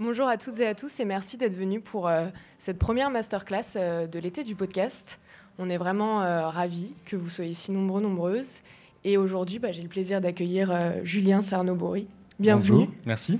Bonjour 0.00 0.26
à 0.26 0.38
toutes 0.38 0.58
et 0.58 0.66
à 0.66 0.74
tous 0.74 1.00
et 1.00 1.04
merci 1.04 1.36
d'être 1.36 1.54
venus 1.54 1.82
pour 1.84 2.08
euh, 2.08 2.26
cette 2.58 2.78
première 2.78 3.10
masterclass 3.10 3.76
euh, 3.76 4.06
de 4.06 4.18
l'été 4.18 4.42
du 4.42 4.54
podcast. 4.54 5.20
On 5.58 5.68
est 5.68 5.76
vraiment 5.76 6.22
euh, 6.22 6.48
ravis 6.48 6.94
que 7.04 7.14
vous 7.14 7.28
soyez 7.28 7.52
si 7.52 7.72
nombreux, 7.72 8.00
nombreuses. 8.00 8.62
Et 9.04 9.18
aujourd'hui, 9.18 9.58
bah, 9.58 9.70
j'ai 9.70 9.82
le 9.82 9.88
plaisir 9.88 10.20
d'accueillir 10.20 10.74
Julien 11.04 11.42
Sarnobori. 11.42 12.08
Bienvenue. 12.40 12.86
Bonjour, 12.86 12.94
merci. 13.04 13.38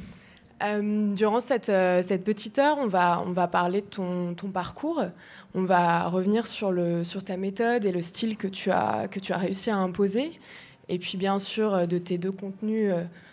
durant 1.14 1.40
cette, 1.40 1.66
cette, 1.66 2.24
petite 2.24 2.58
heure, 2.58 2.76
on 2.78 2.86
va, 2.86 3.22
on 3.26 3.30
va 3.30 3.48
parler 3.48 3.80
de 3.80 3.86
ton, 3.86 4.34
ton, 4.34 4.48
parcours. 4.48 5.02
On 5.54 5.62
va 5.62 6.08
revenir 6.08 6.46
sur, 6.46 6.70
le, 6.70 7.04
sur 7.04 7.22
ta 7.22 7.36
méthode 7.36 7.84
et 7.84 7.92
le 7.92 8.02
style 8.02 8.36
que 8.36 8.48
tu 8.48 8.70
as, 8.70 9.08
que 9.08 9.20
tu 9.20 9.32
as 9.32 9.38
réussi 9.38 9.70
à 9.70 9.76
imposer. 9.76 10.32
Et 10.92 10.98
puis 10.98 11.16
bien 11.16 11.38
sûr 11.38 11.88
de 11.88 11.98
tes 11.98 12.18
deux 12.18 12.30
contenus 12.30 12.92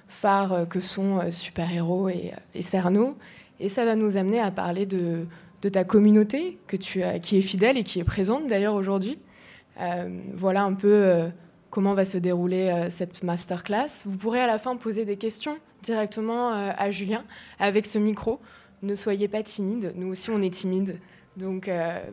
phares 0.09 0.53
euh, 0.53 0.65
que 0.65 0.81
sont 0.81 1.19
euh, 1.19 1.31
Super 1.31 1.71
Héros 1.71 2.09
et, 2.09 2.31
euh, 2.33 2.39
et, 2.55 2.61
Cerno. 2.61 3.15
Et 3.59 3.69
ça 3.69 3.85
va 3.85 3.95
nous 3.95 4.17
amener 4.17 4.39
à 4.39 4.51
parler 4.51 4.85
de, 4.85 5.25
ta 5.71 5.83
communauté 5.83 6.57
qui 6.67 7.37
est 7.37 7.41
fidèle 7.41 7.77
et 7.77 7.83
qui 7.83 7.99
est 7.99 8.05
présente 8.05 8.47
d'ailleurs 8.47 8.75
aujourd'hui. 8.75 9.19
voilà 10.33 10.63
un 10.63 10.73
peu 10.73 11.29
comment 11.69 11.93
va 11.93 12.05
se 12.05 12.17
dérouler 12.17 12.87
cette 12.89 13.23
masterclass. 13.23 14.05
Vous 14.05 14.15
pourrez 14.15 14.39
à 14.39 14.47
la 14.47 14.57
fin 14.57 14.77
poser 14.77 15.03
des 15.03 15.17
questions 15.17 15.57
directement 15.83 16.51
à 16.53 16.91
Julien 16.91 17.25
avec 17.59 17.85
ce 17.85 17.99
micro. 17.99 18.39
Ne 18.83 18.95
soyez 18.95 19.27
pas 19.27 19.43
timide, 19.43 19.91
nous 19.97 20.07
aussi 20.07 20.29
on 20.29 20.41
est 20.41 20.53
timide, 20.53 20.97
donc 21.35 21.69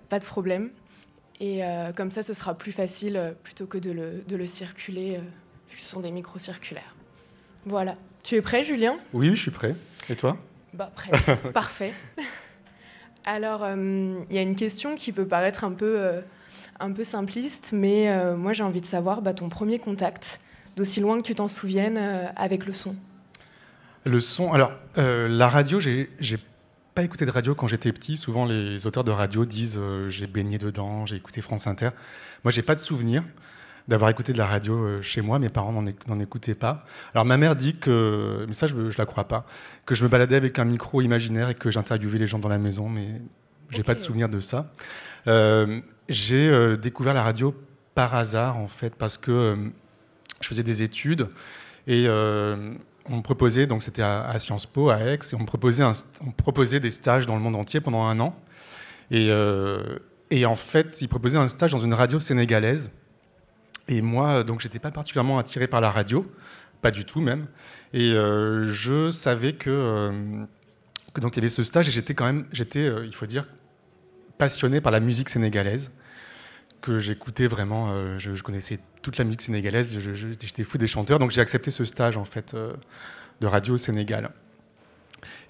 pas 0.08 0.18
de 0.18 0.24
problème. 0.24 0.70
Et 1.40 1.60
comme 1.96 2.10
ça, 2.10 2.22
ce 2.22 2.32
sera 2.32 2.54
plus 2.54 2.72
facile 2.72 3.34
plutôt 3.42 3.66
que 3.66 3.76
de 3.76 3.90
le, 3.90 4.24
de 4.26 4.36
le 4.36 4.46
circuler, 4.46 5.20
vu 5.68 5.76
que 5.76 5.80
ce 5.80 5.88
sont 5.88 6.00
des 6.00 6.10
micros 6.10 6.38
circulaires. 6.38 6.96
Voilà. 7.66 7.96
Tu 8.22 8.36
es 8.36 8.42
prêt, 8.42 8.64
Julien? 8.64 8.96
Oui, 9.12 9.28
je 9.30 9.40
suis 9.40 9.50
prêt. 9.50 9.74
Et 10.08 10.16
toi? 10.16 10.36
Bah, 10.72 10.90
prêt. 10.94 11.10
Parfait. 11.52 11.92
Alors, 13.24 13.64
euh, 13.64 14.20
il 14.30 14.34
y 14.34 14.38
a 14.38 14.42
une 14.42 14.54
question 14.54 14.94
qui 14.94 15.10
peut 15.10 15.26
paraître 15.26 15.64
un 15.64 15.72
peu, 15.72 15.96
euh, 15.98 16.20
un 16.78 16.92
peu 16.92 17.02
simpliste, 17.02 17.70
mais 17.72 18.08
euh, 18.08 18.36
moi 18.36 18.52
j'ai 18.52 18.62
envie 18.62 18.80
de 18.80 18.86
savoir 18.86 19.20
bah, 19.20 19.34
ton 19.34 19.48
premier 19.48 19.80
contact, 19.80 20.40
d'aussi 20.76 21.00
loin 21.00 21.16
que 21.16 21.26
tu 21.26 21.34
t'en 21.34 21.48
souviennes, 21.48 21.98
avec 22.36 22.66
le 22.66 22.72
son. 22.72 22.94
Le 24.04 24.20
son, 24.20 24.52
alors 24.52 24.72
la 24.96 25.48
radio, 25.48 25.80
j'ai 25.80 26.08
pas 26.96 27.04
écouté 27.04 27.26
de 27.26 27.30
radio 27.30 27.54
quand 27.54 27.66
j'étais 27.66 27.92
petit. 27.92 28.16
Souvent 28.16 28.46
les 28.46 28.86
auteurs 28.86 29.04
de 29.04 29.10
radio 29.10 29.44
disent 29.44 29.78
j'ai 30.08 30.26
baigné 30.26 30.56
dedans, 30.56 31.04
j'ai 31.04 31.16
écouté 31.16 31.42
France 31.42 31.66
Inter. 31.66 31.90
Moi 32.42 32.50
j'ai 32.50 32.62
pas 32.62 32.74
de 32.74 32.80
souvenir 32.80 33.22
d'avoir 33.86 34.08
écouté 34.10 34.32
de 34.32 34.38
la 34.38 34.46
radio 34.46 34.74
euh, 34.74 35.02
chez 35.02 35.20
moi. 35.20 35.38
Mes 35.38 35.50
parents 35.50 35.72
n'en 35.72 36.18
écoutaient 36.18 36.54
pas. 36.54 36.86
Alors 37.12 37.26
ma 37.26 37.36
mère 37.36 37.54
dit 37.54 37.76
que, 37.76 38.46
mais 38.48 38.54
ça 38.54 38.66
je 38.66 38.74
ne 38.74 38.90
la 38.96 39.04
crois 39.04 39.28
pas, 39.28 39.44
que 39.84 39.94
je 39.94 40.04
me 40.04 40.08
baladais 40.08 40.36
avec 40.36 40.58
un 40.58 40.64
micro 40.64 41.02
imaginaire 41.02 41.50
et 41.50 41.54
que 41.54 41.70
j'interviewais 41.70 42.18
les 42.18 42.26
gens 42.26 42.38
dans 42.38 42.48
la 42.48 42.58
maison, 42.58 42.88
mais 42.88 43.20
j'ai 43.68 43.78
n'ai 43.78 43.84
pas 43.84 43.94
de 43.94 44.00
souvenir 44.00 44.30
de 44.30 44.40
ça. 44.40 44.72
Euh, 45.26 45.82
j'ai 46.08 46.48
euh, 46.48 46.76
découvert 46.76 47.12
la 47.12 47.22
radio 47.22 47.54
par 47.94 48.14
hasard 48.14 48.56
en 48.56 48.68
fait 48.68 48.94
parce 48.94 49.18
que 49.18 49.70
je 50.40 50.48
faisais 50.48 50.62
des 50.62 50.82
études 50.82 51.28
et 51.86 52.06
on 53.08 53.22
proposait, 53.22 53.66
donc 53.66 53.82
c'était 53.82 54.02
à, 54.02 54.38
Sciences 54.38 54.66
Po 54.66 54.90
à 54.90 54.98
Aix, 55.00 55.18
et 55.32 55.34
on 55.34 55.44
proposait, 55.44 55.84
on 55.84 56.30
proposait 56.32 56.80
des 56.80 56.90
stages 56.90 57.26
dans 57.26 57.36
le 57.36 57.42
monde 57.42 57.56
entier 57.56 57.80
pendant 57.80 58.04
un 58.04 58.20
an. 58.20 58.36
Et, 59.10 59.30
et 60.30 60.46
en 60.46 60.56
fait, 60.56 61.00
ils 61.00 61.08
proposaient 61.08 61.38
un 61.38 61.48
stage 61.48 61.72
dans 61.72 61.78
une 61.78 61.94
radio 61.94 62.18
sénégalaise 62.18 62.90
et 63.88 64.02
moi, 64.02 64.42
donc, 64.42 64.60
j'étais 64.60 64.78
pas 64.78 64.90
particulièrement 64.90 65.38
attiré 65.38 65.68
par 65.68 65.80
la 65.80 65.90
radio, 65.90 66.26
pas 66.82 66.90
du 66.90 67.04
tout 67.04 67.20
même. 67.20 67.46
Et 67.92 68.10
euh, 68.10 68.66
je 68.66 69.10
savais 69.10 69.52
que, 69.52 69.70
euh, 69.70 70.44
que, 71.14 71.20
donc 71.20 71.36
il 71.36 71.40
y 71.40 71.42
avait 71.42 71.50
ce 71.50 71.62
stage 71.62 71.88
et 71.88 71.92
j'étais 71.92 72.14
quand 72.14 72.26
même, 72.26 72.46
j'étais, 72.52 72.80
euh, 72.80 73.06
il 73.06 73.14
faut 73.14 73.26
dire, 73.26 73.46
passionné 74.38 74.80
par 74.80 74.92
la 74.92 75.00
musique 75.00 75.28
sénégalaise 75.28 75.92
que 76.80 76.98
j'écoutais 76.98 77.46
vraiment. 77.46 78.18
Je, 78.18 78.42
connaissais 78.42 78.78
toute 79.02 79.18
la 79.18 79.24
musique 79.24 79.42
sénégalaise. 79.42 79.98
J'étais 79.98 80.64
fou 80.64 80.78
des 80.78 80.86
chanteurs, 80.86 81.18
donc 81.18 81.30
j'ai 81.30 81.40
accepté 81.40 81.70
ce 81.70 81.84
stage 81.84 82.16
en 82.16 82.24
fait 82.24 82.54
de 83.40 83.46
radio 83.46 83.74
au 83.74 83.78
Sénégal. 83.78 84.30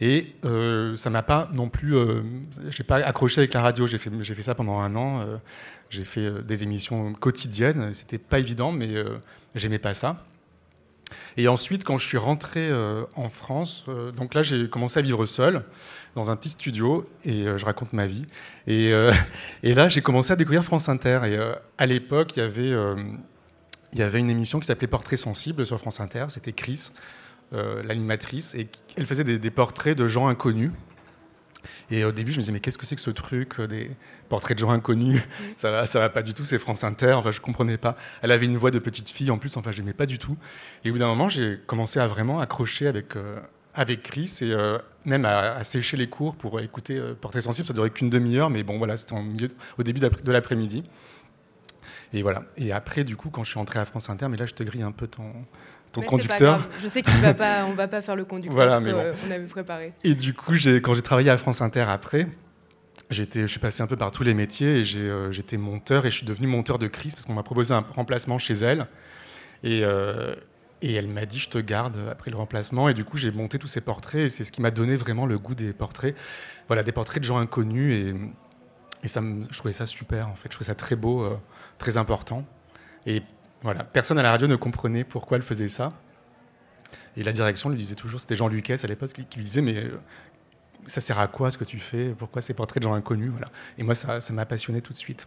Et 0.01 0.35
euh, 0.45 0.97
ça 0.97 1.11
m'a 1.11 1.23
pas 1.23 1.49
non 1.53 1.69
plus. 1.69 1.97
Euh, 1.97 2.23
j'ai 2.71 2.85
pas 2.85 2.97
accroché 2.97 3.41
avec 3.41 3.55
la 3.55 3.63
radio. 3.63 3.87
J'ai 3.87 3.99
fait, 3.99 4.11
fait 4.11 4.43
ça 4.43 4.55
pendant 4.55 4.79
un 4.79 4.95
an. 4.95 5.21
Euh, 5.21 5.37
j'ai 5.91 6.05
fait 6.05 6.21
euh, 6.21 6.43
des 6.43 6.63
émissions 6.63 7.13
quotidiennes. 7.15 7.93
C'était 7.93 8.19
pas 8.19 8.39
évident, 8.39 8.73
mais 8.73 8.89
j'aimais 9.55 9.79
pas 9.79 9.95
ça. 9.95 10.25
Et 11.37 11.49
ensuite, 11.49 11.85
quand 11.85 11.99
je 11.99 12.07
suis 12.07 12.19
rentré 12.19 12.71
en 13.15 13.29
France, 13.29 13.85
donc 14.17 14.35
là, 14.35 14.43
j'ai 14.43 14.69
commencé 14.69 14.99
à 14.99 15.03
vivre 15.03 15.25
seul 15.27 15.63
dans 16.15 16.31
un 16.31 16.37
petit 16.37 16.51
studio 16.51 17.09
et 17.25 17.45
je 17.45 17.65
raconte 17.65 17.93
ma 17.93 18.07
vie. 18.07 18.25
Et, 18.67 18.91
là, 19.63 19.89
j'ai 19.89 20.03
commencé 20.03 20.33
à 20.33 20.37
découvrir 20.37 20.65
France 20.65 20.89
Inter. 20.89 21.21
Et 21.27 21.39
à 21.79 21.87
l'époque, 21.87 22.37
il 22.37 22.41
y 22.41 24.03
avait. 24.03 24.19
une 24.19 24.31
émission 24.31 24.59
qui 24.59 24.67
s'appelait 24.67 24.89
Portrait 24.89 25.17
sensible 25.17 25.65
sur 25.65 25.79
France 25.79 26.01
Inter, 26.01 26.27
c'était 26.29 26.53
Chris, 26.53 26.91
euh, 27.53 27.81
l'animatrice, 27.85 28.57
et 28.57 28.69
elle 28.97 29.07
faisait 29.07 29.23
des, 29.23 29.51
portraits 29.53 29.97
de 29.97 30.09
gens 30.09 30.27
inconnus. 30.27 30.73
Et 31.91 32.05
au 32.05 32.13
début, 32.13 32.33
je 32.33 32.37
me 32.37 32.43
disais, 32.43 32.53
mais 32.53 32.61
qu'est-ce 32.61 32.79
que 32.79 32.87
c'est 32.87 32.97
que 32.97 33.01
ce 33.01 33.11
truc, 33.11 33.61
euh, 33.61 33.67
des 33.67 33.91
portraits 34.29 34.57
de 34.57 34.61
gens 34.61 34.71
inconnus? 34.71 35.23
Ça 35.57 35.71
va, 35.71 35.87
ça 35.87 35.99
va 35.99 36.09
pas 36.09 36.23
du 36.23 36.35
tout, 36.35 36.45
c'est 36.45 36.59
France 36.59 36.85
Inter. 36.85 37.13
Enfin, 37.15 37.31
je 37.31 37.41
comprenais 37.41 37.79
pas. 37.79 37.97
Elle 38.23 38.31
avait 38.31 38.47
une 38.47 38.57
voix 38.57 38.71
de 38.71 38.79
petite 38.79 39.09
fille 39.09 39.31
en 39.31 39.39
plus, 39.39 39.57
enfin, 39.57 39.73
je 39.73 39.81
n'aimais 39.81 39.93
pas 39.93 40.07
du 40.07 40.19
tout. 40.19 40.37
Et 40.85 40.91
au 40.91 40.93
bout 40.93 40.99
d'un 40.99 41.09
moment, 41.09 41.29
j'ai 41.29 41.59
commencé 41.67 41.99
à 41.99 42.07
vraiment 42.07 42.41
accrocher 42.41 42.87
avec, 42.87 43.17
euh, 43.17 43.39
avec 43.75 44.03
Chris 44.03 44.39
et 44.43 44.55
même 45.05 45.25
à, 45.25 45.63
sécher 45.65 45.97
les 45.97 46.09
cours 46.09 46.37
pour 46.37 46.61
écouter 46.61 47.01
Portrait 47.21 47.41
sensible. 47.41 47.67
Ça 47.67 47.75
durait 47.75 47.91
qu'une 47.91 48.11
demi-heure, 48.11 48.51
mais 48.51 48.63
bon, 48.63 48.79
voilà, 48.79 48.97
c'était 48.97 49.15
au 49.15 49.83
début 49.83 50.01
de 50.01 50.33
l'après-midi. 50.33 50.83
Et 52.13 52.23
voilà. 52.23 52.45
Et 52.57 52.73
après, 52.73 53.05
du 53.05 53.17
coup, 53.17 53.31
quand 53.31 53.45
je 53.45 53.51
suis 53.51 53.59
entré 53.59 53.79
à 53.79 53.85
France 53.85 54.09
Inter, 54.11 54.29
mais 54.29 54.37
là, 54.37 54.47
je 54.47 54.55
te 54.55 54.63
grille 54.63 54.83
un 54.83 54.93
peu 54.93 55.07
ton, 55.07 55.33
conducteur. 56.03 56.69
Je 56.83 56.89
sais 56.89 57.03
qu'on 57.03 57.19
va 57.19 57.35
pas, 57.35 57.65
on 57.67 57.73
va 57.73 57.89
pas 57.89 58.03
faire 58.03 58.17
le 58.17 58.25
conducteur 58.25 58.57
voilà, 58.57 58.81
mais 58.81 58.93
on 58.93 59.31
avait 59.31 59.47
préparé. 59.47 59.93
Et 60.05 60.15
du 60.15 60.35
coup, 60.35 60.53
quand 60.83 60.95
j'ai 60.95 61.03
travaillé 61.03 61.31
à 61.31 61.39
France 61.39 61.63
Inter 61.63 61.85
après, 61.89 62.29
je 63.11 63.47
suis 63.47 63.61
passé 63.61 63.83
un 63.83 63.87
peu 63.87 63.97
par 63.97 64.11
tous 64.11 64.25
les 64.25 64.35
métiers 64.35 64.81
et 64.81 64.97
euh, 64.97 65.31
j'étais 65.31 65.57
monteur 65.57 66.07
et 66.07 66.11
je 66.11 66.17
suis 66.17 66.27
devenu 66.27 66.47
monteur 66.47 66.79
de 66.79 66.89
crise 66.89 67.15
parce 67.15 67.27
qu'on 67.27 67.35
m'a 67.35 67.43
proposé 67.43 67.73
un 67.73 67.85
remplacement 67.95 68.39
chez 68.39 68.55
elle. 68.55 68.87
Et, 69.63 69.81
euh, 69.85 70.35
et 70.83 70.95
elle 70.95 71.09
m'a 71.09 71.25
dit, 71.25 71.39
je 71.39 71.49
te 71.49 71.59
garde 71.59 71.97
après 72.11 72.31
le 72.31 72.37
remplacement. 72.37 72.89
Et 72.89 72.95
du 72.95 73.05
coup, 73.05 73.17
j'ai 73.17 73.31
monté 73.31 73.59
tous 73.59 73.69
ces 73.69 73.81
portraits 73.81 74.23
et 74.23 74.29
c'est 74.29 74.45
ce 74.45 74.53
qui 74.53 74.61
m'a 74.61 74.71
donné 74.71 74.97
vraiment 74.97 75.27
le 75.27 75.39
goût 75.39 75.55
des 75.55 75.73
portraits. 75.73 76.17
Voilà, 76.67 76.83
des 76.83 76.93
portraits 76.93 77.23
de 77.23 77.27
gens 77.27 77.39
inconnus 77.39 77.95
et, 77.95 78.15
et 79.05 79.09
ça 79.09 79.21
je 79.23 79.57
trouvais 79.57 79.73
ça 79.73 79.87
super 79.87 80.29
en 80.29 80.35
fait. 80.35 80.49
Je 80.51 80.57
trouvais 80.57 80.67
ça 80.67 80.75
très 80.75 80.97
beau, 80.97 81.23
euh, 81.23 81.37
très 81.79 81.97
important. 81.97 82.45
Et 83.07 83.23
voilà, 83.67 83.83
personne 83.83 84.17
à 84.19 84.23
la 84.23 84.31
radio 84.31 84.47
ne 84.47 84.55
comprenait 84.55 85.03
pourquoi 85.03 85.39
elle 85.39 85.43
faisait 85.43 85.69
ça. 85.69 85.93
Et 87.17 87.25
la 87.25 87.33
direction 87.33 87.69
lui 87.69 87.77
disait 87.77 87.97
toujours, 87.97 88.21
c'était 88.21 88.37
Jean 88.37 88.47
Lucas 88.47 88.79
à 88.85 88.87
l'époque 88.87 89.11
qui, 89.11 89.39
lui 89.39 89.45
disait, 89.45 89.61
mais 89.61 89.77
euh, 89.77 89.99
ça 90.87 91.01
sert 91.01 91.19
à 91.19 91.27
quoi 91.27 91.51
ce 91.51 91.59
que 91.59 91.65
tu 91.65 91.79
fais? 91.79 92.11
Pourquoi 92.17 92.43
ces 92.43 92.55
portraits 92.55 92.81
de 92.81 92.87
gens 92.87 92.95
inconnus? 92.95 93.31
Voilà. 93.31 93.49
Et 93.77 93.83
moi, 93.83 93.97
ça 93.97 94.21
m'a 94.31 94.47
passionné 94.47 94.83
tout 94.83 94.93
de 94.93 94.99
suite. 94.99 95.27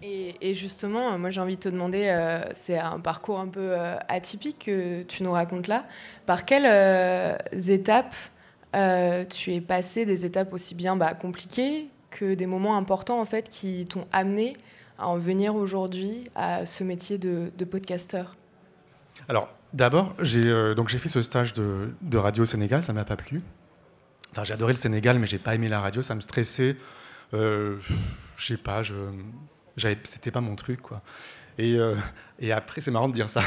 Et, 0.00 0.54
justement, 0.54 1.18
moi 1.18 1.30
j'ai 1.30 1.40
envie 1.40 1.56
de 1.56 1.62
te 1.62 1.68
demander, 1.68 2.06
euh, 2.06 2.40
c'est 2.54 2.78
un 2.78 3.00
parcours 3.00 3.40
un 3.40 3.48
peu 3.48 3.72
euh, 3.72 3.96
atypique 4.08 4.66
que 4.66 5.02
tu 5.02 5.24
nous 5.24 5.32
racontes 5.32 5.66
là. 5.66 5.86
Par 6.26 6.44
quelles 6.44 7.40
étapes 7.52 8.14
tu 9.30 9.54
es 9.54 9.60
passé, 9.60 10.06
des 10.06 10.24
étapes 10.24 10.52
aussi 10.52 10.76
bien 10.76 10.94
bah, 10.94 11.14
compliquées 11.14 11.88
que 12.10 12.34
des 12.34 12.46
moments 12.46 12.76
importants 12.76 13.20
en 13.20 13.24
fait 13.24 13.48
qui 13.48 13.86
t'ont 13.86 14.06
amené 14.12 14.56
à 14.98 15.08
en 15.08 15.18
venir 15.18 15.54
aujourd'hui 15.54 16.28
à 16.34 16.66
ce 16.66 16.84
métier 16.84 17.18
de, 17.18 17.50
de 17.56 17.64
podcasteur 17.64 18.36
Alors, 19.28 19.48
d'abord, 19.72 20.14
j'ai 20.20 20.46
euh, 20.46 20.74
fait 20.86 21.08
ce 21.08 21.22
stage 21.22 21.54
de, 21.54 22.16
radio 22.16 22.42
au 22.42 22.46
Sénégal, 22.46 22.82
ça 22.82 22.92
m'a 22.92 23.04
pas 23.04 23.16
plu. 23.16 23.40
Enfin, 24.32 24.44
j'ai 24.44 24.54
adoré 24.54 24.72
le 24.72 24.78
Sénégal, 24.78 25.18
mais 25.18 25.26
j'ai 25.26 25.38
pas 25.38 25.54
aimé 25.54 25.68
la 25.68 25.80
radio, 25.80 26.02
ça 26.02 26.14
me 26.14 26.20
stressait. 26.20 26.76
Euh, 27.34 27.76
je 28.36 28.46
sais 28.46 28.56
pas, 28.56 28.82
je, 28.82 28.94
c'était 30.04 30.30
pas 30.30 30.40
mon 30.40 30.56
truc, 30.56 30.80
quoi. 30.80 31.02
Et, 31.58 31.76
euh, 31.76 31.94
et 32.38 32.52
après, 32.52 32.80
c'est 32.80 32.90
marrant 32.90 33.08
de 33.08 33.14
dire 33.14 33.30
ça. 33.30 33.42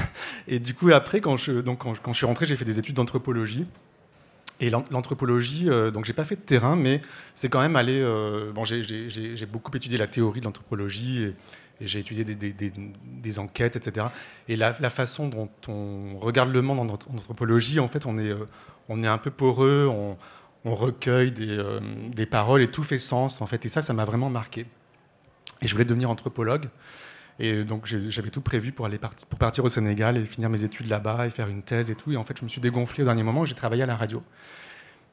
Et 0.48 0.60
du 0.60 0.74
coup, 0.74 0.90
après, 0.92 1.22
quand 1.22 1.38
je, 1.38 1.62
donc, 1.62 1.80
quand 1.80 2.14
je 2.14 2.18
suis 2.18 2.26
rentré, 2.26 2.46
j'ai 2.46 2.56
fait 2.56 2.66
des 2.66 2.80
études 2.80 2.96
d'anthropologie. 2.96 3.68
Et 4.62 4.70
l'anthropologie, 4.70 5.70
euh, 5.70 5.90
donc 5.90 6.04
j'ai 6.04 6.14
pas 6.14 6.26
fait 6.26 6.36
de 6.36 6.42
terrain, 6.42 6.76
mais 6.76 7.02
c'est 7.34 7.48
quand 7.48 7.62
même 7.62 7.78
allé. 7.78 8.02
Euh, 8.02 8.52
bon, 8.52 8.66
j'ai 8.66 9.46
beaucoup 9.46 9.72
étudié 9.76 9.98
la 9.98 10.08
théorie 10.08 10.42
de 10.42 10.46
l'anthropologie 10.46 11.24
et, 11.24 11.36
j'ai 11.82 12.00
étudié 12.00 12.26
des, 12.26 13.40
enquêtes, 13.40 13.78
etc. 13.78 14.08
Et 14.50 14.58
la, 14.58 14.74
façon 14.90 15.30
dont 15.30 15.50
on 15.70 16.20
regarde 16.20 16.52
le 16.52 16.62
monde 16.62 16.80
en, 16.80 16.94
anthropologie, 17.16 17.80
en 17.80 17.88
fait, 17.88 18.06
on 18.06 18.18
est, 18.18 18.32
euh, 18.32 18.50
on 18.90 19.02
est 19.02 19.08
un 19.08 19.18
peu 19.18 19.32
poreux, 19.32 19.88
on, 19.90 20.18
on 20.66 20.76
recueille 20.76 21.32
des, 21.32 22.26
paroles 22.26 22.62
et 22.62 22.68
tout 22.68 22.84
fait 22.84 22.98
sens, 22.98 23.42
en 23.42 23.48
fait. 23.48 23.66
Et 23.66 23.70
ça, 23.70 23.82
ça 23.82 23.94
m'a 23.94 24.04
vraiment 24.04 24.30
marqué. 24.30 24.66
Et 25.62 25.68
je 25.68 25.74
voulais 25.74 25.86
devenir 25.86 26.10
anthropologue. 26.10 26.68
Et 27.40 27.64
donc 27.64 27.86
j'avais 27.86 28.30
tout 28.30 28.42
prévu 28.42 28.74
pour, 28.74 28.86
aller 28.86 29.00
pour 29.30 29.40
partir 29.40 29.64
au 29.64 29.70
Sénégal 29.70 30.18
et 30.18 30.26
finir 30.26 30.50
mes 30.50 30.64
études 30.66 30.88
là-bas 30.90 31.26
et 31.26 31.30
faire 31.30 31.48
une 31.48 31.64
thèse 31.64 31.90
et 31.90 31.96
tout. 31.96 32.12
Et 32.12 32.18
en 32.18 32.24
fait, 32.24 32.38
je 32.38 32.44
me 32.44 32.50
suis 32.50 32.60
dégonflé 32.60 33.04
au 33.04 33.06
dernier 33.06 33.24
moment 33.24 33.44
et 33.44 33.46
j'ai 33.46 33.56
travaillé 33.56 33.84
à 33.84 33.86
la 33.86 33.96
radio. 33.96 34.22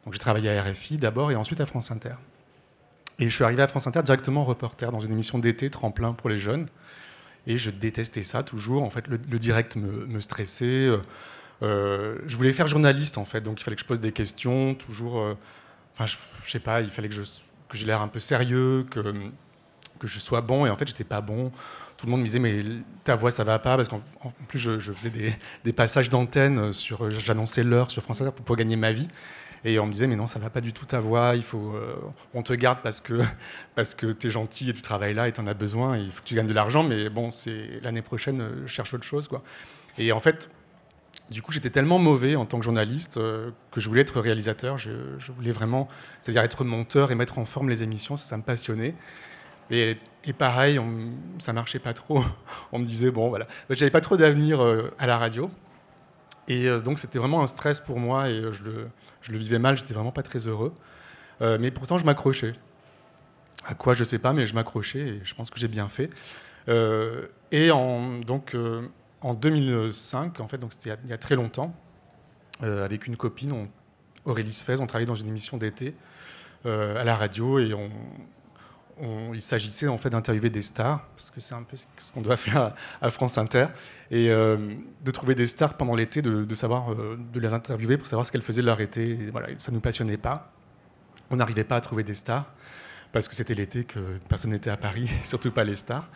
Donc 0.04 0.12
j'ai 0.12 0.18
travaillé 0.18 0.50
à 0.50 0.62
RFI 0.62 0.98
d'abord 0.98 1.30
et 1.30 1.36
ensuite 1.36 1.60
à 1.60 1.66
France 1.66 1.90
Inter. 1.90 2.14
Et 3.18 3.30
je 3.30 3.34
suis 3.34 3.44
arrivé 3.44 3.62
à 3.62 3.66
France 3.66 3.86
Inter 3.86 4.02
directement 4.02 4.44
reporter 4.44 4.90
dans 4.90 5.00
une 5.00 5.12
émission 5.12 5.38
d'été, 5.38 5.70
tremplin 5.70 6.12
pour 6.12 6.28
les 6.28 6.38
jeunes. 6.38 6.66
Et 7.46 7.58
je 7.58 7.70
détestais 7.70 8.24
ça 8.24 8.42
toujours. 8.42 8.82
En 8.82 8.90
fait, 8.90 9.06
le, 9.06 9.38
direct 9.38 9.76
me, 9.76 10.20
stressait. 10.20 10.86
Euh, 10.86 10.98
euh, 11.62 12.18
je 12.26 12.36
voulais 12.36 12.52
faire 12.52 12.66
journaliste, 12.66 13.18
en 13.18 13.24
fait. 13.24 13.40
Donc, 13.40 13.60
il 13.60 13.64
fallait 13.64 13.76
que 13.76 13.82
je 13.82 13.86
pose 13.86 14.00
des 14.00 14.12
questions, 14.12 14.74
toujours. 14.74 15.20
Euh, 15.20 15.34
enfin, 15.94 16.06
je, 16.06 16.16
ne 16.16 16.50
sais 16.50 16.58
pas, 16.58 16.80
il 16.80 16.90
fallait 16.90 17.08
que 17.08 17.14
je 17.14 17.22
que 17.68 17.76
j'ai 17.76 17.86
l'air 17.86 18.00
un 18.00 18.08
peu 18.08 18.20
sérieux, 18.20 18.86
que, 18.90 19.14
que 19.98 20.06
je 20.06 20.18
sois 20.18 20.40
bon. 20.40 20.66
Et 20.66 20.70
en 20.70 20.76
fait, 20.76 20.86
j'étais 20.86 21.04
pas 21.04 21.20
bon. 21.20 21.50
Tout 21.96 22.06
le 22.06 22.10
monde 22.10 22.20
me 22.20 22.26
disait, 22.26 22.38
mais 22.38 22.62
ta 23.04 23.14
voix, 23.14 23.30
ça 23.30 23.44
va 23.44 23.58
pas. 23.58 23.76
Parce 23.76 23.88
qu'en 23.88 24.02
plus, 24.48 24.58
je, 24.58 24.92
faisais 24.92 25.36
des, 25.64 25.72
passages 25.72 26.10
d'antenne. 26.10 26.72
sur 26.72 27.10
J'annonçais 27.10 27.62
l'heure 27.62 27.90
sur 27.90 28.02
France 28.02 28.20
Inter 28.20 28.32
pour 28.32 28.44
pouvoir 28.44 28.58
gagner 28.58 28.76
ma 28.76 28.92
vie. 28.92 29.08
Et 29.64 29.80
on 29.80 29.86
me 29.86 29.92
disait, 29.92 30.06
mais 30.06 30.14
non, 30.14 30.28
ça 30.28 30.38
va 30.38 30.48
pas 30.48 30.60
du 30.60 30.72
tout 30.72 30.86
ta 30.86 31.00
voix, 31.00 31.32
il 31.34 31.42
faut, 31.42 31.72
euh, 31.74 31.96
on 32.34 32.42
te 32.44 32.52
garde 32.52 32.78
parce 32.84 33.00
que, 33.00 33.14
parce 33.74 33.96
que 33.96 34.12
tu 34.12 34.28
es 34.28 34.30
gentil 34.30 34.70
et 34.70 34.72
tu 34.72 34.80
travailles 34.80 35.14
là 35.14 35.26
et 35.26 35.32
tu 35.32 35.40
en 35.40 35.46
as 35.48 35.54
besoin, 35.54 35.98
et 35.98 36.02
il 36.02 36.12
faut 36.12 36.22
que 36.22 36.28
tu 36.28 36.36
gagnes 36.36 36.46
de 36.46 36.52
l'argent, 36.52 36.84
mais 36.84 37.08
bon, 37.08 37.32
c'est 37.32 37.80
l'année 37.82 38.02
prochaine, 38.02 38.40
euh, 38.40 38.62
je 38.66 38.72
cherche 38.72 38.94
autre 38.94 39.02
chose. 39.04 39.26
Quoi. 39.26 39.42
Et 39.98 40.12
en 40.12 40.20
fait, 40.20 40.48
du 41.30 41.42
coup, 41.42 41.50
j'étais 41.50 41.70
tellement 41.70 41.98
mauvais 41.98 42.36
en 42.36 42.46
tant 42.46 42.58
que 42.58 42.64
journaliste 42.64 43.16
euh, 43.16 43.50
que 43.72 43.80
je 43.80 43.88
voulais 43.88 44.02
être 44.02 44.20
réalisateur. 44.20 44.78
Je, 44.78 44.90
voulais 45.32 45.50
vraiment, 45.50 45.88
c'est-à-dire 46.20 46.42
être 46.42 46.62
monteur 46.64 47.10
et 47.10 47.16
mettre 47.16 47.38
en 47.38 47.44
forme 47.44 47.68
les 47.68 47.82
émissions, 47.82 48.16
ça, 48.16 48.24
ça 48.24 48.36
me 48.36 48.42
passionnait. 48.44 48.94
Et, 49.70 49.96
pareil, 50.38 50.78
on, 50.78 51.10
ça 51.38 51.52
marchait 51.52 51.78
pas 51.78 51.92
trop. 51.92 52.24
On 52.72 52.78
me 52.78 52.84
disait, 52.84 53.10
bon, 53.10 53.28
voilà, 53.28 53.46
j'avais 53.70 53.90
pas 53.90 54.00
trop 54.00 54.16
d'avenir 54.16 54.60
à 54.98 55.06
la 55.06 55.18
radio. 55.18 55.48
Et 56.48 56.68
donc, 56.80 56.98
c'était 56.98 57.18
vraiment 57.18 57.42
un 57.42 57.46
stress 57.46 57.80
pour 57.80 57.98
moi 57.98 58.28
et 58.28 58.40
je 58.52 58.62
le, 58.62 58.88
je 59.22 59.32
le 59.32 59.38
vivais 59.38 59.58
mal, 59.58 59.76
j'étais 59.76 59.94
vraiment 59.94 60.12
pas 60.12 60.22
très 60.22 60.46
heureux. 60.46 60.72
Euh, 61.42 61.58
mais 61.60 61.70
pourtant, 61.70 61.98
je 61.98 62.04
m'accrochais. 62.04 62.54
À 63.64 63.74
quoi, 63.74 63.94
je 63.94 64.04
sais 64.04 64.18
pas, 64.18 64.32
mais 64.32 64.46
je 64.46 64.54
m'accrochais 64.54 65.00
et 65.00 65.20
je 65.24 65.34
pense 65.34 65.50
que 65.50 65.58
j'ai 65.58 65.68
bien 65.68 65.88
fait. 65.88 66.10
Euh, 66.68 67.26
et 67.50 67.70
en, 67.70 68.18
donc, 68.20 68.54
euh, 68.54 68.88
en 69.20 69.34
2005, 69.34 70.40
en 70.40 70.48
fait, 70.48 70.58
donc 70.58 70.72
c'était 70.72 70.96
il 71.04 71.10
y 71.10 71.12
a 71.12 71.18
très 71.18 71.34
longtemps, 71.36 71.74
avec 72.62 73.06
une 73.06 73.16
copine, 73.18 73.68
Aurélie 74.24 74.52
Sfez, 74.52 74.80
on 74.80 74.86
travaillait 74.86 75.06
dans 75.06 75.14
une 75.14 75.28
émission 75.28 75.58
d'été 75.58 75.94
à 76.64 77.04
la 77.04 77.14
radio 77.14 77.58
et 77.58 77.74
on, 77.74 77.90
il 79.34 79.42
s'agissait 79.42 79.88
en 79.88 79.98
fait 79.98 80.10
d'interviewer 80.10 80.50
des 80.50 80.62
stars, 80.62 81.06
parce 81.16 81.30
que 81.30 81.40
c'est 81.40 81.54
un 81.54 81.62
peu 81.62 81.76
ce 81.76 82.12
qu'on 82.12 82.22
doit 82.22 82.36
faire 82.36 82.74
à, 83.00 83.10
France 83.10 83.36
Inter, 83.38 83.66
et 84.10 84.30
euh, 84.30 84.56
de 85.04 85.10
trouver 85.10 85.34
des 85.34 85.46
stars 85.46 85.74
pendant 85.74 85.94
l'été, 85.94 86.22
de, 86.22 86.54
savoir, 86.54 86.92
euh, 86.92 87.18
de 87.32 87.40
les 87.40 87.52
interviewer 87.52 87.98
pour 87.98 88.06
savoir 88.06 88.24
ce 88.24 88.32
qu'elles 88.32 88.42
faisaient 88.42 88.62
de 88.62 88.66
leur 88.66 88.80
été. 88.80 89.18
voilà, 89.30 89.48
ça 89.58 89.72
nous 89.72 89.80
passionnait 89.80 90.16
pas. 90.16 90.52
On 91.30 91.36
n'arrivait 91.36 91.64
pas 91.64 91.76
à 91.76 91.80
trouver 91.80 92.04
des 92.04 92.14
stars, 92.14 92.46
parce 93.12 93.28
que 93.28 93.34
c'était 93.34 93.54
l'été, 93.54 93.84
que 93.84 93.98
personne 94.28 94.52
n'était 94.52 94.70
à 94.70 94.76
Paris, 94.76 95.10
surtout 95.24 95.50
pas 95.50 95.64
les 95.64 95.76
stars. 95.76 96.08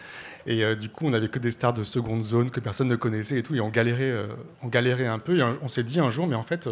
Et 0.46 0.64
euh, 0.64 0.74
du 0.74 0.88
coup, 0.88 1.06
on 1.06 1.10
n'avait 1.10 1.28
que 1.28 1.38
des 1.38 1.50
stars 1.50 1.74
de 1.74 1.84
seconde 1.84 2.22
zone 2.22 2.50
que 2.50 2.60
personne 2.60 2.88
ne 2.88 2.96
connaissait 2.96 3.38
et 3.38 3.42
tout, 3.42 3.54
et 3.54 3.60
on 3.60 3.68
galérait, 3.68 4.26
on 4.62 4.68
galérait 4.68 5.06
un 5.06 5.18
peu. 5.18 5.38
On 5.60 5.68
s'est 5.68 5.84
dit 5.84 6.00
un 6.00 6.08
jour, 6.08 6.26
mais 6.26 6.36
en 6.36 6.42
fait, 6.42 6.66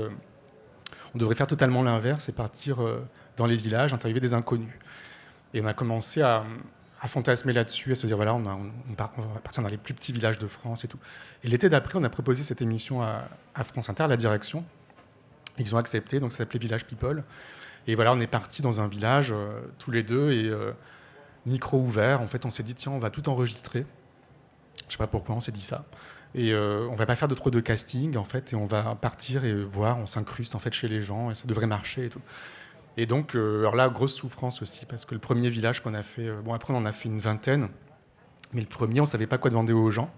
on 1.15 1.19
devrait 1.19 1.35
faire 1.35 1.47
totalement 1.47 1.83
l'inverse 1.83 2.31
et 2.31 2.33
partir 2.33 2.79
dans 3.37 3.47
les 3.47 3.57
villages, 3.57 3.93
interviewer 3.93 4.21
des 4.21 4.33
inconnus. 4.33 4.73
Et 5.55 5.61
on 5.61 5.67
a 5.67 5.75
commencé 5.75 6.23
à, 6.23 6.45
fantasmer 7.07 7.53
là-dessus, 7.53 7.93
à 7.93 7.95
se 7.95 8.07
dire 8.07 8.17
voilà, 8.17 8.35
on, 8.35 8.45
on, 8.45 8.95
va 8.95 9.41
partir 9.43 9.63
dans 9.63 9.69
les 9.69 9.77
plus 9.77 9.95
petits 9.95 10.13
villages 10.13 10.39
de 10.39 10.47
France 10.47 10.85
et 10.85 10.89
tout. 10.89 10.99
Et 11.45 11.49
l'été 11.49 11.69
d'après, 11.69 11.99
on 11.99 12.05
a 12.05 12.11
proposé 12.11 12.43
cette 12.43 12.63
émission 12.63 13.03
à, 13.03 13.29
France 13.65 13.89
Inter, 13.89 14.07
la 14.09 14.17
direction. 14.17 14.65
Ils 15.59 15.75
ont 15.75 15.79
accepté, 15.79 16.21
donc 16.21 16.33
ça 16.33 16.39
s'appelait 16.39 16.59
Village 16.59 16.85
People. 16.85 17.25
Et 17.87 17.95
voilà, 17.95 18.13
on 18.13 18.21
est 18.21 18.27
parti 18.27 18.63
dans 18.63 18.81
un 18.81 18.89
village, 18.89 19.33
euh, 19.33 19.61
tous 19.79 19.91
les 19.91 20.03
deux, 20.03 20.31
et 20.31 20.45
euh, 20.45 20.73
micro 21.47 21.79
ouvert. 21.79 22.21
En 22.21 22.27
fait, 22.27 22.45
on 22.45 22.51
s'est 22.51 22.63
dit 22.63 22.75
tiens, 22.75 22.93
on 22.93 22.99
va 22.99 23.11
tout 23.11 23.29
enregistrer. 23.29 23.87
Je 24.87 24.93
sais 24.93 24.99
pas 24.99 25.07
pourquoi 25.07 25.35
on 25.35 25.41
s'est 25.41 25.53
dit 25.53 25.63
ça. 25.63 25.85
Et 26.35 26.53
euh, 26.53 26.87
on 26.91 26.95
va 26.95 27.07
pas 27.07 27.17
faire 27.17 27.29
de 27.29 27.35
trop 27.35 27.51
de 27.51 27.61
casting, 27.61 28.17
en 28.17 28.25
fait, 28.25 28.53
et 28.53 28.57
on 28.57 28.67
va 28.67 28.95
partir 28.95 29.45
et 29.45 29.55
voir, 29.55 29.99
on 29.99 30.07
s'incruste 30.07 30.55
en 30.55 30.59
fait 30.59 30.73
chez 30.75 30.89
les 30.89 31.01
gens, 31.01 31.31
et 31.31 31.35
ça 31.35 31.47
devrait 31.47 31.67
marcher 31.67 32.07
et 32.07 32.09
tout. 32.11 32.21
Et 32.99 33.07
donc, 33.07 33.37
euh, 33.37 33.61
alors 33.61 33.77
là, 33.77 33.89
grosse 33.89 34.13
souffrance 34.13 34.61
aussi, 34.61 34.85
parce 34.85 35.07
que 35.07 35.15
le 35.15 35.21
premier 35.21 35.49
village 35.49 35.81
qu'on 35.81 35.95
a 35.95 36.03
fait, 36.03 36.27
euh, 36.27 36.41
bon, 36.45 36.53
après, 36.53 36.75
on 36.75 36.79
en 36.79 36.85
a 36.85 36.91
fait 36.91 37.09
une 37.09 37.21
vingtaine, 37.21 37.69
mais 38.53 38.61
le 38.61 38.67
premier, 38.67 38.99
on 38.99 39.05
ne 39.05 39.09
savait 39.09 39.29
pas 39.29 39.39
quoi 39.39 39.51
demander 39.51 39.73
aux 39.73 39.93
gens. 39.93 40.13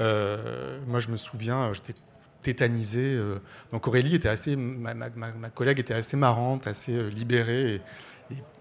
Euh, 0.00 0.80
moi, 0.88 0.98
je 0.98 1.06
me 1.06 1.16
souviens, 1.16 1.72
j'étais 1.72 1.94
tétanisé. 2.42 3.16
donc, 3.70 3.86
Aurélie 3.86 4.16
était 4.16 4.28
assez, 4.28 4.56
ma, 4.56 4.94
collègue 5.54 5.78
était 5.78 5.94
assez 5.94 6.16
marrante, 6.16 6.66
assez 6.66 7.10
libérée, 7.10 7.80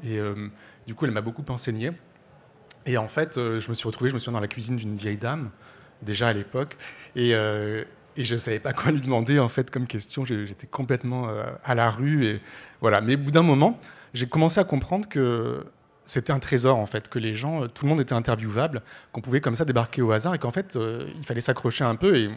et, 0.04 0.20
du 0.86 0.94
coup, 0.94 1.06
elle 1.06 1.12
m'a 1.12 1.22
beaucoup 1.22 1.46
enseigné. 1.50 1.92
Et 2.86 2.98
en 2.98 3.08
fait, 3.08 3.36
je 3.36 3.70
me 3.70 3.74
suis 3.74 3.88
retrouvé, 3.88 4.12
je 4.12 4.16
me 4.16 4.20
suis 4.20 4.32
dans 4.32 4.40
la 4.40 4.48
cuisine 4.48 4.76
d'une 4.76 4.96
vieille 4.96 5.18
dame, 5.18 5.50
déjà 6.04 6.28
à 6.28 6.34
l'époque, 6.34 6.78
et, 7.16 7.34
et 8.20 8.26
je 8.26 8.36
ne 8.36 8.40
savais 8.40 8.60
pas 8.60 8.74
quoi 8.74 8.92
lui 8.92 9.00
demander 9.00 9.40
en 9.40 9.48
fait 9.48 9.72
comme 9.72 9.88
question. 9.88 10.26
J'étais 10.26 10.68
complètement 10.68 11.30
euh, 11.30 11.46
à 11.64 11.74
la 11.74 11.90
rue 11.90 12.26
et 12.26 12.42
voilà. 12.82 13.00
Mais 13.00 13.16
au 13.16 13.18
bout 13.18 13.32
d'un 13.32 13.44
moment, 13.44 13.78
j'ai 14.14 14.28
commencé 14.28 14.60
à 14.60 14.66
comprendre 14.66 15.08
que 15.08 15.64
c'était 16.04 16.32
un 16.32 16.40
trésor 16.40 16.78
en 16.78 16.86
fait, 16.86 17.08
que 17.08 17.18
les 17.18 17.34
gens, 17.34 17.64
euh, 17.64 17.68
tout 17.68 17.86
le 17.86 17.90
monde 17.90 18.02
était 18.02 18.14
interviewable, 18.14 18.82
qu'on 19.14 19.22
pouvait 19.22 19.40
comme 19.40 19.56
ça 19.56 19.64
débarquer 19.64 20.02
au 20.02 20.12
hasard 20.12 20.36
et 20.36 20.38
qu'en 20.38 20.52
fait 20.52 20.76
euh, 20.76 21.10
il 21.16 21.24
fallait 21.24 21.40
s'accrocher 21.40 21.86
un 21.86 21.96
peu 21.96 22.18
et 22.18 22.30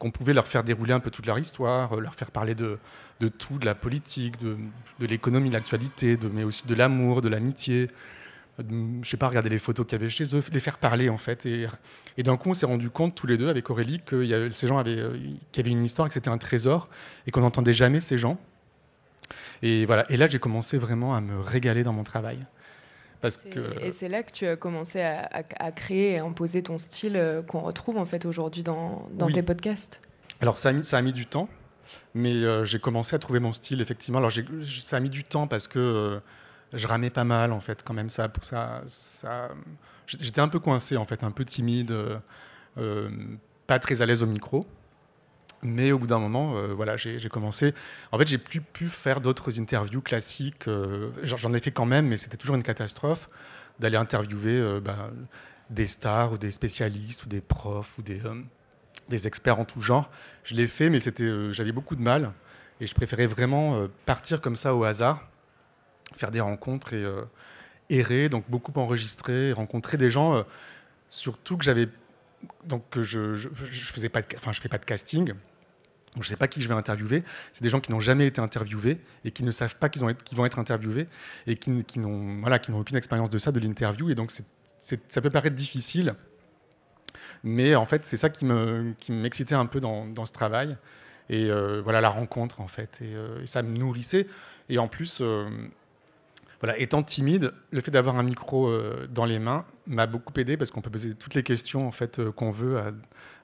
qu'on 0.00 0.10
pouvait 0.10 0.34
leur 0.34 0.48
faire 0.48 0.64
dérouler 0.64 0.92
un 0.92 1.00
peu 1.00 1.12
toute 1.12 1.26
leur 1.26 1.38
histoire, 1.38 1.94
leur 2.00 2.16
faire 2.16 2.32
parler 2.32 2.56
de, 2.56 2.78
de 3.20 3.28
tout, 3.28 3.58
de 3.58 3.66
la 3.66 3.76
politique, 3.76 4.42
de, 4.42 4.56
de 4.98 5.06
l'économie, 5.06 5.50
de 5.50 5.54
l'actualité, 5.54 6.18
mais 6.32 6.42
aussi 6.42 6.66
de 6.66 6.74
l'amour, 6.74 7.22
de 7.22 7.28
l'amitié, 7.28 7.88
je 8.58 9.08
sais 9.08 9.16
pas, 9.16 9.28
regarder 9.28 9.48
les 9.48 9.58
photos 9.58 9.86
qu'il 9.86 9.98
y 9.98 10.00
avait 10.00 10.10
chez 10.10 10.24
eux, 10.36 10.42
les 10.52 10.60
faire 10.60 10.78
parler 10.78 11.08
en 11.08 11.18
fait. 11.18 11.46
Et, 11.46 11.66
et 12.16 12.22
d'un 12.22 12.36
coup, 12.36 12.50
on 12.50 12.54
s'est 12.54 12.66
rendu 12.66 12.90
compte 12.90 13.14
tous 13.14 13.26
les 13.26 13.36
deux 13.36 13.48
avec 13.48 13.68
Aurélie 13.70 14.00
que 14.04 14.22
y 14.22 14.52
ces 14.52 14.68
gens 14.68 14.78
avaient, 14.78 14.98
euh, 14.98 15.16
qu'il 15.52 15.64
y 15.64 15.68
avait 15.68 15.76
une 15.76 15.84
histoire, 15.84 16.08
que 16.08 16.14
c'était 16.14 16.28
un 16.28 16.38
trésor 16.38 16.88
et 17.26 17.30
qu'on 17.30 17.40
n'entendait 17.40 17.72
jamais 17.72 18.00
ces 18.00 18.18
gens. 18.18 18.38
Et 19.62 19.86
voilà. 19.86 20.04
Et 20.10 20.16
là, 20.16 20.28
j'ai 20.28 20.38
commencé 20.38 20.78
vraiment 20.78 21.14
à 21.14 21.20
me 21.20 21.40
régaler 21.40 21.82
dans 21.82 21.92
mon 21.92 22.04
travail. 22.04 22.38
Parce 23.20 23.38
que... 23.38 23.82
Et 23.82 23.90
c'est 23.90 24.08
là 24.08 24.22
que 24.22 24.30
tu 24.30 24.46
as 24.46 24.56
commencé 24.56 25.00
à, 25.00 25.72
créer 25.72 26.12
et 26.12 26.18
à 26.18 26.24
imposer 26.24 26.62
ton 26.62 26.78
style 26.78 27.16
euh, 27.16 27.40
qu'on 27.42 27.60
retrouve 27.60 27.96
en 27.96 28.04
fait 28.04 28.26
aujourd'hui 28.26 28.62
dans, 28.62 29.08
dans 29.12 29.30
tes 29.30 29.42
podcasts. 29.42 30.00
Alors 30.42 30.58
ça 30.58 30.68
a 30.68 30.72
mis, 30.72 30.84
ça 30.84 30.98
a 30.98 31.02
mis 31.02 31.14
du 31.14 31.24
temps, 31.24 31.48
mais 32.12 32.34
euh, 32.34 32.66
j'ai 32.66 32.78
commencé 32.78 33.16
à 33.16 33.18
trouver 33.18 33.40
mon 33.40 33.54
style 33.54 33.80
effectivement. 33.80 34.18
Alors 34.18 34.30
ça 34.30 34.96
a 34.98 35.00
mis 35.00 35.08
du 35.08 35.24
temps 35.24 35.46
parce 35.46 35.68
que 35.68 36.20
je 36.74 36.86
ramais 36.86 37.10
pas 37.10 37.24
mal 37.24 37.52
en 37.52 37.60
fait 37.60 37.82
quand 37.82 37.94
même 37.94 38.10
ça 38.10 38.28
j'étais 40.06 40.40
un 40.40 40.48
peu 40.48 40.58
coincé 40.58 40.96
en 40.96 41.04
fait 41.04 41.24
un 41.24 41.30
peu 41.30 41.44
timide 41.44 41.90
euh, 41.90 42.18
euh, 42.78 43.10
pas 43.66 43.78
très 43.78 44.02
à 44.02 44.06
l'aise 44.06 44.22
au 44.22 44.26
micro. 44.26 44.66
Mais 45.62 45.92
au 45.92 45.98
bout 45.98 46.06
d'un 46.06 46.18
moment 46.18 46.56
euh, 46.56 46.74
voilà 46.74 46.96
j'ai 46.96 47.28
commencé. 47.30 47.72
En 48.12 48.18
fait 48.18 48.28
j'ai 48.28 48.38
plus 48.38 48.60
pu 48.60 48.88
faire 48.88 49.20
d'autres 49.20 49.60
interviews 49.60 50.02
classiques 50.02 50.68
j'en 51.22 51.54
ai 51.54 51.60
fait 51.60 51.70
quand 51.70 51.86
même 51.86 52.06
mais 52.08 52.18
c'était 52.18 52.36
toujours 52.36 52.56
une 52.56 52.62
catastrophe 52.62 53.28
d'aller 53.80 53.96
interviewer 53.96 54.80
bah, 54.80 55.10
des 55.70 55.86
stars 55.86 56.32
ou 56.32 56.38
des 56.38 56.50
spécialistes 56.50 57.24
ou 57.24 57.28
des 57.28 57.40
profs 57.40 57.98
ou 57.98 58.02
des, 58.02 58.20
des 59.08 59.26
experts 59.26 59.58
en 59.58 59.64
tout 59.64 59.80
genre. 59.80 60.10
Je 60.44 60.54
l'ai 60.54 60.66
fait 60.66 60.90
mais 60.90 61.00
c'était 61.00 61.52
j'avais 61.52 61.72
beaucoup 61.72 61.96
de 61.96 62.02
mal 62.02 62.32
et 62.80 62.86
je 62.86 62.94
préférais 62.94 63.26
vraiment 63.26 63.86
partir 64.04 64.42
comme 64.42 64.56
ça 64.56 64.74
au 64.74 64.84
hasard 64.84 65.26
faire 66.16 66.30
des 66.30 66.40
rencontres 66.40 66.92
et 66.92 67.02
euh, 67.02 67.22
errer, 67.90 68.28
donc 68.28 68.44
beaucoup 68.48 68.72
enregistrer, 68.78 69.52
rencontrer 69.52 69.96
des 69.96 70.10
gens, 70.10 70.34
euh, 70.34 70.42
surtout 71.10 71.56
que 71.56 71.64
j'avais 71.64 71.88
donc 72.66 72.82
je, 73.00 73.36
je, 73.36 73.48
faisais 73.48 74.08
pas, 74.08 74.20
enfin 74.36 74.52
fais 74.52 74.68
pas 74.68 74.78
de 74.78 74.84
casting. 74.84 75.32
je 76.14 76.18
ne 76.18 76.24
sais 76.24 76.36
pas 76.36 76.48
qui 76.48 76.60
je 76.60 76.68
vais 76.68 76.74
interviewer. 76.74 77.22
C'est 77.52 77.62
des 77.62 77.70
gens 77.70 77.80
qui 77.80 77.90
n'ont 77.90 78.00
jamais 78.00 78.26
été 78.26 78.40
interviewés 78.40 79.00
et 79.24 79.30
qui 79.30 79.44
ne 79.44 79.50
savent 79.50 79.76
pas 79.76 79.88
qu'ils 79.88 80.02
vont 80.02 80.44
être 80.44 80.58
interviewés 80.58 81.06
et 81.46 81.56
qui, 81.56 81.84
qui 81.84 81.98
n'ont 81.98 82.40
voilà, 82.40 82.60
aucune 82.74 82.96
expérience 82.96 83.30
de 83.30 83.38
ça, 83.38 83.52
de 83.52 83.60
l'interview. 83.60 84.10
Et 84.10 84.14
donc 84.14 84.30
ça 84.78 85.20
peut 85.22 85.30
paraître 85.30 85.56
difficile, 85.56 86.14
mais 87.42 87.74
en 87.74 87.86
fait 87.86 88.04
c'est 88.04 88.18
ça 88.18 88.28
qui 88.28 88.44
me 88.44 88.94
qui 88.98 89.12
m'excitait 89.12 89.54
un 89.54 89.66
peu 89.66 89.80
dans, 89.80 90.06
dans, 90.06 90.26
ce 90.26 90.32
travail. 90.32 90.76
Et 91.30 91.50
euh, 91.50 91.80
voilà 91.82 92.02
la 92.02 92.10
rencontre 92.10 92.60
en 92.60 92.68
fait. 92.68 93.00
Et, 93.02 93.46
ça 93.46 93.62
me 93.62 93.76
nourrissait. 93.76 94.26
Et 94.68 94.78
en 94.78 94.88
plus 94.88 95.22
voilà, 96.64 96.78
étant 96.78 97.02
timide, 97.02 97.52
le 97.72 97.82
fait 97.82 97.90
d'avoir 97.90 98.16
un 98.16 98.22
micro 98.22 98.68
euh, 98.68 99.06
dans 99.12 99.26
les 99.26 99.38
mains 99.38 99.66
m'a 99.86 100.06
beaucoup 100.06 100.32
aidé 100.40 100.56
parce 100.56 100.70
qu'on 100.70 100.80
peut 100.80 100.88
poser 100.88 101.14
toutes 101.14 101.34
les 101.34 101.42
questions 101.42 101.86
en 101.86 101.92
fait 101.92 102.18
euh, 102.18 102.32
qu'on 102.32 102.50
veut 102.50 102.78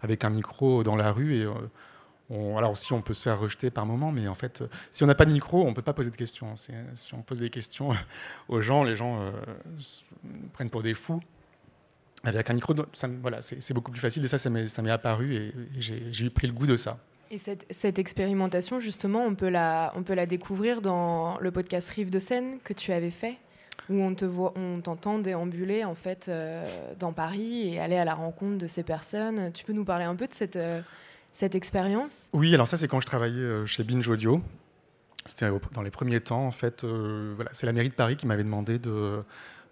avec 0.00 0.24
un 0.24 0.30
micro 0.30 0.82
dans 0.82 0.96
la 0.96 1.12
rue 1.12 1.36
et 1.36 1.44
euh, 1.44 2.56
alors 2.56 2.70
aussi 2.70 2.94
on 2.94 3.02
peut 3.02 3.12
se 3.12 3.22
faire 3.22 3.38
rejeter 3.38 3.70
par 3.70 3.84
moment, 3.84 4.10
mais 4.10 4.26
en 4.26 4.34
fait 4.34 4.64
si 4.90 5.04
on 5.04 5.06
n'a 5.06 5.14
pas 5.14 5.26
de 5.26 5.32
micro, 5.32 5.66
on 5.66 5.74
peut 5.74 5.82
pas 5.82 5.92
poser 5.92 6.10
de 6.10 6.16
questions. 6.16 6.56
Si 6.56 7.14
on 7.14 7.20
pose 7.20 7.40
des 7.40 7.50
questions 7.50 7.90
aux 8.48 8.62
gens, 8.62 8.84
les 8.84 8.96
gens 8.96 9.30
prennent 10.54 10.70
pour 10.70 10.82
des 10.82 10.94
fous. 10.94 11.20
Avec 12.24 12.48
un 12.48 12.54
micro, 12.54 12.74
voilà, 13.20 13.42
c'est 13.42 13.74
beaucoup 13.74 13.90
plus 13.90 14.00
facile 14.00 14.24
et 14.24 14.28
ça, 14.28 14.38
ça 14.38 14.48
m'est 14.48 14.90
apparu 14.90 15.34
et, 15.34 15.54
j'ai 15.78 16.30
pris 16.30 16.46
le 16.46 16.54
goût 16.54 16.66
de 16.66 16.76
ça. 16.76 16.98
Et 17.32 17.38
cette, 17.38 17.98
expérimentation, 18.00 18.80
justement, 18.80 19.24
on 19.24 19.36
peut, 19.36 19.48
la, 19.48 19.92
découvrir 20.26 20.82
dans 20.82 21.38
le 21.38 21.52
podcast 21.52 21.88
Rive 21.90 22.10
de 22.10 22.18
Seine 22.18 22.58
que 22.64 22.72
tu 22.72 22.92
avais 22.92 23.12
fait, 23.12 23.36
où 23.88 24.02
on 24.02 24.80
t'entend 24.80 25.20
déambuler 25.20 25.84
en 25.84 25.94
fait 25.94 26.26
euh, 26.28 26.66
dans 26.98 27.12
Paris 27.12 27.72
et 27.72 27.78
aller 27.78 27.96
à 27.96 28.04
la 28.04 28.14
rencontre 28.14 28.58
de 28.58 28.66
ces 28.66 28.82
personnes. 28.82 29.52
Tu 29.52 29.64
peux 29.64 29.72
nous 29.72 29.84
parler 29.84 30.04
un 30.04 30.16
peu 30.16 30.26
de 30.26 30.32
cette, 30.32 30.56
euh, 30.56 30.80
expérience? 31.40 32.28
Oui, 32.32 32.52
alors 32.52 32.66
ça 32.66 32.76
c'est 32.76 32.88
quand 32.88 33.00
je 33.00 33.06
travaillais 33.06 33.38
euh, 33.38 33.64
chez 33.64 33.84
Binge 33.84 34.08
Audio. 34.08 34.42
C'était 35.24 35.48
dans 35.72 35.82
les 35.82 35.90
premiers 35.90 36.20
temps, 36.20 36.44
en 36.44 36.50
fait. 36.50 36.84
c'est 37.52 37.66
la 37.66 37.72
mairie 37.72 37.90
de 37.90 37.94
Paris 37.94 38.16
qui 38.16 38.26
m'avait 38.26 38.42
demandé 38.42 38.80
de, 38.80 39.22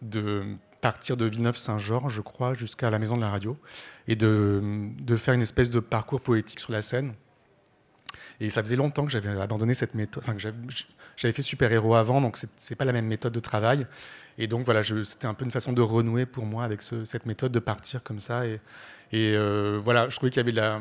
de 0.02 0.44
partir 0.80 1.16
de 1.16 1.24
Villeneuve-Saint-Georges, 1.24 2.14
je 2.14 2.20
crois, 2.20 2.54
jusqu'à 2.54 2.90
la 2.90 3.00
maison 3.00 3.16
de 3.16 3.22
la 3.22 3.30
radio, 3.30 3.56
et 4.06 4.14
de, 4.14 4.62
de 5.00 5.16
faire 5.16 5.34
une 5.34 5.42
espèce 5.42 5.70
de 5.70 5.80
parcours 5.80 6.20
poétique 6.20 6.60
sur 6.60 6.70
la 6.70 6.82
scène 6.82 7.14
et 8.40 8.50
ça 8.50 8.62
faisait 8.62 8.76
longtemps 8.76 9.04
que 9.04 9.10
j'avais 9.10 9.40
abandonné 9.40 9.74
cette 9.74 9.94
méthode. 9.94 10.22
Enfin, 10.26 10.36
j'avais 11.16 11.32
fait 11.32 11.42
super-héros 11.42 11.94
avant, 11.94 12.20
donc 12.20 12.38
c'est 12.56 12.74
pas 12.76 12.84
la 12.84 12.92
même 12.92 13.06
méthode 13.06 13.32
de 13.32 13.40
travail. 13.40 13.86
Et 14.38 14.46
donc 14.46 14.64
voilà, 14.64 14.82
c'était 14.82 15.26
un 15.26 15.34
peu 15.34 15.44
une 15.44 15.50
façon 15.50 15.72
de 15.72 15.82
renouer 15.82 16.24
pour 16.24 16.46
moi 16.46 16.64
avec 16.64 16.80
cette 16.82 17.26
méthode 17.26 17.52
de 17.52 17.58
partir 17.58 18.02
comme 18.02 18.20
ça. 18.20 18.46
Et, 18.46 18.60
euh, 19.14 19.80
voilà, 19.82 20.08
je 20.10 20.16
trouvais 20.16 20.30
qu'il 20.30 20.46
y 20.46 20.48
avait 20.48 20.78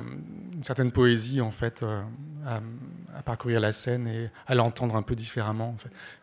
une 0.54 0.64
certaine 0.64 0.92
poésie 0.92 1.42
en 1.42 1.50
fait 1.50 1.82
euh, 1.82 2.02
à, 2.46 3.24
parcourir 3.24 3.60
la 3.60 3.72
scène 3.72 4.08
et 4.08 4.30
à 4.46 4.54
l'entendre 4.54 4.96
un 4.96 5.02
peu 5.02 5.16
différemment. 5.16 5.76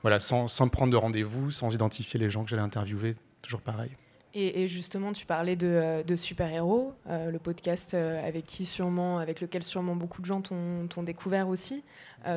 Voilà, 0.02 0.21
sans, 0.21 0.47
sans 0.47 0.68
prendre 0.68 0.92
de 0.92 0.97
rendez-vous, 0.97 1.50
sans 1.50 1.75
identifier 1.75 2.21
les 2.21 2.30
gens 2.30 2.44
que 2.44 2.50
j'allais 2.50 2.62
interviewer, 2.62 3.16
toujours 3.42 3.62
pareil. 3.62 3.90
Et, 4.37 4.67
justement, 4.67 5.12
tu 5.12 5.26
parlais 5.26 5.55
de, 5.55 5.67
euh, 5.69 6.17
super-héros, 6.17 6.93
euh, 7.09 7.31
le 7.31 7.38
podcast 7.38 7.95
euh, 7.95 8.26
avec, 8.26 8.45
qui 8.47 8.67
sûrement, 8.67 9.19
avec 9.19 9.41
lequel 9.41 9.62
sûrement 9.62 9.95
beaucoup 9.95 10.21
de 10.21 10.26
gens 10.26 10.41
t'ont 10.41 11.03
découvert 11.05 11.49
aussi 11.49 11.85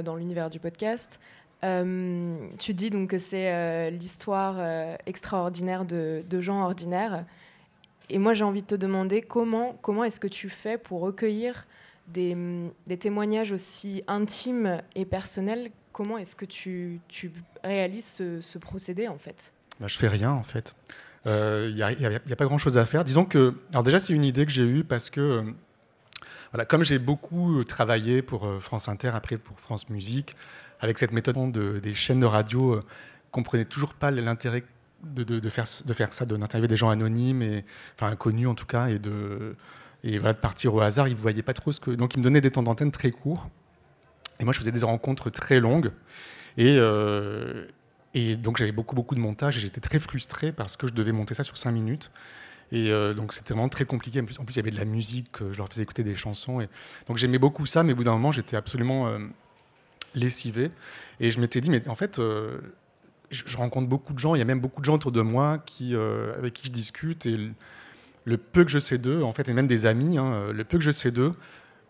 dans 0.04 0.16
l'univers 0.16 0.50
du 0.50 0.60
podcast. 0.60 1.20
tu 1.63 2.74
dis 2.74 2.89
donc 2.92 3.10
que 3.10 3.18
c'est 3.18 3.89
l'histoire 3.89 4.60
extraordinaire 5.06 5.86
de, 5.86 6.42
gens 6.42 6.62
ordinaires. 6.62 7.25
Et 8.10 8.20
moi, 8.20 8.34
j'ai 8.34 8.44
envie 8.44 8.62
de 8.62 8.68
te 8.68 8.75
demander 8.75 9.22
comment, 9.22 9.75
comment 9.82 10.04
est-ce 10.04 10.20
que 10.20 10.27
tu 10.27 10.50
fais 10.50 10.77
pour 10.77 11.01
recueillir 11.01 11.66
des, 12.10 12.36
témoignages 13.00 13.51
aussi 13.51 14.04
intimes 14.08 14.82
et 14.94 15.06
personnels? 15.06 15.72
Comment 15.94 16.20
est-ce 16.20 16.36
que 16.36 16.46
tu, 16.46 17.00
tu 17.08 17.32
réalises 17.63 18.06
ce, 18.06 18.39
ce, 18.39 18.60
procédé 18.60 19.08
en 19.08 19.18
fait? 19.18 19.51
Bah, 19.80 19.88
Je 19.88 19.98
fais 19.98 20.10
rien 20.10 20.32
en 20.32 20.44
fait. 20.44 20.75
Il 21.27 21.34
euh, 21.34 21.72
n'y 22.25 22.34
a, 22.34 22.36
pas 22.38 22.46
grand-chose 22.46 22.77
à 22.77 22.86
faire. 22.86 23.03
Disons 23.03 23.25
que, 23.25 23.53
alors 23.72 23.84
déjà, 23.84 24.00
c'est 24.00 24.13
une 24.13 24.24
idée 24.24 24.46
que 24.46 24.51
j'ai 24.51 24.63
eue 24.63 24.86
parce 24.86 25.10
que, 25.10 25.19
euh, 25.19 25.41
voilà, 26.53 26.63
comme 26.63 26.86
j'ai 26.86 27.00
beaucoup 27.00 27.65
travaillé 27.65 28.22
pour 28.22 28.46
euh, 28.46 28.60
France 28.62 28.88
Inter, 28.88 29.12
après 29.13 29.38
pour 29.38 29.60
France 29.60 29.89
Musique, 29.89 30.38
avec 30.79 30.98
cette 30.98 31.12
méthode 31.12 31.51
de, 31.51 31.79
des 31.79 31.93
chaînes 31.93 32.22
de 32.22 32.25
radio, 32.25 32.75
euh, 32.75 32.84
comprenais 33.31 33.65
toujours 33.65 33.93
pas 33.93 34.10
l'intérêt 34.10 34.63
de, 35.03 35.25
de, 35.25 35.50
faire, 35.50 35.65
de 35.84 35.93
faire 35.93 36.13
ça, 36.13 36.25
d'interviewer 36.25 36.69
des 36.69 36.77
gens 36.77 36.89
anonymes, 36.89 37.41
et, 37.41 37.65
enfin 37.96 38.10
inconnus 38.13 38.48
en 38.48 38.55
tout 38.55 38.65
cas, 38.65 38.88
et 38.88 38.98
de, 38.98 39.57
et 40.05 40.19
voilà, 40.19 40.31
de 40.34 40.39
partir 40.39 40.74
au 40.75 40.79
hasard. 40.79 41.10
Ils 41.10 41.15
ne 41.15 41.19
voyaient 41.19 41.43
pas 41.43 41.53
trop 41.53 41.74
ce 41.74 41.81
que. 41.81 41.91
Donc, 41.91 42.15
ils 42.15 42.19
me 42.19 42.24
donnaient 42.24 42.39
des 42.39 42.51
temps 42.51 42.63
d'antenne 42.63 42.91
très 42.91 43.12
courts. 43.12 43.50
Et 44.39 44.46
moi, 44.46 44.53
je 44.53 44.60
faisais 44.60 44.72
des 44.72 44.86
rencontres 44.86 45.29
très 45.29 45.60
longues. 45.60 45.91
Et, 46.55 46.79
et 48.14 48.36
donc 48.36 48.58
j'avais 48.58 48.72
beaucoup, 48.72 48.96
beaucoup 48.96 49.16
de 49.16 49.20
montage 49.20 49.58
et 49.58 49.60
j'étais 49.60 49.82
très 49.82 50.00
frustré 50.00 50.52
parce 50.52 50.78
que 50.78 50.88
je 50.88 50.94
devais 50.94 51.12
monter 51.12 51.34
ça 51.34 51.44
sur 51.44 51.58
5 51.58 51.72
minutes. 51.72 52.12
Et 52.72 52.92
euh, 52.92 53.14
donc 53.14 53.34
c'était 53.34 53.54
vraiment 53.54 53.70
très 53.70 53.86
compliqué. 53.86 54.20
En 54.22 54.26
plus, 54.26 54.56
il 54.56 54.58
y 54.58 54.60
avait 54.60 54.72
de 54.72 54.78
la 54.78 54.86
musique, 54.86 55.38
je 55.40 55.58
leur 55.58 55.70
faisais 55.70 55.84
écouter 55.84 56.04
des 56.04 56.16
chansons. 56.16 56.60
Et... 56.62 56.68
Donc 57.08 57.18
j'aimais 57.18 57.38
beaucoup 57.38 57.66
ça, 57.66 57.84
mais 57.84 57.94
au 57.94 57.96
bout 57.96 58.04
d'un 58.04 58.14
moment, 58.14 58.32
j'étais 58.32 58.58
absolument 58.58 59.08
euh, 59.08 59.20
lessivé. 60.16 60.72
Et 61.20 61.32
je 61.32 61.40
m'étais 61.40 61.62
dit, 61.62 61.70
mais 61.70 61.88
en 61.88 61.96
fait, 61.96 62.20
euh, 62.20 62.60
je, 63.30 63.58
rencontre 63.58 63.88
beaucoup 63.88 64.14
de 64.14 64.20
gens, 64.20 64.36
il 64.36 64.40
y 64.40 64.42
a 64.42 64.46
même 64.46 64.60
beaucoup 64.60 64.82
de 64.82 64.86
gens 64.86 64.96
autour 64.96 65.12
de 65.12 65.22
moi 65.22 65.60
qui, 65.60 65.96
avec 65.96 66.54
qui 66.54 66.68
je 66.68 66.72
discute. 66.72 67.26
Et 67.26 67.38
le, 68.26 68.38
peu 68.38 68.66
que 68.66 68.72
je 68.72 68.80
sais 68.80 68.98
d'eux, 68.98 69.24
en 69.24 69.34
fait, 69.34 69.48
et 69.48 69.54
même 69.54 69.68
des 69.68 69.86
amis, 69.86 70.18
hein, 70.18 70.52
le 70.52 70.64
peu 70.64 70.78
que 70.78 70.84
je 70.84 70.92
sais 70.92 71.12
d'eux, 71.12 71.32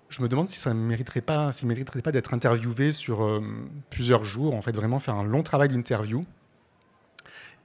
je 0.09 0.21
me 0.21 0.29
demande 0.29 0.49
si 0.49 0.59
ça 0.59 0.73
ne 0.73 0.79
mériterait 0.79 1.21
pas, 1.21 1.49
mériterait 1.63 2.01
pas 2.01 2.11
d'être 2.11 2.33
interviewé 2.33 2.91
sur 2.91 3.23
euh, 3.23 3.41
plusieurs 3.89 4.23
jours, 4.23 4.53
en 4.53 4.61
fait, 4.61 4.71
vraiment 4.71 4.99
faire 4.99 5.15
un 5.15 5.23
long 5.23 5.43
travail 5.43 5.69
d'interview 5.69 6.25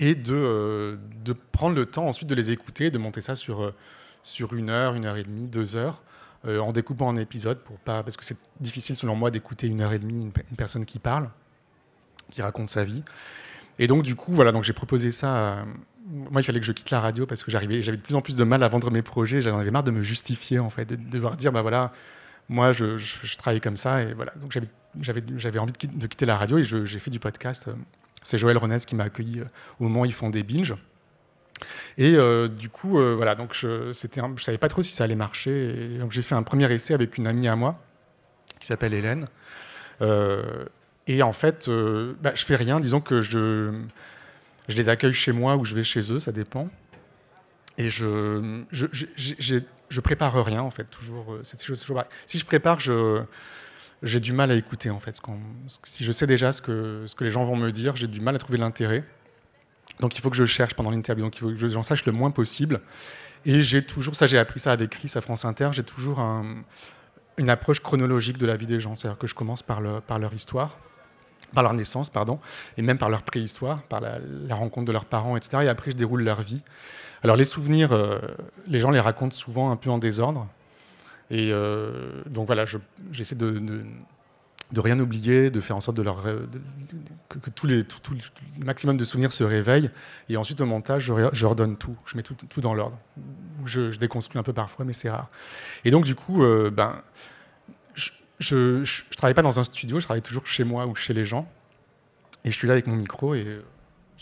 et 0.01 0.15
de, 0.15 0.35
euh, 0.35 0.97
de, 1.25 1.33
prendre 1.33 1.77
le 1.77 1.87
temps 1.87 2.07
ensuite 2.07 2.29
de 2.29 2.35
les 2.35 2.51
écouter, 2.51 2.91
de 2.91 2.99
monter 2.99 3.21
ça 3.21 3.37
sur, 3.37 3.63
euh, 3.63 3.75
sur 4.25 4.55
une 4.55 4.71
heure, 4.71 4.95
une 4.95 5.05
heure 5.05 5.17
et 5.17 5.23
demie, 5.23 5.47
deux 5.47 5.77
heures, 5.77 6.03
en 6.45 6.73
découpant 6.73 7.07
en 7.07 7.15
épisodes, 7.15 7.61
pour 7.61 7.79
pas, 7.79 8.03
parce 8.03 8.17
que 8.17 8.25
c'est 8.25 8.37
difficile 8.59 8.97
selon 8.97 9.15
moi 9.15 9.31
d'écouter 9.31 9.69
une 9.69 9.81
heure 9.81 9.93
et 9.93 10.01
demie 10.01 10.25
une, 10.25 10.57
personne 10.57 10.85
qui 10.85 10.99
parle, 10.99 11.31
qui 12.33 12.43
raconte 12.43 12.69
sa 12.69 12.83
vie. 12.83 13.05
Et 13.79 13.87
donc 13.87 14.03
du 14.03 14.17
coup, 14.17 14.33
voilà, 14.33 14.51
donc 14.51 14.65
j'ai 14.65 14.73
proposé 14.73 15.13
ça. 15.13 15.65
moi, 16.11 16.41
il 16.41 16.45
fallait 16.45 16.59
que 16.59 16.67
je 16.67 16.73
quitte 16.73 16.91
la 16.91 16.99
radio 16.99 17.27
parce 17.27 17.45
que 17.45 17.53
j'arrivais, 17.53 17.85
j'avais 17.85 17.97
de 17.97 18.03
plus 18.03 18.17
en 18.17 18.23
plus 18.23 18.35
de 18.35 18.43
mal 18.43 18.65
à 18.65 18.69
vendre 18.69 18.91
mes 18.91 19.03
projets. 19.03 19.41
J'en 19.41 19.57
avais 19.57 19.71
marre 19.71 19.85
de 19.85 19.93
me 19.93 20.03
justifier 20.03 20.59
en 20.59 20.69
fait, 20.69 20.85
de 20.85 20.97
devoir 20.97 21.37
dire, 21.37 21.53
bah 21.53 21.63
voilà 21.63 21.93
moi, 22.49 22.73
je, 22.73 22.99
je, 22.99 23.37
travaille 23.37 23.61
comme 23.61 23.77
ça. 23.77 24.03
Et 24.03 24.15
voilà. 24.15 24.33
Donc, 24.37 24.53
j'avais 25.01 25.59
envie 25.59 25.73
de, 25.73 26.07
quitter 26.07 26.27
la 26.27 26.37
radio 26.37 26.59
et 26.59 26.65
j'ai 26.65 26.99
fait 26.99 27.11
du 27.11 27.21
podcast. 27.21 27.69
C'est 28.23 28.39
Joël 28.39 28.57
Renez 28.57 28.79
qui 28.87 28.95
m'a 28.95 29.05
accueilli 29.05 29.41
euh, 29.41 29.45
au 29.81 29.85
moment 29.85 30.03
où 30.03 30.05
ils 30.05 30.13
font 30.13 30.31
des 30.31 30.43
binges. 30.43 30.75
Et 31.99 32.15
euh, 32.15 32.49
du 32.49 32.69
coup, 32.69 32.99
euh, 32.99 33.15
voilà, 33.15 33.35
donc 33.35 33.55
je 33.55 33.89
ne 33.89 34.37
savais 34.39 34.59
pas 34.59 34.69
trop 34.69 34.83
si 34.83 34.95
ça 34.95 35.05
allait 35.05 35.17
marcher. 35.17 35.99
Donc 35.99 36.13
j'ai 36.13 36.23
fait 36.23 36.35
un 36.35 36.43
premier 36.43 36.73
essai 36.73 36.95
avec 36.95 37.19
une 37.19 37.27
amie 37.27 37.49
à 37.49 37.57
moi 37.57 37.81
qui 38.61 38.67
s'appelle 38.67 38.95
Hélène. 38.95 39.27
et 40.01 41.23
en 41.23 41.33
fait, 41.33 41.69
bah, 42.21 42.33
je 42.35 42.45
fais 42.45 42.57
rien. 42.57 42.81
Disons 42.81 43.01
que 43.01 43.21
je, 43.21 43.73
les 44.69 44.89
accueille 44.89 45.13
chez 45.13 45.33
moi 45.33 45.57
ou 45.57 45.65
je 45.65 45.75
vais 45.75 45.85
chez 45.85 46.13
eux, 46.13 46.21
ça 46.21 46.33
dépend. 46.33 46.69
Et 47.79 47.91
je, 47.91 48.63
je, 49.93 50.01
prépare 50.01 50.45
rien 50.45 50.63
en 50.63 50.71
fait. 50.71 50.85
Toujours, 50.85 51.35
euh, 51.35 51.43
toujours, 51.59 52.05
si 52.27 52.39
je 52.39 52.45
prépare, 52.45 52.79
j'ai 54.03 54.21
du 54.21 54.33
mal 54.33 54.51
à 54.51 54.55
écouter 54.55 54.91
en 54.91 55.01
fait. 55.01 55.21
si 55.85 56.05
je 56.05 56.13
sais 56.13 56.27
déjà 56.27 56.53
ce 56.53 56.63
que, 56.63 57.05
les 57.21 57.31
gens 57.31 57.45
vont 57.45 57.57
me 57.57 57.71
dire, 57.71 57.97
j'ai 57.97 58.09
du 58.09 58.21
mal 58.21 58.35
à 58.35 58.39
trouver 58.39 58.59
l'intérêt. 58.59 59.05
Donc 60.01 60.17
il 60.17 60.21
faut 60.21 60.31
que 60.31 60.37
je 60.37 60.45
cherche 60.45 60.75
pendant 60.75 60.91
l'interview. 60.91 61.25
Donc 61.25 61.37
il 61.37 61.41
faut 61.41 61.49
que 61.49 61.69
j'en 61.69 61.83
sache 61.83 62.05
le 62.07 62.13
moins 62.13 62.31
possible. 62.31 62.81
Et 63.45 63.63
j'ai 63.63 63.85
toujours, 63.85 64.17
ça 64.17 64.27
j'ai 64.27 64.39
appris 64.39 64.61
ça 64.61 64.73
avec 64.73 64.91
Chris 64.91 65.13
à 65.15 65.21
France 65.21 65.45
Inter, 65.45 65.71
j'ai 65.73 65.83
toujours 65.83 66.21
une 67.39 67.51
approche 67.51 67.81
chronologique 67.81 68.39
de 68.39 68.47
la 68.47 68.57
vie 68.57 68.67
des 68.67 68.81
gens. 68.81 68.97
C'est-à-dire 68.97 69.19
que 69.19 69.27
je 69.27 69.35
commence 69.35 69.63
par, 69.63 69.81
le, 69.81 70.01
par 70.01 70.19
leur 70.19 70.33
histoire 70.33 70.79
par 71.53 71.63
leur 71.63 71.75
naissance, 71.75 72.11
pardon, 72.11 72.39
et 72.77 72.83
même 72.83 72.99
par 72.99 73.11
leur 73.11 73.23
préhistoire, 73.23 73.83
par 73.83 74.01
la, 74.01 74.19
rencontre 74.55 74.87
de 74.87 74.93
leurs 74.93 75.05
parents, 75.05 75.37
etc. 75.37 75.65
Et 75.65 75.69
après, 75.69 75.91
je 75.91 75.97
déroule 75.97 76.23
leur 76.23 76.41
vie. 76.41 76.63
Alors 77.23 77.37
les 77.37 77.45
souvenirs, 77.45 77.93
euh, 77.93 78.19
les 78.67 78.81
gens 78.81 78.91
les 78.91 79.01
racontent 79.01 79.35
souvent 79.35 79.71
un 79.71 79.77
peu 79.77 79.91
en 79.91 79.99
désordre. 79.99 80.49
Et 81.31 81.51
euh, 81.53 82.23
donc 82.27 82.47
voilà, 82.47 82.65
j'essaie 83.13 83.37
de, 83.37 83.59
de, 84.73 84.81
rien 84.81 84.99
oublier, 85.01 85.51
de 85.51 85.61
faire 85.61 85.77
en 85.77 85.81
sorte 85.81 85.97
que, 85.97 87.51
tout, 87.51 87.67
le 87.67 87.85
maximum 88.65 88.97
de 88.99 89.05
souvenirs 89.05 89.33
se 89.33 89.45
réveillent. 89.45 89.91
Et 90.29 90.37
ensuite, 90.37 90.61
au 90.61 90.67
montage, 90.67 91.05
je, 91.05 91.13
je 91.33 91.47
redonne 91.47 91.77
tout. 91.77 91.97
Je 92.05 92.17
mets 92.17 92.23
tout, 92.23 92.35
tout 92.35 92.61
dans 92.61 92.75
l'ordre. 92.75 92.99
Je, 93.65 93.97
déconstruis 93.97 94.39
un 94.39 94.43
peu 94.43 94.53
parfois, 94.53 94.85
mais 94.85 94.93
c'est 94.93 95.09
rare. 95.09 95.29
Et 95.85 95.91
donc, 95.91 96.05
du 96.05 96.15
coup, 96.15 96.43
euh, 96.43 96.71
ben, 96.71 97.01
je 98.41 98.81
ne 98.81 99.17
travaille 99.17 99.35
pas 99.35 99.43
dans 99.43 99.61
un 99.61 99.65
studio, 99.65 100.01
je 100.01 100.05
travaille 100.05 100.23
toujours 100.23 100.47
chez 100.47 100.65
moi 100.65 100.87
ou 100.87 100.95
chez 100.97 101.15
les 101.15 101.25
gens. 101.25 101.49
Et 102.45 102.51
je 102.51 102.57
suis 102.57 102.67
là 102.67 102.73
avec 102.73 102.89
mon 102.89 102.97
micro 102.97 103.35
et 103.35 103.63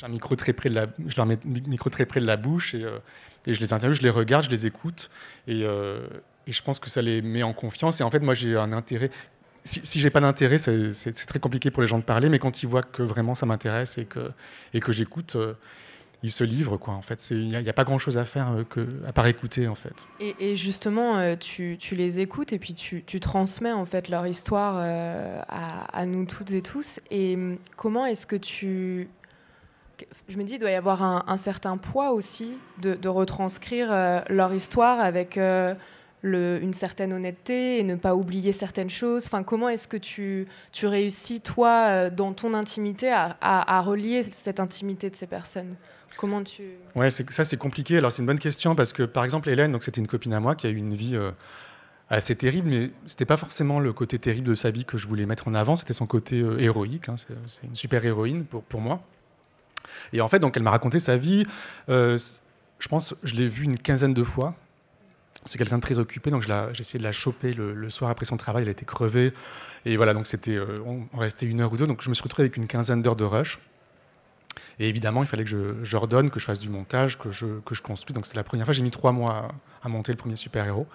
un 0.02 0.08
micro 0.08 0.36
très 0.36 0.52
près 0.52 0.68
de 0.68 0.74
la, 0.74 0.86
je 1.06 1.16
leur 1.16 1.26
mets 1.26 1.38
le 1.44 1.68
micro 1.68 1.90
très 1.90 2.06
près 2.06 2.20
de 2.20 2.26
la 2.26 2.36
bouche 2.36 2.74
et, 2.74 2.84
euh, 2.84 2.98
et, 3.46 3.54
je 3.54 3.60
les 3.60 3.72
interviewe, 3.72 3.96
je 3.96 4.02
les 4.02 4.10
regarde, 4.10 4.44
je 4.44 4.50
les 4.50 4.66
écoute 4.66 5.10
et, 5.46 5.62
euh, 5.64 6.06
et, 6.46 6.52
je 6.52 6.62
pense 6.62 6.78
que 6.78 6.90
ça 6.90 7.02
les 7.02 7.22
met 7.22 7.42
en 7.42 7.52
confiance. 7.52 8.00
Et 8.00 8.04
en 8.04 8.10
fait, 8.10 8.20
moi, 8.20 8.34
j'ai 8.34 8.56
un 8.56 8.72
intérêt. 8.72 9.10
Si, 9.62 9.80
si 9.84 10.00
j'ai 10.00 10.10
pas 10.10 10.20
d'intérêt, 10.20 10.58
c'est 10.58 11.26
très 11.26 11.38
compliqué 11.38 11.70
pour 11.70 11.82
les 11.82 11.88
gens 11.88 11.98
de 11.98 12.04
parler, 12.04 12.28
mais 12.30 12.38
quand 12.38 12.62
ils 12.62 12.66
voient 12.66 12.82
que 12.82 13.02
vraiment 13.02 13.34
ça 13.34 13.44
m'intéresse 13.44 13.98
et 13.98 14.06
que, 14.06 14.30
et 14.72 14.80
que 14.80 14.90
j'écoute, 14.90 15.36
euh, 15.36 15.52
ils 16.22 16.32
se 16.32 16.44
livrent 16.44 16.78
quoi. 16.78 16.94
En 16.94 17.02
fait, 17.02 17.30
il 17.30 17.48
n'y 17.48 17.68
a, 17.68 17.72
pas 17.72 17.84
grand 17.84 17.98
chose 17.98 18.16
à 18.16 18.24
faire 18.24 18.64
que, 18.68 18.86
à 19.06 19.12
part 19.12 19.26
écouter 19.26 19.68
en 19.68 19.74
fait. 19.74 19.94
Et, 20.18 20.56
justement, 20.56 21.36
tu, 21.36 21.76
tu, 21.78 21.94
les 21.94 22.20
écoutes 22.20 22.52
et 22.52 22.58
puis 22.58 22.74
tu, 22.74 23.02
tu, 23.04 23.20
transmets 23.20 23.72
en 23.72 23.86
fait 23.86 24.08
leur 24.08 24.26
histoire 24.26 24.76
à, 24.76 25.98
à, 25.98 26.06
nous 26.06 26.24
toutes 26.26 26.50
et 26.52 26.62
tous. 26.62 27.00
Et 27.10 27.34
hum, 27.34 27.58
comment 27.76 28.04
est-ce 28.04 28.26
que 28.26 28.36
tu 28.36 29.08
je 30.28 30.36
me 30.36 30.44
dis, 30.44 30.54
il 30.54 30.58
doit 30.58 30.70
y 30.70 30.74
avoir 30.74 31.02
un, 31.02 31.36
certain 31.36 31.76
poids 31.76 32.12
aussi 32.12 32.56
de, 32.80 33.08
retranscrire 33.08 33.88
euh, 33.90 34.20
leur 34.28 34.52
histoire 34.52 35.00
avec 35.00 35.36
euh, 35.36 35.74
une 36.22 36.74
certaine 36.74 37.12
honnêteté 37.12 37.78
et 37.78 37.82
ne 37.82 37.96
pas 37.96 38.14
oublier 38.14 38.52
certaines 38.52 38.90
choses. 38.90 39.26
Enfin, 39.26 39.42
comment 39.42 39.68
est-ce 39.68 39.88
que 39.88 39.96
tu, 39.96 40.46
réussis, 40.82 41.40
toi, 41.40 41.86
euh, 41.88 42.10
dans 42.10 42.32
ton 42.32 42.54
intimité, 42.54 43.12
à, 43.12 43.80
relier 43.82 44.24
cette 44.30 44.60
intimité 44.60 45.10
de 45.10 45.16
ces 45.16 45.26
personnes? 45.26 45.76
Comment 46.16 46.42
tu... 46.42 46.62
Ça 47.30 47.44
c'est 47.44 47.56
compliqué. 47.56 47.96
Alors 47.96 48.12
c'est 48.12 48.20
une 48.20 48.26
bonne 48.26 48.38
question 48.38 48.74
parce 48.74 48.92
que, 48.92 49.04
par 49.04 49.24
exemple, 49.24 49.48
Hélène, 49.48 49.76
c'était 49.80 50.00
une 50.00 50.08
copine 50.08 50.34
à 50.34 50.40
moi 50.40 50.54
qui 50.54 50.66
a 50.66 50.70
eu 50.70 50.76
une 50.76 50.92
vie 50.92 51.18
assez 52.10 52.36
terrible, 52.36 52.68
mais 52.68 52.90
c'était 53.06 53.24
pas 53.24 53.38
forcément 53.38 53.80
le 53.80 53.92
côté 53.94 54.18
terrible 54.18 54.48
de 54.48 54.54
sa 54.54 54.70
vie 54.70 54.84
que 54.84 54.98
je 54.98 55.06
voulais 55.06 55.24
mettre 55.24 55.48
en 55.48 55.54
avant, 55.54 55.76
c'était 55.76 55.94
son 55.94 56.06
côté 56.06 56.44
héroïque. 56.58 57.08
Hein. 57.08 57.14
c'est 57.46 57.66
une 57.66 57.76
super 57.76 58.04
héroïne 58.04 58.44
pour 58.44 58.80
moi. 58.80 59.02
Et 60.12 60.20
en 60.20 60.28
fait, 60.28 60.38
donc, 60.38 60.56
elle 60.56 60.62
m'a 60.62 60.70
raconté 60.70 60.98
sa 60.98 61.16
vie. 61.16 61.46
Euh, 61.88 62.18
je 62.78 62.88
pense, 62.88 63.14
je 63.22 63.34
l'ai 63.34 63.48
vue 63.48 63.64
une 63.64 63.78
quinzaine 63.78 64.14
de 64.14 64.24
fois. 64.24 64.54
C'est 65.46 65.56
quelqu'un 65.56 65.78
de 65.78 65.82
très 65.82 65.98
occupé, 65.98 66.30
donc 66.30 66.42
j'ai 66.42 66.80
essayé 66.80 66.98
de 66.98 67.04
la 67.04 67.12
choper 67.12 67.54
le, 67.54 67.88
soir 67.88 68.10
après 68.10 68.26
son 68.26 68.36
travail. 68.36 68.64
Elle 68.64 68.68
était 68.68 68.84
crevée. 68.84 69.32
Et 69.86 69.96
voilà, 69.96 70.12
donc 70.12 70.26
c'était, 70.26 70.56
euh, 70.56 70.76
on, 70.84 71.18
restait 71.18 71.46
une 71.46 71.60
heure 71.60 71.72
ou 71.72 71.76
deux. 71.76 71.86
Donc 71.86 72.02
je 72.02 72.10
me 72.10 72.14
suis 72.14 72.22
retrouvé 72.22 72.44
avec 72.44 72.56
une 72.56 72.66
quinzaine 72.66 73.00
d'heures 73.00 73.16
de 73.16 73.24
rush. 73.24 73.58
Et 74.78 74.88
évidemment, 74.88 75.22
il 75.22 75.26
fallait 75.26 75.44
que 75.44 75.50
je, 75.50 75.82
je, 75.82 75.96
redonne, 75.96 76.30
que 76.30 76.40
je 76.40 76.44
fasse 76.44 76.58
du 76.58 76.68
montage, 76.68 77.18
que 77.18 77.32
je, 77.32 77.60
que 77.64 77.74
je 77.74 77.80
construise. 77.80 78.14
Donc 78.14 78.26
c'est 78.26 78.36
la 78.36 78.44
première 78.44 78.66
fois. 78.66 78.74
J'ai 78.74 78.82
mis 78.82 78.90
trois 78.90 79.12
mois 79.12 79.48
à 79.82 79.88
monter 79.88 80.12
le 80.12 80.18
premier 80.18 80.36
super-héros. 80.36 80.86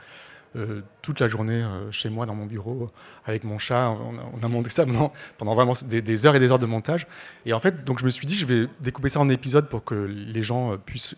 Euh, 0.56 0.82
toute 1.02 1.20
la 1.20 1.28
journée 1.28 1.62
euh, 1.62 1.92
chez 1.92 2.10
moi 2.10 2.26
dans 2.26 2.34
mon 2.34 2.46
bureau 2.46 2.88
avec 3.26 3.44
mon 3.44 3.58
chat. 3.58 3.90
On 3.90 4.44
a, 4.44 4.48
monté 4.48 4.70
ça 4.70 4.86
pendant, 5.38 5.54
vraiment 5.54 5.74
des, 5.86 6.26
heures 6.26 6.36
et 6.36 6.40
des 6.40 6.52
heures 6.52 6.60
de 6.60 6.66
montage. 6.66 7.08
Et 7.46 7.52
en 7.52 7.60
fait, 7.60 7.84
donc 7.84 8.00
je 8.00 8.06
me 8.06 8.10
suis 8.10 8.26
dit, 8.26 8.36
je 8.36 8.46
vais 8.46 8.68
découper 8.80 9.10
ça 9.10 9.20
en 9.20 9.30
épisodes 9.30 9.68
pour 9.70 9.84
que 9.84 9.96
les 9.96 10.44
gens 10.44 10.74
euh, 10.74 10.78
puissent, 10.78 11.16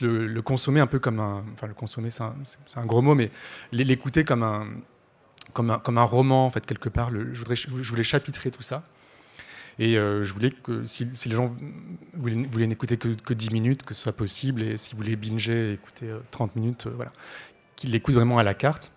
le, 0.00 0.40
consommer 0.40 0.80
un 0.80 0.88
peu 0.88 0.98
comme 0.98 1.20
un. 1.20 1.44
Enfin, 1.52 1.68
le 1.68 1.74
consommer, 1.74 2.10
c'est 2.10 2.24
un, 2.24 2.86
gros 2.86 3.00
mot, 3.00 3.14
mais 3.14 3.30
l'écouter 3.70 4.24
comme 4.24 4.42
un, 4.42 4.66
comme, 5.52 5.70
un, 5.70 5.78
comme 5.78 5.98
un 5.98 6.04
roman, 6.04 6.46
en 6.46 6.50
fait, 6.50 6.66
quelque 6.66 6.88
part. 6.88 7.10
je, 7.12 7.88
voulais 7.88 8.04
chapitrer 8.04 8.50
tout 8.50 8.62
ça. 8.62 8.82
Et 9.78 9.94
je 9.94 10.32
voulais 10.32 10.50
que 10.50 10.84
si, 10.84 11.08
les 11.24 11.34
gens 11.34 11.54
voulaient, 12.12 12.66
n'écouter 12.66 12.98
que, 12.98 13.08
que, 13.08 13.32
10 13.32 13.50
minutes, 13.50 13.82
que 13.84 13.94
ce 13.94 14.02
soit 14.02 14.12
possible. 14.12 14.62
Et 14.62 14.76
si 14.76 14.92
vous 14.92 14.98
voulez 14.98 15.16
binger, 15.16 15.72
écouter 15.72 16.12
30 16.32 16.56
minutes, 16.56 16.86
voilà 16.86 17.12
qu'il 17.80 17.90
l'écoute 17.92 18.14
vraiment 18.14 18.38
à 18.38 18.44
la 18.44 18.54
carte. 18.54 18.92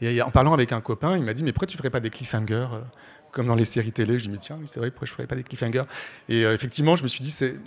Et 0.00 0.22
en 0.22 0.30
parlant 0.30 0.54
avec 0.54 0.72
un 0.72 0.80
copain, 0.80 1.16
il 1.16 1.24
m'a 1.24 1.34
dit 1.34 1.44
Mais 1.44 1.52
pourquoi 1.52 1.66
tu 1.66 1.76
ne 1.76 1.78
ferais 1.78 1.90
pas 1.90 2.00
des 2.00 2.10
cliffhangers 2.10 2.66
euh, 2.72 2.80
comme 3.30 3.46
dans 3.46 3.54
les 3.54 3.66
séries 3.66 3.92
télé? 3.92 4.18
Je 4.18 4.24
dis 4.24 4.30
Mais 4.30 4.38
tiens, 4.38 4.58
c'est 4.64 4.80
vrai, 4.80 4.90
pourquoi 4.90 5.06
je 5.06 5.12
ne 5.12 5.16
ferais 5.16 5.26
pas 5.26 5.36
des 5.36 5.42
cliffhangers? 5.42 5.84
Et 6.28 6.44
euh, 6.44 6.54
effectivement, 6.54 6.96
je 6.96 7.02
me 7.02 7.08
suis 7.08 7.22
dit 7.22 7.30
C'est 7.30 7.58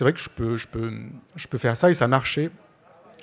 vrai 0.00 0.12
que 0.12 0.20
je 0.20 0.30
peux, 0.30 0.56
je, 0.56 0.68
peux, 0.68 0.92
je 1.34 1.48
peux 1.48 1.58
faire 1.58 1.76
ça, 1.76 1.90
et 1.90 1.94
ça 1.94 2.06
marchait. 2.06 2.50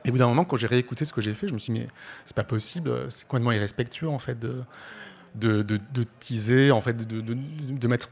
Et 0.03 0.09
au 0.09 0.11
bout 0.11 0.17
d'un 0.17 0.27
moment, 0.27 0.43
quand 0.43 0.57
j'ai 0.57 0.67
réécouté 0.67 1.05
ce 1.05 1.13
que 1.13 1.21
j'ai 1.21 1.33
fait, 1.33 1.47
je 1.47 1.53
me 1.53 1.59
suis 1.59 1.71
dit 1.71 1.79
Mais 1.79 1.87
c'est 2.25 2.35
pas 2.35 2.43
possible, 2.43 2.91
c'est 3.09 3.25
complètement 3.25 3.53
irrespectueux 3.53 4.09
en 4.09 4.19
fait 4.19 4.37
de 4.37 4.63
de, 5.35 5.61
de, 5.61 6.03
teaser, 6.19 6.71
en 6.71 6.81
fait, 6.81 7.07
de, 7.07 7.37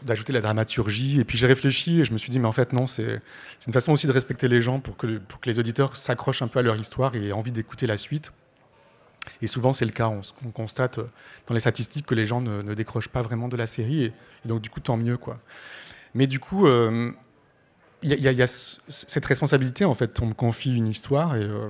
d'ajouter 0.03 0.33
la 0.33 0.41
dramaturgie. 0.41 1.19
Et 1.19 1.25
puis 1.25 1.37
j'ai 1.37 1.47
réfléchi 1.47 1.99
et 1.99 2.05
je 2.05 2.13
me 2.13 2.17
suis 2.17 2.29
dit, 2.29 2.39
mais 2.39 2.47
en 2.47 2.51
fait, 2.51 2.73
non, 2.73 2.85
c'est 2.85 3.21
une 3.67 3.73
façon 3.73 3.91
aussi 3.91 4.07
de 4.07 4.11
respecter 4.11 4.47
les 4.47 4.61
gens 4.61 4.79
pour 4.79 4.97
que, 4.97 5.17
pour 5.17 5.39
que 5.39 5.49
les 5.49 5.59
auditeurs 5.59 5.95
s'accrochent 5.97 6.41
un 6.41 6.47
peu 6.47 6.59
à 6.59 6.61
leur 6.61 6.77
histoire 6.77 7.15
et 7.15 7.27
aient 7.27 7.31
envie 7.31 7.51
d'écouter 7.51 7.87
la 7.87 7.97
suite. 7.97 8.31
Et 9.41 9.47
souvent, 9.47 9.73
c'est 9.73 9.85
le 9.85 9.91
cas. 9.91 10.09
On, 10.09 10.51
constate 10.51 10.99
dans 11.47 11.53
les 11.53 11.59
statistiques 11.59 12.05
que 12.05 12.15
les 12.15 12.25
gens 12.25 12.41
ne, 12.41 12.73
décrochent 12.73 13.09
pas 13.09 13.21
vraiment 13.21 13.47
de 13.47 13.57
la 13.57 13.67
série. 13.67 14.05
Et, 14.05 14.13
donc, 14.45 14.61
du 14.61 14.69
coup, 14.69 14.79
tant 14.79 14.97
mieux, 14.97 15.17
quoi. 15.17 15.39
Mais 16.15 16.25
du 16.25 16.39
coup, 16.39 16.67
euh, 16.67 17.11
il 18.01 18.13
y, 18.13 18.41
a 18.41 18.47
cette 18.47 19.25
responsabilité, 19.25 19.85
en 19.85 19.93
fait. 19.93 20.19
On 20.21 20.27
me 20.27 20.33
confie 20.33 20.75
une 20.75 20.87
histoire 20.87 21.35
et, 21.35 21.43
euh, 21.43 21.69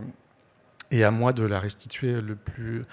et 0.91 1.03
à 1.03 1.11
moi 1.11 1.33
de 1.33 1.43
la 1.43 1.59
restituer 1.59 2.21
le 2.21 2.35
plus 2.35 2.83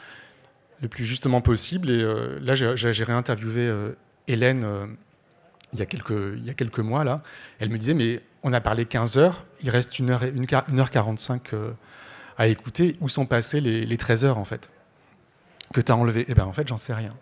le 0.81 0.89
plus 0.89 1.05
justement 1.05 1.41
possible. 1.41 1.91
Et 1.91 2.03
euh, 2.03 2.39
là, 2.41 2.55
j'ai 2.55 3.05
réinterviewé 3.05 3.67
euh, 3.67 3.93
Hélène 4.29 4.65
euh, 4.65 4.87
il, 5.73 5.79
y 5.79 5.83
a 5.83 5.87
quelques, 5.87 6.11
il 6.11 6.45
y 6.45 6.51
a 6.51 6.55
quelques 6.55 6.81
mois. 6.81 7.05
Là. 7.05 7.17
Elle 7.59 7.71
me 7.71 7.79
disait, 7.79 7.95
mais 7.95 8.21
on 8.43 8.53
a 8.53 8.61
parlé 8.61 8.85
15 8.85 9.19
heures, 9.19 9.45
il 9.63 9.71
reste 9.71 9.99
1 10.01 10.09
heure, 10.09 10.23
une, 10.25 10.47
une 10.69 10.81
heure 10.81 10.91
45 10.91 11.51
à 12.39 12.47
écouter. 12.49 12.97
Où 13.01 13.09
sont 13.09 13.27
passées 13.27 13.61
les, 13.61 13.85
les 13.85 13.97
13 13.97 14.25
heures, 14.25 14.39
en 14.39 14.45
fait, 14.45 14.71
que 15.75 15.81
tu 15.81 15.91
as 15.91 15.97
enlevé 15.97 16.25
Eh 16.29 16.35
bien, 16.35 16.45
en 16.45 16.53
fait, 16.53 16.69
j'en 16.69 16.77
sais 16.77 16.95
rien. 16.95 17.15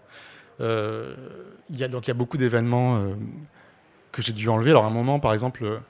il 0.60 1.76
y 1.76 1.84
a, 1.84 1.88
donc, 1.88 2.06
il 2.06 2.08
y 2.08 2.10
a 2.10 2.14
beaucoup 2.14 2.36
d'événements 2.36 3.14
que 4.12 4.22
j'ai 4.22 4.32
dû 4.32 4.48
enlever. 4.48 4.70
Alors, 4.70 4.84
à 4.84 4.88
un 4.88 4.90
moment, 4.90 5.18
par 5.18 5.32
exemple, 5.32 5.80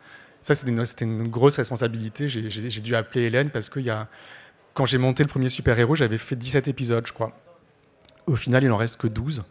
ça, 0.40 0.54
c'était 0.54 0.70
une, 0.70 0.84
une, 1.00 1.28
grosse 1.28 1.56
responsabilité. 1.56 2.28
J'ai 2.28 2.80
dû 2.80 2.94
appeler 2.94 3.22
Hélène 3.24 3.50
parce 3.50 3.68
que 3.68 3.80
y 3.80 3.90
a, 3.90 4.08
quand 4.74 4.86
j'ai 4.86 4.98
monté 4.98 5.22
le 5.22 5.28
premier 5.28 5.48
super-héros, 5.48 5.94
j'avais 5.96 6.18
fait 6.18 6.36
17 6.36 6.68
épisodes, 6.68 7.06
je 7.06 7.12
crois. 7.12 7.32
Au 8.26 8.36
final, 8.36 8.64
il 8.64 8.72
en 8.72 8.76
reste 8.76 8.96
que 8.96 9.06
12. 9.06 9.44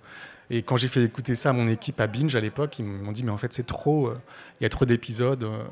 Et 0.49 0.61
quand 0.61 0.77
j'ai 0.77 0.87
fait 0.87 1.03
écouter 1.03 1.35
ça 1.35 1.49
à 1.49 1.53
mon 1.53 1.67
équipe 1.67 1.99
à 1.99 2.07
Binge 2.07 2.35
à 2.35 2.39
l'époque, 2.39 2.77
ils 2.79 2.85
m'ont 2.85 3.11
dit 3.11 3.23
mais 3.23 3.31
en 3.31 3.37
fait 3.37 3.53
c'est 3.53 3.65
trop, 3.65 4.07
euh, 4.07 4.21
il 4.59 4.63
y 4.63 4.65
a 4.65 4.69
trop 4.69 4.85
d'épisodes, 4.85 5.43
euh, 5.43 5.63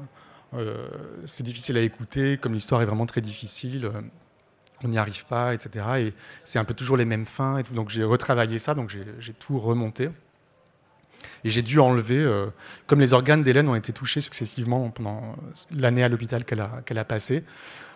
euh, 0.56 0.88
c'est 1.26 1.44
difficile 1.44 1.78
à 1.78 1.82
écouter, 1.82 2.38
comme 2.38 2.54
l'histoire 2.54 2.82
est 2.82 2.86
vraiment 2.86 3.06
très 3.06 3.22
difficile, 3.22 3.92
on 4.84 4.88
n'y 4.88 4.98
arrive 4.98 5.26
pas, 5.26 5.54
etc. 5.54 5.86
Et 6.00 6.14
c'est 6.44 6.58
un 6.58 6.66
peu 6.66 6.74
toujours 6.74 6.98
les 6.98 7.06
mêmes 7.06 7.28
fins. 7.28 7.62
Donc 7.72 7.90
j'ai 7.90 8.04
retravaillé 8.04 8.58
ça, 8.58 8.74
donc 8.74 8.90
j'ai 9.20 9.34
tout 9.34 9.60
remonté. 9.60 10.10
Et 11.44 11.52
j'ai 11.52 11.62
dû 11.62 11.80
enlever, 11.80 12.28
comme 12.88 13.00
les 13.00 13.14
organes 13.14 13.44
d'Hélène 13.44 13.70
ont 13.70 13.76
été 13.76 13.94
touchés 13.94 14.22
successivement 14.22 14.90
pendant 14.90 15.36
l'année 15.70 16.04
à 16.04 16.10
l'hôpital 16.10 16.44
qu'elle 16.44 16.62
a, 16.62 16.82
qu'elle 16.84 16.98
a 16.98 17.06
passée, 17.06 17.44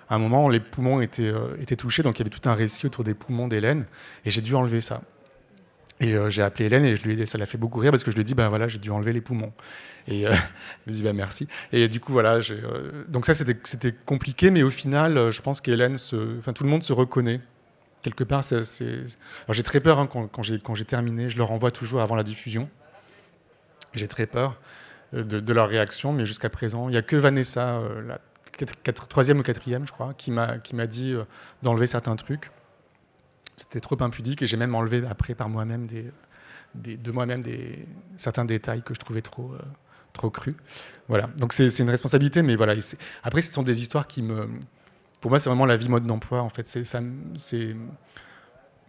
à 0.10 0.16
un 0.16 0.20
moment, 0.20 0.50
les 0.50 0.60
poumons 0.60 1.02
étaient, 1.02 1.24
euh, 1.24 1.56
étaient 1.60 1.76
touchés, 1.76 2.04
donc 2.04 2.18
il 2.18 2.20
y 2.20 2.22
avait 2.22 2.30
tout 2.30 2.48
un 2.48 2.54
récit 2.54 2.86
autour 2.86 3.04
des 3.04 3.14
poumons 3.14 3.48
d'Hélène, 3.48 3.86
et 4.24 4.32
j'ai 4.32 4.42
dû 4.42 4.54
enlever 4.56 4.82
ça. 4.82 5.02
Et 6.00 6.14
euh, 6.14 6.30
j'ai 6.30 6.42
appelé 6.42 6.66
Hélène 6.66 6.84
et 6.84 6.96
je 6.98 7.04
lui 7.04 7.20
ai, 7.20 7.26
ça 7.26 7.38
l'a 7.38 7.46
fait 7.46 7.58
beaucoup 7.58 7.80
rire 7.80 7.92
parce 7.92 8.04
que 8.04 8.12
je 8.12 8.16
lui 8.16 8.22
ai 8.22 8.26
dit, 8.26 8.36
ben 8.36 8.50
voilà, 8.50 8.68
j'ai 8.68 8.80
dû 8.80 8.92
enlever 8.92 9.14
les 9.14 9.22
poumons. 9.22 9.54
Et 10.08 10.28
euh, 10.28 10.32
elle 10.34 10.40
me 10.88 10.92
dit, 10.92 11.02
ben 11.02 11.16
merci. 11.16 11.48
Et 11.72 11.88
du 11.88 12.00
coup, 12.00 12.12
voilà, 12.12 12.42
donc 13.08 13.26
ça 13.26 13.34
c'était 13.34 13.94
compliqué, 14.06 14.52
mais 14.52 14.62
au 14.62 14.70
final, 14.70 15.32
je 15.32 15.42
pense 15.42 15.62
qu'Hélène, 15.62 15.96
enfin 16.38 16.54
tout 16.54 16.66
le 16.66 16.70
monde 16.70 16.84
se 16.84 16.94
reconnaît. 16.94 17.40
Quelque 18.02 18.24
part, 18.24 18.44
j'ai 18.44 19.64
très 19.64 19.80
peur 19.80 19.98
hein, 19.98 20.08
quand, 20.08 20.44
j'ai 20.44 20.86
terminé, 20.86 21.30
je 21.30 21.38
leur 21.38 21.52
envoie 21.52 21.72
toujours 21.72 22.02
avant 22.02 22.16
la 22.16 22.24
diffusion. 22.24 22.70
J'ai 23.94 24.08
très 24.08 24.28
peur 24.28 24.60
de, 25.14 25.54
leur 25.54 25.70
réaction, 25.70 26.12
mais 26.12 26.26
jusqu'à 26.26 26.50
présent, 26.50 26.90
il 26.90 26.92
n'y 26.92 26.98
a 26.98 27.02
que 27.02 27.16
Vanessa, 27.16 27.82
troisième 29.10 29.40
ou 29.40 29.44
quatrième, 29.44 29.86
je 29.88 29.92
crois, 29.92 30.14
qui 30.14 30.32
m'a 30.32 30.88
dit 30.88 31.14
euh, 31.14 31.24
d'enlever 31.64 31.88
certains 31.88 32.16
trucs. 32.16 32.52
C'était 33.56 33.80
trop 33.80 34.02
impudique 34.02 34.42
et 34.42 34.48
j'ai 34.48 34.58
même 34.58 34.76
enlevé 34.76 35.04
après 35.10 35.34
par 35.34 35.48
moi-même 35.48 35.88
des, 35.88 36.98
de 36.98 37.12
moi-même 37.12 37.42
des 37.42 37.88
certains 38.18 38.46
détails 38.46 38.82
que 38.82 38.94
je 38.94 39.00
trouvais 39.00 39.22
trop 39.22 39.54
euh, 39.54 39.60
trop 40.14 40.30
crus. 40.30 40.56
Voilà. 41.08 41.30
Donc 41.38 41.54
c'est 41.54 41.80
une 41.80 41.90
responsabilité, 41.90 42.42
mais 42.42 42.56
voilà. 42.56 42.74
Après, 43.24 43.42
ce 43.42 43.52
sont 43.52 43.64
des 43.64 43.82
histoires 43.82 44.08
qui 44.08 44.22
me, 44.22 44.48
pour 45.22 45.30
moi, 45.30 45.40
c'est 45.40 45.50
vraiment 45.50 45.66
la 45.66 45.78
vie 45.78 45.90
mode 45.90 46.06
d'emploi. 46.06 46.42
En 46.42 46.50
fait, 46.50 46.66
c'est 46.68 47.76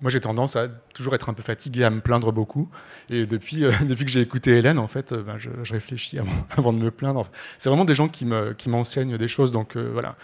moi, 0.02 0.10
j'ai 0.10 0.20
tendance 0.20 0.56
à 0.56 0.68
toujours 0.68 1.14
être 1.14 1.28
un 1.30 1.34
peu 1.34 1.42
fatigué, 1.42 1.82
à 1.84 1.90
me 1.90 2.00
plaindre 2.00 2.30
beaucoup. 2.30 2.68
Et 3.08 3.26
depuis, 3.26 3.64
euh, 3.64 3.72
que 3.88 4.08
j'ai 4.08 4.20
écouté 4.20 4.56
Hélène, 4.58 4.78
en 4.78 4.88
fait, 4.88 5.12
euh, 5.12 5.22
ben, 5.22 5.38
je, 5.38 5.50
réfléchis 5.72 6.18
avant, 6.50 6.72
de 6.72 6.78
me 6.78 6.90
plaindre. 6.90 7.30
C'est 7.58 7.70
vraiment 7.70 7.86
des 7.86 7.94
gens 7.94 8.08
qui 8.08 8.26
m'enseignent 8.26 9.16
des 9.16 9.28
choses. 9.28 9.52
Donc 9.52 9.76
euh, 9.76 9.90
voilà, 9.92 10.16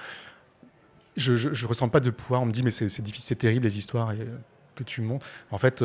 je 1.17 1.33
ne 1.33 1.67
ressens 1.67 1.89
pas 1.89 2.01
de 2.01 2.11
poids. 2.11 2.39
On 2.39 2.47
me 2.47 2.53
dit, 2.53 2.63
mais 2.63 2.71
c'est 2.71 2.87
difficile, 2.87 3.25
c'est 3.25 3.37
terrible 3.37 3.65
les 3.65 3.79
histoires 3.79 4.13
que 4.75 4.85
tu 4.85 5.01
montes. 5.01 5.25
En 5.51 5.59
fait, 5.59 5.83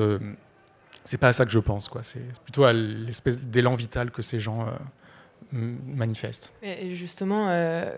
c'est 1.04 1.18
pas 1.18 1.30
à 1.30 1.34
ça 1.34 1.46
que 1.46 1.52
je 1.52 1.60
pense. 1.60 1.90
C'est 2.02 2.26
plutôt 2.44 2.66
à 2.66 2.74
l'espèce 2.74 3.40
d'élan 3.40 3.76
vital 3.76 4.12
que 4.12 4.22
ces 4.22 4.40
gens 4.40 4.68
manifestent. 5.52 6.54
Et 6.62 6.94
justement, 6.96 7.50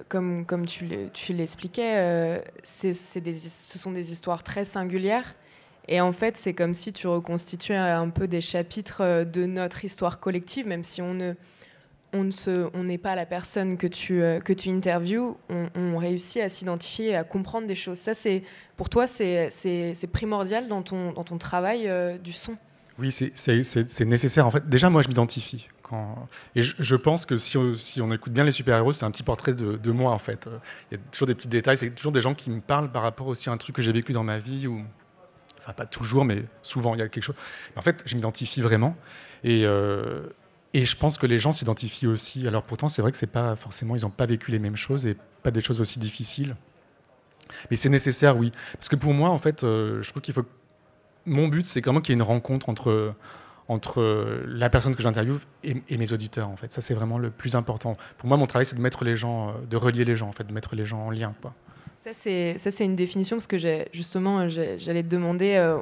comme 0.08 0.65
tu 0.67 1.34
l'expliquais, 1.34 2.43
ce 2.63 2.93
sont 2.93 3.91
des 3.91 4.12
histoires 4.12 4.43
très 4.43 4.65
singulières 4.65 5.36
et 5.91 6.02
en 6.02 6.12
fait, 6.12 6.38
c'est 6.38 6.54
comme 6.54 6.75
si 6.75 6.93
tu 6.93 7.08
reconstituais 7.08 7.75
un 7.75 8.10
peu 8.10 8.28
des 8.28 8.41
chapitres 8.41 9.02
euh, 9.02 9.25
de 9.25 9.47
notre 9.47 9.84
histoire 9.84 10.19
collective, 10.19 10.67
même 10.67 10.84
si 10.84 11.02
on 11.02 11.15
ne, 11.15 11.34
on 12.13 12.23
ne 12.23 12.84
n'est 12.84 12.99
pas 12.99 13.15
la 13.15 13.25
personne 13.25 13.75
que 13.75 13.88
tu, 13.88 14.21
euh, 14.21 14.39
que 14.39 14.54
tu 14.54 14.69
interviews, 14.69 15.36
on, 15.49 15.97
réussit 15.97 16.43
à 16.43 16.49
s'identifier 16.49 17.10
et 17.10 17.15
à 17.15 17.23
comprendre 17.23 17.65
des 17.65 17.73
choses. 17.73 17.97
Ça, 17.97 18.13
c'est, 18.13 18.43
pour 18.78 18.89
toi, 18.89 19.08
c'est, 19.08 19.49
primordial 20.13 20.67
dans 20.67 20.84
ton, 20.84 21.12
dans 21.12 21.23
ton 21.23 21.39
travail 21.39 21.88
euh, 21.88 22.19
du 22.19 22.34
son. 22.34 22.56
Oui, 22.99 23.12
c'est 23.12 24.06
nécessaire. 24.06 24.45
En 24.45 24.52
fait, 24.52 24.69
déjà, 24.69 24.91
moi, 24.91 25.02
je 25.02 25.08
m'identifie. 25.08 25.69
Et 26.56 26.62
je, 26.62 26.95
pense 26.95 27.25
que 27.25 27.38
si 27.38 27.58
on, 27.58 28.12
écoute 28.12 28.32
bien 28.32 28.43
les 28.43 28.52
super-héros, 28.52 28.91
c'est 28.91 29.06
un 29.06 29.12
petit 29.12 29.23
portrait 29.23 29.54
de, 29.54 29.75
de, 29.75 29.91
moi, 29.91 30.12
en 30.12 30.19
fait. 30.19 30.47
Il 30.91 30.97
y 30.97 31.02
a 31.02 31.04
toujours 31.12 31.25
des 31.25 31.34
petits 31.34 31.47
détails, 31.47 31.78
c'est 31.78 31.89
toujours 31.89 32.12
des 32.12 32.21
gens 32.21 32.36
qui 32.36 32.52
me 32.52 32.62
parlent 32.62 32.91
par 32.91 33.02
rapport 33.02 33.25
aussi 33.25 33.49
à 33.49 33.54
un 33.54 33.58
truc 33.58 33.75
que 33.75 33.82
j'ai 33.82 33.91
vécu 33.91 34.13
dans 34.13 34.23
ma 34.23 34.38
vie 34.38 34.67
ou 34.67 34.84
pas 35.73 35.86
toujours, 35.86 36.25
mais 36.25 36.43
souvent 36.62 36.95
il 36.95 36.99
y 36.99 37.01
a 37.01 37.08
quelque 37.08 37.23
chose. 37.23 37.36
En 37.75 37.82
fait, 37.82 38.03
je 38.05 38.15
m'identifie 38.15 38.62
vraiment. 38.62 38.95
Et, 39.43 39.65
euh, 39.65 40.27
et 40.73 40.86
je 40.86 40.95
pense 40.95 41.17
que 41.17 41.25
les 41.25 41.39
gens 41.39 41.51
s'identifient 41.51 42.08
aussi. 42.08 42.47
Alors 42.47 42.63
pourtant, 42.63 42.88
c'est 42.88 43.01
vrai 43.01 43.12
que 43.12 43.17
c'est 43.17 43.32
pas 43.32 43.55
forcément, 43.55 43.95
ils 43.95 44.01
n'ont 44.01 44.10
pas 44.10 44.25
vécu 44.25 44.51
les 44.51 44.60
mêmes 44.60 44.77
choses 44.77 45.05
et 45.05 45.15
pas 45.43 45.51
des 45.51 45.62
choses 45.62 45.82
aussi 45.82 45.99
difficiles. 45.99 46.55
Mais 47.69 47.77
c'est 47.77 47.89
nécessaire, 47.89 48.38
oui. 48.38 48.51
Parce 48.73 48.89
que 48.89 48.95
pour 48.95 49.13
moi, 49.13 49.29
en 49.29 49.39
fait, 49.39 49.63
euh, 49.63 50.01
je 50.01 50.10
trouve 50.10 50.21
qu'il 50.21 50.34
faut. 50.34 50.45
Mon 51.25 51.47
but, 51.47 51.65
c'est 51.65 51.82
vraiment 51.82 52.01
qu'il 52.01 52.13
y 52.13 52.17
ait 52.17 52.21
une 52.21 52.27
rencontre 52.27 52.69
entre, 52.69 53.13
entre 53.67 54.43
la 54.47 54.69
personne 54.69 54.95
que 54.95 55.01
j'interviewe 55.01 55.39
et, 55.63 55.97
mes 55.97 56.12
auditeurs, 56.12 56.49
en 56.49 56.55
fait. 56.55 56.73
Ça, 56.73 56.82
c'est 56.82 56.95
vraiment 56.95 57.17
le 57.19 57.29
plus 57.29 57.55
important. 57.55 57.97
Pour 58.17 58.27
moi, 58.27 58.38
mon 58.38 58.47
travail, 58.47 58.65
c'est 58.65 58.75
de 58.75 58.82
mettre 58.82 59.03
les 59.03 59.15
gens, 59.15 59.49
euh, 59.49 59.51
de 59.69 59.77
relier 59.77 60.05
les 60.05 60.15
gens, 60.15 60.27
en 60.27 60.32
fait, 60.32 60.43
de 60.43 60.53
mettre 60.53 60.75
les 60.75 60.86
gens 60.86 60.99
en 60.99 61.12
lien, 61.12 61.34
quoi. 61.41 61.53
Ça, 61.99 62.13
c'est 62.13 62.85
une 62.85 62.95
définition 62.95 63.35
parce 63.35 63.47
que 63.47 63.57
justement, 63.91 64.47
j'allais 64.47 65.03
te 65.03 65.09
demander, 65.09 65.55
euh, 65.55 65.79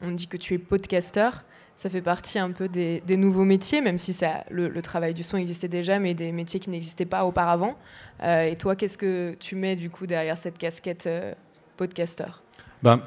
on, 0.00 0.12
dit 0.12 0.26
que 0.26 0.38
tu 0.38 0.54
es 0.54 0.58
podcasteur. 0.58 1.44
Ça 1.76 1.90
fait 1.90 2.00
partie 2.00 2.38
un 2.38 2.52
peu 2.52 2.68
des, 2.68 3.02
nouveaux 3.18 3.44
métiers, 3.44 3.82
même 3.82 3.98
si 3.98 4.18
le, 4.48 4.80
travail 4.80 5.12
du 5.12 5.22
son 5.22 5.36
existait 5.36 5.68
déjà, 5.68 5.98
mais 5.98 6.14
des 6.14 6.32
métiers 6.32 6.58
qui 6.58 6.70
n'existaient 6.70 7.04
pas 7.04 7.26
auparavant. 7.26 7.76
Euh, 8.22 8.44
et 8.44 8.56
toi, 8.56 8.76
qu'est-ce 8.76 8.96
que 8.96 9.34
tu 9.38 9.56
mets 9.56 9.76
du 9.76 9.90
coup 9.90 10.06
derrière 10.06 10.38
cette 10.38 10.56
casquette 10.56 11.06
euh, 11.06 11.34
podcasteur? 11.76 12.42
Ben, 12.82 13.02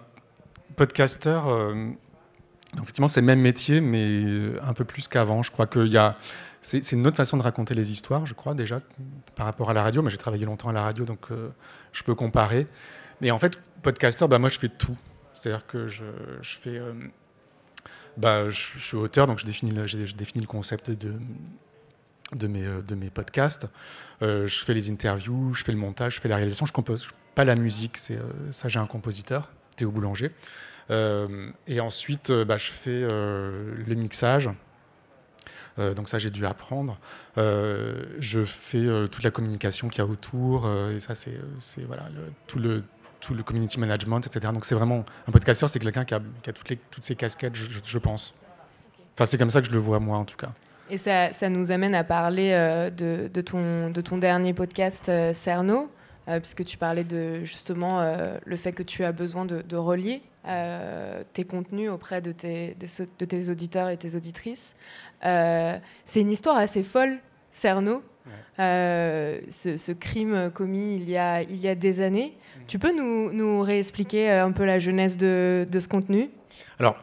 Podcasteur, 0.75 1.73
effectivement, 2.75 3.07
c'est 3.07 3.21
le 3.21 3.25
même 3.25 3.41
métier, 3.41 3.81
mais 3.81 4.23
un 4.61 4.73
peu 4.73 4.85
plus 4.85 5.07
qu'avant. 5.07 5.41
Je 5.41 5.49
crois 5.49 5.65
qu'il 5.65 5.87
y 5.87 5.97
a 5.97 6.15
c'est 6.61 6.91
une 6.91 7.07
autre 7.07 7.17
façon 7.17 7.37
de 7.37 7.41
raconter 7.41 7.73
les 7.73 7.91
histoires, 7.91 8.27
je 8.27 8.35
crois, 8.35 8.53
déjà, 8.53 8.81
par 9.35 9.47
rapport 9.47 9.71
à 9.71 9.73
la 9.73 9.81
radio. 9.81 10.03
Mais 10.03 10.11
j'ai 10.11 10.17
travaillé 10.17 10.45
longtemps 10.45 10.69
à 10.69 10.73
la 10.73 10.83
radio, 10.83 11.05
donc 11.05 11.31
euh, 11.31 11.49
je 11.91 12.03
peux 12.03 12.13
comparer. 12.13 12.67
Mais 13.19 13.31
en 13.31 13.39
fait, 13.39 13.57
podcasteur, 13.81 14.29
bah, 14.29 14.37
moi, 14.37 14.49
je 14.49 14.59
fais 14.59 14.69
tout. 14.69 14.95
C'est-à-dire 15.33 15.65
que 15.65 15.87
je, 15.87 16.03
fais. 16.43 16.77
Euh, 16.77 16.93
bah, 18.15 18.51
je, 18.51 18.79
suis 18.79 18.95
auteur, 18.95 19.25
donc 19.25 19.39
je 19.39 19.45
définis 19.45 19.71
le, 19.71 20.45
concept 20.45 20.91
de, 20.91 21.15
de, 22.33 22.47
mes, 22.47 22.65
euh, 22.65 22.81
de 22.83 22.93
mes 22.93 23.09
podcasts. 23.09 23.67
je 24.21 24.63
fais 24.63 24.75
les 24.75 24.91
interviews, 24.91 25.55
je 25.55 25.63
fais 25.63 25.71
le 25.71 25.79
montage, 25.79 26.15
je 26.15 26.21
fais 26.21 26.29
la 26.29 26.35
réalisation. 26.35 26.67
Je 26.67 26.73
compose 26.73 27.07
pas 27.33 27.43
la 27.43 27.55
musique, 27.55 27.97
c'est 27.97 28.19
ça, 28.51 28.67
j'ai 28.67 28.79
un 28.79 28.85
compositeur, 28.85 29.49
Théo 29.77 29.89
Boulanger. 29.89 30.31
et 30.91 31.79
ensuite, 31.79 32.31
bah, 32.31 32.57
je 32.57 32.69
fais 32.69 33.07
le 33.09 33.95
mixage 33.95 34.47
euh, 34.47 34.70
donc 35.93 36.09
ça, 36.09 36.19
j'ai 36.19 36.29
dû 36.29 36.45
apprendre. 36.45 36.97
Euh, 37.37 38.03
je 38.19 38.45
fais 38.45 38.77
euh, 38.77 39.07
toute 39.07 39.23
la 39.23 39.31
communication 39.31 39.87
qu'il 39.89 39.99
y 39.99 40.01
a 40.01 40.09
autour, 40.09 40.69
et 40.93 40.99
ça, 40.99 41.15
c'est 41.15 41.39
voilà, 41.85 42.03
tout 42.47 42.59
le 42.59 42.83
tout 43.19 43.35
le 43.35 43.43
community 43.43 43.79
management, 43.79 44.19
etc. 44.25 44.51
Donc 44.51 44.65
c'est 44.65 44.73
vraiment 44.73 45.05
un 45.27 45.31
podcasteur, 45.31 45.69
c'est 45.69 45.77
quelqu'un 45.77 46.05
qui 46.05 46.15
a, 46.15 46.21
qui 46.41 46.49
a 46.49 46.53
toutes, 46.53 46.69
les, 46.69 46.77
toutes 46.89 47.03
ces 47.03 47.15
casquettes, 47.15 47.55
je, 47.55 47.97
pense. 47.99 48.33
Enfin, 49.13 49.27
c'est 49.27 49.37
comme 49.37 49.51
ça 49.51 49.61
que 49.61 49.67
je 49.67 49.71
le 49.71 49.77
vois 49.77 49.99
moi, 49.99 50.17
en 50.17 50.25
tout 50.25 50.37
cas. 50.37 50.49
Et 50.89 50.97
ça, 50.97 51.31
ça 51.31 51.47
nous 51.47 51.69
amène 51.69 51.93
à 51.93 52.03
parler 52.03 52.49
de, 52.97 53.27
de, 53.27 53.41
ton, 53.41 53.91
de 53.91 54.01
ton 54.01 54.17
dernier 54.17 54.55
podcast, 54.55 55.11
Cerno, 55.33 55.91
puisque 56.25 56.65
tu 56.65 56.77
parlais 56.77 57.03
de 57.03 57.43
justement 57.43 58.03
le 58.43 58.57
fait 58.57 58.71
que 58.71 58.81
tu 58.81 59.03
as 59.03 59.11
besoin 59.11 59.45
de, 59.45 59.61
de 59.61 59.77
relier 59.77 60.23
tes 60.43 61.43
contenus 61.43 61.89
auprès 61.89 62.21
de 62.21 62.31
tes, 62.31 62.75
de, 62.75 63.25
tes 63.25 63.49
auditeurs 63.49 63.89
et 63.89 63.97
tes 63.97 64.15
auditrices. 64.15 64.75
Euh, 65.25 65.77
c'est 66.05 66.21
une 66.21 66.31
histoire 66.31 66.57
assez 66.57 66.83
folle, 66.83 67.19
Cerno. 67.51 68.03
Euh, 68.59 69.39
ce, 69.49 69.91
crime 69.91 70.51
commis 70.53 70.95
il 70.95 71.09
y 71.09 71.17
a, 71.17 71.41
il 71.41 71.57
y 71.57 71.67
a 71.67 71.75
des 71.75 72.01
années. 72.01 72.37
Mm. 72.37 72.59
Tu 72.67 72.79
peux 72.79 72.95
nous, 72.95 73.31
nous, 73.33 73.61
réexpliquer 73.61 74.29
euh, 74.29 74.45
un 74.45 74.51
peu 74.51 74.65
la 74.65 74.77
jeunesse 74.77 75.17
de, 75.17 75.67
de 75.69 75.79
ce 75.79 75.87
contenu? 75.87 76.29
Alors, 76.79 76.97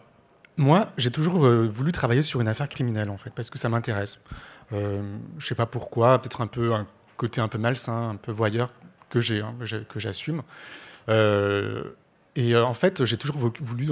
moi, 0.56 0.92
j'ai 0.96 1.10
toujours 1.10 1.48
voulu 1.68 1.92
travailler 1.92 2.22
sur 2.22 2.40
une 2.40 2.48
affaire 2.48 2.68
criminelle, 2.68 3.10
en 3.10 3.16
fait, 3.16 3.30
parce 3.30 3.50
que 3.50 3.58
ça 3.58 3.68
m'intéresse. 3.68 4.18
je 4.72 4.76
ne 4.76 5.40
sais 5.40 5.54
pas 5.54 5.66
pourquoi, 5.66 6.20
peut-être 6.20 6.40
un 6.40 6.46
peu 6.46 6.72
un 6.74 6.86
côté 7.16 7.40
un 7.40 7.48
peu 7.48 7.58
malsain, 7.58 8.10
un 8.10 8.16
peu 8.16 8.32
voyeur 8.32 8.72
que 9.08 9.20
j'ai, 9.20 9.40
hein, 9.40 9.54
que 9.88 10.00
j'assume. 10.00 10.42
Et 12.36 12.56
en 12.56 12.74
fait, 12.74 13.04
j'ai 13.04 13.16
toujours 13.16 13.36
voulu 13.36 13.88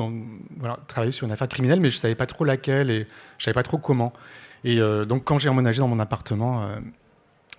travailler 0.86 1.12
sur 1.12 1.26
une 1.26 1.32
affaire 1.32 1.48
criminelle, 1.48 1.80
mais 1.80 1.90
je 1.90 1.96
ne 1.96 2.00
savais 2.00 2.14
pas 2.14 2.26
trop 2.26 2.44
laquelle 2.44 2.90
et 2.90 3.00
je 3.00 3.00
ne 3.00 3.44
savais 3.44 3.54
pas 3.54 3.62
trop 3.62 3.78
comment. 3.78 4.12
Et 4.62 4.78
donc, 5.06 5.24
quand 5.24 5.38
j'ai 5.38 5.48
emménagé 5.48 5.80
dans 5.80 5.88
mon 5.88 5.98
appartement, 5.98 6.68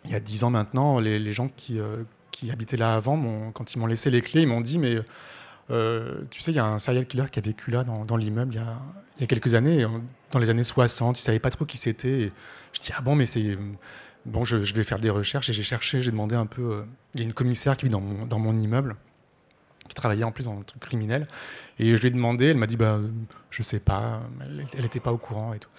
il 0.05 0.11
y 0.11 0.15
a 0.15 0.19
dix 0.19 0.43
ans 0.43 0.49
maintenant, 0.49 0.99
les, 0.99 1.33
gens 1.33 1.49
qui, 1.49 1.79
habitaient 2.49 2.77
là 2.77 2.95
avant, 2.95 3.51
quand 3.51 3.73
ils 3.73 3.79
m'ont 3.79 3.87
laissé 3.87 4.09
les 4.09 4.21
clés, 4.21 4.43
ils 4.43 4.47
m'ont 4.47 4.61
dit, 4.61 4.79
mais 4.79 4.97
tu 5.67 6.41
sais, 6.41 6.51
il 6.51 6.55
y 6.55 6.59
a 6.59 6.65
un 6.65 6.79
serial 6.79 7.05
killer 7.05 7.25
qui 7.31 7.39
a 7.39 7.41
vécu 7.41 7.71
là, 7.71 7.83
dans, 7.83 8.17
l'immeuble, 8.17 8.53
il, 8.53 9.21
y 9.21 9.23
a 9.23 9.27
quelques 9.27 9.55
années, 9.55 9.85
dans 10.31 10.39
les 10.39 10.49
années 10.49 10.63
60, 10.63 11.17
ils 11.17 11.21
ne 11.21 11.23
savaient 11.23 11.39
pas 11.39 11.49
trop 11.49 11.65
qui 11.65 11.77
c'était. 11.77 12.31
Je 12.71 12.79
dis, 12.79 12.91
ah 12.95 13.01
bon, 13.01 13.15
mais 13.15 13.25
c'est... 13.25 13.57
Bon, 14.25 14.43
je, 14.43 14.57
vais 14.57 14.83
faire 14.83 14.99
des 14.99 15.09
recherches 15.09 15.49
et 15.49 15.53
j'ai 15.53 15.63
cherché, 15.63 16.01
j'ai 16.01 16.11
demandé 16.11 16.35
un 16.35 16.45
peu... 16.45 16.83
il 17.13 17.21
y 17.21 17.23
a 17.23 17.25
une 17.25 17.33
commissaire 17.33 17.77
qui 17.77 17.85
vit 17.85 17.91
dans 17.91 18.39
mon 18.39 18.57
immeuble 18.57 18.97
qui 19.87 19.95
travaillait 19.95 20.23
en 20.23 20.31
plus 20.31 20.45
dans 20.45 20.57
un 20.57 20.61
truc 20.61 20.81
criminel. 20.81 21.27
Et 21.79 21.95
je 21.95 22.01
lui 22.01 22.07
ai 22.07 22.11
demandé, 22.11 22.47
elle 22.47 22.57
m'a 22.57 22.67
dit, 22.67 22.77
bah, 22.77 22.99
je 23.49 23.63
sais 23.63 23.79
pas, 23.79 24.21
elle 24.73 24.81
n'était 24.81 24.99
pas 24.99 25.11
au 25.11 25.17
courant 25.17 25.53
et 25.53 25.59
tout. 25.59 25.69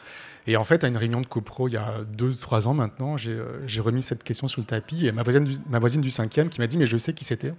Et 0.48 0.56
en 0.56 0.64
fait, 0.64 0.82
à 0.82 0.88
une 0.88 0.96
réunion 0.96 1.20
de 1.20 1.26
copro, 1.26 1.68
il 1.68 1.72
y 1.72 1.76
a 1.76 1.98
deux, 2.10 2.34
trois 2.34 2.68
ans 2.68 2.74
maintenant, 2.74 3.18
j'ai 3.18 3.32
euh, 3.32 3.66
remis 3.80 4.02
cette 4.02 4.24
question 4.24 4.48
sur 4.48 4.62
le 4.62 4.66
tapis 4.66 5.06
et 5.06 5.12
ma 5.12 5.22
voisine 5.22 5.44
du, 5.44 5.56
ma 5.68 5.78
voisine 5.78 6.02
cinquième 6.08 6.48
qui 6.48 6.58
m'a 6.58 6.66
dit, 6.66 6.78
mais 6.78 6.86
je 6.86 6.96
sais 6.96 7.12
qui 7.12 7.24
c'était. 7.24 7.52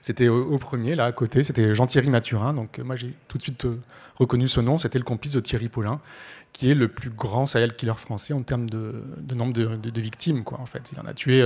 C'était 0.00 0.28
au, 0.28 0.58
premier, 0.58 0.94
là, 0.94 1.06
à 1.06 1.12
côté, 1.12 1.42
c'était 1.42 1.74
Jean-Thierry 1.74 2.08
Mathurin. 2.08 2.52
Donc 2.52 2.78
moi, 2.78 2.94
j'ai 2.94 3.14
tout 3.26 3.36
de 3.36 3.42
suite 3.42 3.64
euh, 3.64 3.80
reconnu 4.16 4.46
ce 4.46 4.60
nom. 4.60 4.78
C'était 4.78 4.98
le 4.98 5.04
complice 5.04 5.32
de 5.32 5.40
Thierry 5.40 5.68
Paulin, 5.68 6.00
qui 6.52 6.70
est 6.70 6.74
le 6.74 6.86
plus 6.86 7.10
grand 7.10 7.46
serial 7.46 7.74
killer 7.74 7.94
français 7.94 8.32
en 8.32 8.42
termes 8.42 8.70
de, 8.70 9.02
nombre 9.34 9.52
de, 9.52 10.00
victimes, 10.00 10.44
quoi, 10.44 10.60
en 10.60 10.66
fait. 10.66 10.92
Il 10.92 11.00
en 11.00 11.06
a 11.06 11.14
tué 11.14 11.44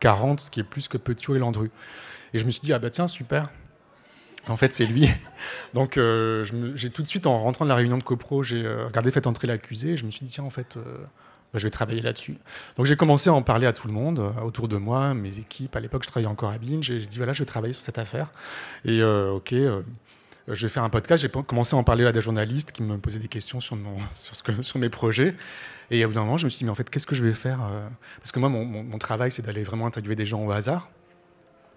40, 0.00 0.38
euh, 0.38 0.42
ce 0.42 0.50
qui 0.50 0.60
est 0.60 0.64
plus 0.64 0.86
que 0.88 0.98
Petiot 0.98 1.34
et 1.34 1.38
Landru. 1.38 1.70
Et 2.36 2.38
je 2.38 2.44
me 2.44 2.50
suis 2.50 2.60
dit, 2.60 2.74
ah 2.74 2.78
bah 2.78 2.90
tiens, 2.90 3.08
super. 3.08 3.46
En 4.46 4.58
fait, 4.58 4.74
c'est 4.74 4.84
lui. 4.84 5.08
Donc, 5.74 5.96
euh, 5.96 6.44
j'ai 6.74 6.90
tout 6.90 7.02
de 7.02 7.08
suite, 7.08 7.26
en 7.26 7.38
rentrant 7.38 7.64
de 7.64 7.70
la 7.70 7.74
réunion 7.74 7.96
de 7.96 8.02
copro, 8.02 8.42
j'ai 8.42 8.62
euh, 8.62 8.88
regardé 8.88 9.10
Faites 9.10 9.26
entrer 9.26 9.46
l'accusé 9.46 9.92
et 9.92 9.96
je 9.96 10.04
me 10.04 10.10
suis 10.10 10.26
dit, 10.26 10.34
tiens, 10.34 10.44
en 10.44 10.50
fait, 10.50 10.76
euh, 10.76 10.82
bah, 11.54 11.58
je 11.58 11.64
vais 11.64 11.70
travailler 11.70 12.02
là-dessus. 12.02 12.36
Donc, 12.76 12.84
j'ai 12.84 12.94
commencé 12.94 13.30
à 13.30 13.32
en 13.32 13.40
parler 13.40 13.66
à 13.66 13.72
tout 13.72 13.88
le 13.88 13.94
monde 13.94 14.34
autour 14.44 14.68
de 14.68 14.76
moi, 14.76 15.14
mes 15.14 15.38
équipes. 15.38 15.74
À 15.76 15.80
l'époque, 15.80 16.02
je 16.02 16.08
travaillais 16.08 16.28
encore 16.28 16.50
à 16.50 16.58
Binge. 16.58 16.84
J'ai 16.84 17.06
dit, 17.06 17.16
voilà, 17.16 17.32
je 17.32 17.38
vais 17.38 17.46
travailler 17.46 17.72
sur 17.72 17.82
cette 17.82 17.96
affaire. 17.96 18.30
Et 18.84 19.02
OK, 19.02 19.54
je 19.54 20.66
vais 20.66 20.68
faire 20.68 20.84
un 20.84 20.90
podcast. 20.90 21.22
J'ai 21.22 21.30
commencé 21.30 21.74
à 21.74 21.78
en 21.78 21.84
parler 21.84 22.04
à 22.04 22.12
des 22.12 22.20
journalistes 22.20 22.70
qui 22.70 22.82
me 22.82 22.98
posaient 22.98 23.18
des 23.18 23.28
questions 23.28 23.60
sur, 23.60 23.76
mon, 23.76 23.96
sur 24.60 24.78
mes 24.78 24.90
projets. 24.90 25.34
Et 25.90 26.04
au 26.04 26.08
bout 26.08 26.14
d'un 26.14 26.24
moment, 26.24 26.36
je 26.36 26.44
me 26.44 26.50
suis 26.50 26.58
dit, 26.58 26.64
mais 26.66 26.70
en 26.70 26.74
fait, 26.74 26.90
qu'est-ce 26.90 27.06
que 27.06 27.14
je 27.14 27.24
vais 27.24 27.32
faire 27.32 27.60
Parce 28.18 28.30
que 28.30 28.40
moi, 28.40 28.50
mon, 28.50 28.66
mon 28.66 28.98
travail, 28.98 29.32
c'est 29.32 29.40
d'aller 29.40 29.62
vraiment 29.62 29.86
interviewer 29.86 30.16
des 30.16 30.26
gens 30.26 30.44
au 30.44 30.50
hasard 30.50 30.90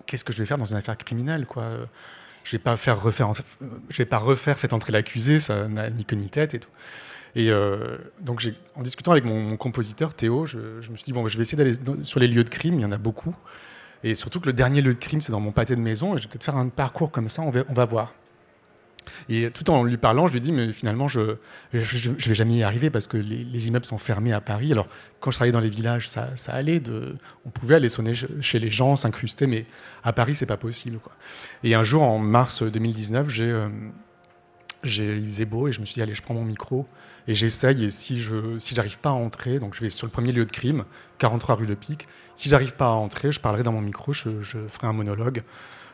qu'est-ce 0.09 0.23
que 0.23 0.33
je 0.33 0.39
vais 0.39 0.45
faire 0.45 0.57
dans 0.57 0.65
une 0.65 0.77
affaire 0.77 0.97
criminelle 0.97 1.45
quoi. 1.45 1.65
Je 2.43 2.51
vais 2.57 2.63
pas 2.63 2.75
faire 2.77 3.01
refaire 3.01 3.31
je 3.89 3.97
vais 3.97 4.05
pas 4.05 4.17
refaire 4.17 4.57
fait 4.57 4.73
entrer 4.73 4.91
l'accusé 4.91 5.39
ça 5.39 5.67
n'a 5.67 5.89
ni 5.89 6.05
queue 6.05 6.15
ni 6.15 6.29
tête 6.29 6.53
et 6.53 6.59
tout. 6.59 6.69
Et 7.35 7.51
euh, 7.51 7.97
donc 8.21 8.47
en 8.75 8.81
discutant 8.81 9.11
avec 9.11 9.23
mon, 9.23 9.55
compositeur 9.55 10.13
Théo 10.13 10.45
je, 10.45 10.57
me 10.57 10.95
suis 10.95 11.05
dit 11.05 11.13
bon 11.13 11.27
je 11.27 11.37
vais 11.37 11.43
essayer 11.43 11.57
d'aller 11.57 11.77
sur 12.03 12.19
les 12.19 12.27
lieux 12.27 12.43
de 12.43 12.49
crime 12.49 12.75
il 12.75 12.81
y 12.81 12.85
en 12.85 12.91
a 12.91 12.97
beaucoup. 12.97 13.35
Et 14.03 14.15
surtout 14.15 14.39
que 14.39 14.47
le 14.47 14.53
dernier 14.53 14.81
lieu 14.81 14.93
de 14.93 14.99
crime 14.99 15.21
c'est 15.21 15.31
dans 15.31 15.41
mon 15.41 15.51
pâté 15.51 15.75
de 15.75 15.81
maison 15.81 16.15
et 16.15 16.17
je 16.17 16.23
vais 16.23 16.29
peut-être 16.29 16.43
faire 16.43 16.57
un 16.57 16.69
parcours 16.69 17.11
comme 17.11 17.29
ça 17.29 17.41
on 17.41 17.51
va 17.51 17.85
voir 17.85 18.13
et 19.27 19.49
tout 19.51 19.69
en 19.69 19.83
lui 19.83 19.97
parlant, 19.97 20.27
je 20.27 20.33
lui 20.33 20.41
dis, 20.41 20.51
mais 20.51 20.71
finalement, 20.71 21.07
je 21.07 21.19
ne 21.73 21.79
vais 21.79 22.35
jamais 22.35 22.57
y 22.57 22.63
arriver 22.63 22.89
parce 22.89 23.07
que 23.07 23.17
les, 23.17 23.67
immeubles 23.67 23.85
sont 23.85 23.97
fermés 23.97 24.33
à 24.33 24.41
Paris. 24.41 24.71
Alors, 24.71 24.87
quand 25.19 25.31
je 25.31 25.37
travaillais 25.37 25.53
dans 25.53 25.59
les 25.59 25.69
villages, 25.69 26.09
ça, 26.09 26.31
allait. 26.47 26.81
On 27.45 27.49
pouvait 27.49 27.75
aller 27.75 27.89
sonner 27.89 28.13
chez 28.41 28.59
les 28.59 28.71
gens, 28.71 28.95
s'incruster, 28.95 29.47
mais 29.47 29.65
à 30.03 30.13
Paris, 30.13 30.35
c'est 30.35 30.45
pas 30.45 30.57
possible. 30.57 30.99
Et 31.63 31.75
un 31.75 31.83
jour, 31.83 32.03
en 32.03 32.19
mars 32.19 32.63
2019, 32.63 33.29
j'ai 33.29 33.43
euh, 33.43 33.67
j'ai 34.83 35.17
il 35.17 35.27
faisait 35.27 35.45
beau 35.45 35.67
et 35.67 35.71
je 35.71 35.81
me 35.81 35.85
suis 35.85 35.95
dit, 35.95 36.01
allez, 36.01 36.15
je 36.15 36.21
prends 36.21 36.33
mon 36.33 36.45
micro 36.45 36.85
et 37.27 37.35
j'essaye. 37.35 37.83
Et 37.83 37.91
si 37.91 38.19
je 38.19 38.57
si 38.59 38.75
pas 39.01 39.09
à 39.09 39.13
entrer, 39.13 39.59
donc 39.59 39.75
je 39.75 39.81
vais 39.81 39.89
sur 39.89 40.07
le 40.07 40.11
premier 40.11 40.31
lieu 40.31 40.45
de 40.45 40.51
crime, 40.51 40.85
43 41.17 41.55
rue 41.55 41.65
Le 41.65 41.75
Pic. 41.75 42.07
Si 42.35 42.47
j'arrive 42.49 42.75
pas 42.75 42.85
à 42.85 42.91
entrer, 42.91 43.31
je 43.31 43.39
parlerai 43.39 43.63
dans 43.63 43.73
mon 43.73 43.81
micro, 43.81 44.13
je, 44.13 44.41
je 44.41 44.57
ferai 44.69 44.87
un 44.87 44.93
monologue 44.93 45.43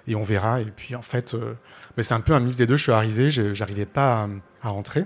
et 0.07 0.15
on 0.15 0.23
verra. 0.23 0.61
Et 0.61 0.65
puis 0.65 0.95
en 0.95 1.01
fait, 1.01 1.33
euh, 1.33 1.55
mais 1.97 2.03
c'est 2.03 2.13
un 2.13 2.21
peu 2.21 2.33
un 2.33 2.39
mix 2.39 2.57
des 2.57 2.67
deux. 2.67 2.77
Je 2.77 2.83
suis 2.83 2.91
arrivé, 2.91 3.29
j'arrivais 3.31 3.85
pas 3.85 4.27
à, 4.61 4.69
rentrer 4.69 5.05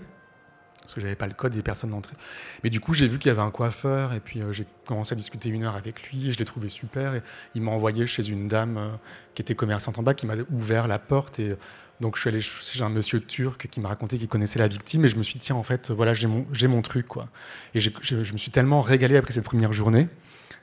parce 0.82 0.96
que 0.96 1.02
j'avais 1.02 1.16
pas 1.16 1.28
le 1.28 1.34
code 1.34 1.54
des 1.54 1.62
personnes 1.62 1.92
d'entrée. 1.92 2.16
Mais 2.64 2.72
du 2.72 2.80
coup, 2.80 2.96
j'ai 2.96 3.08
vu 3.08 3.20
qu'il 3.20 3.30
y 3.30 3.32
avait 3.32 3.44
un 3.44 3.52
coiffeur 3.52 4.14
et 4.14 4.20
puis 4.20 4.42
euh, 4.42 4.52
j'ai 4.52 4.66
commencé 4.88 5.14
à 5.14 5.16
discuter 5.16 5.50
une 5.50 5.64
heure 5.64 5.76
avec 5.76 6.10
lui. 6.10 6.30
Et 6.30 6.32
je 6.32 6.40
l'ai 6.40 6.46
trouvé 6.46 6.68
super. 6.68 7.14
Et 7.14 7.22
il 7.54 7.62
m'a 7.62 7.70
envoyé 7.70 8.08
chez 8.08 8.28
une 8.28 8.48
dame 8.48 8.78
euh, 8.78 8.90
qui 9.36 9.44
était 9.44 9.54
commerçante 9.54 10.00
en 10.00 10.04
bas 10.04 10.16
qui 10.16 10.26
m'a 10.26 10.34
ouvert 10.52 10.88
la 10.88 10.98
porte 10.98 11.38
et 11.40 11.56
donc 12.00 12.16
je 12.16 12.22
suis 12.22 12.30
allé 12.30 12.42
chez 12.42 12.82
un 12.82 12.90
monsieur 12.90 13.20
turc 13.20 13.68
qui 13.68 13.82
m'a 13.82 13.90
raconté 13.90 14.18
qu'il 14.18 14.30
connaissait 14.30 14.58
la 14.58 14.68
victime 14.70 15.06
et 15.06 15.10
je 15.10 15.18
me 15.18 15.22
suis 15.22 15.34
dit 15.34 15.46
tiens 15.46 15.58
en 15.58 15.64
fait 15.64 15.92
voilà 15.92 16.14
j'ai 16.14 16.28
mon, 16.28 16.48
mon 16.70 16.82
truc 16.82 17.08
quoi. 17.08 17.28
Et 17.76 17.80
je, 17.82 17.92
me 18.34 18.38
suis 18.38 18.52
tellement 18.52 18.82
régalé 18.82 19.18
après 19.18 19.34
cette 19.34 19.44
première 19.44 19.74
journée 19.74 20.08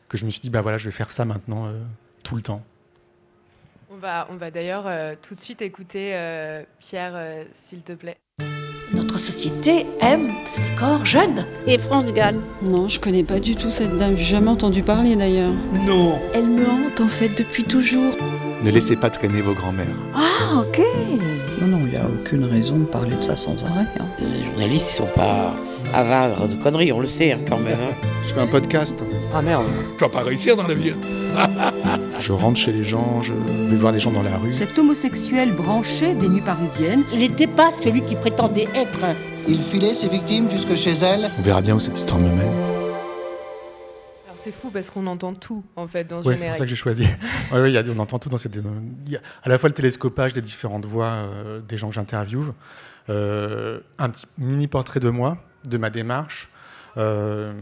que 0.08 0.16
je 0.16 0.24
me 0.24 0.30
suis 0.30 0.40
dit 0.40 0.50
bah 0.50 0.62
voilà 0.62 0.78
je 0.78 0.86
vais 0.86 0.92
faire 0.92 1.12
ça 1.12 1.24
maintenant 1.24 1.70
tout 2.24 2.36
le 2.36 2.42
temps. 2.42 2.64
On 3.96 3.98
va, 3.98 4.28
on 4.30 4.36
va 4.36 4.50
d'ailleurs 4.50 4.84
euh, 4.86 5.14
tout 5.26 5.34
de 5.34 5.40
suite 5.40 5.62
écouter 5.62 6.10
euh, 6.12 6.62
Pierre, 6.80 7.12
euh, 7.14 7.44
s'il 7.54 7.80
te 7.80 7.92
plaît. 7.92 8.18
Notre 8.92 9.18
société 9.18 9.86
aime 10.02 10.26
les 10.26 10.76
corps 10.78 11.06
jeunes. 11.06 11.46
Et 11.66 11.78
France 11.78 12.12
gagne. 12.12 12.40
Non, 12.60 12.88
je 12.88 13.00
connais 13.00 13.24
pas 13.24 13.40
du 13.40 13.56
tout 13.56 13.70
cette 13.70 13.96
dame. 13.96 14.18
J'ai 14.18 14.24
jamais 14.24 14.50
entendu 14.50 14.82
parler 14.82 15.16
d'ailleurs. 15.16 15.54
Non. 15.86 16.18
Elle 16.34 16.48
me 16.48 16.66
hante 16.68 17.00
en 17.00 17.08
fait 17.08 17.30
depuis 17.30 17.64
toujours. 17.64 18.14
Ne 18.62 18.70
laissez 18.70 18.96
pas 18.96 19.08
traîner 19.08 19.40
vos 19.40 19.54
grands-mères. 19.54 19.86
Ah, 20.14 20.58
ok. 20.58 20.82
Non, 21.62 21.66
non, 21.68 21.78
il 21.86 21.92
n'y 21.92 21.96
a 21.96 22.06
aucune 22.06 22.44
raison 22.44 22.80
de 22.80 22.84
parler 22.84 23.16
de 23.16 23.22
ça 23.22 23.38
sans 23.38 23.64
arrêt. 23.64 23.86
Hein. 23.98 24.08
Les 24.20 24.44
journalistes, 24.44 24.90
ils 24.90 24.96
sont 24.96 25.06
pas 25.14 25.56
avares 25.94 26.48
de 26.48 26.62
conneries, 26.62 26.92
on 26.92 27.00
le 27.00 27.06
sait 27.06 27.32
hein, 27.32 27.40
quand 27.48 27.58
même. 27.58 27.78
Hein. 27.80 27.94
Je 28.28 28.34
fais 28.34 28.40
un 28.40 28.46
podcast. 28.46 28.98
Ah 29.34 29.40
merde. 29.40 29.64
Tu 29.96 30.04
vas 30.04 30.10
pas 30.10 30.22
réussir 30.22 30.54
dans 30.54 30.66
la 30.66 30.74
vie. 30.74 30.92
Je 32.20 32.32
rentre 32.32 32.58
chez 32.58 32.72
les 32.72 32.82
gens, 32.84 33.22
je 33.22 33.32
vais 33.32 33.76
voir 33.76 33.92
des 33.92 34.00
gens 34.00 34.10
dans 34.10 34.22
la 34.22 34.36
rue. 34.36 34.56
Cet 34.56 34.78
homosexuel 34.78 35.52
branché 35.52 36.14
des 36.14 36.28
nuits 36.28 36.40
parisiennes. 36.40 37.04
Il 37.12 37.18
n'était 37.20 37.46
pas 37.46 37.70
celui 37.70 38.02
qui 38.02 38.16
prétendait 38.16 38.66
être. 38.74 39.04
Il 39.46 39.62
filait 39.70 39.94
ses 39.94 40.08
victimes 40.08 40.50
jusque 40.50 40.74
chez 40.74 40.92
elles. 40.98 41.30
On 41.38 41.42
verra 41.42 41.60
bien 41.60 41.76
où 41.76 41.78
cette 41.80 41.96
histoire 41.98 42.20
me 42.20 42.28
mène. 42.28 42.50
Alors 44.24 44.34
c'est 44.36 44.52
fou 44.52 44.70
parce 44.72 44.90
qu'on 44.90 45.06
entend 45.06 45.34
tout 45.34 45.62
en 45.76 45.86
fait 45.86 46.04
dans 46.04 46.22
ce 46.22 46.28
Ouais, 46.28 46.36
générique. 46.36 46.40
c'est 46.40 46.48
pour 46.48 46.56
ça 46.58 46.64
que 46.64 46.70
j'ai 46.70 46.76
choisi. 46.76 47.06
Ouais, 47.52 47.60
ouais, 47.60 47.70
il 47.70 47.74
y 47.74 47.78
a- 47.78 47.84
on 47.94 47.98
entend 48.00 48.18
tout 48.18 48.28
dans 48.28 48.38
cette. 48.38 48.56
Il 49.06 49.12
y 49.12 49.16
a 49.16 49.20
à 49.44 49.48
la 49.48 49.56
fois 49.58 49.68
le 49.68 49.74
télescopage 49.74 50.32
des 50.32 50.40
différentes 50.42 50.84
voix 50.86 51.06
euh, 51.06 51.60
des 51.68 51.76
gens 51.76 51.88
que 51.88 51.94
j'interviewe, 51.94 52.52
euh, 53.08 53.78
un 53.98 54.08
petit 54.10 54.26
mini 54.38 54.66
portrait 54.66 54.98
de 55.00 55.10
moi, 55.10 55.36
de 55.64 55.78
ma 55.78 55.90
démarche, 55.90 56.48
euh, 56.96 57.52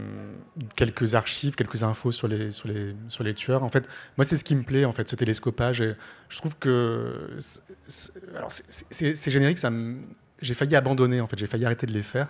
quelques 0.75 1.15
archives, 1.15 1.55
quelques 1.55 1.83
infos 1.83 2.11
sur 2.11 2.27
les, 2.27 2.51
sur 2.51 2.67
les, 2.67 2.95
sur 3.07 3.23
les 3.23 3.33
tueurs. 3.33 3.63
En 3.63 3.69
fait, 3.69 3.87
moi, 4.17 4.23
c'est 4.23 4.37
ce 4.37 4.43
qui 4.43 4.55
me 4.55 4.63
plaît, 4.63 4.85
en 4.85 4.93
fait, 4.93 5.07
ce 5.07 5.15
télescopage. 5.15 5.83
Je 6.29 6.37
trouve 6.37 6.57
que. 6.57 7.37
c'est- 7.39 9.29
générique, 9.31 9.59
j'ai 10.41 10.53
failli 10.53 10.75
abandonner, 10.75 11.21
en 11.21 11.27
fait, 11.27 11.37
j'ai 11.37 11.47
failli 11.47 11.65
arrêter 11.65 11.85
de 11.85 11.91
les 11.91 12.03
faire. 12.03 12.27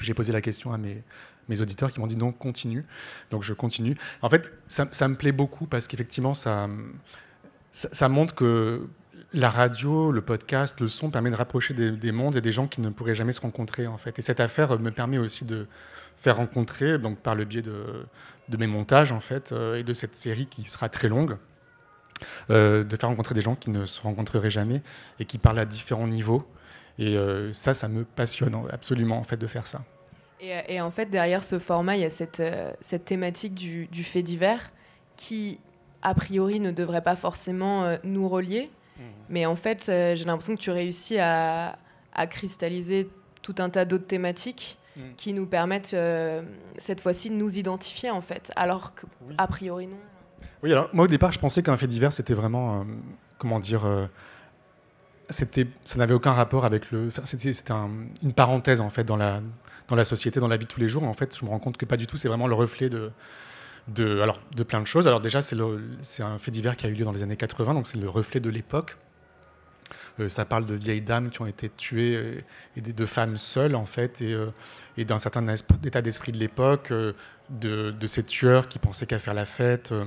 J'ai 0.00 0.14
posé 0.14 0.32
la 0.32 0.40
question 0.40 0.72
à 0.72 0.78
mes, 0.78 1.02
mes 1.48 1.60
auditeurs 1.60 1.92
qui 1.92 2.00
m'ont 2.00 2.06
dit 2.06 2.16
non, 2.16 2.32
continue. 2.32 2.84
Donc 3.30 3.42
je 3.42 3.52
continue. 3.52 3.96
En 4.22 4.28
fait, 4.28 4.52
ça, 4.68 5.08
me 5.08 5.14
plaît 5.14 5.32
beaucoup 5.32 5.66
parce 5.66 5.88
qu'effectivement, 5.88 6.34
ça, 6.34 6.68
ça, 7.70 7.88
ça 7.92 8.08
montre 8.08 8.34
que 8.34 8.86
la 9.32 9.50
radio, 9.50 10.12
le 10.12 10.22
podcast, 10.22 10.80
le 10.80 10.88
son 10.88 11.10
permet 11.10 11.30
de 11.30 11.36
rapprocher 11.36 11.74
des, 11.74 11.90
des 11.90 12.12
mondes 12.12 12.36
et 12.36 12.40
des 12.40 12.52
gens 12.52 12.66
qui 12.66 12.80
ne 12.80 12.90
pourraient 12.90 13.14
jamais 13.14 13.32
se 13.32 13.40
rencontrer 13.40 13.86
en 13.86 13.98
fait. 13.98 14.18
Et 14.18 14.22
cette 14.22 14.40
affaire 14.40 14.78
me 14.78 14.90
permet 14.90 15.18
aussi 15.18 15.44
de 15.44 15.66
faire 16.18 16.36
rencontrer, 16.36 16.98
donc 16.98 17.18
par 17.18 17.34
le 17.34 17.44
biais 17.46 17.62
de, 17.62 18.06
de 18.48 18.56
mes 18.58 18.66
montages 18.66 19.12
en 19.12 19.20
fait, 19.20 19.52
euh, 19.52 19.76
et 19.76 19.84
de 19.84 19.94
cette 19.94 20.14
série 20.14 20.46
qui 20.46 20.64
sera 20.64 20.90
très 20.90 21.08
longue, 21.08 21.38
euh, 22.50 22.84
de 22.84 22.96
faire 22.96 23.08
rencontrer 23.08 23.34
des 23.34 23.40
gens 23.40 23.54
qui 23.54 23.70
ne 23.70 23.86
se 23.86 24.00
rencontreraient 24.02 24.50
jamais 24.50 24.82
et 25.18 25.24
qui 25.24 25.38
parlent 25.38 25.60
à 25.60 25.64
différents 25.64 26.08
niveaux. 26.08 26.46
Et 26.98 27.16
euh, 27.16 27.52
ça, 27.52 27.74
ça 27.74 27.88
me 27.88 28.04
passionne 28.04 28.54
absolument 28.70 29.18
en 29.18 29.22
fait 29.22 29.36
de 29.36 29.46
faire 29.46 29.66
ça. 29.66 29.84
Et, 30.40 30.52
et 30.74 30.80
en 30.80 30.90
fait, 30.90 31.06
derrière 31.06 31.44
ce 31.44 31.58
format, 31.58 31.96
il 31.96 32.02
y 32.02 32.04
a 32.04 32.10
cette, 32.10 32.40
euh, 32.40 32.72
cette 32.80 33.04
thématique 33.04 33.54
du, 33.54 33.86
du 33.86 34.02
fait 34.04 34.22
divers 34.22 34.68
qui, 35.16 35.60
a 36.02 36.14
priori, 36.14 36.58
ne 36.60 36.72
devrait 36.72 37.02
pas 37.02 37.16
forcément 37.16 37.84
euh, 37.84 37.96
nous 38.04 38.28
relier. 38.28 38.70
Mais 39.28 39.46
en 39.46 39.54
fait, 39.54 39.88
euh, 39.88 40.16
j'ai 40.16 40.24
l'impression 40.24 40.56
que 40.56 40.60
tu 40.60 40.72
réussis 40.72 41.18
à, 41.20 41.78
à 42.12 42.26
cristalliser 42.26 43.08
tout 43.42 43.54
un 43.58 43.70
tas 43.70 43.84
d'autres 43.84 44.08
thématiques 44.08 44.76
Mm. 44.98 45.02
qui 45.16 45.32
nous 45.32 45.46
permettent, 45.46 45.94
euh, 45.94 46.42
cette 46.76 47.00
fois-ci, 47.00 47.30
de 47.30 47.36
nous 47.36 47.56
identifier, 47.56 48.10
en 48.10 48.20
fait. 48.20 48.50
Alors 48.56 48.92
qu'a 48.94 49.46
priori, 49.46 49.86
non. 49.86 49.96
Oui, 50.64 50.72
alors 50.72 50.90
moi 50.92 51.04
au 51.04 51.08
départ, 51.08 51.32
je 51.32 51.38
pensais 51.38 51.62
qu'un 51.62 51.76
fait 51.76 51.86
divers, 51.86 52.12
c'était 52.12 52.34
vraiment, 52.34 52.80
euh, 52.80 52.84
comment 53.38 53.60
dire, 53.60 53.86
euh, 53.86 54.06
c'était, 55.30 55.66
ça 55.84 55.98
n'avait 55.98 56.14
aucun 56.14 56.32
rapport 56.32 56.64
avec 56.64 56.90
le, 56.90 57.10
c'était, 57.24 57.52
c'était 57.52 57.72
un- 57.72 57.90
une 58.22 58.32
parenthèse 58.32 58.80
en 58.80 58.90
fait 58.90 59.04
dans 59.04 59.16
la, 59.16 59.40
dans 59.88 59.94
la 59.96 60.04
société, 60.04 60.40
dans 60.40 60.48
la 60.48 60.56
vie 60.56 60.64
de 60.64 60.70
tous 60.70 60.80
les 60.80 60.88
jours. 60.88 61.04
En 61.04 61.12
fait, 61.14 61.36
je 61.38 61.44
me 61.44 61.50
rends 61.50 61.58
compte 61.58 61.76
que 61.76 61.84
pas 61.86 61.96
du 61.96 62.06
tout. 62.06 62.16
C'est 62.16 62.28
vraiment 62.28 62.46
le 62.48 62.54
reflet 62.54 62.88
de, 62.88 63.10
de, 63.88 64.20
alors, 64.20 64.40
de 64.56 64.62
plein 64.62 64.80
de 64.80 64.86
choses. 64.86 65.06
Alors 65.06 65.20
déjà, 65.20 65.42
c'est, 65.42 65.54
le- 65.56 65.82
c'est 66.00 66.22
un 66.22 66.38
fait 66.38 66.50
divers 66.50 66.76
qui 66.76 66.86
a 66.86 66.88
eu 66.88 66.94
lieu 66.94 67.04
dans 67.04 67.12
les 67.12 67.22
années 67.22 67.36
80, 67.36 67.74
donc 67.74 67.86
c'est 67.86 67.98
le 67.98 68.08
reflet 68.08 68.40
de 68.40 68.50
l'époque. 68.50 68.96
Euh, 70.20 70.28
ça 70.28 70.44
parle 70.44 70.66
de 70.66 70.74
vieilles 70.74 71.00
dames 71.02 71.30
qui 71.30 71.40
ont 71.40 71.46
été 71.46 71.68
tuées 71.70 72.16
euh, 72.16 72.40
et 72.76 72.80
de 72.80 73.06
femmes 73.06 73.36
seules 73.38 73.74
en 73.74 73.86
fait 73.86 74.20
et, 74.20 74.32
euh, 74.34 74.48
et 74.98 75.04
d'un 75.04 75.20
certain 75.20 75.46
état 75.84 76.02
d'esprit 76.02 76.32
de 76.32 76.38
l'époque, 76.38 76.90
euh, 76.90 77.12
de, 77.50 78.06
ces 78.06 78.24
tueurs 78.24 78.66
qui 78.68 78.80
pensaient 78.80 79.06
qu'à 79.06 79.20
faire 79.20 79.32
la 79.32 79.44
fête. 79.46 79.92
euh, 79.92 80.04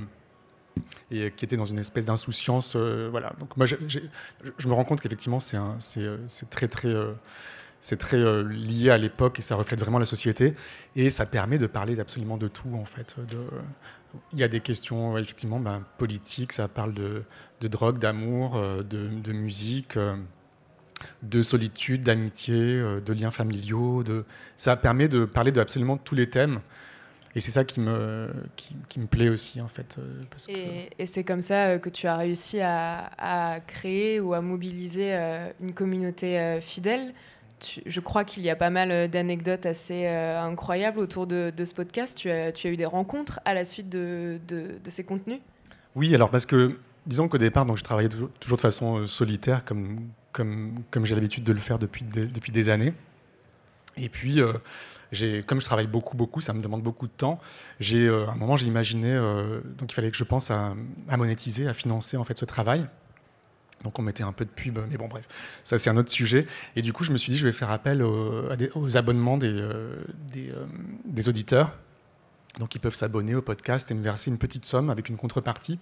et 1.10 1.32
qui 1.32 1.44
était 1.44 1.58
dans 1.58 1.66
une 1.66 1.80
espèce 1.80 2.06
d'insouciance. 2.06 2.74
euh, 2.76 3.10
voilà. 3.12 3.34
Donc 3.40 3.58
moi, 3.58 3.66
je 3.66 3.78
me 4.68 4.74
rends 4.74 4.86
compte 4.86 5.02
qu'effectivement, 5.02 5.40
c'est 5.40 5.58
très 6.50 6.68
très 6.68 6.94
très 7.98 8.44
lié 8.44 8.90
à 8.90 8.98
l'époque 8.98 9.40
et 9.40 9.42
ça 9.42 9.56
reflète 9.56 9.80
vraiment 9.80 10.00
la 10.00 10.06
société 10.06 10.54
et 10.96 11.10
ça 11.10 11.26
permet 11.26 11.58
de 11.58 11.68
parler 11.68 12.00
absolument 12.00 12.38
de 12.38 12.48
tout 12.48 12.74
en 12.74 12.86
fait. 12.86 13.16
Il 14.34 14.40
y 14.40 14.44
a 14.44 14.48
des 14.48 14.62
questions 14.62 15.18
effectivement 15.18 15.60
ben, 15.60 15.84
politiques, 15.98 16.54
ça 16.54 16.70
parle 16.70 16.94
de, 16.94 17.24
drogue, 17.68 18.00
d'amour, 18.00 18.62
de 18.84 19.32
musique. 19.34 19.98
De 21.24 21.42
solitude, 21.44 22.04
d'amitié, 22.04 22.56
euh, 22.58 23.00
de 23.02 23.14
liens 23.14 23.32
familiaux. 23.32 24.04
De... 24.04 24.26
Ça 24.56 24.76
permet 24.78 25.08
de 25.08 25.26
parler 25.26 25.52
de 25.52 25.60
absolument 25.60 25.98
tous 25.98 26.16
les 26.16 26.30
thèmes. 26.30 26.60
Et 27.34 27.40
c'est 27.40 27.52
ça 27.52 27.64
qui 27.64 27.80
me, 27.80 28.30
qui, 28.58 28.76
qui 28.90 29.00
me 29.00 29.08
plaît 29.08 29.30
aussi, 29.30 29.62
en 29.62 29.68
fait. 29.70 29.98
euh, 30.00 30.24
que- 30.48 31.02
Et, 31.02 31.06
c'est 31.06 31.24
comme 31.24 31.42
ça 31.42 31.68
euh, 31.68 31.78
que 31.78 31.88
tu 31.90 32.06
as 32.08 32.18
réussi 32.18 32.60
à, 32.60 33.10
à 33.18 33.60
créer 33.62 34.20
ou 34.20 34.34
à 34.34 34.42
mobiliser 34.42 35.14
une 35.62 35.74
communauté 35.74 36.60
fidèle. 36.62 37.14
Tu- 37.62 37.82
je 37.86 38.00
crois 38.02 38.26
qu'il 38.26 38.44
y 38.44 38.50
a 38.50 38.56
pas 38.58 38.70
mal 38.70 39.08
d'anecdotes 39.10 39.66
assez 39.66 40.08
incroyables 40.08 41.00
autour 41.00 41.26
de, 41.26 41.54
de 41.56 41.64
ce 41.64 41.74
podcast. 41.74 42.18
Tu 42.18 42.30
as, 42.30 42.52
tu 42.52 42.68
as 42.68 42.72
eu 42.72 42.76
des 42.76 42.86
rencontres 42.86 43.40
à 43.46 43.54
la 43.54 43.64
suite 43.64 43.88
de, 43.88 44.40
de- 44.48 44.80
de 44.84 44.90
ces 44.90 45.06
contenus? 45.06 45.40
Oui, 45.96 46.14
alors 46.14 46.32
parce 46.32 46.46
que, 46.46 46.80
disons 47.06 47.30
qu'au 47.30 47.38
départ, 47.38 47.66
donc, 47.66 47.78
je 47.78 47.84
travaillais 47.84 48.10
toujours, 48.10 48.30
toujours 48.42 48.58
de 48.58 48.62
façon 48.62 49.08
solitaire, 49.08 49.64
comme, 49.64 50.00
comme, 50.32 50.84
j'ai 51.04 51.16
l'habitude 51.16 51.44
de 51.44 51.54
le 51.54 51.60
faire 51.60 51.80
depuis 51.80 52.04
des, 52.06 52.28
depuis 52.28 52.52
des 52.52 52.70
années. 52.70 52.94
Et 53.98 54.10
puis, 54.10 54.42
euh, 54.42 54.54
comme 55.46 55.60
je 55.60 55.66
travaille 55.66 55.88
beaucoup, 55.88 56.16
beaucoup, 56.16 56.42
ça 56.42 56.54
me 56.54 56.62
demande 56.62 56.82
beaucoup 56.82 57.08
de 57.08 57.12
temps. 57.12 57.40
J'ai, 57.80 58.08
euh, 58.08 58.28
à 58.28 58.32
un 58.32 58.36
moment, 58.36 58.56
j'ai 58.56 58.66
imaginé, 58.66 59.12
euh, 59.12 59.62
donc 59.78 59.92
il 59.92 59.96
fallait 59.96 60.12
que 60.12 60.18
je 60.18 60.24
pense 60.24 60.52
à, 60.52 60.74
monétiser, 61.18 61.68
à 61.68 61.74
financer 61.74 62.18
en 62.18 62.24
fait 62.24 62.38
ce 62.38 62.46
travail. 62.46 62.88
Donc 63.84 63.98
on 63.98 64.02
mettait 64.04 64.24
un 64.24 64.32
peu 64.32 64.46
de 64.46 64.50
pub, 64.50 64.78
mais 64.90 64.98
bon 64.98 65.08
bref, 65.08 65.28
ça 65.64 65.80
c'est 65.80 65.90
un 65.90 65.98
autre 65.98 66.12
sujet. 66.12 66.46
Et 66.76 66.82
du 66.82 66.94
coup, 66.94 67.04
je 67.04 67.12
me 67.12 67.18
suis 67.18 67.32
dit, 67.32 67.38
je 67.38 67.46
vais 67.46 67.52
faire 67.52 67.72
appel 67.72 68.04
aux, 68.04 68.98
abonnements 68.98 69.38
des, 69.38 69.52
euh, 69.52 69.96
des, 70.32 70.52
euh, 70.52 70.66
des 71.06 71.30
auditeurs. 71.30 71.72
Donc 72.60 72.76
ils 72.76 72.80
peuvent 72.80 72.96
s'abonner 72.96 73.34
au 73.34 73.42
podcast 73.42 73.90
et 73.90 73.94
me 73.94 74.04
verser 74.04 74.30
une 74.30 74.38
petite 74.38 74.66
somme 74.66 74.90
avec 74.90 75.10
une 75.10 75.18
contrepartie. 75.18 75.80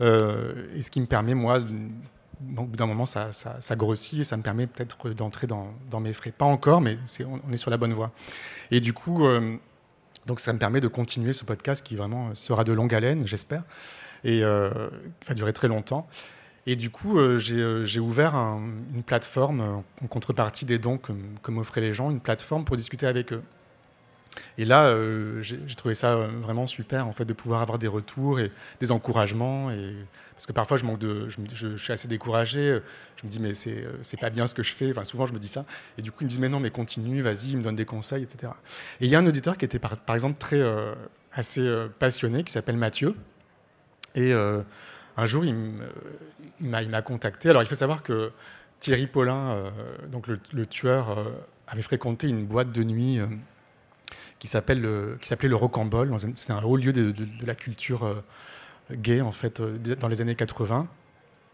Et 0.00 0.82
ce 0.82 0.90
qui 0.90 1.00
me 1.00 1.06
permet, 1.06 1.34
moi, 1.34 1.60
au 2.56 2.64
bout 2.64 2.76
d'un 2.76 2.86
moment, 2.86 3.06
ça, 3.06 3.30
grossit 3.76 4.20
et 4.20 4.24
ça 4.24 4.36
me 4.36 4.42
permet 4.42 4.66
peut-être 4.66 5.10
d'entrer 5.10 5.46
dans, 5.46 6.00
mes 6.00 6.12
frais. 6.12 6.32
Pas 6.32 6.44
encore, 6.44 6.80
mais 6.80 6.98
on, 7.48 7.52
est 7.52 7.56
sur 7.56 7.70
la 7.70 7.76
bonne 7.76 7.92
voie. 7.92 8.12
Et 8.70 8.80
du 8.80 8.92
coup, 8.92 9.26
euh, 9.26 9.56
donc 10.26 10.40
ça 10.40 10.52
me 10.52 10.58
permet 10.58 10.80
de 10.80 10.88
continuer 10.88 11.32
ce 11.32 11.44
podcast 11.44 11.84
qui 11.84 11.96
vraiment 11.96 12.34
sera 12.34 12.64
de 12.64 12.72
longue 12.72 12.94
haleine, 12.94 13.26
j'espère, 13.26 13.62
et 14.24 14.44
euh, 14.44 14.70
va 15.26 15.34
durer 15.34 15.52
très 15.52 15.68
longtemps. 15.68 16.08
Et 16.66 16.76
du 16.76 16.90
coup, 16.90 17.18
euh, 17.18 17.38
j'ai, 17.38 17.56
euh, 17.56 17.84
j'ai 17.84 18.00
ouvert 18.00 18.34
un- 18.34 18.62
une 18.94 19.02
plateforme 19.02 19.82
en 20.02 20.06
contrepartie 20.06 20.66
des 20.66 20.78
dons 20.78 20.98
que, 20.98 21.50
m'offraient 21.50 21.80
les 21.80 21.94
gens, 21.94 22.10
une 22.10 22.20
plateforme 22.20 22.64
pour 22.64 22.76
discuter 22.76 23.06
avec 23.06 23.32
eux. 23.32 23.42
Et 24.58 24.64
là, 24.64 24.94
j'ai 25.40 25.74
trouvé 25.76 25.96
ça 25.96 26.14
vraiment 26.14 26.68
super, 26.68 27.08
en 27.08 27.12
fait, 27.12 27.24
de 27.24 27.32
pouvoir 27.32 27.62
avoir 27.62 27.78
des 27.80 27.88
retours 27.88 28.38
et 28.38 28.52
des 28.80 28.92
encouragements. 28.92 29.72
Et... 29.72 29.92
Parce 30.40 30.46
que 30.46 30.52
parfois, 30.54 30.78
je, 30.78 31.76
suis 31.76 31.92
assez 31.92 32.08
découragé. 32.08 32.80
Je 33.16 33.26
me 33.26 33.30
dis, 33.30 33.40
mais 33.40 33.52
c'est 33.52 33.84
euh, 33.84 33.98
c'est 34.00 34.18
pas 34.18 34.30
bien 34.30 34.46
ce 34.46 34.54
que 34.54 34.62
je 34.62 34.72
fais. 34.72 34.90
Souvent, 35.04 35.26
je 35.26 35.34
me 35.34 35.38
dis 35.38 35.48
ça. 35.48 35.66
Et 35.98 36.02
du 36.02 36.10
coup, 36.10 36.22
ils 36.22 36.24
me 36.24 36.28
disent, 36.30 36.38
mais 36.38 36.48
non, 36.48 36.60
mais 36.60 36.70
continue, 36.70 37.20
vas-y, 37.20 37.50
ils 37.50 37.58
me 37.58 37.62
donnent 37.62 37.76
des 37.76 37.84
conseils, 37.84 38.22
etc. 38.22 38.54
Et 39.02 39.04
il 39.04 39.10
y 39.10 39.14
a 39.14 39.18
un 39.18 39.26
auditeur 39.26 39.58
qui 39.58 39.66
était, 39.66 39.78
par, 39.78 39.92
exemple, 40.14 40.38
très, 40.38 40.56
euh, 40.56 40.94
assez 41.30 41.60
euh, 41.60 41.88
passionné, 41.98 42.42
qui 42.42 42.52
s'appelle 42.52 42.78
Mathieu. 42.78 43.14
Et 44.14 44.32
euh, 44.32 44.62
un 45.18 45.26
jour, 45.26 45.44
il 45.44 45.54
m'a 46.60 47.02
contacté. 47.02 47.50
Alors, 47.50 47.62
il 47.62 47.68
faut 47.68 47.74
savoir 47.74 48.02
que 48.02 48.32
Thierry 48.78 49.08
Paulin, 49.08 49.50
euh, 49.50 49.70
donc 50.10 50.26
le, 50.26 50.66
tueur, 50.66 51.18
euh, 51.18 51.24
avait 51.66 51.82
fréquenté 51.82 52.30
une 52.30 52.46
boîte 52.46 52.72
de 52.72 52.82
nuit 52.82 53.18
euh, 53.18 53.26
qui 54.38 54.48
s'appelle 54.48 54.80
le- 54.80 55.18
qui 55.20 55.28
s'appelait 55.28 55.50
le 55.50 55.56
Rocambole. 55.56 56.10
C'était 56.34 56.54
un 56.54 56.62
haut 56.62 56.78
lieu 56.78 56.94
de, 56.94 57.14
la 57.44 57.54
culture 57.54 58.04
euh, 58.04 58.24
gay 58.94 59.20
en 59.20 59.32
fait 59.32 59.60
euh, 59.60 59.78
dans 60.00 60.08
les 60.08 60.20
années 60.20 60.34
80. 60.34 60.86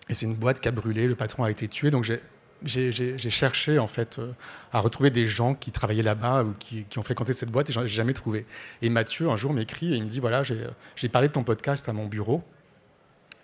Et 0.09 0.15
c'est 0.15 0.27
une 0.27 0.35
boîte 0.37 0.61
qui 0.61 0.69
a 0.69 0.71
brûlé. 0.71 1.07
Le 1.09 1.15
patron 1.17 1.45
a 1.45 1.51
été 1.51 1.69
tué. 1.69 1.91
Donc 1.91 2.05
j'ai 2.05 2.21
j'ai- 2.65 2.91
j'ai 2.93 3.19
j'ai 3.19 3.31
cherché 3.31 3.79
en 3.79 3.87
fait 3.87 4.19
euh, 4.19 4.33
à 4.73 4.81
retrouver 4.81 5.11
des 5.11 5.27
gens 5.27 5.55
qui 5.55 5.73
travaillaient 5.73 6.03
là-bas 6.03 6.45
ou 6.45 6.55
qui, 6.59 6.85
qui 6.85 6.99
ont 6.99 7.03
fréquenté 7.03 7.33
cette 7.35 7.51
boîte 7.51 7.69
et 7.71 7.73
j'en 7.73 7.83
ai 7.83 7.89
jamais 7.89 8.15
trouvé. 8.15 8.47
Et 8.83 8.89
Mathieu 8.89 9.29
un 9.29 9.37
jour 9.37 9.53
m'écrit 9.53 9.93
et 9.93 9.97
il 9.97 10.05
me 10.05 10.09
dit 10.09 10.21
voilà 10.21 10.43
j'ai 10.43 10.59
j'ai 10.97 11.09
parlé 11.09 11.29
de 11.29 11.33
ton 11.35 11.45
podcast 11.45 11.89
à 11.89 11.93
mon 11.93 12.07
bureau 12.07 12.43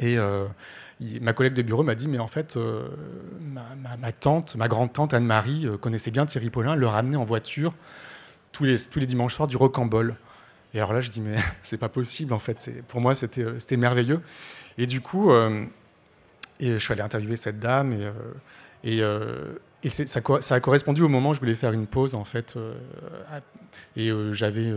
et 0.01 0.17
euh, 0.19 0.47
ma 1.21 1.33
collègue 1.35 1.55
de 1.55 1.63
bureau 1.63 1.83
m'a 1.83 1.95
dit 1.95 2.09
mais 2.09 2.19
en 2.19 2.27
fait 2.29 2.57
ma, 3.41 4.13
tante 4.13 4.57
ma 4.57 4.69
grande 4.69 4.93
tante 4.93 5.15
Anne-Marie 5.15 5.67
connaissait 5.81 6.11
bien 6.11 6.25
Thierry 6.27 6.49
Paulin 6.51 6.75
le 6.77 6.87
ramenait 6.87 7.17
en 7.17 7.25
voiture 7.25 7.73
tous 8.53 8.65
les 8.65 8.79
tous 8.79 8.99
les 8.99 9.07
dimanches 9.07 9.35
soirs 9.35 9.49
du 9.49 9.57
rocambole. 9.57 10.17
Et 10.75 10.79
alors 10.79 10.93
là 10.93 11.01
je 11.01 11.11
dis 11.11 11.21
mais 11.21 11.37
c'est 11.63 11.79
pas 11.79 11.89
possible 11.89 12.33
en 12.33 12.39
fait 12.39 12.83
pour 12.89 13.01
moi 13.01 13.15
c'était 13.15 13.45
euh, 13.45 13.59
c'était 13.59 13.77
merveilleux 13.77 14.21
et 14.79 14.87
du 14.87 15.01
coup 15.01 15.31
euh, 15.31 15.65
je 16.61 16.79
suis 16.79 16.93
allé 16.93 17.03
interviewer 17.03 17.37
cette 17.37 17.59
dame 17.59 17.93
et, 18.85 19.03
euh, 19.03 19.55
ça, 19.89 20.55
a 20.55 20.61
correspondu 20.61 21.03
au 21.03 21.09
moment 21.09 21.31
où 21.31 21.35
je 21.35 21.41
voulais 21.41 21.57
faire 21.57 21.73
une 21.73 21.87
pause 21.87 22.15
en 22.15 22.25
fait. 22.25 22.57
et 23.97 24.11
j'avais 24.33 24.73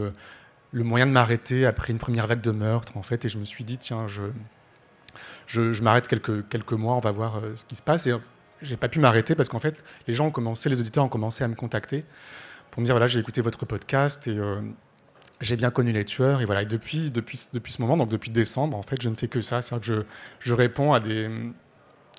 le 0.72 0.84
moyen 0.84 1.06
de 1.06 1.12
m'arrêter 1.12 1.66
après 1.68 1.94
une 1.94 2.00
première 2.00 2.26
vague 2.26 2.42
de 2.42 2.50
meurtre 2.50 2.98
en 2.98 3.04
fait. 3.04 3.24
Et 3.24 3.30
je 3.30 3.38
me 3.38 3.46
suis 3.46 3.64
dit 3.64 3.78
tiens 3.78 4.08
je 5.48 5.82
m'arrête 5.84 6.08
quelques, 6.08 6.48
quelques 6.50 6.74
mois, 6.74 6.96
on 6.96 7.00
va 7.00 7.12
voir 7.12 7.40
ce 7.54 7.66
qui 7.66 7.76
se 7.76 7.84
passe. 7.84 8.08
Et 8.08 8.14
j'ai 8.64 8.78
pas 8.78 8.90
pu 8.90 8.98
m'arrêter 8.98 9.36
parce 9.36 9.48
qu'en 9.48 9.60
fait, 9.60 9.84
les 10.08 10.16
gens 10.16 10.26
ont 10.26 10.32
commencé, 10.32 10.70
les 10.70 10.80
auditeurs 10.80 11.04
ont 11.04 11.10
commencé 11.10 11.44
à 11.44 11.48
me 11.48 11.56
contacter 11.56 12.04
pour 12.72 12.82
me 12.82 12.86
dire 12.86 12.96
voilà, 12.96 13.06
j'ai 13.06 13.20
écouté 13.20 13.42
votre 13.42 13.68
podcast 13.68 14.28
et 14.28 14.40
j'ai 15.42 15.56
bien 15.56 15.72
connu 15.72 15.92
les 15.92 16.06
tueurs. 16.06 16.42
Et 16.42 16.46
voilà, 16.46 16.66
depuis, 16.66 17.10
depuis, 17.10 17.38
ce 17.38 17.82
moment, 17.82 17.98
donc 17.98 18.10
depuis 18.10 18.32
décembre, 18.32 18.78
en 18.78 18.82
fait, 18.82 19.02
je 19.02 19.10
ne 19.10 19.16
fais 19.16 19.28
que 19.28 19.42
ça. 19.42 19.62
C'est-à-dire 19.62 19.88
que 19.88 19.96
je, 19.96 20.50
je 20.50 20.54
réponds 20.54 20.94
à 20.94 21.00
des, 21.00 21.30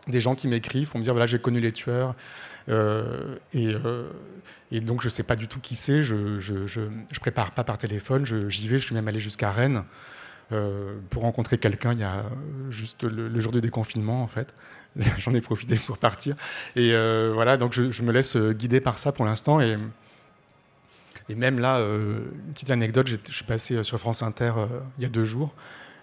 des 0.08 0.20
gens 0.20 0.34
qui 0.34 0.48
m'écrivent 0.48 0.90
pour 0.90 0.98
me 0.98 1.04
dire 1.04 1.12
voilà, 1.12 1.26
j'ai 1.26 1.38
connu 1.38 1.60
les 1.60 1.72
tueurs. 1.72 2.14
Euh, 2.68 3.36
et, 3.52 3.74
euh, 3.74 4.10
et, 4.72 4.80
donc, 4.80 5.02
je 5.02 5.06
ne 5.06 5.10
sais 5.10 5.22
pas 5.22 5.36
du 5.36 5.48
tout 5.48 5.60
qui 5.60 5.76
c'est. 5.76 6.02
Je 6.02 6.14
ne 6.14 6.40
je, 6.40 6.66
je, 6.66 6.80
je, 7.10 7.20
prépare 7.20 7.52
pas 7.52 7.64
par 7.64 7.78
téléphone. 7.78 8.24
J'y 8.26 8.68
vais. 8.68 8.78
Je 8.78 8.86
suis 8.86 8.94
même 8.94 9.08
allé 9.08 9.18
jusqu'à 9.18 9.50
Rennes 9.50 9.84
euh, 10.52 10.96
pour 11.10 11.22
rencontrer 11.22 11.58
quelqu'un 11.58 11.92
il 11.92 12.00
y 12.00 12.04
a 12.04 12.24
juste 12.70 13.04
le, 13.04 13.40
jour 13.40 13.52
du 13.52 13.60
déconfinement, 13.60 14.22
en 14.22 14.26
fait. 14.26 14.54
J'en 15.18 15.34
ai 15.34 15.40
profité 15.40 15.76
pour 15.76 15.98
partir. 15.98 16.36
Et 16.74 16.92
voilà, 17.32 17.56
donc 17.56 17.72
je, 17.72 18.02
me 18.02 18.12
laisse 18.12 18.36
guider 18.36 18.80
par 18.80 18.98
ça 18.98 19.12
pour 19.12 19.24
l'instant. 19.24 19.60
Et, 19.60 19.76
et, 21.28 21.34
même 21.34 21.58
là, 21.58 21.78
euh, 21.78 22.20
une 22.46 22.52
petite 22.52 22.70
anecdote 22.70 23.08
je 23.08 23.32
suis 23.32 23.44
passé 23.44 23.82
sur 23.82 23.98
France 23.98 24.22
Inter 24.22 24.52
il 24.98 25.02
y 25.02 25.06
a 25.06 25.10
deux 25.10 25.24
jours. 25.24 25.54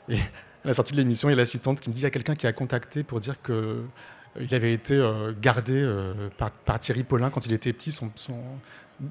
Et 0.09 0.17
à 0.17 0.67
la 0.67 0.73
sortie 0.73 0.93
de 0.93 0.97
l'émission, 0.97 1.29
il 1.29 1.31
y 1.31 1.35
a 1.35 1.37
l'assistante 1.37 1.79
qui 1.79 1.89
me 1.89 1.93
dit 1.93 2.01
il 2.01 2.03
y 2.03 2.07
a 2.07 2.11
quelqu'un 2.11 2.35
qui 2.35 2.47
a 2.47 2.53
contacté 2.53 3.03
pour 3.03 3.19
dire 3.19 3.41
que 3.41 3.83
il 4.39 4.53
avait 4.55 4.73
été 4.73 4.95
euh, 4.95 5.33
gardé 5.39 5.73
euh, 5.75 6.29
par, 6.37 6.79
Thierry 6.79 7.03
Paulin 7.03 7.29
quand 7.29 7.45
il 7.45 7.53
était 7.53 7.73
petit. 7.73 7.95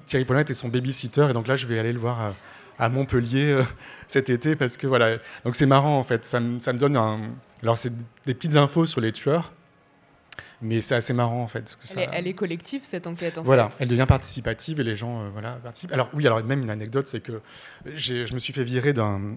Thierry 0.07 0.25
Paulin 0.25 0.41
était 0.41 0.55
son 0.55 0.69
babysitter 0.69 1.29
et 1.31 1.33
donc 1.33 1.47
là 1.47 1.57
je 1.57 1.67
vais 1.67 1.79
aller 1.79 1.93
le 1.93 1.99
voir 1.99 2.35
à, 2.79 2.89
Montpellier 2.89 3.53
euh, 3.53 3.63
cet 4.09 4.31
été 4.31 4.57
parce 4.57 4.77
que 4.77 4.87
voilà. 4.87 5.19
Donc 5.45 5.57
c'est 5.57 5.67
marrant 5.67 5.99
en 5.99 6.03
fait. 6.03 6.25
Ça, 6.25 6.41
me, 6.41 6.79
donne. 6.79 6.97
Alors 7.63 7.79
c'est 7.79 7.93
des 8.27 8.35
petites 8.35 8.57
infos 8.57 8.87
sur 8.87 9.01
les 9.01 9.13
tueurs. 9.13 9.53
Mais 10.61 10.81
c'est 10.81 10.95
assez 10.95 11.13
marrant 11.13 11.43
en 11.43 11.47
fait. 11.47 11.77
Elle, 11.91 11.99
est, 11.99 12.09
elle, 12.13 12.27
est, 12.27 12.33
collective 12.33 12.83
cette 12.85 13.07
enquête 13.07 13.37
en 13.39 13.43
voilà, 13.43 13.69
fait. 13.69 13.85
elle 13.85 13.91
devient 13.91 14.07
participative 14.09 14.81
et 14.81 14.85
les 14.85 14.97
gens 14.97 15.29
voilà, 15.31 15.53
participent. 15.63 15.93
Alors 15.93 16.09
oui, 16.15 16.27
alors 16.27 16.43
même 16.43 16.63
une 16.63 16.71
anecdote, 16.71 17.07
c'est 17.07 17.21
que 17.21 17.41
je 17.85 18.33
me 18.33 18.39
suis 18.39 18.53
fait 18.53 18.65
virer 18.65 18.93
d'un 18.93 19.37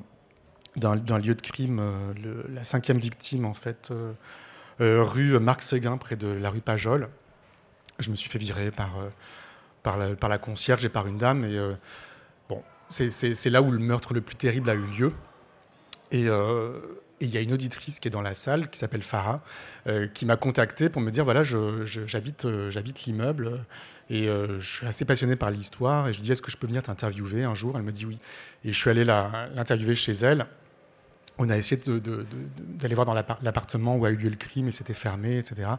d'un 0.76 1.20
lieu 1.20 1.36
de 1.36 1.42
crime, 1.42 1.80
euh, 1.80 2.14
le, 2.22 2.46
la 2.50 2.64
cinquième 2.64 2.98
victime 2.98 3.46
en 3.46 3.54
fait, 3.54 3.90
euh, 3.92 4.14
euh, 4.82 5.04
rue 5.04 5.40
Marc 5.40 5.62
Séguin, 5.62 5.98
près 5.98 6.16
de 6.16 6.28
la 6.28 6.50
rue 6.50 6.62
Pajol. 6.62 7.10
Je 8.00 8.12
me 8.12 8.16
suis 8.16 8.30
fait 8.30 8.40
virer 8.40 8.72
par, 8.72 8.92
par, 9.82 9.98
la, 9.98 10.16
par 10.16 10.30
la 10.30 10.38
concierge 10.38 10.84
et 10.84 10.90
par 10.90 11.08
une 11.08 11.18
dame. 11.18 11.46
Et 11.46 11.58
bon, 12.50 12.62
c'est 12.90 13.50
là 13.50 13.62
où 13.62 13.72
le 13.72 13.80
meurtre 13.80 14.14
le 14.14 14.20
plus 14.20 14.36
terrible 14.36 14.70
a 14.70 14.74
eu 14.74 14.86
lieu. 14.86 15.14
Et 16.12 16.28
il 17.22 17.30
y 17.30 17.38
a 17.38 17.42
une 17.42 17.54
auditrice 17.54 18.00
qui 18.00 18.08
est 18.08 18.12
dans 18.12 18.22
la 18.22 18.34
salle, 18.34 18.70
qui 18.70 18.78
s'appelle 18.78 19.02
Farah, 19.02 19.42
euh, 19.88 20.08
qui 20.08 20.26
m'a 20.26 20.36
contacté 20.36 20.90
pour 20.90 21.02
me 21.02 21.12
dire 21.12 21.24
voilà, 21.24 21.44
j'habite 21.44 22.46
euh, 22.46 22.72
l'immeuble 23.06 23.66
et 24.10 24.28
euh, 24.28 24.60
je 24.60 24.66
suis 24.66 24.88
assez 24.88 25.06
passionné 25.06 25.36
par 25.36 25.52
l'histoire. 25.52 26.08
Et 26.08 26.14
je 26.14 26.20
lui 26.20 26.26
dis 26.26 26.32
est-ce 26.32 26.42
que 26.42 26.52
je 26.52 26.58
peux 26.58 26.68
venir 26.68 26.84
t'interviewer 26.84 27.44
un 27.44 27.54
jour? 27.54 27.76
Elle 27.78 27.84
me 27.84 27.92
dit 27.92 28.06
oui. 28.06 28.18
Et 28.64 28.72
je 28.72 28.78
suis 28.78 28.90
allé 28.90 29.06
l'interviewer 29.06 29.96
chez 29.96 30.14
elle 30.14 30.46
on 31.38 31.50
a 31.50 31.58
essayé 31.58 31.82
d'aller 31.86 32.96
voir 32.96 33.06
dans 33.06 33.14
l'appartement 33.14 33.96
où 33.98 34.06
a 34.06 34.10
eu 34.10 34.16
lieu 34.16 34.30
le 34.30 34.36
crime 34.36 34.68
et 34.70 34.72
c'était 34.72 34.94
fermé, 34.94 35.38
etc. 35.38 35.70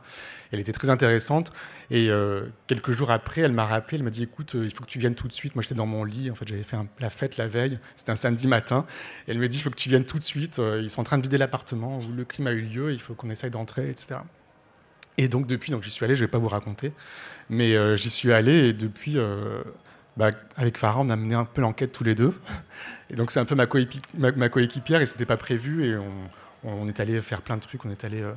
Elle 0.52 0.60
était 0.60 0.72
très 0.72 0.90
intéressante. 0.90 1.50
Et 1.90 2.10
euh, 2.10 2.46
quelques 2.66 2.92
jours 2.92 3.10
après, 3.10 3.40
elle 3.40 3.52
m'a 3.52 3.64
rappelé, 3.64 3.98
elle 3.98 4.04
m'a 4.04 4.10
dit 4.10 4.22
écoute, 4.22 4.54
euh, 4.54 4.64
il 4.64 4.70
faut 4.70 4.84
que 4.84 4.90
tu 4.90 4.98
viennes 4.98 5.14
tout 5.14 5.28
de 5.28 5.32
suite. 5.32 5.54
Moi, 5.54 5.62
j'étais 5.62 5.74
dans 5.74 5.86
mon 5.86 6.04
lit, 6.04 6.30
en 6.30 6.34
fait, 6.34 6.46
j'avais 6.46 6.62
fait 6.62 6.76
la 7.00 7.10
fête 7.10 7.36
la 7.38 7.48
veille, 7.48 7.78
c'était 7.96 8.12
un 8.12 8.16
samedi 8.16 8.46
matin. 8.46 8.84
Elle 9.28 9.38
me 9.38 9.48
dit 9.48 9.56
il 9.56 9.60
faut 9.60 9.70
que 9.70 9.76
tu 9.76 9.88
viennes 9.88 10.04
tout 10.04 10.18
de 10.18 10.24
suite. 10.24 10.58
Euh, 10.58 10.80
ils 10.82 10.90
sont 10.90 11.00
en 11.00 11.04
train 11.04 11.18
de 11.18 11.22
vider 11.22 11.38
l'appartement 11.38 11.98
où 11.98 12.12
le 12.12 12.24
crime 12.24 12.46
a 12.48 12.52
eu 12.52 12.60
lieu, 12.60 12.92
il 12.92 13.00
faut 13.00 13.14
qu'on 13.14 13.30
essaye 13.30 13.50
d'entrer, 13.50 13.88
etc. 13.88 14.20
Et 15.16 15.28
donc, 15.28 15.46
depuis, 15.46 15.72
donc, 15.72 15.82
j'y 15.82 15.90
suis 15.90 16.04
allé, 16.04 16.14
je 16.14 16.22
ne 16.22 16.26
vais 16.26 16.30
pas 16.30 16.38
vous 16.38 16.48
raconter, 16.48 16.92
mais 17.48 17.96
j'y 17.96 18.10
suis 18.10 18.32
allé 18.32 18.68
et 18.68 18.72
depuis. 18.74 19.16
Bah, 20.16 20.30
avec 20.56 20.78
Farah, 20.78 21.00
on 21.00 21.10
a 21.10 21.16
mené 21.16 21.34
un 21.34 21.44
peu 21.44 21.60
l'enquête 21.60 21.92
tous 21.92 22.04
les 22.04 22.14
deux. 22.14 22.34
Et 23.10 23.14
donc, 23.14 23.30
c'est 23.30 23.40
un 23.40 23.44
peu 23.44 23.54
ma, 23.54 23.66
coépi 23.66 24.00
ma, 24.16 24.32
ma 24.32 24.48
coéquipière 24.48 25.00
et 25.00 25.06
c'était 25.06 25.26
pas 25.26 25.36
prévu. 25.36 25.86
Et 25.86 25.96
on, 26.64 26.88
est 26.88 27.00
allé 27.00 27.20
faire 27.20 27.42
plein 27.42 27.56
de 27.56 27.62
trucs. 27.62 27.84
On 27.84 27.90
est 27.90 28.04
allé. 28.04 28.22
Euh, 28.22 28.32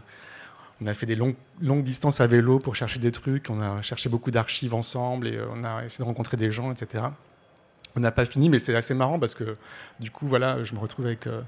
on 0.82 0.88
a 0.88 0.94
fait 0.94 1.06
des 1.06 1.16
longues, 1.16 1.36
distances 1.84 2.22
à 2.22 2.28
vélo 2.28 2.60
pour 2.60 2.76
chercher 2.76 3.00
des 3.00 3.12
trucs. 3.12 3.50
On 3.50 3.62
a 3.62 3.82
cherché 3.82 4.10
beaucoup 4.10 4.32
d'archives 4.32 4.74
ensemble 4.74 5.28
et 5.28 5.36
euh, 5.36 5.46
on 5.54 5.64
a 5.64 5.84
essayé 5.84 6.04
de 6.04 6.08
rencontrer 6.08 6.38
des 6.38 6.52
gens, 6.52 6.72
etc. 6.72 7.06
On 7.96 8.00
n'a 8.00 8.12
pas 8.12 8.26
fini, 8.26 8.50
mais 8.50 8.60
c'est 8.60 8.76
assez 8.76 8.94
marrant 8.94 9.20
parce 9.20 9.36
que 9.36 9.58
du 10.00 10.12
coup, 10.12 10.28
voilà, 10.28 10.64
je 10.64 10.74
me 10.74 10.80
retrouve 10.80 11.06
avec 11.06 11.28
euh, 11.28 11.42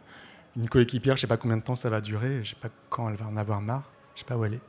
une 0.57 0.67
coéquipière. 0.67 1.15
Je 1.15 1.21
sais 1.21 1.27
pas 1.27 1.37
combien 1.37 1.57
de 1.57 1.61
temps 1.61 1.75
ça 1.75 1.89
va 1.89 2.01
durer. 2.01 2.43
Je 2.43 2.51
sais 2.51 2.57
pas 2.59 2.69
quand 2.89 3.09
elle 3.09 3.15
va 3.15 3.27
en 3.27 3.37
avoir 3.37 3.61
marre. 3.61 3.83
Je 4.15 4.21
sais 4.21 4.25
pas 4.25 4.35
où 4.35 4.43
elle 4.43 4.55
est. 4.55 4.61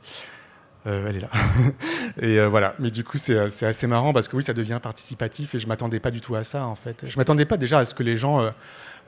Euh, 0.85 1.07
elle 1.07 1.17
est 1.17 1.19
là. 1.21 1.29
et 2.21 2.39
euh, 2.39 2.49
voilà. 2.49 2.75
Mais 2.79 2.91
du 2.91 3.03
coup, 3.03 3.17
c'est 3.17 3.37
assez 3.37 3.87
marrant 3.87 4.13
parce 4.13 4.27
que 4.27 4.35
oui, 4.35 4.43
ça 4.43 4.53
devient 4.53 4.79
participatif 4.81 5.55
et 5.55 5.59
je 5.59 5.67
m'attendais 5.67 5.99
pas 5.99 6.11
du 6.11 6.21
tout 6.21 6.35
à 6.35 6.43
ça 6.43 6.65
en 6.65 6.75
fait. 6.75 7.05
Je 7.07 7.17
m'attendais 7.17 7.45
pas 7.45 7.57
déjà 7.57 7.79
à 7.79 7.85
ce 7.85 7.93
que 7.93 8.03
les 8.03 8.17
gens 8.17 8.49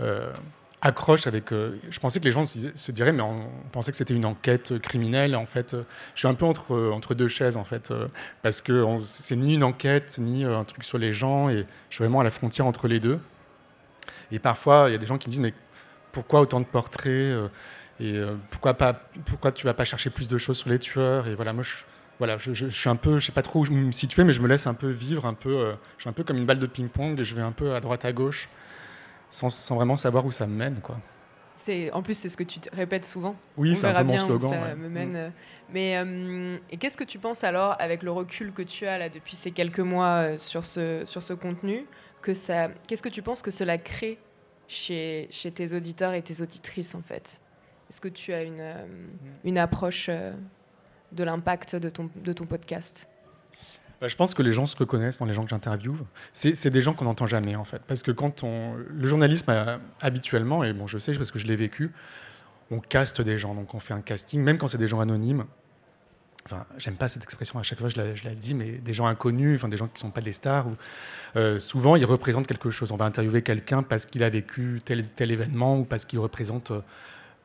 euh, 0.01 0.31
accrochent 0.81 1.27
avec. 1.27 1.49
je 1.51 1.99
pensais 1.99 2.19
que 2.19 2.25
les 2.25 2.31
gens 2.31 2.45
se, 2.45 2.91
diraient, 2.91 3.11
mais 3.11 3.23
on, 3.23 3.35
on 3.35 3.69
pensait 3.71 3.91
que 3.91 3.97
c'était 3.97 4.13
une 4.13 4.25
enquête 4.25 4.79
criminelle. 4.79 5.35
En 5.35 5.45
fait, 5.45 5.75
je 6.13 6.19
suis 6.19 6.27
un 6.27 6.33
peu 6.33 6.45
entre 6.45 6.91
entre 6.93 7.13
deux 7.13 7.27
chaises 7.27 7.57
en 7.57 7.65
fait 7.65 7.93
parce 8.41 8.61
que 8.61 8.85
c'est 9.03 9.35
ni 9.35 9.55
une 9.55 9.63
enquête 9.63 10.17
ni 10.17 10.45
un 10.45 10.63
truc 10.63 10.83
sur 10.83 10.97
les 10.97 11.11
gens 11.11 11.49
et 11.49 11.65
je 11.89 11.95
suis 11.95 12.03
vraiment 12.03 12.21
à 12.21 12.23
la 12.23 12.31
frontière 12.31 12.65
entre 12.65 12.87
les 12.87 13.01
deux. 13.01 13.19
Et 14.31 14.39
parfois, 14.39 14.85
il 14.87 14.93
y 14.93 14.95
a 14.95 14.99
des 14.99 15.07
gens 15.07 15.17
qui 15.17 15.27
me 15.27 15.31
disent 15.31 15.41
mais 15.41 15.53
pourquoi 16.13 16.39
autant 16.39 16.61
de 16.61 16.65
portraits 16.65 17.35
et 17.99 18.17
euh, 18.17 18.35
pourquoi, 18.49 18.73
pas, 18.73 18.93
pourquoi 19.25 19.51
tu 19.51 19.65
vas 19.65 19.73
pas 19.73 19.85
chercher 19.85 20.09
plus 20.09 20.27
de 20.27 20.37
choses 20.37 20.57
sur 20.57 20.69
les 20.69 20.79
tueurs? 20.79 21.27
Et 21.27 21.35
voilà, 21.35 21.53
moi, 21.53 21.63
je, 21.63 21.75
voilà, 22.19 22.37
je, 22.37 22.53
je, 22.53 22.67
je 22.67 22.75
suis 22.75 22.89
un 22.89 22.95
peu, 22.95 23.19
je 23.19 23.25
sais 23.25 23.31
pas 23.31 23.41
trop 23.41 23.65
où 23.65 23.71
me 23.71 23.91
situer, 23.91 24.23
mais 24.23 24.33
je 24.33 24.41
me 24.41 24.47
laisse 24.47 24.67
un 24.67 24.73
peu 24.73 24.89
vivre, 24.89 25.25
un 25.25 25.33
peu, 25.33 25.55
euh, 25.55 25.73
je 25.97 26.03
suis 26.03 26.09
un 26.09 26.13
peu 26.13 26.23
comme 26.23 26.37
une 26.37 26.45
balle 26.45 26.59
de 26.59 26.67
ping-pong 26.67 27.19
et 27.19 27.23
je 27.23 27.35
vais 27.35 27.41
un 27.41 27.51
peu 27.51 27.73
à 27.73 27.79
droite 27.79 28.05
à 28.05 28.11
gauche, 28.11 28.49
sans, 29.29 29.49
sans 29.49 29.75
vraiment 29.75 29.95
savoir 29.95 30.25
où 30.25 30.31
ça 30.31 30.45
me 30.47 30.55
mène, 30.55 30.79
quoi. 30.81 30.97
C'est, 31.57 31.89
en 31.93 32.01
plus, 32.01 32.15
c'est 32.15 32.27
ce 32.27 32.35
que 32.35 32.43
tu 32.43 32.59
répètes 32.73 33.05
souvent. 33.05 33.33
Oui, 33.55 33.77
c'est 33.77 33.87
un 33.87 34.03
peu 34.03 34.03
mon 34.03 34.17
slogan. 34.17 34.51
Ça 34.51 34.61
ouais. 34.61 34.75
me 34.75 34.89
mène. 34.89 35.29
Mm. 35.29 35.31
Mais 35.69 35.97
euh, 35.97 36.57
et 36.69 36.75
qu'est-ce 36.75 36.97
que 36.97 37.05
tu 37.05 37.17
penses 37.17 37.45
alors, 37.45 37.77
avec 37.79 38.03
le 38.03 38.11
recul 38.11 38.51
que 38.51 38.61
tu 38.61 38.85
as 38.85 38.97
là 38.97 39.07
depuis 39.07 39.37
ces 39.37 39.51
quelques 39.51 39.79
mois 39.79 40.33
euh, 40.33 40.37
sur 40.37 40.65
ce 40.65 41.03
sur 41.05 41.23
ce 41.23 41.31
contenu, 41.31 41.85
que 42.21 42.33
ça, 42.33 42.67
qu'est-ce 42.87 43.01
que 43.01 43.07
tu 43.07 43.21
penses 43.21 43.41
que 43.41 43.51
cela 43.51 43.77
crée 43.77 44.19
chez 44.67 45.29
chez 45.31 45.49
tes 45.49 45.73
auditeurs 45.73 46.13
et 46.13 46.21
tes 46.21 46.41
auditrices 46.41 46.93
en 46.93 47.01
fait? 47.01 47.39
Est-ce 47.89 48.01
que 48.01 48.07
tu 48.07 48.33
as 48.33 48.43
une 48.43 48.59
euh, 48.59 48.85
une 49.43 49.57
approche 49.57 50.07
euh, 50.09 50.33
de 51.11 51.23
l'impact 51.23 51.75
de 51.75 51.89
ton 51.89 52.09
de 52.15 52.33
ton 52.33 52.45
podcast? 52.45 53.07
Bah, 54.01 54.07
je 54.07 54.15
pense 54.15 54.33
que 54.33 54.41
les 54.41 54.53
gens 54.53 54.65
se 54.65 54.75
reconnaissent 54.75 55.19
dans 55.19 55.25
les 55.25 55.33
gens 55.33 55.43
que 55.43 55.49
j'interviewe. 55.49 55.95
C'est 56.33 56.69
des 56.69 56.81
gens 56.81 56.93
qu'on 56.93 57.05
n'entend 57.05 57.27
jamais, 57.27 57.55
en 57.55 57.63
fait. 57.63 57.81
Parce 57.87 58.03
que 58.03 58.11
quand 58.11 58.43
on. 58.43 58.75
Le 58.75 59.07
journalisme, 59.07 59.49
a, 59.49 59.79
habituellement, 60.01 60.63
et 60.63 60.73
bon, 60.73 60.87
je 60.87 60.97
sais 60.97 61.13
parce 61.13 61.31
que 61.31 61.39
je 61.39 61.47
l'ai 61.47 61.55
vécu, 61.55 61.91
on 62.71 62.79
caste 62.79 63.21
des 63.21 63.37
gens. 63.37 63.55
Donc, 63.55 63.73
on 63.73 63.79
fait 63.79 63.93
un 63.93 64.01
casting, 64.01 64.41
même 64.41 64.57
quand 64.57 64.67
c'est 64.67 64.77
des 64.77 64.87
gens 64.87 64.99
anonymes. 64.99 65.45
Enfin, 66.45 66.65
j'aime 66.77 66.95
pas 66.95 67.07
cette 67.07 67.23
expression, 67.23 67.57
à 67.57 67.63
chaque 67.63 67.79
fois 67.79 67.89
je 67.89 67.97
la, 67.97 68.13
je 68.13 68.23
la, 68.23 68.35
dis, 68.35 68.53
mais 68.53 68.73
des 68.73 68.93
gens 68.93 69.07
inconnus, 69.07 69.55
enfin, 69.55 69.67
des 69.67 69.77
gens 69.77 69.87
qui 69.87 69.95
ne 69.95 69.99
sont 69.99 70.11
pas 70.11 70.21
des 70.21 70.33
stars. 70.33 70.67
Ou, 70.67 70.75
euh, 71.37 71.57
souvent, 71.57 71.95
ils 71.95 72.05
représentent 72.05 72.47
quelque 72.47 72.69
chose. 72.69 72.91
On 72.91 72.97
va 72.97 73.05
interviewer 73.05 73.41
quelqu'un 73.41 73.81
parce 73.81 74.05
qu'il 74.05 74.21
a 74.21 74.29
vécu 74.29 74.81
tel, 74.85 75.09
tel 75.09 75.31
événement 75.31 75.79
ou 75.79 75.83
parce 75.85 76.05
qu'il 76.05 76.19
représente. 76.19 76.71
Euh, 76.71 76.81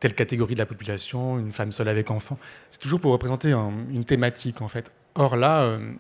telle 0.01 0.15
catégorie 0.15 0.55
de 0.55 0.59
la 0.59 0.67
population, 0.67 1.39
une 1.39 1.53
femme 1.53 1.73
seule 1.73 1.89
avec 1.89 2.11
enfant. 2.11 2.39
C'est 2.71 2.81
toujours 2.81 3.01
pour 3.01 3.13
représenter 3.13 3.53
un, 3.53 3.73
une 3.91 4.05
thématique, 4.05 4.63
en 4.63 4.69
fait. 4.69 4.91
Or 5.15 5.37
là, 5.37 5.63
euh, 5.63 5.93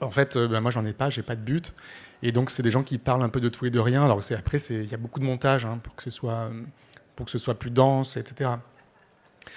en 0.00 0.10
fait, 0.10 0.36
euh, 0.36 0.48
ben 0.48 0.60
moi, 0.60 0.70
j'en 0.70 0.84
ai 0.84 0.92
pas, 0.92 1.10
j'ai 1.10 1.22
pas 1.22 1.36
de 1.36 1.40
but. 1.40 1.74
Et 2.22 2.32
donc, 2.32 2.50
c'est 2.50 2.62
des 2.62 2.70
gens 2.70 2.82
qui 2.82 2.98
parlent 2.98 3.22
un 3.22 3.28
peu 3.28 3.40
de 3.40 3.48
tout 3.48 3.66
et 3.66 3.70
de 3.70 3.78
rien. 3.78 4.04
Alors, 4.04 4.20
après, 4.36 4.58
il 4.70 4.90
y 4.90 4.94
a 4.94 4.96
beaucoup 4.96 5.20
de 5.20 5.24
montage 5.24 5.64
hein, 5.64 5.78
pour, 5.82 5.94
que 5.94 6.02
ce 6.02 6.10
soit, 6.10 7.54
plus 7.54 7.70
dense, 7.70 8.16
etc. 8.16 8.50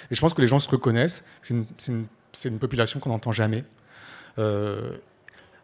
Et 0.09 0.15
je 0.15 0.21
pense 0.21 0.33
que 0.33 0.41
les 0.41 0.47
gens 0.47 0.59
se 0.59 0.69
reconnaissent. 0.69 1.27
C'est 1.41 1.53
une, 1.53 2.59
population 2.59 2.99
qu'on 2.99 3.09
n'entend 3.09 3.31
jamais. 3.31 3.63
Euh, 4.37 4.97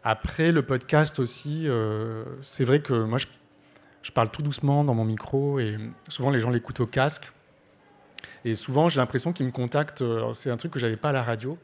après, 0.02 0.52
le 0.52 0.62
podcast 0.62 1.18
aussi, 1.18 1.64
euh, 1.66 2.24
c'est 2.42 2.64
vrai 2.64 2.80
que 2.80 3.04
moi, 3.04 3.18
je, 3.18 4.12
parle 4.12 4.30
tout 4.30 4.42
doucement 4.42 4.84
dans 4.84 4.94
mon 4.94 5.04
micro 5.04 5.58
et 5.60 5.76
souvent, 6.08 6.30
les 6.30 6.40
gens 6.40 6.50
l'écoutent 6.50 6.80
au 6.80 6.86
casque. 6.86 7.30
Et 8.44 8.56
souvent, 8.56 8.88
j'ai 8.88 9.00
l'impression 9.00 9.32
qu'ils 9.32 9.46
me 9.46 9.52
contactent. 9.52 10.04
C'est 10.32 10.50
un 10.50 10.56
truc 10.56 10.72
que 10.72 10.78
j'avais 10.78 10.96
pas 10.96 11.10
à 11.10 11.12
la 11.12 11.22
radio. 11.22 11.56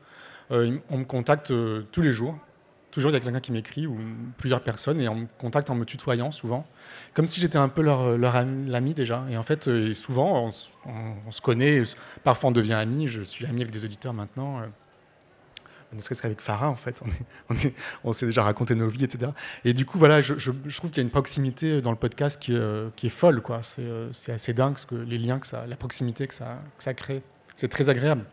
Euh, 0.51 0.79
on 0.91 0.99
me 0.99 1.05
contacte 1.05 1.53
tous 1.91 2.03
les 2.03 2.13
jours 2.13 2.39
toujours 2.95 3.11
il 3.11 3.15
y 3.15 3.17
a 3.17 3.21
quelqu'un 3.21 3.41
qui 3.41 3.51
m'écrit 3.51 3.89
ou 3.89 3.99
plusieurs 4.37 4.63
personnes 4.63 5.01
et 5.01 5.09
on 5.09 5.17
me 5.17 5.27
contacte 5.39 5.69
en 5.69 5.75
me 5.75 5.85
tutoyant 5.85 6.31
souvent, 6.31 6.65
comme 7.13 7.27
si 7.27 7.41
j'étais 7.41 7.59
un 7.59 7.69
peu 7.69 7.83
leur, 7.83 8.37
ami 8.37 8.95
déjà. 8.95 9.25
Et 9.29 9.37
en 9.37 9.43
fait, 9.43 9.69
souvent, 9.93 10.49
on, 10.87 10.91
on, 11.27 11.33
se 11.33 11.41
connaît, 11.41 11.83
parfois 12.23 12.51
on 12.51 12.53
devient 12.53 12.75
ami. 12.75 13.09
Je 13.09 13.23
suis 13.23 13.47
ami 13.47 13.63
avec 13.63 13.73
des 13.73 13.85
auditeurs 13.85 14.15
maintenant. 14.15 14.63
Ne 15.95 16.01
serait-ce 16.01 16.23
qu'avec 16.23 16.41
Farah, 16.41 16.69
en 16.69 16.75
fait, 16.75 17.01
on, 17.05 17.09
est, 17.09 17.25
on, 17.51 17.69
est, 17.69 17.75
on 18.05 18.13
s'est 18.13 18.27
déjà 18.27 18.43
raconté 18.43 18.75
nos 18.75 18.89
vies, 18.89 19.05
etc. 19.05 19.33
Et 19.65 19.73
du 19.73 19.87
coup, 19.87 19.99
voilà, 19.99 20.21
je, 20.21 20.35
je, 20.39 20.51
je 20.67 20.77
trouve 20.77 20.91
qu'il 20.91 20.99
y 20.99 21.01
a 21.01 21.05
une 21.05 21.11
proximité 21.11 21.81
dans 21.81 21.91
le 21.91 21.97
podcast 21.97 22.41
qui, 22.41 22.55
euh, 22.55 22.89
qui 22.97 23.07
est 23.07 23.11
folle, 23.11 23.41
quoi. 23.43 23.63
C'est, 23.63 23.83
euh, 23.83 24.13
c'est 24.13 24.33
assez 24.33 24.53
dingue 24.53 24.79
ce 24.79 24.87
que, 24.87 24.95
les 24.95 25.19
liens 25.19 25.39
que 25.39 25.47
ça, 25.47 25.67
la 25.67 25.77
proximité 25.77 26.27
que 26.27 26.35
ça, 26.35 26.59
que 26.77 26.85
ça 26.85 26.95
crée 26.95 27.23
c'est 27.57 27.69
très 27.69 27.89
agréable. 27.89 28.25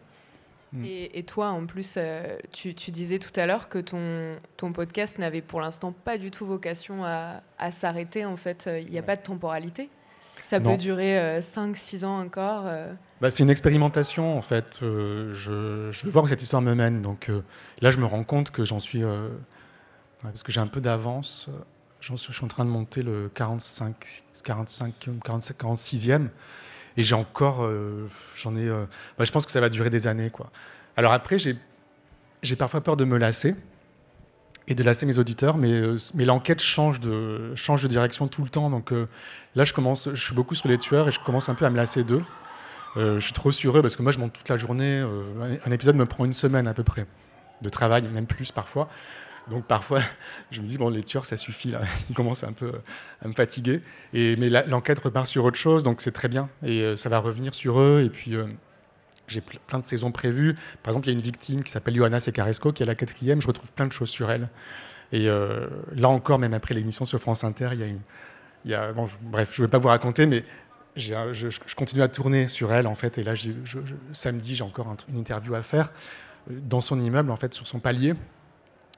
Mm. 0.74 0.86
Et, 1.14 1.24
toi, 1.24 1.50
en 1.50 1.68
plus, 1.68 1.96
euh, 1.98 2.38
tu, 2.52 2.74
disais 2.74 3.20
tout 3.20 3.38
à 3.40 3.46
l'heure 3.46 3.70
que 3.70 3.78
ton, 3.78 4.36
ton 4.58 4.72
podcast 4.72 5.20
n'avait 5.20 5.42
pour 5.42 5.62
l'instant 5.62 5.92
pas 5.92 6.18
du 6.18 6.32
tout 6.32 6.46
vocation 6.46 7.06
à, 7.06 7.42
s'arrêter. 7.72 8.26
En 8.26 8.38
fait, 8.38 8.68
il 8.82 8.90
n'y 8.90 8.98
a 8.98 9.04
pas 9.04 9.16
de 9.16 9.22
temporalité? 9.22 9.90
Ça 10.44 10.60
peut 10.60 10.78
durer 10.78 11.40
5-6 11.40 12.06
ans 12.06 12.20
encore. 12.20 12.66
Bah, 13.22 13.32
c'est 13.32 13.44
une 13.44 13.50
expérimentation, 13.50 14.38
en 14.38 14.42
fait. 14.42 14.80
je, 14.82 15.30
je, 15.92 16.06
veux 16.06 16.12
voir 16.12 16.26
où 16.26 16.28
cette 16.28 16.42
histoire 16.42 16.62
me 16.62 16.74
mène. 16.74 17.02
Donc 17.02 17.30
là, 17.82 17.92
je 17.92 17.98
me 17.98 18.06
rends 18.06 18.24
compte 18.24 18.52
que 18.52 18.66
j'en 18.66 18.80
suis 18.80 19.04
parce 20.24 20.44
que 20.44 20.52
j'ai 20.52 20.60
un 20.60 20.68
peu 20.68 20.82
d'avance. 20.82 21.50
Je 22.00 22.16
suis 22.16 22.44
en 22.44 22.48
train 22.48 22.66
de 22.66 22.70
monter 22.70 23.04
le 23.04 23.30
45, 23.34 24.24
45, 24.44 24.94
45 25.24 25.58
46e. 25.58 26.30
Et 26.98 27.04
j'ai 27.04 27.16
encore. 27.16 27.64
Euh, 27.64 28.10
j'en 28.36 28.56
ai. 28.56 28.68
Euh, 28.68 28.86
bah, 29.18 29.26
je 29.26 29.32
pense 29.32 29.46
que 29.46 29.52
ça 29.52 29.62
va 29.62 29.70
durer 29.70 29.90
des 29.90 30.08
années. 30.08 30.30
Quoi. 30.30 30.52
Alors 30.98 31.14
après, 31.14 31.38
j'ai 31.40 32.56
parfois 32.56 32.82
peur 32.82 32.98
de 32.98 33.06
me 33.06 33.18
lasser 33.18 33.56
et 34.68 34.76
de 34.76 34.84
lasser 34.84 35.06
mes 35.06 35.18
auditeurs, 35.18 35.58
mais, 35.58 35.72
euh, 35.72 35.98
mais 36.14 36.26
l'enquête 36.26 36.62
change 36.62 37.00
de, 37.00 37.54
change 37.56 37.84
de 37.84 37.88
direction 37.88 38.28
tout 38.28 38.44
le 38.44 38.50
temps. 38.50 38.70
Donc 38.70 38.92
là, 39.56 39.64
je, 39.64 39.74
commence, 39.74 40.10
je 40.14 40.22
suis 40.22 40.36
beaucoup 40.36 40.56
sur 40.56 40.70
les 40.70 40.78
tueurs 40.78 41.08
et 41.08 41.12
je 41.12 41.20
commence 41.20 41.50
un 41.50 41.56
peu 41.56 41.66
à 41.66 41.70
me 41.70 41.78
lasser 41.78 42.04
d'eux. 42.04 42.24
je 42.96 43.20
suis 43.20 43.34
trop 43.34 43.52
sur 43.52 43.78
eux 43.78 43.82
parce 43.82 43.96
que 43.96 44.04
moi, 44.04 44.12
je 44.12 44.20
monte 44.20 44.34
toute 44.34 44.50
la 44.50 44.58
journée. 44.58 45.04
un 45.66 45.72
épisode 45.72 45.96
me 45.96 46.06
prend 46.06 46.26
une 46.26 46.34
semaine 46.34 46.68
à 46.68 46.74
peu 46.74 46.84
près 46.84 47.06
de 47.62 47.70
travail, 47.70 48.04
même 48.10 48.28
plus 48.28 48.52
parfois. 48.52 48.88
Donc 49.50 49.66
parfois, 49.66 50.00
je 50.52 50.62
me 50.62 50.68
dis, 50.68 50.78
bon, 50.78 50.90
les 50.90 51.04
tueurs, 51.04 51.26
ça 51.26 51.38
suffit, 51.38 51.72
là. 51.72 51.82
Ils 52.10 52.16
commencent 52.16 52.44
un 52.44 52.54
peu 52.54 52.72
à 53.24 53.28
me 53.28 53.34
fatiguer. 53.34 53.82
Et, 54.14 54.36
mais 54.36 54.50
l'enquête 54.50 55.00
repart 55.00 55.28
sur 55.28 55.46
autre 55.46 55.58
chose, 55.58 55.84
donc 55.84 56.02
c'est 56.02 56.12
très 56.12 56.28
bien. 56.28 56.50
Et 56.64 56.82
euh, 56.82 56.96
ça 56.96 57.10
va 57.10 57.20
revenir 57.20 57.54
sur 57.54 57.80
eux. 57.80 58.02
Et 58.06 58.10
puis, 58.10 58.36
euh, 58.36 58.46
j'ai 59.32 59.42
plein 59.42 59.80
de 59.80 59.86
saisons 59.86 60.12
prévues. 60.12 60.56
Par 60.84 60.92
exemple, 60.92 61.08
il 61.08 61.12
y 61.12 61.16
a 61.16 61.18
une 61.18 61.24
victime 61.24 61.64
qui 61.64 61.72
s'appelle 61.72 61.96
Johanna 61.96 62.20
Secaresco, 62.20 62.72
qui 62.72 62.84
est 62.84 62.86
la 62.86 62.96
quatrième. 62.96 63.42
Je 63.42 63.48
retrouve 63.48 63.72
plein 63.72 63.88
de 63.88 63.92
choses 63.92 64.10
sur 64.10 64.30
elle. 64.32 64.50
Et 65.12 65.28
euh, 65.30 65.68
là 65.94 66.10
encore, 66.10 66.40
même 66.40 66.54
après 66.54 66.74
l'émission 66.74 67.06
sur 67.06 67.20
France 67.20 67.44
Inter, 67.44 67.70
il 67.74 68.00
y 68.66 68.74
a 68.74 68.94
bref, 69.22 69.50
je 69.54 69.62
ne 69.62 69.68
vais 69.68 69.72
pas 69.72 69.78
vous 69.78 69.90
raconter, 69.90 70.26
mais 70.26 70.44
je, 70.96 71.76
continue 71.76 72.02
à 72.02 72.08
tourner 72.08 72.48
sur 72.48 72.72
elle, 72.74 72.88
en 72.88 72.96
fait. 72.96 73.18
Et 73.18 73.24
là, 73.24 73.34
samedi, 74.14 74.56
j'ai 74.56 74.64
encore 74.64 74.96
une 75.10 75.18
interview 75.18 75.56
à 75.56 75.62
faire 75.62 75.90
dans 76.50 76.82
son 76.82 77.00
immeuble, 77.02 77.32
en 77.32 77.36
fait, 77.36 77.54
sur 77.54 77.68
son 77.68 77.80
palier 77.80 78.16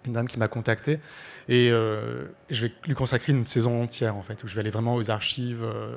une 0.06 0.14
dame 0.14 0.28
qui 0.28 0.40
m'a 0.40 0.48
contacté. 0.48 1.00
Et 1.48 1.70
euh, 1.72 2.26
je 2.50 2.66
vais 2.66 2.74
lui 2.88 2.94
consacrer 2.94 3.34
une 3.34 3.46
saison 3.46 3.82
entière, 3.82 4.16
en 4.16 4.22
fait, 4.22 4.44
où 4.44 4.48
je 4.48 4.56
vais 4.56 4.62
aller 4.62 4.70
vraiment 4.70 4.96
aux 4.96 5.12
archives, 5.12 5.64
euh, 5.64 5.96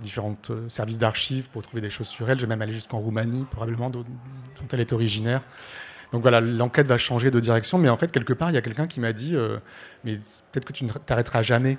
différents 0.00 0.36
euh, 0.50 0.68
services 0.68 0.98
d'archives 0.98 1.48
pour 1.50 1.62
trouver 1.62 1.80
des 1.80 1.90
choses 1.90 2.08
sur 2.08 2.28
elle. 2.28 2.38
Je 2.38 2.44
vais 2.44 2.48
même 2.48 2.62
aller 2.62 2.72
jusqu'en 2.72 2.98
Roumanie, 2.98 3.44
probablement, 3.50 3.90
dont, 3.90 4.04
elle 4.72 4.80
est 4.80 4.92
originaire. 4.92 5.42
Donc 6.12 6.22
voilà, 6.22 6.40
l'enquête 6.40 6.86
va 6.86 6.98
changer 6.98 7.30
de 7.30 7.40
direction. 7.40 7.78
Mais 7.78 7.88
en 7.88 7.96
fait, 7.96 8.12
quelque 8.12 8.32
part, 8.32 8.50
il 8.50 8.54
y 8.54 8.56
a 8.56 8.62
quelqu'un 8.62 8.86
qui 8.86 9.00
m'a 9.00 9.12
dit 9.12 9.36
Mais 10.04 10.16
peut-être 10.16 10.64
que 10.64 10.72
tu 10.72 10.84
ne 10.84 10.92
t'arrêteras 10.92 11.42
jamais. 11.42 11.76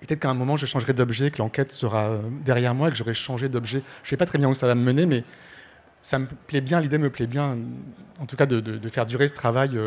Peut-être 0.00 0.20
qu'à 0.20 0.30
un 0.30 0.34
moment, 0.34 0.56
je 0.56 0.66
changerai 0.66 0.92
d'objet, 0.92 1.30
que 1.30 1.38
l'enquête 1.38 1.72
sera 1.72 2.18
derrière 2.44 2.74
moi 2.74 2.88
et 2.88 2.90
que 2.90 2.96
j'aurai 2.96 3.14
changé 3.14 3.48
d'objet. 3.48 3.82
Je 4.02 4.08
ne 4.08 4.10
sais 4.10 4.16
pas 4.16 4.26
très 4.26 4.38
bien 4.38 4.48
où 4.48 4.54
ça 4.54 4.66
va 4.66 4.74
me 4.74 4.82
mener, 4.82 5.06
mais 5.06 5.24
ça 6.02 6.18
me 6.18 6.26
plaît 6.26 6.60
bien, 6.60 6.80
l'idée 6.80 6.98
me 6.98 7.10
plaît 7.10 7.26
bien, 7.26 7.56
en 8.20 8.26
tout 8.26 8.36
cas, 8.36 8.46
de, 8.46 8.88
faire 8.88 9.06
durer 9.06 9.26
ce 9.26 9.34
travail 9.34 9.80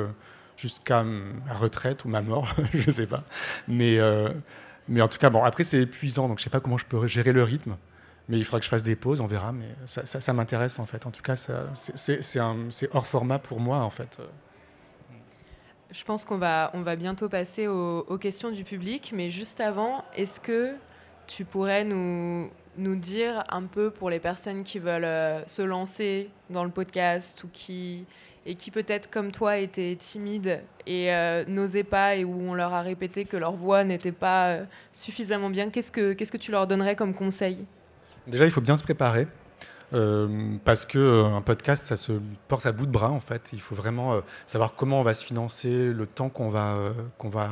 jusqu'à 0.57 1.03
ma 1.03 1.53
retraite 1.53 2.03
ou 2.03 2.09
ma 2.09 2.21
mort, 2.21 2.53
je 2.73 2.85
ne 2.87 2.91
sais 2.91 3.07
pas. 3.07 3.23
Mais, 3.67 3.99
euh, 3.99 4.29
mais 4.87 5.01
en 5.01 5.07
tout 5.07 5.17
cas, 5.17 5.29
bon, 5.29 5.43
après, 5.43 5.63
c'est 5.63 5.81
épuisant, 5.81 6.27
donc 6.27 6.39
je 6.39 6.41
ne 6.41 6.43
sais 6.45 6.49
pas 6.49 6.59
comment 6.59 6.77
je 6.77 6.85
peux 6.85 7.07
gérer 7.07 7.33
le 7.33 7.43
rythme. 7.43 7.75
Mais 8.29 8.37
il 8.37 8.43
faudra 8.43 8.59
que 8.59 8.65
je 8.65 8.69
fasse 8.69 8.83
des 8.83 8.95
pauses, 8.95 9.21
on 9.21 9.27
verra. 9.27 9.51
Mais 9.51 9.69
ça, 9.85 10.05
ça, 10.05 10.33
m'intéresse, 10.33 10.79
en 10.79 10.85
fait. 10.85 11.05
En 11.05 11.11
tout 11.11 11.21
cas, 11.21 11.35
c'est 11.35 12.89
hors 12.93 13.07
format 13.07 13.39
pour 13.39 13.59
moi, 13.59 13.77
en 13.77 13.89
fait. 13.89 14.19
Je 15.91 16.03
pense 16.03 16.25
qu'on 16.25 16.37
va, 16.37 16.69
on 16.73 16.81
va 16.81 16.97
bientôt 16.97 17.29
passer 17.29 17.67
aux, 17.67 17.99
aux, 17.99 18.17
questions 18.17 18.51
du 18.51 18.65
public. 18.65 19.13
Mais 19.15 19.29
juste 19.29 19.61
avant, 19.61 20.03
est-ce 20.15 20.41
que 20.41 20.73
tu 21.25 21.45
pourrais 21.45 21.85
nous, 21.85 22.49
nous 22.77 22.95
dire 22.95 23.43
un 23.49 23.63
peu 23.63 23.89
pour 23.89 24.09
les 24.09 24.19
personnes 24.19 24.63
qui 24.63 24.79
veulent 24.79 25.05
euh, 25.05 25.43
se 25.45 25.61
lancer 25.61 26.29
dans 26.49 26.63
le 26.63 26.69
podcast 26.69 27.43
ou 27.43 27.49
qui 27.51 28.05
et 28.47 28.55
qui 28.55 28.71
peut-être 28.71 29.11
comme 29.11 29.31
toi 29.31 29.57
étaient 29.57 29.95
timides 29.99 30.61
et 30.87 31.13
euh, 31.13 31.43
n'osaient 31.47 31.83
pas 31.83 32.15
et 32.15 32.23
où 32.23 32.33
on 32.49 32.53
leur 32.53 32.73
a 32.73 32.81
répété 32.81 33.25
que 33.25 33.35
leur 33.35 33.51
voix 33.51 33.83
n'était 33.83 34.13
pas 34.13 34.47
euh, 34.47 34.63
suffisamment 34.93 35.49
bien, 35.49 35.69
qu'est-ce 35.69 35.91
que, 35.91 36.13
qu'est-ce 36.13 36.31
que 36.31 36.37
tu 36.37 36.51
leur 36.51 36.65
donnerais 36.65 36.95
comme 36.95 37.13
conseil? 37.13 37.65
Déjà, 38.25 38.45
il 38.45 38.51
faut 38.51 38.61
bien 38.61 38.77
se 38.77 38.83
préparer. 38.83 39.27
Euh, 39.93 40.57
parce 40.65 40.85
que 40.85 41.23
un 41.23 41.41
podcast, 41.41 41.85
ça 41.85 41.95
se 41.95 42.11
porte 42.49 42.65
à 42.65 42.73
bout 42.73 42.85
de 42.85 42.91
bras 42.91 43.09
en 43.09 43.21
fait. 43.21 43.51
Il 43.53 43.61
faut 43.61 43.75
vraiment 43.75 44.19
savoir 44.45 44.75
comment 44.75 44.99
on 44.99 45.03
va 45.03 45.13
se 45.13 45.23
financer, 45.23 45.93
le 45.93 46.05
temps 46.05 46.27
qu'on 46.27 46.49
va 46.49 46.75
qu'on 47.17 47.29
va 47.29 47.51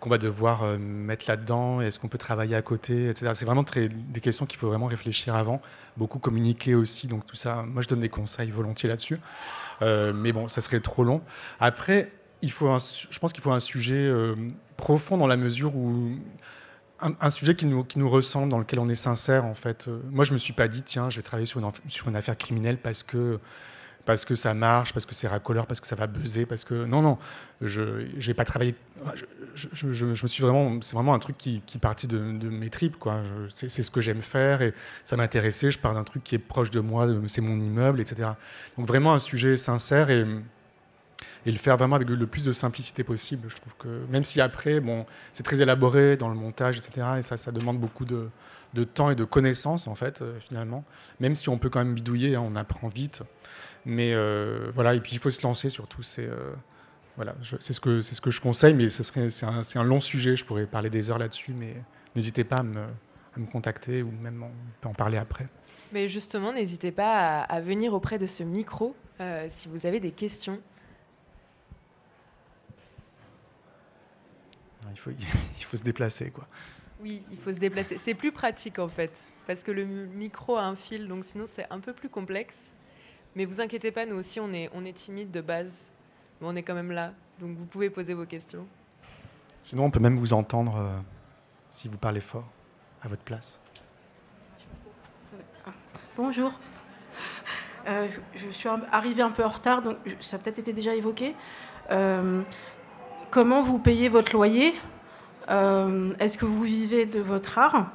qu'on 0.00 0.08
va 0.08 0.16
devoir 0.16 0.78
mettre 0.78 1.26
là-dedans. 1.28 1.82
Est-ce 1.82 1.98
qu'on 1.98 2.08
peut 2.08 2.16
travailler 2.16 2.56
à 2.56 2.62
côté, 2.62 3.10
etc. 3.10 3.32
C'est 3.34 3.44
vraiment 3.44 3.64
très, 3.64 3.90
des 3.90 4.20
questions 4.20 4.46
qu'il 4.46 4.58
faut 4.58 4.68
vraiment 4.68 4.86
réfléchir 4.86 5.34
avant. 5.34 5.60
Beaucoup 5.98 6.18
communiquer 6.18 6.74
aussi. 6.74 7.06
Donc 7.06 7.26
tout 7.26 7.36
ça, 7.36 7.62
moi 7.64 7.82
je 7.82 7.88
donne 7.88 8.00
des 8.00 8.08
conseils 8.08 8.50
volontiers 8.50 8.88
là-dessus. 8.88 9.20
Euh, 9.82 10.12
mais 10.12 10.32
bon, 10.32 10.48
ça 10.48 10.60
serait 10.60 10.80
trop 10.80 11.04
long. 11.04 11.22
Après, 11.60 12.12
il 12.42 12.50
faut 12.50 12.66
je 12.78 13.18
pense 13.18 13.32
qu'il 13.32 13.42
faut 13.42 13.52
un 13.52 13.60
sujet 13.60 13.94
euh, 13.94 14.34
profond 14.76 15.16
dans 15.16 15.26
la 15.26 15.36
mesure 15.36 15.74
où 15.74 16.12
un, 17.00 17.30
sujet 17.30 17.54
qui 17.54 17.66
nous, 17.66 17.84
qui 17.84 17.98
nous 17.98 18.10
ressemble, 18.10 18.48
dans 18.48 18.58
lequel 18.58 18.80
on 18.80 18.88
est 18.88 18.96
sincère 18.96 19.44
en 19.44 19.54
fait. 19.54 19.86
Euh, 19.88 20.00
moi, 20.10 20.24
je 20.24 20.32
me 20.32 20.38
suis 20.38 20.52
pas 20.52 20.68
dit 20.68 20.82
tiens, 20.82 21.10
je 21.10 21.16
vais 21.16 21.22
travailler 21.22 21.46
sur 21.46 21.60
une, 21.60 21.70
sur 21.86 22.08
une 22.08 22.16
affaire 22.16 22.36
criminelle 22.36 22.78
parce 22.78 23.02
que 23.02 23.38
parce 24.08 24.24
que 24.24 24.36
ça 24.36 24.54
marche, 24.54 24.94
parce 24.94 25.04
que 25.04 25.14
c'est 25.14 25.28
racoleur, 25.28 25.66
parce 25.66 25.80
que 25.80 25.86
ça 25.86 25.94
va 25.94 26.06
buzzer, 26.06 26.46
parce 26.46 26.64
que 26.64 26.86
non, 26.86 27.02
non, 27.02 27.18
je 27.60 28.08
n'ai 28.26 28.32
pas 28.32 28.46
travaillé. 28.46 28.74
Je, 29.54 30.06
me 30.06 30.14
suis 30.14 30.42
vraiment, 30.42 30.80
c'est 30.80 30.94
vraiment 30.94 31.12
un 31.12 31.18
truc 31.18 31.36
qui, 31.36 31.60
qui 31.66 31.76
partit 31.76 32.06
de, 32.06 32.16
de, 32.16 32.48
mes 32.48 32.70
tripes, 32.70 32.98
quoi. 32.98 33.20
C'est 33.50 33.68
ce 33.68 33.90
que 33.90 34.00
j'aime 34.00 34.22
faire 34.22 34.62
et 34.62 34.72
ça 35.04 35.18
m'intéressait. 35.18 35.70
Je 35.70 35.78
parle 35.78 35.96
d'un 35.96 36.04
truc 36.04 36.24
qui 36.24 36.36
est 36.36 36.38
proche 36.38 36.70
de 36.70 36.80
moi, 36.80 37.06
c'est 37.26 37.42
mon 37.42 37.60
immeuble, 37.60 38.00
etc. 38.00 38.30
Donc 38.78 38.86
vraiment 38.86 39.12
un 39.12 39.18
sujet 39.18 39.58
sincère 39.58 40.08
et, 40.08 40.24
et 41.44 41.52
le 41.52 41.58
faire 41.58 41.76
vraiment 41.76 41.96
avec 41.96 42.08
le 42.08 42.26
plus 42.26 42.46
de 42.46 42.52
simplicité 42.52 43.04
possible. 43.04 43.48
Je 43.50 43.56
trouve 43.56 43.76
que 43.76 44.06
même 44.08 44.24
si 44.24 44.40
après, 44.40 44.80
bon, 44.80 45.04
c'est 45.34 45.42
très 45.42 45.60
élaboré 45.60 46.16
dans 46.16 46.30
le 46.30 46.34
montage, 46.34 46.78
etc. 46.78 47.08
Et 47.18 47.22
ça, 47.22 47.36
ça 47.36 47.52
demande 47.52 47.78
beaucoup 47.78 48.06
de, 48.06 48.30
de 48.74 48.84
temps 48.84 49.10
et 49.10 49.14
de 49.14 49.24
connaissances 49.24 49.86
en 49.86 49.94
fait, 49.94 50.22
euh, 50.22 50.38
finalement. 50.40 50.84
Même 51.20 51.34
si 51.34 51.48
on 51.48 51.58
peut 51.58 51.70
quand 51.70 51.80
même 51.80 51.94
bidouiller, 51.94 52.36
hein, 52.36 52.44
on 52.44 52.56
apprend 52.56 52.88
vite. 52.88 53.22
Mais 53.84 54.12
euh, 54.12 54.70
voilà, 54.74 54.94
et 54.94 55.00
puis 55.00 55.12
il 55.14 55.18
faut 55.18 55.30
se 55.30 55.42
lancer 55.42 55.70
surtout. 55.70 56.02
C'est 56.02 56.28
euh, 56.28 56.52
voilà, 57.16 57.34
c'est 57.60 57.72
ce 57.72 57.80
que 57.80 58.00
ce 58.00 58.20
que 58.20 58.30
je 58.30 58.40
conseille, 58.40 58.74
mais 58.74 58.88
ce 58.88 59.02
c'est 59.02 59.46
un, 59.46 59.60
un, 59.74 59.84
long 59.84 60.00
sujet. 60.00 60.36
Je 60.36 60.44
pourrais 60.44 60.66
parler 60.66 60.90
des 60.90 61.10
heures 61.10 61.18
là-dessus, 61.18 61.52
mais 61.52 61.74
n'hésitez 62.14 62.44
pas 62.44 62.56
à 62.56 62.62
me, 62.62 62.82
à 62.82 63.38
me, 63.38 63.46
contacter 63.46 64.02
ou 64.02 64.10
même 64.10 64.42
on 64.42 64.50
peut 64.80 64.88
en 64.88 64.94
parler 64.94 65.18
après. 65.18 65.48
Mais 65.92 66.06
justement, 66.06 66.52
n'hésitez 66.52 66.92
pas 66.92 67.40
à, 67.40 67.60
venir 67.60 67.94
auprès 67.94 68.18
de 68.18 68.26
ce 68.26 68.42
micro 68.42 68.94
euh, 69.20 69.46
si 69.48 69.68
vous 69.68 69.86
avez 69.86 70.00
des 70.00 70.12
questions. 70.12 70.60
Il 74.90 74.98
faut, 74.98 75.10
il 75.58 75.64
faut 75.64 75.76
se 75.76 75.84
déplacer, 75.84 76.30
quoi. 76.30 76.46
Oui, 77.00 77.22
il 77.30 77.36
faut 77.36 77.52
se 77.52 77.58
déplacer. 77.58 77.98
C'est 77.98 78.14
plus 78.14 78.32
pratique 78.32 78.78
en 78.78 78.88
fait, 78.88 79.26
parce 79.46 79.62
que 79.62 79.70
le 79.70 79.84
micro 79.84 80.56
a 80.56 80.64
un 80.64 80.76
fil, 80.76 81.08
donc 81.08 81.24
sinon 81.24 81.44
c'est 81.46 81.66
un 81.70 81.80
peu 81.80 81.92
plus 81.92 82.08
complexe. 82.08 82.72
Mais 83.36 83.44
vous 83.44 83.60
inquiétez 83.60 83.92
pas, 83.92 84.04
nous 84.06 84.16
aussi, 84.16 84.40
on 84.40 84.52
est, 84.52 84.68
on 84.74 84.84
est 84.84 84.92
timide 84.92 85.30
de 85.30 85.40
base, 85.40 85.90
mais 86.40 86.48
on 86.48 86.56
est 86.56 86.62
quand 86.62 86.74
même 86.74 86.90
là. 86.90 87.12
Donc 87.38 87.56
vous 87.56 87.66
pouvez 87.66 87.90
poser 87.90 88.14
vos 88.14 88.26
questions. 88.26 88.66
Sinon, 89.62 89.84
on 89.84 89.90
peut 89.90 90.00
même 90.00 90.16
vous 90.16 90.32
entendre 90.32 90.76
euh, 90.76 90.98
si 91.68 91.88
vous 91.88 91.98
parlez 91.98 92.20
fort, 92.20 92.48
à 93.02 93.08
votre 93.08 93.22
place. 93.22 93.60
Bonjour. 96.16 96.52
Euh, 97.86 98.08
je, 98.34 98.48
suis 98.50 98.68
arrivée 98.90 99.22
un 99.22 99.30
peu 99.30 99.44
en 99.44 99.48
retard, 99.48 99.82
donc 99.82 99.96
ça 100.20 100.36
a 100.36 100.38
peut-être 100.38 100.58
été 100.58 100.72
déjà 100.72 100.94
évoqué. 100.94 101.34
Euh, 101.90 102.42
comment 103.30 103.62
vous 103.62 103.78
payez 103.78 104.08
votre 104.08 104.32
loyer? 104.32 104.74
Est-ce 105.48 106.38
que 106.38 106.44
vous 106.44 106.62
vivez 106.62 107.06
de 107.06 107.20
votre 107.20 107.58
art 107.58 107.90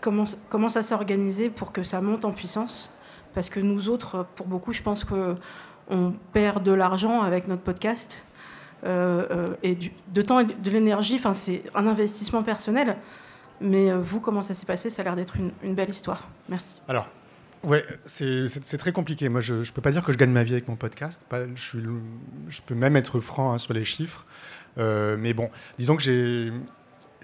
comment, 0.00 0.24
comment 0.48 0.68
ça 0.68 0.82
s'est 0.82 0.94
organisé 0.94 1.50
pour 1.50 1.72
que 1.72 1.82
ça 1.82 2.00
monte 2.00 2.24
en 2.24 2.32
puissance? 2.32 2.92
Parce 3.34 3.50
que 3.50 3.60
nous 3.60 3.88
autres, 3.88 4.26
pour 4.34 4.46
beaucoup, 4.46 4.72
je 4.72 4.82
pense 4.82 5.04
qu'on 5.04 6.14
perd 6.32 6.62
de 6.62 6.72
l'argent 6.72 7.22
avec 7.22 7.48
notre 7.48 7.62
podcast. 7.62 8.24
Euh, 8.84 9.26
euh, 9.30 9.46
et 9.62 9.76
de 10.12 10.22
temps 10.22 10.40
et 10.40 10.44
de 10.44 10.70
l'énergie, 10.70 11.16
enfin, 11.16 11.34
c'est 11.34 11.62
un 11.74 11.86
investissement 11.86 12.42
personnel. 12.42 12.96
Mais 13.60 13.90
euh, 13.90 13.98
vous, 13.98 14.20
comment 14.20 14.42
ça 14.42 14.54
s'est 14.54 14.66
passé? 14.66 14.90
Ça 14.90 15.02
a 15.02 15.04
l'air 15.04 15.16
d'être 15.16 15.36
une, 15.36 15.74
belle 15.74 15.88
histoire. 15.88 16.28
Merci. 16.48 16.76
Alors, 16.88 17.08
ouais, 17.64 17.84
c'est 18.04 18.78
très 18.78 18.92
compliqué. 18.92 19.28
Moi, 19.28 19.40
je 19.40 19.54
ne 19.54 19.72
peux 19.74 19.82
pas 19.82 19.90
dire 19.90 20.04
que 20.04 20.12
je 20.12 20.18
gagne 20.18 20.30
ma 20.30 20.44
vie 20.44 20.52
avec 20.52 20.68
mon 20.68 20.76
podcast. 20.76 21.26
je, 21.54 21.78
je, 22.48 22.60
peux 22.62 22.74
même 22.74 22.96
être 22.96 23.20
franc 23.20 23.52
hein, 23.52 23.58
sur 23.58 23.72
les 23.72 23.84
chiffres. 23.84 24.26
Mais 24.76 25.32
bon, 25.32 25.50
disons 25.78 25.96
que 25.96 26.02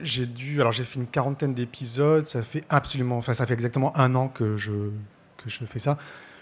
j'ai 0.01 0.27
dû. 0.27 0.61
Alors, 0.61 0.73
j'ai 0.73 0.85
fait 0.85 0.99
une 0.99 1.07
quarantaine 1.07 1.55
d'épisodes. 1.55 2.27
Ça 2.27 2.43
fait 2.43 2.65
absolument. 2.69 3.19
Enfin, 3.19 3.35
ça 3.35 3.47
fait 3.47 3.55
exactement 3.55 3.97
un 3.97 4.15
an 4.15 4.29
que 4.29 4.57
je 4.57 4.91
que 5.37 5.51
je 5.51 5.65
fais 5.65 5.79
ça. 5.79 5.99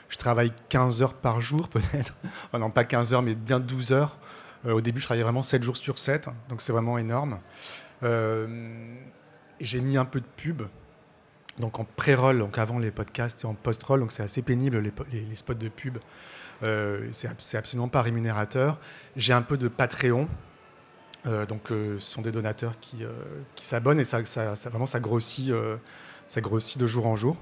Je 0.09 0.17
travaille 0.17 0.53
15 0.69 1.03
heures 1.03 1.15
par 1.15 1.41
jour, 1.41 1.69
peut-être. 1.71 2.15
Non, 2.53 2.71
pas 2.71 2.85
15 2.85 3.15
heures, 3.15 3.23
mais 3.23 3.35
bien 3.35 3.61
12 3.61 3.93
heures. 3.93 4.19
Euh, 4.67 4.73
au 4.73 4.81
début, 4.81 5.01
je 5.01 5.07
travaillais 5.07 5.25
vraiment 5.25 5.43
7 5.43 5.63
jours 5.63 5.77
sur 5.77 5.99
7, 5.99 6.29
donc 6.49 6.61
c'est 6.61 6.73
vraiment 6.73 6.99
énorme. 6.99 7.39
Euh, 8.03 8.95
j'ai 9.61 9.81
mis 9.81 9.97
un 9.97 10.05
peu 10.05 10.21
de 10.21 10.27
pub, 10.37 10.63
donc 11.59 11.79
en 11.79 11.85
pré-roll, 11.85 12.39
donc 12.39 12.59
avant 12.59 12.79
les 12.79 12.91
podcasts 12.91 13.45
et 13.45 13.47
en 13.47 13.55
post-roll, 13.55 14.01
donc 14.01 14.13
c'est 14.13 14.23
assez 14.23 14.43
pénible 14.43 14.79
les, 15.13 15.37
spots 15.37 15.55
de 15.55 15.69
pub. 15.69 15.99
Euh, 16.63 17.09
c'est 17.11 17.57
absolument 17.57 17.89
pas 17.89 18.03
rémunérateur. 18.03 18.79
J'ai 19.17 19.33
un 19.33 19.43
peu 19.43 19.57
de 19.57 19.69
Patreon, 19.69 20.25
euh, 20.25 20.27
donc 21.25 21.71
euh, 21.71 21.99
ce 21.99 22.11
sont 22.13 22.23
des 22.23 22.33
donateurs 22.33 22.79
qui, 22.81 22.99
qui 23.55 23.67
s'abonnent 23.67 24.01
et 24.01 24.05
ça, 24.05 24.25
ça, 24.25 24.55
vraiment 24.71 24.87
ça 24.87 25.01
grossit, 25.01 25.53
ça 26.27 26.41
grossit 26.41 26.79
de 26.79 26.87
jour 26.87 27.07
en 27.07 27.17
jour. 27.17 27.37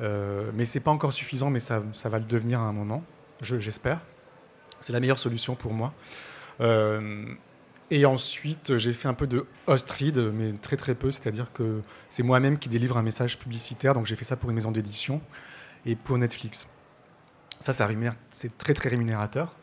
mais 0.00 0.64
c'est 0.64 0.80
pas 0.80 0.90
encore 0.90 1.12
suffisant, 1.12 1.50
mais 1.50 1.60
ça, 1.60 1.82
ça, 1.92 2.08
va 2.08 2.18
le 2.18 2.24
devenir 2.24 2.60
à 2.60 2.64
un 2.64 2.72
moment, 2.72 3.04
j'espère. 3.40 4.00
c'est 4.80 4.92
la 4.92 5.00
meilleure 5.00 5.18
solution 5.18 5.54
pour 5.54 5.72
moi. 5.72 5.94
Et 7.90 8.06
ensuite, 8.06 8.78
j'ai 8.78 8.94
fait 8.94 9.08
un 9.08 9.14
peu 9.14 9.26
de 9.26 9.44
host 9.66 9.90
read, 9.90 10.16
mais 10.16 10.52
très 10.52 10.78
très 10.78 10.94
peu, 10.94 11.10
c'est-à-dire 11.10 11.52
que 11.52 11.82
c'est 12.08 12.22
moi-même 12.22 12.58
qui 12.58 12.70
délivre 12.70 12.96
un 12.96 13.02
message 13.02 13.38
publicitaire, 13.38 13.92
donc 13.92 14.06
j'ai 14.06 14.16
fait 14.16 14.24
ça 14.24 14.36
pour 14.36 14.48
une 14.48 14.56
maison 14.56 14.70
d'édition 14.70 15.20
et 15.84 15.94
pour 15.94 16.16
Netflix. 16.16 16.68
Ça, 17.60 17.72
c'est 18.30 18.58
très 18.58 18.74
très 18.74 18.88
rémunérateur. 18.88 19.54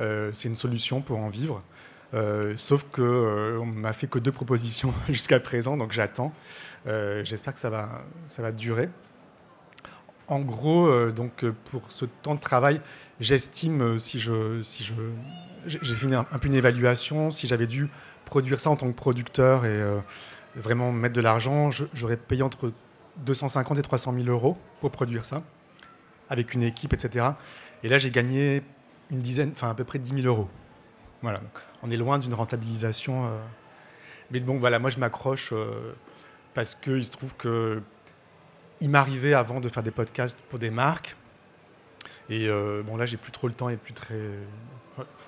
Euh, 0.00 0.30
c'est 0.32 0.48
une 0.48 0.56
solution 0.56 1.00
pour 1.00 1.18
en 1.18 1.28
vivre. 1.28 1.62
Euh, 2.14 2.54
sauf 2.56 2.84
qu'on 2.84 3.02
euh, 3.02 3.58
on 3.58 3.66
m'a 3.66 3.92
fait 3.92 4.06
que 4.06 4.18
deux 4.18 4.32
propositions 4.32 4.94
jusqu'à 5.08 5.40
présent, 5.40 5.76
donc 5.76 5.92
j'attends. 5.92 6.32
J'espère 6.86 7.52
que 7.52 7.60
ça 7.60 7.68
va, 7.68 8.02
ça 8.24 8.40
va 8.40 8.50
durer. 8.50 8.88
En 10.26 10.40
gros, 10.40 11.10
donc 11.10 11.44
pour 11.66 11.82
ce 11.90 12.06
temps 12.06 12.34
de 12.34 12.40
travail, 12.40 12.80
j'estime 13.20 13.98
si 13.98 14.20
je, 14.20 14.62
si 14.62 14.84
je 14.84 14.94
j'ai 15.66 15.94
fait 15.94 16.12
un, 16.14 16.24
peu 16.24 16.48
une 16.48 16.54
évaluation. 16.54 17.30
Si 17.30 17.46
j'avais 17.46 17.66
dû 17.66 17.88
produire 18.24 18.60
ça 18.60 18.70
en 18.70 18.76
tant 18.76 18.86
que 18.88 18.96
producteur 18.96 19.64
et 19.64 19.68
euh, 19.68 19.98
vraiment 20.56 20.92
mettre 20.92 21.14
de 21.14 21.20
l'argent, 21.20 21.70
j'aurais 21.70 22.16
payé 22.16 22.42
entre 22.42 22.72
250 23.18 23.78
et 23.78 23.82
300 23.82 24.14
000 24.14 24.26
euros 24.26 24.56
pour 24.80 24.90
produire 24.90 25.24
ça, 25.24 25.42
avec 26.28 26.54
une 26.54 26.62
équipe, 26.62 26.92
etc. 26.92 27.26
Et 27.82 27.88
là, 27.88 27.98
j'ai 27.98 28.10
gagné 28.10 28.62
une 29.10 29.20
dizaine, 29.20 29.50
enfin 29.52 29.70
à 29.70 29.74
peu 29.74 29.84
près 29.84 29.98
10 29.98 30.22
000 30.22 30.26
euros. 30.26 30.48
Voilà, 31.22 31.40
on 31.82 31.90
est 31.90 31.96
loin 31.96 32.18
d'une 32.18 32.34
rentabilisation. 32.34 33.26
Euh. 33.26 33.28
Mais 34.30 34.40
bon, 34.40 34.58
voilà, 34.58 34.78
moi 34.78 34.90
je 34.90 34.98
m'accroche 34.98 35.50
euh, 35.52 35.94
parce 36.54 36.74
qu'il 36.74 37.04
se 37.04 37.10
trouve 37.10 37.34
que 37.36 37.82
il 38.80 38.90
m'arrivait 38.90 39.34
avant 39.34 39.60
de 39.60 39.68
faire 39.68 39.82
des 39.82 39.90
podcasts 39.90 40.38
pour 40.48 40.58
des 40.58 40.70
marques. 40.70 41.16
Et 42.30 42.48
bon, 42.86 42.96
là, 42.96 43.06
j'ai 43.06 43.16
plus 43.16 43.32
trop 43.32 43.48
le 43.48 43.54
temps 43.54 43.70
et 43.70 43.76
plus 43.76 43.94
très, 43.94 44.20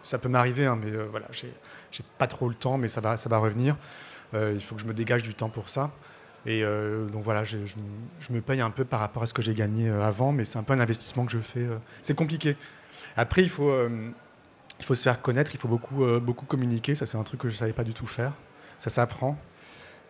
ça 0.02 0.18
peut 0.18 0.28
m'arriver, 0.28 0.66
hein, 0.66 0.78
mais 0.82 0.90
euh, 0.90 1.06
voilà, 1.10 1.26
j'ai 1.32 1.52
pas 2.18 2.26
trop 2.26 2.48
le 2.48 2.54
temps, 2.54 2.78
mais 2.78 2.88
ça 2.88 3.00
va, 3.00 3.16
ça 3.16 3.28
va 3.28 3.38
revenir. 3.38 3.76
Euh, 4.34 4.52
il 4.54 4.62
faut 4.62 4.74
que 4.74 4.82
je 4.82 4.86
me 4.86 4.94
dégage 4.94 5.22
du 5.22 5.34
temps 5.34 5.48
pour 5.48 5.68
ça. 5.68 5.90
Et 6.46 6.64
euh, 6.64 7.06
donc 7.06 7.22
voilà, 7.22 7.44
je, 7.44 7.58
me 8.30 8.40
paye 8.40 8.60
un 8.60 8.70
peu 8.70 8.84
par 8.84 9.00
rapport 9.00 9.22
à 9.22 9.26
ce 9.26 9.34
que 9.34 9.42
j'ai 9.42 9.54
gagné 9.54 9.88
avant, 9.90 10.32
mais 10.32 10.44
c'est 10.44 10.58
un 10.58 10.62
peu 10.62 10.72
un 10.72 10.80
investissement 10.80 11.26
que 11.26 11.32
je 11.32 11.38
fais. 11.38 11.66
c'est 12.00 12.14
compliqué. 12.14 12.56
Après, 13.16 13.42
il 13.42 13.50
faut, 13.50 13.72
il 14.80 14.84
faut 14.84 14.94
se 14.94 15.02
faire 15.02 15.20
connaître, 15.22 15.52
il 15.54 15.58
faut 15.58 15.68
beaucoup, 15.68 16.04
beaucoup 16.20 16.46
communiquer. 16.46 16.94
Ça, 16.94 17.06
c'est 17.06 17.16
un 17.18 17.22
truc 17.22 17.40
que 17.40 17.48
je 17.48 17.54
ne 17.54 17.58
savais 17.58 17.72
pas 17.72 17.84
du 17.84 17.94
tout 17.94 18.06
faire. 18.06 18.32
Ça 18.78 18.90
s'apprend. 18.90 19.38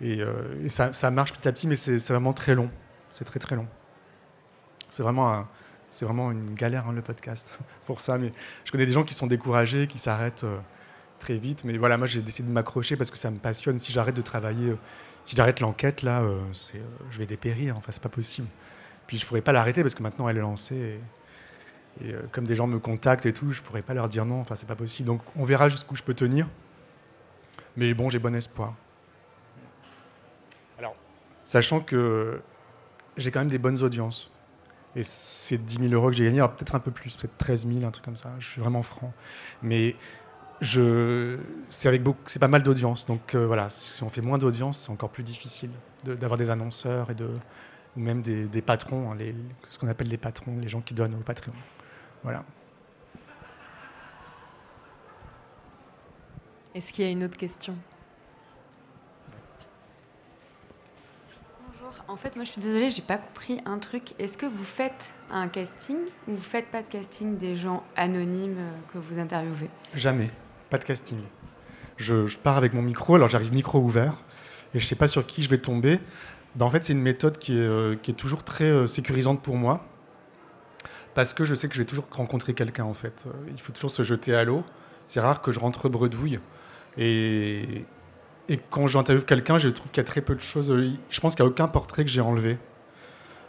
Et, 0.00 0.22
ça, 0.68 0.92
ça, 0.92 1.10
marche 1.10 1.32
petit 1.32 1.48
à 1.48 1.52
petit, 1.52 1.66
mais 1.66 1.76
c'est 1.76 1.98
vraiment 2.08 2.32
très 2.32 2.54
long. 2.54 2.70
C'est 3.10 3.24
très 3.24 3.38
très 3.40 3.56
long. 3.56 3.66
C'est 4.90 5.02
vraiment 5.02 5.32
un, 5.32 5.48
vraiment 6.02 6.30
une 6.30 6.54
galère 6.54 6.86
hein, 6.88 6.92
le 6.92 7.02
podcast 7.02 7.56
pour 7.86 8.00
ça. 8.00 8.18
Mais 8.18 8.32
je 8.64 8.72
connais 8.72 8.86
des 8.86 8.92
gens 8.92 9.04
qui 9.04 9.14
sont 9.14 9.26
découragés, 9.26 9.86
qui 9.86 9.98
s'arrêtent 9.98 10.44
euh, 10.44 10.58
très 11.18 11.38
vite. 11.38 11.64
Mais 11.64 11.76
voilà, 11.76 11.98
moi 11.98 12.06
j'ai 12.06 12.22
décidé 12.22 12.48
de 12.48 12.52
m'accrocher 12.52 12.96
parce 12.96 13.10
que 13.10 13.18
ça 13.18 13.30
me 13.30 13.38
passionne. 13.38 13.78
Si 13.78 13.92
j'arrête 13.92 14.16
de 14.16 14.22
travailler, 14.22 14.70
euh, 14.70 14.78
si 15.24 15.36
j'arrête 15.36 15.60
l'enquête 15.60 16.02
là, 16.02 16.22
euh, 16.22 16.40
je 17.10 17.18
vais 17.18 17.26
dépérir. 17.26 17.76
Enfin, 17.76 17.92
c'est 17.92 18.02
pas 18.02 18.08
possible. 18.08 18.48
Puis 19.06 19.18
je 19.18 19.26
pourrais 19.26 19.40
pas 19.40 19.52
l'arrêter 19.52 19.82
parce 19.82 19.94
que 19.94 20.02
maintenant 20.02 20.28
elle 20.28 20.36
est 20.36 20.42
lancée. 20.42 20.76
Et, 20.76 21.00
comme 22.32 22.44
des 22.44 22.56
gens 22.56 22.66
me 22.66 22.78
contactent 22.78 23.26
et 23.26 23.32
tout, 23.32 23.52
je 23.52 23.62
pourrais 23.62 23.82
pas 23.82 23.94
leur 23.94 24.08
dire 24.08 24.24
non. 24.24 24.40
Enfin, 24.40 24.54
c'est 24.54 24.66
pas 24.66 24.76
possible. 24.76 25.06
Donc 25.06 25.20
on 25.36 25.44
verra 25.44 25.68
jusqu'où 25.68 25.96
je 25.96 26.02
peux 26.02 26.14
tenir. 26.14 26.46
Mais 27.76 27.94
bon, 27.94 28.08
j'ai 28.10 28.18
bon 28.18 28.34
espoir. 28.34 28.74
Alors, 30.78 30.96
sachant 31.44 31.80
que 31.80 32.40
j'ai 33.16 33.30
quand 33.30 33.40
même 33.40 33.48
des 33.48 33.58
bonnes 33.58 33.82
audiences. 33.82 34.30
Et 34.96 35.04
c'est 35.04 35.58
10 35.58 35.88
000 35.88 35.94
euros 35.94 36.08
que 36.08 36.16
j'ai 36.16 36.24
gagné, 36.24 36.40
peut-être 36.40 36.74
un 36.74 36.80
peu 36.80 36.90
plus, 36.90 37.14
peut-être 37.14 37.36
13 37.38 37.68
000, 37.68 37.84
un 37.84 37.92
truc 37.92 38.04
comme 38.04 38.16
ça. 38.16 38.34
Je 38.40 38.46
suis 38.46 38.60
vraiment 38.60 38.82
franc. 38.82 39.12
Mais 39.62 39.94
je, 40.60 41.38
c'est 41.68 41.88
avec 41.88 42.02
beaucoup, 42.02 42.20
c'est 42.26 42.38
pas 42.38 42.48
mal 42.48 42.62
d'audience. 42.62 43.06
Donc 43.06 43.34
euh, 43.34 43.46
voilà, 43.46 43.70
si 43.70 44.02
on 44.02 44.10
fait 44.10 44.20
moins 44.20 44.38
d'audience, 44.38 44.80
c'est 44.80 44.90
encore 44.90 45.10
plus 45.10 45.22
difficile 45.22 45.70
d'avoir 46.04 46.38
des 46.38 46.50
annonceurs 46.50 47.10
et 47.10 47.14
de, 47.14 47.28
ou 47.96 48.00
même 48.00 48.22
des, 48.22 48.62
patrons, 48.62 49.10
hein, 49.10 49.16
les, 49.16 49.34
ce 49.68 49.78
qu'on 49.78 49.88
appelle 49.88 50.08
les 50.08 50.16
patrons, 50.16 50.58
les 50.60 50.68
gens 50.68 50.80
qui 50.80 50.94
donnent 50.94 51.14
au 51.14 51.22
Patreon. 51.22 51.52
Voilà. 52.22 52.44
Est-ce 56.74 56.92
qu'il 56.92 57.04
y 57.04 57.08
a 57.08 57.10
une 57.10 57.24
autre 57.24 57.36
question? 57.36 57.76
En 62.10 62.16
fait, 62.16 62.34
moi, 62.34 62.44
je 62.44 62.50
suis 62.50 62.60
désolée, 62.60 62.90
j'ai 62.90 63.02
pas 63.02 63.18
compris 63.18 63.60
un 63.64 63.78
truc. 63.78 64.14
Est-ce 64.18 64.36
que 64.36 64.46
vous 64.46 64.64
faites 64.64 65.12
un 65.30 65.46
casting 65.46 65.96
ou 66.26 66.34
vous 66.34 66.42
faites 66.42 66.66
pas 66.66 66.82
de 66.82 66.88
casting 66.88 67.36
des 67.38 67.54
gens 67.54 67.84
anonymes 67.94 68.58
euh, 68.58 68.70
que 68.92 68.98
vous 68.98 69.20
interviewez? 69.20 69.70
Jamais, 69.94 70.28
pas 70.70 70.78
de 70.78 70.84
casting. 70.84 71.18
Je, 71.98 72.36
pars 72.36 72.56
avec 72.56 72.72
mon 72.72 72.82
micro, 72.82 73.14
alors 73.14 73.28
j'arrive 73.28 73.52
micro 73.52 73.78
ouvert 73.78 74.22
et 74.74 74.80
je 74.80 74.86
sais 74.86 74.96
pas 74.96 75.06
sur 75.06 75.24
qui 75.24 75.42
je 75.42 75.48
vais 75.48 75.58
tomber. 75.58 76.00
Ben, 76.56 76.66
en 76.66 76.70
fait, 76.70 76.82
c'est 76.82 76.94
une 76.94 77.02
méthode 77.02 77.38
qui 77.38 77.52
est, 77.52 77.60
euh, 77.60 77.94
qui 77.94 78.10
est 78.10 78.14
toujours 78.14 78.42
très 78.42 78.64
euh, 78.64 78.86
sécurisante 78.88 79.40
pour 79.40 79.56
moi 79.56 79.86
parce 81.14 81.34
que 81.34 81.44
je 81.44 81.54
sais 81.54 81.68
que 81.68 81.74
je 81.74 81.80
vais 81.80 81.86
toujours 81.86 82.06
rencontrer 82.10 82.54
quelqu'un 82.54 82.84
en 82.84 82.94
fait. 82.94 83.26
Il 83.48 83.60
faut 83.60 83.72
toujours 83.72 83.90
se 83.90 84.02
jeter 84.02 84.34
à 84.34 84.44
l'eau. 84.44 84.64
C'est 85.06 85.20
rare 85.20 85.42
que 85.42 85.50
je 85.52 85.58
rentre 85.58 85.88
bredouille. 85.88 86.38
Et, 86.96 87.84
quand 88.70 88.86
j'interviewe 88.86 89.24
quelqu'un, 89.24 89.58
je 89.58 89.68
trouve 89.68 89.90
qu'il 89.90 89.98
y 90.02 90.06
a 90.06 90.08
très 90.08 90.22
peu 90.22 90.34
de 90.34 90.40
choses. 90.40 90.74
Je 91.08 91.20
pense 91.20 91.34
qu'il 91.34 91.44
n'y 91.44 91.48
a 91.48 91.52
aucun 91.52 91.68
portrait 91.68 92.04
que 92.04 92.10
j'ai 92.10 92.20
enlevé. 92.20 92.58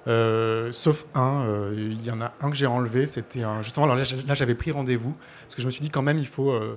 Euh, 0.08 0.72
sauf 0.72 1.06
un, 1.14 1.44
euh, 1.44 1.74
il 1.76 2.04
y 2.04 2.12
en 2.12 2.22
a 2.22 2.34
un 2.42 2.50
que 2.50 2.56
j'ai 2.56 2.66
enlevé, 2.66 3.06
c'était 3.06 3.42
justement, 3.62 3.86
alors 3.86 3.96
là, 3.96 4.34
j'avais 4.34 4.56
pris 4.56 4.72
rendez-vous, 4.72 5.16
parce 5.44 5.56
que 5.56 5.62
je 5.62 5.68
me 5.68 5.72
suis 5.72 5.82
dit 5.82 5.92
quand 5.92 6.02
même, 6.02 6.18
il 6.18 6.26
faut 6.28 6.50
euh, 6.50 6.76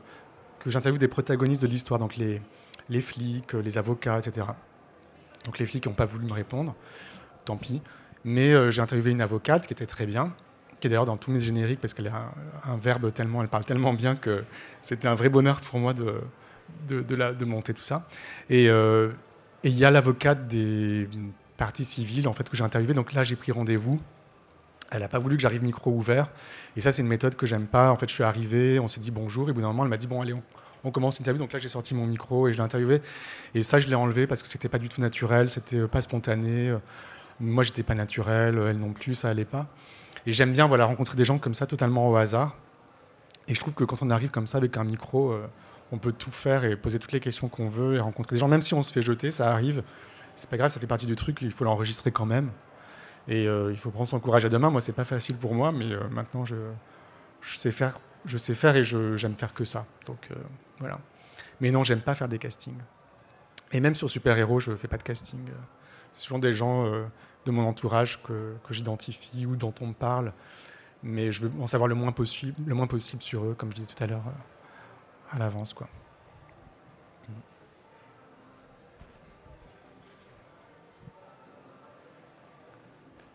que 0.58 0.68
j'interviewe 0.68 0.98
des 0.98 1.08
protagonistes 1.08 1.62
de 1.62 1.66
l'histoire, 1.66 1.98
donc 1.98 2.16
les 2.16 3.00
flics, 3.00 3.54
les 3.54 3.78
avocats, 3.78 4.18
etc. 4.18 4.46
Donc 5.46 5.58
les 5.58 5.64
flics 5.66 5.86
n'ont 5.86 5.94
pas 5.94 6.04
voulu 6.04 6.26
me 6.26 6.34
répondre, 6.34 6.74
tant 7.44 7.56
pis. 7.56 7.80
Mais 8.24 8.70
j'ai 8.70 8.80
interviewé 8.80 9.10
une 9.10 9.20
avocate 9.20 9.66
qui 9.66 9.72
était 9.72 9.86
très 9.86 10.06
bien, 10.06 10.34
qui 10.84 10.88
est 10.88 10.90
d'ailleurs 10.90 11.06
dans 11.06 11.16
tous 11.16 11.30
mes 11.30 11.40
génériques, 11.40 11.80
parce 11.80 11.94
qu'elle 11.94 12.08
a 12.08 12.30
un, 12.66 12.76
verbe 12.76 13.10
tellement, 13.10 13.40
elle 13.40 13.48
parle 13.48 13.64
tellement 13.64 13.94
bien 13.94 14.16
que 14.16 14.44
c'était 14.82 15.08
un 15.08 15.14
vrai 15.14 15.30
bonheur 15.30 15.62
pour 15.62 15.78
moi 15.78 15.94
de, 15.94 16.20
de, 16.86 17.14
la, 17.14 17.32
de 17.32 17.44
monter 17.46 17.72
tout 17.72 17.82
ça. 17.82 18.06
Euh, 18.50 19.10
et 19.62 19.68
il 19.70 19.78
y 19.78 19.86
a 19.86 19.90
l'avocate 19.90 20.46
des 20.46 21.08
parties 21.56 21.86
civiles 21.86 22.28
en 22.28 22.34
fait, 22.34 22.50
que 22.50 22.56
j'ai 22.58 22.64
interviewé. 22.64 22.92
Donc 22.92 23.14
là, 23.14 23.24
j'ai 23.24 23.34
pris 23.34 23.50
rendez-vous. 23.50 23.98
Elle 24.90 25.00
n'a 25.00 25.08
pas 25.08 25.18
voulu 25.18 25.36
que 25.36 25.42
j'arrive 25.42 25.64
micro 25.64 25.90
ouvert. 25.90 26.30
Et 26.76 26.82
ça, 26.82 26.92
c'est 26.92 27.00
une 27.00 27.08
méthode 27.08 27.34
que 27.34 27.46
j'aime 27.46 27.66
pas. 27.66 27.90
En 27.90 27.96
fait, 27.96 28.10
je 28.10 28.12
suis 28.12 28.22
arrivé, 28.22 28.78
on 28.78 28.86
s'est 28.86 29.00
dit 29.00 29.10
bonjour. 29.10 29.48
Et 29.48 29.52
au 29.52 29.54
bout 29.54 29.62
d'un 29.62 29.68
moment, 29.68 29.84
elle 29.84 29.90
m'a 29.90 29.96
dit 29.96 30.06
bon, 30.06 30.20
allez, 30.20 30.34
on, 30.84 30.90
commence 30.90 31.18
l'interview. 31.18 31.42
Donc 31.42 31.54
là, 31.54 31.58
j'ai 31.58 31.68
sorti 31.68 31.94
mon 31.94 32.04
micro 32.04 32.46
et 32.46 32.52
je 32.52 32.58
l'ai 32.58 32.62
interviewé. 32.62 33.00
Et 33.54 33.62
ça, 33.62 33.78
je 33.78 33.88
l'ai 33.88 33.94
enlevé 33.94 34.26
parce 34.26 34.42
que 34.42 34.48
c'était 34.48 34.68
pas 34.68 34.78
du 34.78 34.90
tout 34.90 35.00
naturel, 35.00 35.48
c'était 35.48 35.88
pas 35.88 36.02
spontané. 36.02 36.76
Moi, 37.40 37.64
j'étais 37.64 37.82
pas 37.82 37.94
naturel, 37.94 38.58
elle 38.68 38.76
non 38.76 38.92
plus, 38.92 39.14
ça 39.14 39.30
allait 39.30 39.46
pas. 39.46 39.66
Et 40.26 40.32
j'aime 40.32 40.52
bien 40.52 40.66
voilà, 40.66 40.86
rencontrer 40.86 41.16
des 41.16 41.24
gens 41.24 41.38
comme 41.38 41.54
ça, 41.54 41.66
totalement 41.66 42.08
au 42.10 42.16
hasard. 42.16 42.56
Et 43.48 43.54
je 43.54 43.60
trouve 43.60 43.74
que 43.74 43.84
quand 43.84 44.02
on 44.02 44.10
arrive 44.10 44.30
comme 44.30 44.46
ça 44.46 44.58
avec 44.58 44.76
un 44.76 44.84
micro, 44.84 45.32
euh, 45.32 45.46
on 45.92 45.98
peut 45.98 46.12
tout 46.12 46.30
faire 46.30 46.64
et 46.64 46.76
poser 46.76 46.98
toutes 46.98 47.12
les 47.12 47.20
questions 47.20 47.48
qu'on 47.48 47.68
veut 47.68 47.96
et 47.96 48.00
rencontrer 48.00 48.36
des 48.36 48.40
gens, 48.40 48.48
même 48.48 48.62
si 48.62 48.74
on 48.74 48.82
se 48.82 48.92
fait 48.92 49.02
jeter, 49.02 49.30
ça 49.30 49.52
arrive. 49.52 49.82
C'est 50.34 50.48
pas 50.48 50.56
grave, 50.56 50.70
ça 50.70 50.80
fait 50.80 50.86
partie 50.86 51.06
du 51.06 51.14
truc, 51.14 51.38
il 51.42 51.52
faut 51.52 51.64
l'enregistrer 51.64 52.10
quand 52.10 52.26
même. 52.26 52.50
Et 53.28 53.46
euh, 53.46 53.70
il 53.70 53.78
faut 53.78 53.90
prendre 53.90 54.08
son 54.08 54.20
courage 54.20 54.44
à 54.44 54.48
deux 54.48 54.58
mains. 54.58 54.70
Moi, 54.70 54.80
c'est 54.80 54.92
pas 54.92 55.04
facile 55.04 55.36
pour 55.36 55.54
moi, 55.54 55.72
mais 55.72 55.92
euh, 55.92 56.08
maintenant, 56.10 56.44
je, 56.44 56.56
sais 57.42 57.70
faire, 57.70 58.00
je 58.24 58.38
sais 58.38 58.54
faire 58.54 58.76
et 58.76 58.84
j'aime 58.84 59.34
faire 59.34 59.52
que 59.52 59.64
ça. 59.64 59.86
Donc 60.06 60.28
voilà. 60.78 60.98
Mais 61.60 61.70
non, 61.70 61.82
j'aime 61.82 62.00
pas 62.00 62.14
faire 62.14 62.28
des 62.28 62.38
castings. 62.38 62.78
Et 63.72 63.80
même 63.80 63.94
sur 63.94 64.08
Super 64.08 64.36
Héros, 64.38 64.60
je 64.60 64.72
fais 64.72 64.88
pas 64.88 64.96
de 64.96 65.02
casting. 65.02 65.40
C'est 66.12 66.22
souvent 66.22 66.38
des 66.38 66.54
gens 66.54 66.90
de 67.44 67.50
mon 67.50 67.66
entourage 67.66 68.22
que, 68.22 68.54
que 68.66 68.74
j'identifie 68.74 69.46
ou 69.46 69.56
dont 69.56 69.74
on 69.80 69.88
me 69.88 69.92
parle. 69.92 70.32
Mais 71.02 71.32
je 71.32 71.42
veux 71.42 71.52
en 71.60 71.66
savoir 71.66 71.88
le 71.88 71.94
moins 71.94 72.12
possible, 72.12 72.54
le 72.64 72.74
moins 72.74 72.86
possible 72.86 73.22
sur 73.22 73.44
eux, 73.44 73.54
comme 73.56 73.70
je 73.70 73.76
disais 73.76 73.92
tout 73.94 74.02
à 74.02 74.06
l'heure 74.06 74.22
à 75.30 75.38
l'avance. 75.38 75.74
quoi. 75.74 75.88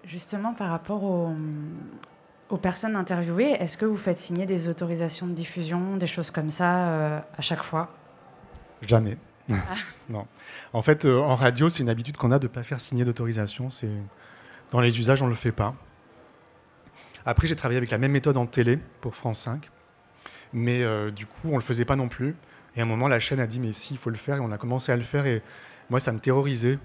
Justement, 0.09 0.55
par 0.55 0.71
rapport 0.71 1.03
aux, 1.03 1.35
aux 2.49 2.57
personnes 2.57 2.95
interviewées, 2.95 3.51
est-ce 3.51 3.77
que 3.77 3.85
vous 3.85 3.97
faites 3.97 4.17
signer 4.17 4.47
des 4.47 4.67
autorisations 4.67 5.27
de 5.27 5.33
diffusion, 5.33 5.97
des 5.97 6.07
choses 6.07 6.31
comme 6.31 6.49
ça 6.49 6.87
euh, 6.87 7.19
à 7.37 7.41
chaque 7.43 7.61
fois? 7.61 7.89
Jamais. 8.81 9.17
non. 10.09 10.27
En 10.73 10.81
fait, 10.81 11.05
euh, 11.05 11.19
en 11.19 11.35
radio, 11.35 11.69
c'est 11.69 11.81
une 11.83 11.89
habitude 11.89 12.17
qu'on 12.17 12.31
a 12.31 12.39
de 12.39 12.47
ne 12.47 12.51
pas 12.51 12.63
faire 12.63 12.79
signer 12.79 13.05
d'autorisation. 13.05 13.69
C'est 13.69 13.89
dans 14.71 14.81
les 14.81 14.99
usages, 14.99 15.21
on 15.21 15.25
ne 15.25 15.31
le 15.31 15.35
fait 15.35 15.51
pas. 15.51 15.75
Après, 17.25 17.47
j'ai 17.47 17.55
travaillé 17.55 17.77
avec 17.77 17.91
la 17.91 17.97
même 17.97 18.11
méthode 18.11 18.37
en 18.37 18.45
télé 18.45 18.79
pour 19.01 19.15
France 19.15 19.39
5, 19.41 19.69
mais 20.53 20.83
euh, 20.83 21.11
du 21.11 21.25
coup, 21.25 21.49
on 21.51 21.55
le 21.55 21.61
faisait 21.63 21.85
pas 21.85 21.95
non 21.95 22.07
plus. 22.07 22.35
Et 22.75 22.79
à 22.79 22.83
un 22.83 22.87
moment, 22.87 23.07
la 23.07 23.19
chaîne 23.19 23.39
a 23.39 23.47
dit 23.47 23.59
mais 23.59 23.73
si, 23.73 23.93
il 23.93 23.97
faut 23.97 24.09
le 24.09 24.17
faire. 24.17 24.37
Et 24.37 24.39
on 24.39 24.51
a 24.51 24.57
commencé 24.57 24.91
à 24.91 24.97
le 24.97 25.03
faire. 25.03 25.25
Et 25.25 25.41
moi, 25.89 25.99
ça 25.99 26.11
me 26.11 26.19
terrorisait. 26.19 26.79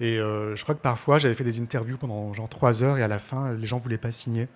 Et 0.00 0.18
euh, 0.18 0.56
je 0.56 0.62
crois 0.62 0.74
que 0.74 0.80
parfois, 0.80 1.18
j'avais 1.18 1.34
fait 1.34 1.44
des 1.44 1.60
interviews 1.60 1.96
pendant 1.96 2.32
genre 2.32 2.48
trois 2.48 2.82
heures 2.82 2.98
et 2.98 3.02
à 3.02 3.08
la 3.08 3.18
fin, 3.18 3.52
les 3.52 3.66
gens 3.66 3.78
voulaient 3.78 3.98
pas 3.98 4.12
signer. 4.12 4.48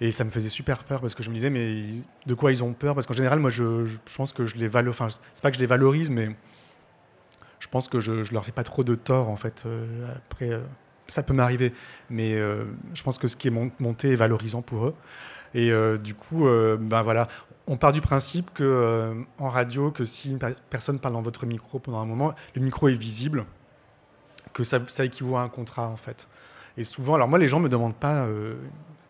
Et 0.00 0.12
ça 0.12 0.24
me 0.24 0.30
faisait 0.30 0.48
super 0.48 0.84
peur 0.84 1.00
parce 1.00 1.14
que 1.14 1.22
je 1.22 1.28
me 1.28 1.34
disais, 1.34 1.50
mais 1.50 1.86
de 2.26 2.34
quoi 2.34 2.52
ils 2.52 2.64
ont 2.64 2.72
peur? 2.72 2.94
Parce 2.94 3.06
qu'en 3.06 3.14
général, 3.14 3.38
moi, 3.38 3.50
je, 3.50 3.86
pense 4.16 4.32
que 4.32 4.46
je 4.46 4.56
les 4.56 4.68
valorise. 4.68 4.98
Enfin, 5.00 5.08
pas 5.42 5.50
que 5.50 5.56
je 5.56 5.60
les 5.60 5.66
valorise, 5.66 6.10
mais 6.10 6.34
je 7.60 7.68
pense 7.68 7.88
que 7.88 8.00
je, 8.00 8.24
je 8.24 8.32
leur 8.32 8.44
fais 8.44 8.52
pas 8.52 8.64
trop 8.64 8.82
de 8.82 8.94
tort, 8.94 9.28
en 9.28 9.36
fait. 9.36 9.62
Euh, 9.66 10.06
après, 10.16 10.50
euh, 10.50 10.60
ça 11.06 11.22
peut 11.22 11.34
m'arriver. 11.34 11.72
Mais 12.08 12.34
euh, 12.34 12.64
je 12.94 13.02
pense 13.02 13.18
que 13.18 13.28
ce 13.28 13.36
qui 13.36 13.48
est 13.48 13.70
monté 13.78 14.12
est 14.12 14.16
valorisant 14.16 14.62
pour 14.62 14.86
eux. 14.86 14.94
Et 15.52 15.72
du 15.98 16.14
coup, 16.14 16.44
ben 16.44 17.02
voilà, 17.02 17.26
on 17.66 17.76
part 17.76 17.90
du 17.90 18.00
principe 18.00 18.54
que 18.54 19.12
en 19.36 19.50
radio, 19.50 19.90
que 19.90 20.04
si 20.04 20.30
une 20.30 20.38
personne 20.38 21.00
parle 21.00 21.14
dans 21.14 21.22
votre 21.22 21.44
micro 21.44 21.80
pendant 21.80 21.98
un 21.98 22.04
moment, 22.04 22.36
le 22.54 22.62
micro 22.62 22.86
est 22.86 22.94
visible, 22.94 23.44
que 24.52 24.62
ça, 24.62 24.78
ça 24.86 25.04
équivaut 25.04 25.34
à 25.34 25.42
un 25.42 25.48
contrat, 25.48 25.88
en 25.88 25.96
fait. 25.96 26.28
Et 26.76 26.84
souvent, 26.84 27.16
alors 27.16 27.26
moi, 27.26 27.40
les 27.40 27.48
gens 27.48 27.58
me 27.58 27.68
demandent 27.68 27.96
pas 27.96 28.28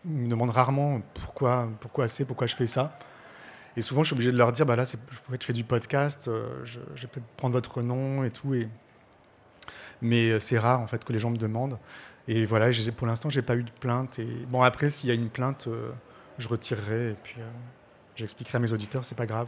me 0.03 0.27
demandent 0.27 0.49
rarement 0.49 1.01
pourquoi, 1.13 1.69
pourquoi 1.79 2.07
c'est, 2.07 2.25
pourquoi 2.25 2.47
je 2.47 2.55
fais 2.55 2.65
ça. 2.65 2.97
Et 3.77 3.81
souvent, 3.81 4.03
je 4.03 4.07
suis 4.07 4.15
obligé 4.15 4.31
de 4.31 4.37
leur 4.37 4.51
dire, 4.51 4.65
bah 4.65 4.75
là, 4.75 4.85
c'est, 4.85 4.99
je 5.31 5.45
fais 5.45 5.53
du 5.53 5.63
podcast, 5.63 6.27
euh, 6.27 6.61
je, 6.65 6.79
vais 6.79 7.07
peut-être 7.07 7.27
prendre 7.37 7.53
votre 7.53 7.81
nom 7.81 8.23
et 8.23 8.31
tout. 8.31 8.53
Mais 10.01 10.39
c'est 10.39 10.59
rare, 10.59 10.81
en 10.81 10.87
fait, 10.87 11.03
que 11.03 11.13
les 11.13 11.19
gens 11.19 11.29
me 11.29 11.37
demandent. 11.37 11.79
Et 12.27 12.45
voilà, 12.45 12.69
pour 12.97 13.07
l'instant, 13.07 13.29
j'ai 13.29 13.41
pas 13.41 13.55
eu 13.55 13.63
de 13.63 13.71
plainte. 13.71 14.19
Bon, 14.49 14.61
après, 14.61 14.89
s'il 14.89 15.09
y 15.09 15.11
a 15.11 15.15
une 15.15 15.29
plainte, 15.29 15.67
euh, 15.67 15.91
je 16.37 16.47
retirerai 16.47 17.11
et 17.11 17.15
puis 17.15 17.35
euh, 17.39 17.49
j'expliquerai 18.15 18.57
à 18.57 18.59
mes 18.59 18.71
auditeurs, 18.71 19.03
c'est 19.03 19.15
pas 19.15 19.25
grave. 19.25 19.47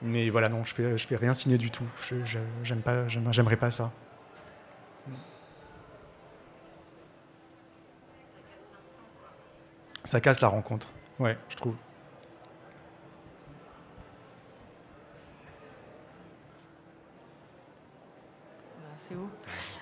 Mais 0.00 0.30
voilà, 0.30 0.48
non, 0.48 0.64
je 0.64 0.74
fais, 0.74 0.96
je 0.98 1.06
fais 1.06 1.16
rien 1.16 1.34
signer 1.34 1.58
du 1.58 1.70
tout. 1.70 1.84
Je, 2.02 2.38
j'aime 2.62 2.80
pas, 2.80 3.08
j'aimerais 3.08 3.56
pas 3.56 3.70
ça. 3.70 3.92
Ça 10.04 10.20
casse 10.20 10.40
la 10.40 10.48
rencontre, 10.48 10.88
ouais, 11.18 11.38
je 11.48 11.56
trouve. 11.56 11.76
C'est 18.98 19.14
où 19.14 19.28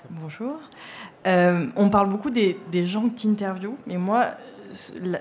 Bonjour. 0.08 0.58
Euh, 1.26 1.66
on 1.76 1.90
parle 1.90 2.08
beaucoup 2.08 2.30
des, 2.30 2.56
gens 2.86 3.08
que 3.08 3.14
tu 3.14 3.26
interviews, 3.28 3.76
mais 3.86 3.98
moi, 3.98 4.28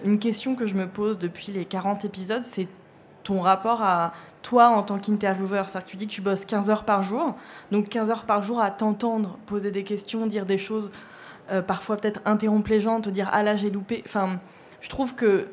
une 0.05 0.19
question 0.19 0.55
que 0.55 0.67
je 0.67 0.75
me 0.75 0.87
pose 0.87 1.19
depuis 1.19 1.51
les 1.51 1.65
40 1.65 2.05
épisodes, 2.05 2.43
c'est 2.45 2.67
ton 3.23 3.41
rapport 3.41 3.83
à 3.83 4.13
toi 4.41 4.69
en 4.69 4.83
tant 4.83 4.97
qu'intervieweur. 4.97 5.67
C'est-à-dire 5.67 5.85
que 5.85 5.91
tu 5.91 5.97
dis 5.97 6.07
que 6.07 6.13
tu 6.13 6.21
bosses 6.21 6.45
15 6.45 6.69
heures 6.69 6.85
par 6.85 7.03
jour, 7.03 7.35
donc 7.71 7.89
15 7.89 8.09
heures 8.09 8.23
par 8.23 8.41
jour 8.41 8.61
à 8.61 8.71
t'entendre, 8.71 9.37
poser 9.47 9.71
des 9.71 9.83
questions, 9.83 10.27
dire 10.27 10.45
des 10.45 10.57
choses, 10.57 10.91
euh, 11.51 11.61
parfois 11.61 11.97
peut-être 11.97 12.21
interrompre 12.23 12.69
les 12.69 12.79
gens, 12.79 13.01
te 13.01 13.09
dire 13.09 13.29
ah 13.33 13.43
là 13.43 13.57
j'ai 13.57 13.71
loupé. 13.71 14.01
Enfin, 14.05 14.39
je 14.79 14.87
trouve 14.87 15.13
que, 15.13 15.47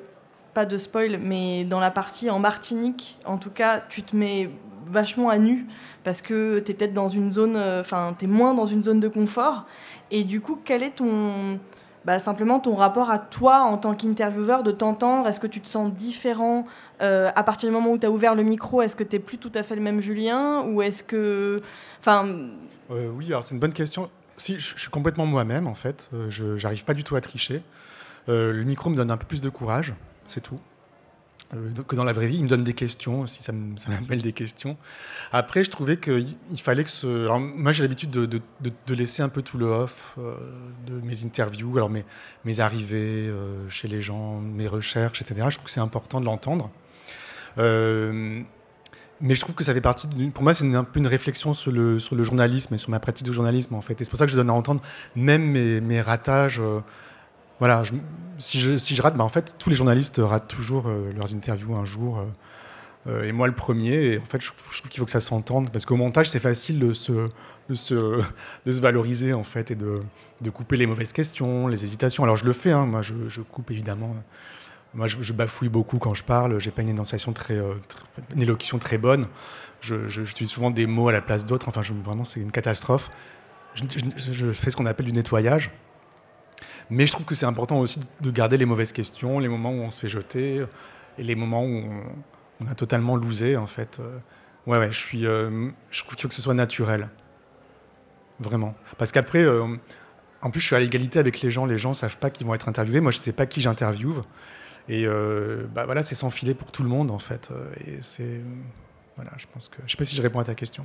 pas 0.55 0.67
de 0.67 0.79
spoil, 0.79 1.19
mais 1.19 1.65
dans 1.65 1.81
la 1.81 1.91
partie 1.91 2.31
en 2.31 2.39
Martinique, 2.39 3.19
en 3.25 3.39
tout 3.39 3.51
cas, 3.51 3.81
tu 3.81 4.03
te 4.05 4.15
mets 4.15 4.51
vachement 4.89 5.29
à 5.29 5.39
nu 5.39 5.67
parce 6.05 6.23
que 6.23 6.61
tu 6.61 6.71
es 6.71 6.75
peut-être 6.75 6.95
dans 6.95 7.09
une 7.09 7.33
zone, 7.33 7.57
enfin, 7.57 8.15
tu 8.19 8.25
es 8.25 8.29
moins 8.29 8.55
dans 8.55 8.67
une 8.67 8.83
zone 8.83 9.01
de 9.01 9.09
confort. 9.09 9.67
Et 10.11 10.25
du 10.25 10.41
coup, 10.41 10.59
quel 10.65 10.83
est 10.83 10.97
ton. 10.97 11.59
Bah, 12.07 12.21
simplement 12.21 12.61
ton 12.61 12.77
rapport 12.77 13.11
à 13.11 13.19
toi 13.19 13.63
en 13.63 13.79
tant 13.79 13.93
qu'intervieweur, 13.93 14.63
de 14.63 14.71
t'entendre? 14.71 15.27
Est-ce 15.27 15.41
que 15.41 15.49
tu 15.49 15.61
te 15.61 15.67
sens 15.67 15.93
différent 15.93 16.65
euh, 17.03 17.33
à 17.35 17.43
partir 17.43 17.69
du 17.69 17.75
moment 17.75 17.91
où 17.91 17.99
tu 17.99 18.07
as 18.07 18.11
ouvert 18.13 18.37
le 18.37 18.45
micro 18.45 18.81
Est-ce 18.81 18.95
que 18.95 19.03
tu 19.03 19.17
n'es 19.17 19.21
plus 19.21 19.39
tout 19.39 19.51
à 19.57 19.65
fait 19.65 19.75
le 19.75 19.83
même 19.83 19.99
Julien? 19.99 20.63
Ou 20.69 20.83
est-ce 20.83 21.03
que. 21.03 21.63
Enfin. 21.99 22.29
Euh, 22.93 23.11
oui, 23.13 23.27
alors 23.27 23.43
c'est 23.43 23.55
une 23.55 23.61
bonne 23.61 23.73
question. 23.73 24.09
Si, 24.39 24.61
je, 24.61 24.79
suis 24.79 24.91
complètement 24.91 25.27
moi-même 25.27 25.67
en 25.67 25.75
fait. 25.75 26.09
Euh, 26.15 26.31
je 26.31 26.63
n'arrive 26.63 26.85
pas 26.85 26.95
du 26.95 27.03
tout 27.03 27.17
à 27.17 27.21
tricher. 27.21 27.63
Euh, 28.29 28.53
le 28.53 28.63
micro 28.63 28.89
me 28.91 28.97
donne 28.97 29.11
un 29.11 29.17
peu 29.17 29.27
plus 29.27 29.41
de 29.41 29.49
courage, 29.49 29.95
c'est 30.27 30.43
tout. 30.43 30.61
Euh, 31.55 31.71
que 31.87 31.95
dans 31.95 32.05
la 32.05 32.13
vraie 32.13 32.27
vie, 32.27 32.39
il 32.39 32.45
me 32.45 32.49
donne 32.49 32.65
des 32.65 32.75
questions, 32.75 33.27
si 33.27 33.43
ça 33.43 33.53
m'appelle 33.53 34.23
des 34.23 34.33
questions. 34.33 34.77
Après, 35.33 35.63
je 35.63 35.71
trouvais 35.71 35.97
qu'il 35.97 36.37
fallait 36.57 36.85
que 36.85 36.91
ce. 36.91 37.25
Alors, 37.25 37.39
moi, 37.39 37.73
j'ai 37.73 37.83
l'habitude 37.83 38.11
de, 38.11 38.41
laisser 38.89 39.23
un 39.23 39.29
peu 39.29 39.43
tout 39.43 39.59
le 39.59 39.67
off 39.67 40.15
euh, 40.19 40.35
de 40.87 41.01
mes 41.01 41.25
interviews, 41.25 41.77
alors 41.77 41.91
mes, 41.91 42.61
arrivées 42.61 43.29
euh, 43.29 43.69
chez 43.69 43.89
les 43.89 44.01
gens, 44.01 44.41
mes 44.41 44.67
recherches, 44.67 45.21
etc. 45.23 45.47
Je 45.51 45.57
trouve 45.57 45.67
que 45.67 45.73
c'est 45.73 45.81
important 45.81 46.21
de 46.21 46.27
l'entendre. 46.27 46.71
Mais 49.19 49.35
je 49.35 49.41
trouve 49.41 49.55
que 49.55 49.65
ça 49.65 49.73
fait 49.73 49.81
partie. 49.81 50.09
Pour 50.35 50.43
moi, 50.43 50.53
c'est 50.53 50.75
un 50.75 50.85
peu 50.85 51.01
une 51.01 51.07
réflexion 51.07 51.55
sur 51.55 51.73
le, 51.73 51.99
journalisme 51.99 52.75
et 52.75 52.79
sur 52.79 52.91
ma 52.91 53.01
pratique 53.01 53.27
de 53.27 53.33
journalisme, 53.33 53.75
en 53.75 53.81
fait. 53.81 53.99
Et 54.01 54.05
c'est 54.05 54.11
pour 54.11 54.19
ça 54.19 54.27
que 54.27 54.33
je 54.33 54.37
donne 54.37 54.51
à 54.51 54.53
entendre 54.53 54.83
même 55.15 55.53
mes 55.53 56.01
ratages. 56.01 56.61
Euh, 57.57 57.59
voilà, 57.59 57.83
si, 58.39 58.61
je, 58.61 59.03
rate, 59.03 59.17
bah 59.17 59.25
en 59.25 59.29
fait, 59.29 59.55
tous 59.59 59.71
les 59.71 59.77
journalistes 59.77 60.21
ratent 60.23 60.49
toujours 60.49 60.89
euh, 60.89 61.13
leurs 61.17 61.35
interviews 61.35 61.75
un 61.75 61.85
jour. 61.85 62.25
Euh, 63.07 63.25
et 63.25 63.33
moi, 63.33 63.47
le 63.47 63.55
premier. 63.55 63.95
Et 63.95 64.19
en 64.19 64.25
fait, 64.25 64.41
je, 64.43 64.49
trouve 64.49 64.89
qu'il 64.91 64.99
faut 64.99 65.05
que 65.05 65.11
ça 65.11 65.21
s'entende. 65.21 65.71
Parce 65.71 65.85
qu'au 65.85 65.97
montage, 65.97 66.29
c'est 66.29 66.39
facile 66.39 66.79
de 66.79 66.93
se, 66.93 67.29
de, 67.69 67.75
se, 67.75 67.95
de 68.65 68.73
se 68.73 68.81
valoriser, 68.81 69.33
en 69.33 69.45
fait, 69.45 69.71
et 69.71 69.75
de, 69.75 70.03
couper 70.51 70.77
les 70.77 70.87
mauvaises 70.87 71.13
questions, 71.13 71.67
les 71.69 71.85
hésitations. 71.85 72.25
Alors, 72.25 72.37
je 72.37 72.45
le 72.45 72.53
fais, 72.53 72.73
hein, 72.73 72.87
moi, 72.87 73.03
je, 73.03 73.41
coupe 73.41 73.71
évidemment. 73.71 74.15
Moi, 74.95 75.09
je, 75.09 75.33
bafouille 75.33 75.69
beaucoup 75.69 75.99
quand 75.99 76.15
je 76.15 76.25
parle. 76.25 76.59
J'ai 76.59 76.71
pas 76.71 76.83
une 76.83 76.89
énonciation 76.89 77.33
euh, 77.33 77.35
très, 77.35 78.35
une 78.35 78.43
élocution 78.43 78.79
très 78.79 78.99
bonne. 78.99 79.27
J'utilise 79.81 80.51
souvent 80.51 80.71
des 80.71 80.87
mots 80.87 81.09
à 81.09 81.13
la 81.13 81.21
place 81.21 81.45
d'autres. 81.47 81.69
Enfin, 81.69 81.83
vraiment, 82.05 82.25
c'est 82.25 82.41
une 82.41 82.51
catastrophe. 82.51 83.11
je 83.75 84.53
fais 84.53 84.71
ce 84.71 84.77
qu'on 84.77 84.87
appelle 84.87 85.07
du 85.07 85.13
nettoyage. 85.13 85.71
Mais 86.91 87.07
je 87.07 87.13
trouve 87.13 87.27
que 87.27 87.35
c'est 87.35 87.47
important 87.47 87.79
aussi 87.81 88.01
de 88.21 88.31
garder 88.31 88.57
les 88.57 88.67
mauvaises 88.67 88.93
questions, 88.93 89.39
les 89.39 89.49
moments 89.49 89.71
où 89.71 89.81
on 89.81 89.91
se 89.91 90.01
fait 90.01 90.09
jeter 90.09 90.65
et 91.19 91.25
les 91.25 91.35
moments 91.35 91.65
où 91.65 91.83
on, 92.61 92.67
a 92.67 92.75
totalement 92.75 93.17
loosé, 93.17 93.57
en 93.57 93.67
fait. 93.67 94.01
Ouais, 94.67 94.79
ouais, 94.79 94.91
je, 94.91 94.99
suis, 94.99 95.27
euh, 95.27 95.71
trouve 95.93 96.15
qu'il 96.15 96.23
faut 96.23 96.29
que 96.29 96.35
ce 96.35 96.43
soit 96.43 96.55
naturel. 96.55 97.09
Vraiment. 98.41 98.75
Parce 98.99 99.13
qu'après, 99.13 99.43
euh, 99.43 99.65
en 100.43 100.51
plus, 100.51 100.61
je 100.61 100.67
suis 100.67 100.77
à 100.77 100.81
l'égalité 100.81 101.19
avec 101.19 101.41
les 101.41 101.51
gens. 101.51 101.67
Les 101.67 101.79
gens 101.79 101.91
ne 101.91 101.95
savent 101.95 102.19
pas 102.19 102.31
qu'ils 102.31 102.47
vont 102.47 102.55
être 102.55 102.69
interviewés. 102.69 103.01
Moi, 103.01 103.13
je 103.13 103.19
ne 103.19 103.23
sais 103.23 103.33
pas 103.33 103.47
qui 103.47 103.61
j'interviewe. 103.61 104.23
Et 104.89 105.07
euh, 105.07 105.67
bah, 105.73 105.87
voilà, 105.87 106.03
c'est 106.03 106.17
sans 106.17 106.31
filet 106.31 106.55
pour 106.55 106.73
tout 106.73 106.83
le 106.83 106.89
monde, 106.89 107.11
en 107.11 107.19
fait. 107.19 107.51
Et 107.87 107.99
c'est. 108.01 108.41
Voilà, 109.15 109.31
je 109.37 109.47
pense 109.53 109.69
que. 109.69 109.77
Je 109.79 109.85
ne 109.85 109.89
sais 109.89 109.97
pas 109.97 110.05
si 110.05 110.17
je 110.17 110.23
réponds 110.23 110.41
à 110.41 110.45
ta 110.45 110.55
question. 110.55 110.85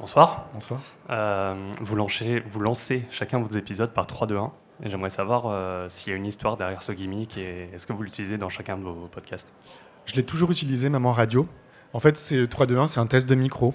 Bonsoir. 0.00 0.46
Bonsoir. 0.54 0.80
Euh, 1.10 1.54
vous, 1.78 1.94
lancez, 1.94 2.42
vous 2.48 2.60
lancez 2.60 3.04
chacun 3.10 3.38
vos 3.38 3.50
épisodes 3.54 3.92
par 3.92 4.06
3, 4.06 4.26
2, 4.26 4.38
1. 4.38 4.52
Et 4.82 4.88
j'aimerais 4.88 5.10
savoir 5.10 5.42
euh, 5.44 5.90
s'il 5.90 6.10
y 6.10 6.14
a 6.14 6.16
une 6.16 6.24
histoire 6.24 6.56
derrière 6.56 6.82
ce 6.82 6.92
gimmick 6.92 7.36
et 7.36 7.68
est-ce 7.74 7.86
que 7.86 7.92
vous 7.92 8.02
l'utilisez 8.02 8.38
dans 8.38 8.48
chacun 8.48 8.78
de 8.78 8.82
vos 8.82 9.08
podcasts? 9.12 9.52
Je 10.06 10.14
l'ai 10.14 10.22
toujours 10.22 10.50
utilisé, 10.50 10.88
même 10.88 11.04
en 11.04 11.12
radio. 11.12 11.46
En 11.92 12.00
fait, 12.00 12.16
c'est 12.16 12.48
3, 12.48 12.64
2, 12.64 12.78
1, 12.78 12.86
c'est 12.86 13.00
un 13.00 13.06
test 13.06 13.28
de 13.28 13.34
micro. 13.34 13.74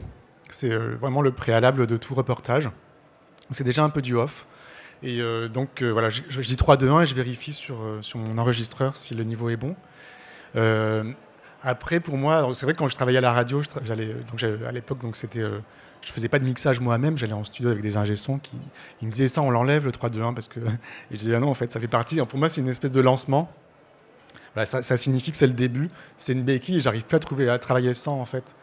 C'est 0.49 0.71
euh, 0.71 0.95
vraiment 0.99 1.21
le 1.21 1.31
préalable 1.31 1.85
de 1.85 1.95
tout 1.95 2.15
reportage. 2.15 2.71
C'est 3.51 3.63
déjà 3.63 3.83
un 3.83 3.89
peu 3.89 4.01
du 4.01 4.15
off. 4.15 4.47
Et 5.03 5.21
donc, 5.53 5.83
voilà, 5.83 6.09
je, 6.09 6.23
je, 6.29 6.41
dis 6.41 6.55
3, 6.55 6.77
2, 6.77 6.89
1 6.89 7.01
et 7.01 7.05
je 7.05 7.13
vérifie 7.13 7.53
sur, 7.53 7.75
sur 8.01 8.17
mon 8.17 8.39
enregistreur 8.39 8.97
si 8.97 9.13
le 9.13 9.23
niveau 9.23 9.49
est 9.49 9.57
bon. 9.57 9.75
Après, 11.65 11.99
pour 11.99 12.17
moi, 12.17 12.49
c'est 12.53 12.65
vrai 12.65 12.73
que 12.73 12.79
quand 12.79 12.87
je 12.87 12.95
travaillais 12.95 13.17
à 13.17 13.21
la 13.21 13.33
radio, 13.33 13.61
j'allais, 13.83 14.13
donc 14.31 14.41
à 14.43 14.71
l'époque, 14.71 14.99
donc 14.99 15.17
c'était 15.17 15.43
je 16.05 16.11
faisais 16.11 16.29
pas 16.29 16.39
de 16.39 16.45
mixage 16.45 16.79
moi-même, 16.79 17.17
j'allais 17.17 17.33
en 17.33 17.43
studio 17.43 17.71
avec 17.71 17.81
des 17.81 17.97
ingé 17.97 18.15
sons 18.15 18.37
qui 18.37 18.51
ils 19.01 19.07
me 19.07 19.11
disaient 19.11 19.27
ça, 19.27 19.41
on 19.41 19.49
l'enlève 19.49 19.85
le 19.85 19.91
3-2-1 19.91 20.33
parce 20.33 20.47
que. 20.47 20.59
Et 21.11 21.13
je 21.13 21.17
disais 21.17 21.35
ah 21.35 21.39
non, 21.39 21.49
en 21.49 21.53
fait, 21.53 21.71
ça 21.71 21.79
fait 21.79 21.87
partie. 21.87 22.17
Pour 22.17 22.39
moi, 22.39 22.47
c'est 22.47 22.61
une 22.61 22.69
espèce 22.69 22.91
de 22.91 23.01
lancement. 23.01 23.51
Voilà, 24.53 24.65
ça, 24.65 24.97
signifie 24.97 25.31
que 25.31 25.37
c'est 25.37 25.47
le 25.47 25.53
début, 25.53 25.89
c'est 26.17 26.31
une 26.31 26.43
béquille 26.43 26.77
et 26.77 26.79
j'arrive 26.79 27.05
plus 27.05 27.17
à 27.17 27.19
trouver 27.19 27.49
à 27.49 27.59
travailler 27.59 27.93
sans 27.93 28.21
en 28.21 28.25
fait. 28.25 28.55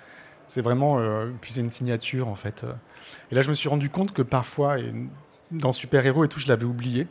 C'est 0.46 0.62
vraiment. 0.62 0.98
Euh, 0.98 1.30
puis 1.40 1.52
c'est 1.52 1.60
une 1.60 1.70
signature 1.70 2.28
en 2.28 2.34
fait. 2.34 2.64
Et 3.30 3.34
là, 3.34 3.42
je 3.42 3.50
me 3.50 3.54
suis 3.54 3.68
rendu 3.68 3.90
compte 3.90 4.12
que 4.12 4.22
parfois, 4.22 4.76
dans 5.50 5.72
Super 5.72 6.06
Héros 6.06 6.24
et 6.24 6.28
tout, 6.28 6.38
je 6.38 6.48
l'avais 6.48 6.64
oublié. 6.64 7.06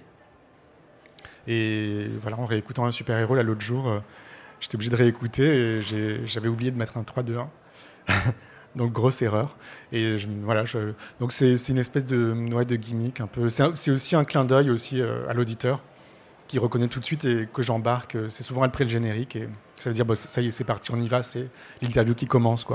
Et 1.48 2.08
voilà, 2.22 2.40
en 2.40 2.46
réécoutant 2.46 2.86
un 2.86 2.92
Super 2.92 3.18
Héros 3.20 3.36
là 3.36 3.44
l'autre 3.44 3.62
jour, 3.62 3.88
euh, 3.88 4.00
j'étais 4.62 4.76
obligé 4.76 4.90
de 4.90 4.96
réécouter 4.96 5.44
et 5.44 5.82
j'avais 6.26 6.48
oublié 6.48 6.72
de 6.72 6.78
mettre 6.78 6.98
un 6.98 7.02
3-2-1. 7.02 7.48
Donc 8.78 8.94
grosse 8.94 9.22
erreur. 9.22 9.58
Et 9.92 10.16
voilà, 10.44 10.64
donc 11.20 11.34
c'est 11.34 11.56
une 11.68 11.78
espèce 11.78 12.06
de, 12.06 12.34
de 12.64 12.76
gimmick. 12.78 13.22
C'est 13.50 13.92
aussi 13.92 14.16
un 14.16 14.24
clin 14.24 14.46
d'œil 14.46 14.70
aussi 14.70 15.02
à 15.02 15.34
l'auditeur 15.34 15.84
qui 16.48 16.58
reconnaît 16.58 16.88
tout 16.88 17.02
de 17.02 17.06
suite 17.06 17.26
et 17.26 17.50
que 17.54 17.62
j'embarque. 17.62 18.16
C'est 18.30 18.44
souvent 18.44 18.64
après 18.64 18.86
le 18.86 18.90
générique 18.90 19.36
et 19.36 19.50
ça 19.78 19.90
veut 19.90 19.94
dire 19.94 20.06
ça 20.16 20.42
y 20.42 20.48
est, 20.48 20.52
c'est 20.52 20.64
parti, 20.64 20.92
on 20.94 21.02
y 21.02 21.10
va, 21.10 21.22
c'est 21.22 21.50
l'interview 21.82 22.16
qui 22.16 22.28
commence. 22.28 22.66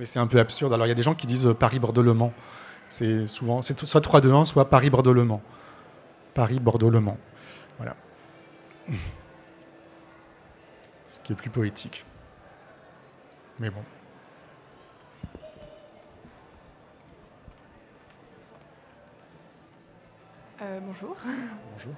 Mais 0.00 0.04
c'est 0.04 0.18
un 0.18 0.26
peu 0.26 0.40
absurde. 0.40 0.74
Alors 0.74 0.86
il 0.86 0.88
y 0.88 0.92
a 0.92 0.96
des 0.96 1.02
gens 1.02 1.14
qui 1.14 1.28
disent 1.28 1.54
Paris-Bordeaux-Le 1.58 2.12
Mans. 2.12 2.32
C'est 2.88 3.26
souvent, 3.26 3.62
soit 3.62 4.00
3-2-1, 4.00 4.46
soit 4.46 4.68
Paris-Bordeaux-Le. 4.68 5.28
Paris-Bordeaux-Le. 6.34 7.00
Voilà. 7.78 7.96
Ce 11.16 11.20
qui 11.22 11.32
est 11.32 11.36
plus 11.36 11.48
poétique. 11.48 12.04
Mais 13.58 13.70
bon. 13.70 13.80
Euh, 20.60 20.78
bonjour. 20.84 21.16
Bonjour. 21.72 21.92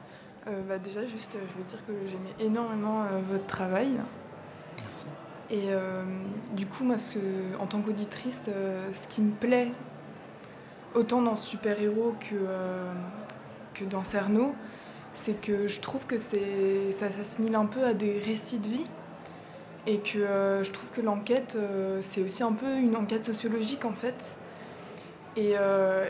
Euh, 0.47 0.63
bah 0.69 0.79
déjà, 0.79 1.05
juste, 1.05 1.37
je 1.49 1.59
veux 1.59 1.65
dire 1.65 1.85
que 1.85 1.93
j'aimais 2.07 2.33
énormément 2.39 3.03
euh, 3.03 3.19
votre 3.21 3.47
travail. 3.47 3.89
Merci. 4.83 5.07
Et 5.51 5.67
du 6.53 6.67
coup, 6.67 6.85
moi, 6.85 6.99
ce 6.99 7.19
en 7.59 7.67
tant 7.67 7.81
qu'auditrice, 7.81 8.51
ce 8.93 9.09
qui 9.09 9.23
me 9.23 9.35
plaît, 9.35 9.73
autant 10.95 11.23
dans 11.23 11.37
Super-Héros 11.37 12.15
que, 12.21 12.37
que 13.73 13.85
dans 13.85 14.05
Cerno, 14.05 14.55
c'est 15.15 15.41
que 15.41 15.67
je 15.67 15.81
trouve 15.81 16.05
que 16.07 16.19
ça 16.19 17.11
s'assimile 17.11 17.55
un 17.55 17.65
peu 17.65 17.83
à 17.85 17.95
des 17.95 18.21
récits 18.21 18.59
de 18.59 18.69
vie. 18.69 18.87
Et 19.87 19.99
que 19.99 20.61
je 20.63 20.71
trouve 20.71 20.91
que 20.91 21.01
l'enquête, 21.01 21.57
c'est 22.03 22.23
aussi 22.23 22.43
un 22.43 22.53
peu 22.53 22.77
une 22.77 22.95
enquête 22.95 23.25
sociologique, 23.25 23.87
en 23.87 23.95
fait. 23.95 24.37
Et, 25.37 25.55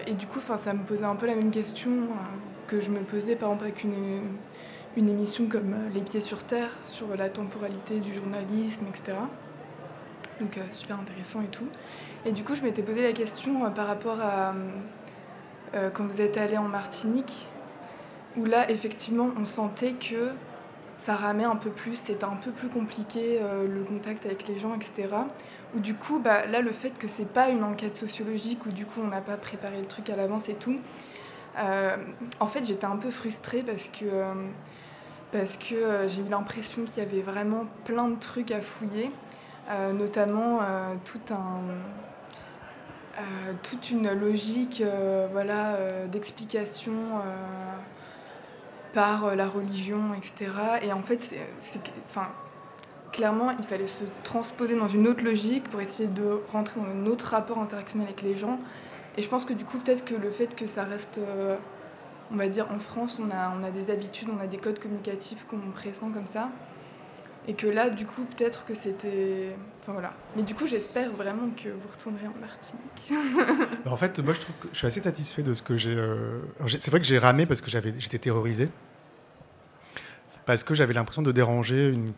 et 0.07 0.15
du 0.15 0.27
coup, 0.27 0.41
ça 0.41 0.73
me 0.73 0.83
posait 0.83 1.05
un 1.05 1.15
peu 1.15 1.27
la 1.27 1.37
même 1.37 1.53
question 1.53 1.91
que 2.67 2.81
je 2.81 2.91
me 2.91 3.01
posais 3.01 3.35
par 3.35 3.51
exemple 3.51 3.65
avec 3.65 3.85
une, 3.85 4.23
une 4.97 5.09
émission 5.09 5.47
comme 5.47 5.73
euh, 5.73 5.89
Les 5.95 6.03
pieds 6.03 6.21
sur 6.21 6.45
terre 6.45 6.71
sur 6.85 7.17
la 7.17 7.29
temporalité 7.29 7.99
du 7.99 8.13
journalisme, 8.13 8.87
etc. 8.89 9.17
Donc 10.41 10.57
euh, 10.59 10.63
super 10.71 10.99
intéressant 10.99 11.43
et 11.43 11.47
tout. 11.47 11.67
Et 12.25 12.33
du 12.33 12.45
coup, 12.45 12.55
je 12.55 12.63
m'étais 12.63 12.83
posé 12.83 13.03
la 13.03 13.13
question 13.13 13.65
euh, 13.65 13.71
par 13.71 13.87
rapport 13.87 14.21
à 14.21 14.55
quand 15.93 16.07
vous 16.07 16.23
êtes 16.23 16.39
allé 16.39 16.57
en 16.57 16.67
Martinique, 16.67 17.47
où 18.39 18.47
là, 18.47 18.71
effectivement, 18.71 19.29
on 19.39 19.45
sentait 19.45 19.93
que 19.93 20.31
ça 20.99 21.15
ramait 21.15 21.45
un 21.45 21.57
peu 21.57 21.71
plus, 21.71 21.97
c'était 21.97 22.25
un 22.25 22.37
peu 22.37 22.51
plus 22.51 22.69
compliqué 22.69 23.41
le 23.41 23.85
contact 23.85 24.27
avec 24.27 24.49
les 24.49 24.59
gens, 24.59 24.75
etc. 24.75 25.09
Où 25.75 25.81
du 25.81 25.95
coup, 25.95 26.19
bah, 26.19 26.47
là, 26.47 26.61
le 26.61 26.73
fait 26.73 26.91
que 26.91 27.07
c'est 27.07 27.33
pas 27.33 27.49
une 27.49 27.63
enquête 27.63 27.95
sociologique, 27.95 28.67
où 28.67 28.71
du 28.71 28.85
coup, 28.85 29.01
on 29.03 29.09
n'a 29.09 29.21
pas 29.21 29.37
préparé 29.37 29.79
le 29.79 29.87
truc 29.87 30.11
à 30.11 30.17
l'avance 30.17 30.49
et 30.49 30.55
tout, 30.55 30.79
euh, 31.59 31.97
en 32.41 32.47
fait, 32.47 32.65
j'étais 32.65 32.87
un 32.87 32.97
peu 32.97 33.11
frustrée 33.11 33.63
parce 33.63 33.89
que, 33.89 34.05
euh, 34.05 34.33
parce 35.33 35.57
que 35.57 35.75
euh, 35.75 36.09
j'ai 36.09 36.23
eu 36.23 36.29
l'impression 36.29 36.85
qu'il 36.85 37.03
y 37.03 37.07
avait 37.07 37.21
vraiment 37.21 37.67
plein 37.85 38.09
de 38.09 38.17
trucs 38.17 38.51
à 38.51 38.61
fouiller, 38.61 39.11
notamment 39.93 40.63
un, 40.63 40.97
toute 43.63 43.91
une 43.91 44.11
logique 44.13 44.83
voilà, 45.31 45.77
d'explication 46.11 46.95
par 48.93 49.35
la 49.37 49.49
religion, 49.49 50.15
etc. 50.15 50.51
Et 50.83 50.93
en 50.93 51.03
fait, 51.03 51.21
c'est, 51.21 51.81
enfin, 52.07 52.29
clairement, 53.13 53.51
il 53.59 53.65
fallait 53.65 53.87
se 53.87 54.05
transposer 54.25 54.77
dans 54.77 54.89
une 54.89 55.09
autre 55.09 55.25
logique 55.25 55.65
pour 55.71 55.81
essayer 55.81 56.09
de 56.09 56.41
rentrer 56.53 56.81
dans 56.81 56.87
un 56.87 57.07
autre 57.07 57.27
rapport 57.27 57.59
interactionnel 57.59 58.07
avec 58.09 58.23
les 58.23 58.35
gens. 58.35 58.59
Et 59.17 59.23
je 59.23 59.29
pense 59.29 59.45
que 59.45 59.53
du 59.53 59.65
coup, 59.65 59.79
peut-être 59.79 60.05
que 60.05 60.15
le 60.15 60.31
fait 60.31 60.55
que 60.55 60.67
ça 60.67 60.85
reste, 60.85 61.19
euh, 61.19 61.57
on 62.33 62.37
va 62.37 62.49
dire, 62.49 62.67
en 62.73 62.79
France, 62.79 63.19
on 63.21 63.31
a, 63.31 63.53
on 63.59 63.65
a 63.65 63.71
des 63.71 63.91
habitudes, 63.91 64.29
on 64.37 64.43
a 64.43 64.47
des 64.47 64.59
codes 64.59 64.79
communicatifs 64.79 65.45
qu'on 65.49 65.59
pressent 65.75 66.01
comme 66.01 66.27
ça. 66.27 66.51
Et 67.49 67.55
que 67.55 67.67
là, 67.67 67.89
du 67.89 68.05
coup, 68.05 68.27
peut-être 68.37 68.67
que 68.67 68.75
c'était. 68.75 69.57
Enfin 69.81 69.93
voilà. 69.93 70.11
Mais 70.37 70.43
du 70.43 70.55
coup, 70.55 70.67
j'espère 70.67 71.11
vraiment 71.13 71.49
que 71.57 71.71
vous 71.71 71.89
retournerez 71.91 72.27
en 72.27 72.39
Martinique. 72.39 73.81
en 73.87 73.97
fait, 73.97 74.19
moi, 74.19 74.35
je 74.35 74.41
trouve 74.41 74.57
que 74.57 74.69
je 74.71 74.77
suis 74.77 74.87
assez 74.87 75.01
satisfait 75.01 75.43
de 75.43 75.55
ce 75.55 75.63
que 75.63 75.79
j'ai. 75.79 75.95
Euh, 75.97 76.41
c'est 76.67 76.91
vrai 76.91 77.01
que 77.01 77.07
j'ai 77.07 77.19
ramé 77.19 77.47
parce 77.47 77.63
que 77.63 77.71
j'étais 77.71 78.19
terrorisé. 78.19 78.69
Parce 80.45 80.63
que 80.63 80.75
j'avais 80.75 80.93
l'impression 80.93 81.23
de 81.23 81.33
déranger 81.33 81.89
une. 81.89 82.13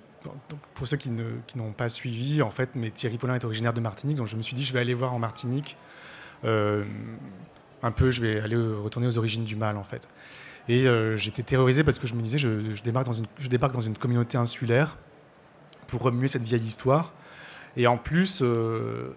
pour 0.74 0.88
ceux 0.88 0.96
qui 0.96 1.10
n'ont 1.10 1.42
qui 1.46 1.58
pas 1.76 1.88
suivi, 1.88 2.42
en 2.42 2.50
fait, 2.50 2.70
mais 2.74 2.90
Thierry 2.90 3.16
Paulin 3.16 3.36
est 3.36 3.44
originaire 3.44 3.72
de 3.72 3.80
Martinique, 3.80 4.16
donc 4.16 4.26
je 4.26 4.36
me 4.36 4.42
suis 4.42 4.56
dit, 4.56 4.64
je 4.64 4.72
vais 4.72 4.80
aller 4.80 4.94
voir 4.94 5.14
en 5.14 5.20
Martinique 5.20 5.76
euh, 6.44 6.84
un 7.84 7.92
peu, 7.92 8.10
je 8.10 8.20
vais 8.20 8.40
aller 8.40 8.56
retourner 8.56 9.06
aux 9.06 9.16
origines 9.16 9.44
du 9.44 9.54
mal, 9.54 9.76
en 9.76 9.84
fait. 9.84 10.08
Et 10.68 10.88
euh, 10.88 11.16
j'étais 11.16 11.44
terrorisé 11.44 11.84
parce 11.84 12.00
que 12.00 12.08
je 12.08 12.14
me 12.14 12.22
disais, 12.22 12.38
je, 12.38 12.82
débarque 12.82 13.06
dans 13.06 13.12
une, 13.12 13.26
je 13.38 13.48
débarque 13.48 13.72
dans 13.72 13.80
une 13.80 13.96
communauté 13.96 14.36
insulaire 14.36 14.96
pour 15.90 16.02
remuer 16.02 16.28
cette 16.28 16.42
vieille 16.42 16.64
histoire. 16.64 17.12
Et 17.76 17.86
en 17.86 17.96
plus, 17.96 18.40
euh, 18.42 19.14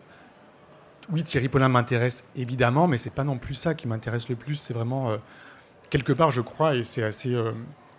oui, 1.12 1.24
Thierry 1.24 1.50
Paulin 1.50 1.70
m'intéresse 1.70 2.32
évidemment, 2.36 2.88
mais 2.88 2.98
c'est 2.98 3.16
pas 3.16 3.24
non 3.24 3.38
plus 3.38 3.56
ça 3.56 3.74
qui 3.74 3.88
m'intéresse 3.88 4.30
le 4.30 4.36
plus. 4.36 4.56
C'est 4.56 4.74
vraiment 4.74 5.18
quelque 5.90 6.14
part, 6.14 6.32
je 6.32 6.42
crois, 6.42 6.76
et 6.76 6.84
c'est 6.84 7.04
assez, 7.04 7.36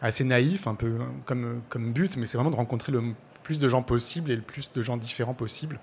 assez 0.01 0.25
naïf, 0.25 0.67
un 0.67 0.75
peu 0.75 0.99
comme, 1.25 1.93
but, 1.93 2.17
mais 2.17 2.27
c'est 2.27 2.37
vraiment 2.37 2.51
de 2.51 2.57
rencontrer 2.57 2.93
le 2.93 3.03
plus 3.43 3.61
de 3.61 3.69
gens 3.69 3.83
possible 3.83 4.31
et 4.31 4.37
le 4.37 4.43
plus 4.43 4.73
de 4.73 4.83
gens 4.83 4.97
différents 4.97 5.35
possible. 5.35 5.79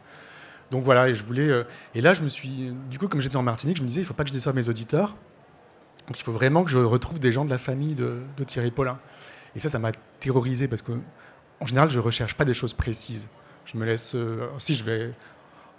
Donc 0.72 0.84
voilà, 0.84 1.10
et 1.10 1.14
je 1.14 1.24
voulais. 1.24 1.50
Euh, 1.50 1.64
et 1.96 2.02
là, 2.02 2.14
je 2.14 2.22
me 2.22 2.30
suis. 2.30 2.74
Du 2.90 2.98
coup, 2.98 3.08
comme 3.08 3.22
j'étais 3.22 3.38
en 3.38 3.44
Martinique, 3.44 3.78
je 3.78 3.82
me 3.82 3.88
disais, 3.88 4.02
il 4.02 4.06
faut 4.06 4.14
pas 4.14 4.24
que 4.24 4.30
je 4.30 4.34
déçoive 4.34 4.56
mes 4.56 4.70
auditeurs. 4.70 5.16
Donc 6.08 6.20
il 6.20 6.24
faut 6.24 6.32
vraiment 6.32 6.64
que 6.64 6.72
je 6.72 6.80
retrouve 6.80 7.20
des 7.20 7.32
gens 7.32 7.46
de 7.46 7.50
la 7.50 7.58
famille 7.58 7.94
de, 7.94 8.22
Thierry 8.46 8.72
Paulin. 8.72 9.00
Et 9.56 9.60
ça, 9.60 9.70
ça 9.70 9.80
m'a 9.80 9.92
terrorisé 10.20 10.68
parce 10.68 10.82
que, 10.82 10.94
en 11.62 11.66
général, 11.68 11.90
je 11.90 11.98
ne 11.98 12.04
recherche 12.04 12.34
pas 12.34 12.44
des 12.44 12.54
choses 12.54 12.74
précises. 12.74 13.28
Je 13.66 13.78
me 13.78 13.86
laisse. 13.86 14.16
Euh, 14.16 14.48
si 14.58 14.76
je 14.76 14.84
vais 14.84 15.14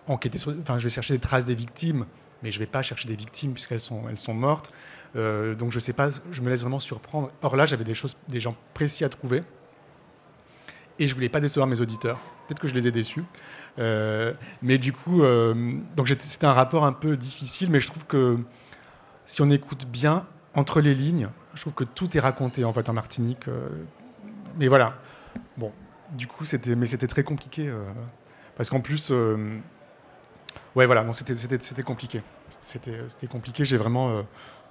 enquêter 0.07 0.39
sur. 0.39 0.55
Enfin, 0.61 0.79
je 0.79 0.85
vais 0.85 0.91
chercher 0.91 1.15
des 1.15 1.21
traces 1.21 1.45
des 1.45 1.57
victimes, 1.57 2.07
mais 2.43 2.51
je 2.51 2.59
ne 2.59 2.65
vais 2.65 2.71
pas 2.71 2.83
chercher 2.83 3.09
des 3.09 3.17
victimes 3.17 3.53
puisqu'elles 3.53 3.81
sont, 3.81 4.35
mortes. 4.35 4.73
Euh, 5.17 5.55
donc 5.55 5.73
je 5.73 5.79
sais 5.79 5.93
pas, 5.93 6.09
je 6.31 6.41
me 6.41 6.49
laisse 6.49 6.63
vraiment 6.63 6.81
surprendre. 6.81 7.31
Or 7.43 7.57
là, 7.57 7.67
j'avais 7.67 7.85
des 7.85 7.95
choses, 7.95 8.17
des 8.29 8.41
gens 8.41 8.57
précis 8.75 9.05
à 9.05 9.09
trouver. 9.09 9.43
Et 10.99 11.09
je 11.09 11.15
voulais 11.15 11.29
pas 11.29 11.41
décevoir 11.41 11.67
mes 11.67 11.81
auditeurs. 11.81 12.21
Peut-être 12.47 12.61
que 12.61 12.69
je 12.69 12.75
les 12.75 12.87
ai 12.87 12.93
déçus. 12.93 13.25
Euh, 13.79 14.35
mais 14.61 14.79
du 14.79 14.93
coup, 14.93 15.23
euh, 15.23 15.75
c'était 16.19 16.47
un 16.47 16.53
rapport 16.53 16.85
un 16.85 16.93
peu 16.93 17.17
difficile, 17.17 17.71
mais 17.71 17.81
je 17.81 17.89
trouve 17.89 18.07
que 18.07 18.37
si 19.25 19.41
on 19.43 19.51
écoute 19.51 19.87
bien 19.87 20.27
entre 20.55 20.81
les 20.81 20.95
lignes, 20.95 21.29
je 21.55 21.63
trouve 21.63 21.75
que 21.75 21.85
tout 21.85 22.17
est 22.17 22.21
raconté 22.21 22.65
en 22.65 22.73
fait 22.73 22.89
en 22.89 22.93
Martinique. 22.93 23.47
Mais 24.59 24.69
voilà, 24.69 24.99
bon, 25.57 25.73
du 26.13 26.27
coup, 26.27 26.45
c'était, 26.45 26.75
mais 26.75 26.87
c'était 26.87 27.07
très 27.07 27.25
compliqué 27.25 27.73
parce 28.57 28.69
qu'en 28.71 28.81
plus, 28.81 29.11
ouais, 30.75 30.87
voilà, 30.87 31.11
c'était, 31.13 31.37
c'était, 31.37 31.59
c'était 31.61 31.83
compliqué. 31.83 32.23
C'était, 32.51 32.99
c'était 33.09 33.27
compliqué. 33.27 33.65
J'ai 33.65 33.77
vraiment, 33.77 34.25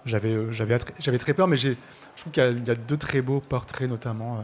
j'avais, 0.06 0.52
j'avais, 0.54 0.78
j'avais 1.00 1.18
très 1.18 1.34
peur, 1.34 1.48
mais 1.48 1.58
j'ai, 1.58 1.78
je 2.16 2.22
trouve 2.22 2.34
qu'il 2.34 2.44
y 2.44 2.72
a, 2.72 2.76
deux 2.76 2.98
très 2.98 3.22
beaux 3.22 3.40
portraits, 3.40 3.90
notamment 3.90 4.44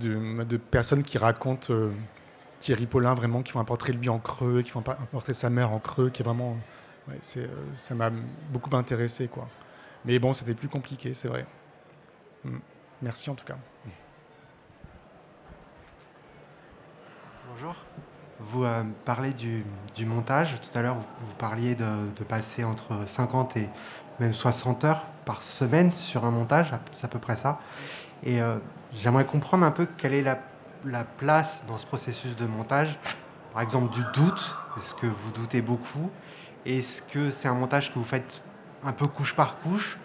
de, 0.00 0.56
personnes 0.56 1.02
qui 1.02 1.18
racontent 1.18 1.72
Thierry 2.64 2.86
Paulin, 2.86 3.12
vraiment, 3.12 3.42
qui 3.42 3.52
font 3.52 3.60
un 3.60 3.64
portrait 3.64 3.92
de 3.92 3.98
lui 3.98 4.08
en 4.08 4.18
creux, 4.18 4.62
qui 4.62 4.70
font 4.70 4.82
un 4.86 5.06
portrait 5.12 5.32
de 5.32 5.36
sa 5.36 5.50
mère 5.50 5.70
en 5.70 5.78
creux, 5.78 6.08
qui 6.08 6.22
est 6.22 6.24
vraiment. 6.24 6.56
Ouais, 7.06 7.18
c'est, 7.20 7.44
euh, 7.44 7.48
ça 7.76 7.94
m'a 7.94 8.10
beaucoup 8.50 8.74
intéressé, 8.74 9.28
quoi. 9.28 9.46
Mais 10.06 10.18
bon, 10.18 10.32
c'était 10.32 10.54
plus 10.54 10.68
compliqué, 10.68 11.12
c'est 11.12 11.28
vrai. 11.28 11.44
Hmm. 12.42 12.56
Merci 13.02 13.28
en 13.28 13.34
tout 13.34 13.44
cas. 13.44 13.58
Bonjour. 17.54 17.76
Vous 18.40 18.64
euh, 18.64 18.82
parlez 19.04 19.32
du, 19.32 19.64
du, 19.94 20.06
montage. 20.06 20.60
Tout 20.60 20.76
à 20.76 20.82
l'heure, 20.82 20.96
vous, 20.96 21.34
parliez 21.38 21.76
de, 21.76 21.84
de, 22.16 22.24
passer 22.24 22.64
entre 22.64 23.06
50 23.06 23.56
et 23.56 23.68
même 24.18 24.32
60 24.32 24.84
heures 24.84 25.04
par 25.24 25.40
semaine 25.40 25.92
sur 25.92 26.24
un 26.24 26.32
montage. 26.32 26.72
C'est 26.94 27.04
à 27.04 27.08
peu 27.08 27.20
près 27.20 27.36
ça. 27.36 27.60
Et 28.24 28.42
euh, 28.42 28.56
j'aimerais 28.92 29.24
comprendre 29.24 29.64
un 29.64 29.70
peu 29.70 29.86
quelle 29.86 30.14
est 30.14 30.22
la 30.22 30.38
la 30.84 31.04
place 31.04 31.64
dans 31.68 31.78
ce 31.78 31.86
processus 31.86 32.36
de 32.36 32.46
montage 32.46 32.98
Par 33.52 33.62
exemple, 33.62 33.92
du 33.92 34.02
doute. 34.14 34.56
Est-ce 34.76 34.94
que 34.94 35.06
vous 35.06 35.30
doutez 35.32 35.62
beaucoup? 35.62 36.10
Est-ce 36.66 37.02
que 37.02 37.30
c'est 37.30 37.48
un 37.48 37.54
montage 37.54 37.92
que 37.92 37.98
vous 37.98 38.04
faites 38.04 38.42
un 38.84 38.92
peu 38.92 39.06
couche 39.06 39.34
par 39.34 39.58
couche, 39.58 39.98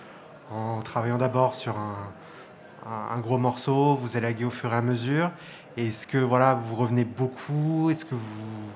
en 0.52 0.82
travaillant 0.82 1.18
d'abord 1.18 1.56
sur 1.56 1.76
un, 1.78 3.20
gros 3.20 3.38
morceau, 3.38 3.96
vous 3.96 4.18
élaguez 4.18 4.46
au 4.46 4.50
fur 4.52 4.74
et 4.74 4.78
à 4.78 4.82
mesure? 4.82 5.32
Est-ce 5.78 6.08
que 6.08 6.18
voilà, 6.18 6.54
vous 6.56 6.76
revenez 6.76 7.06
beaucoup? 7.06 7.90
Est-ce 7.90 8.06
que 8.06 8.16
vous, 8.16 8.72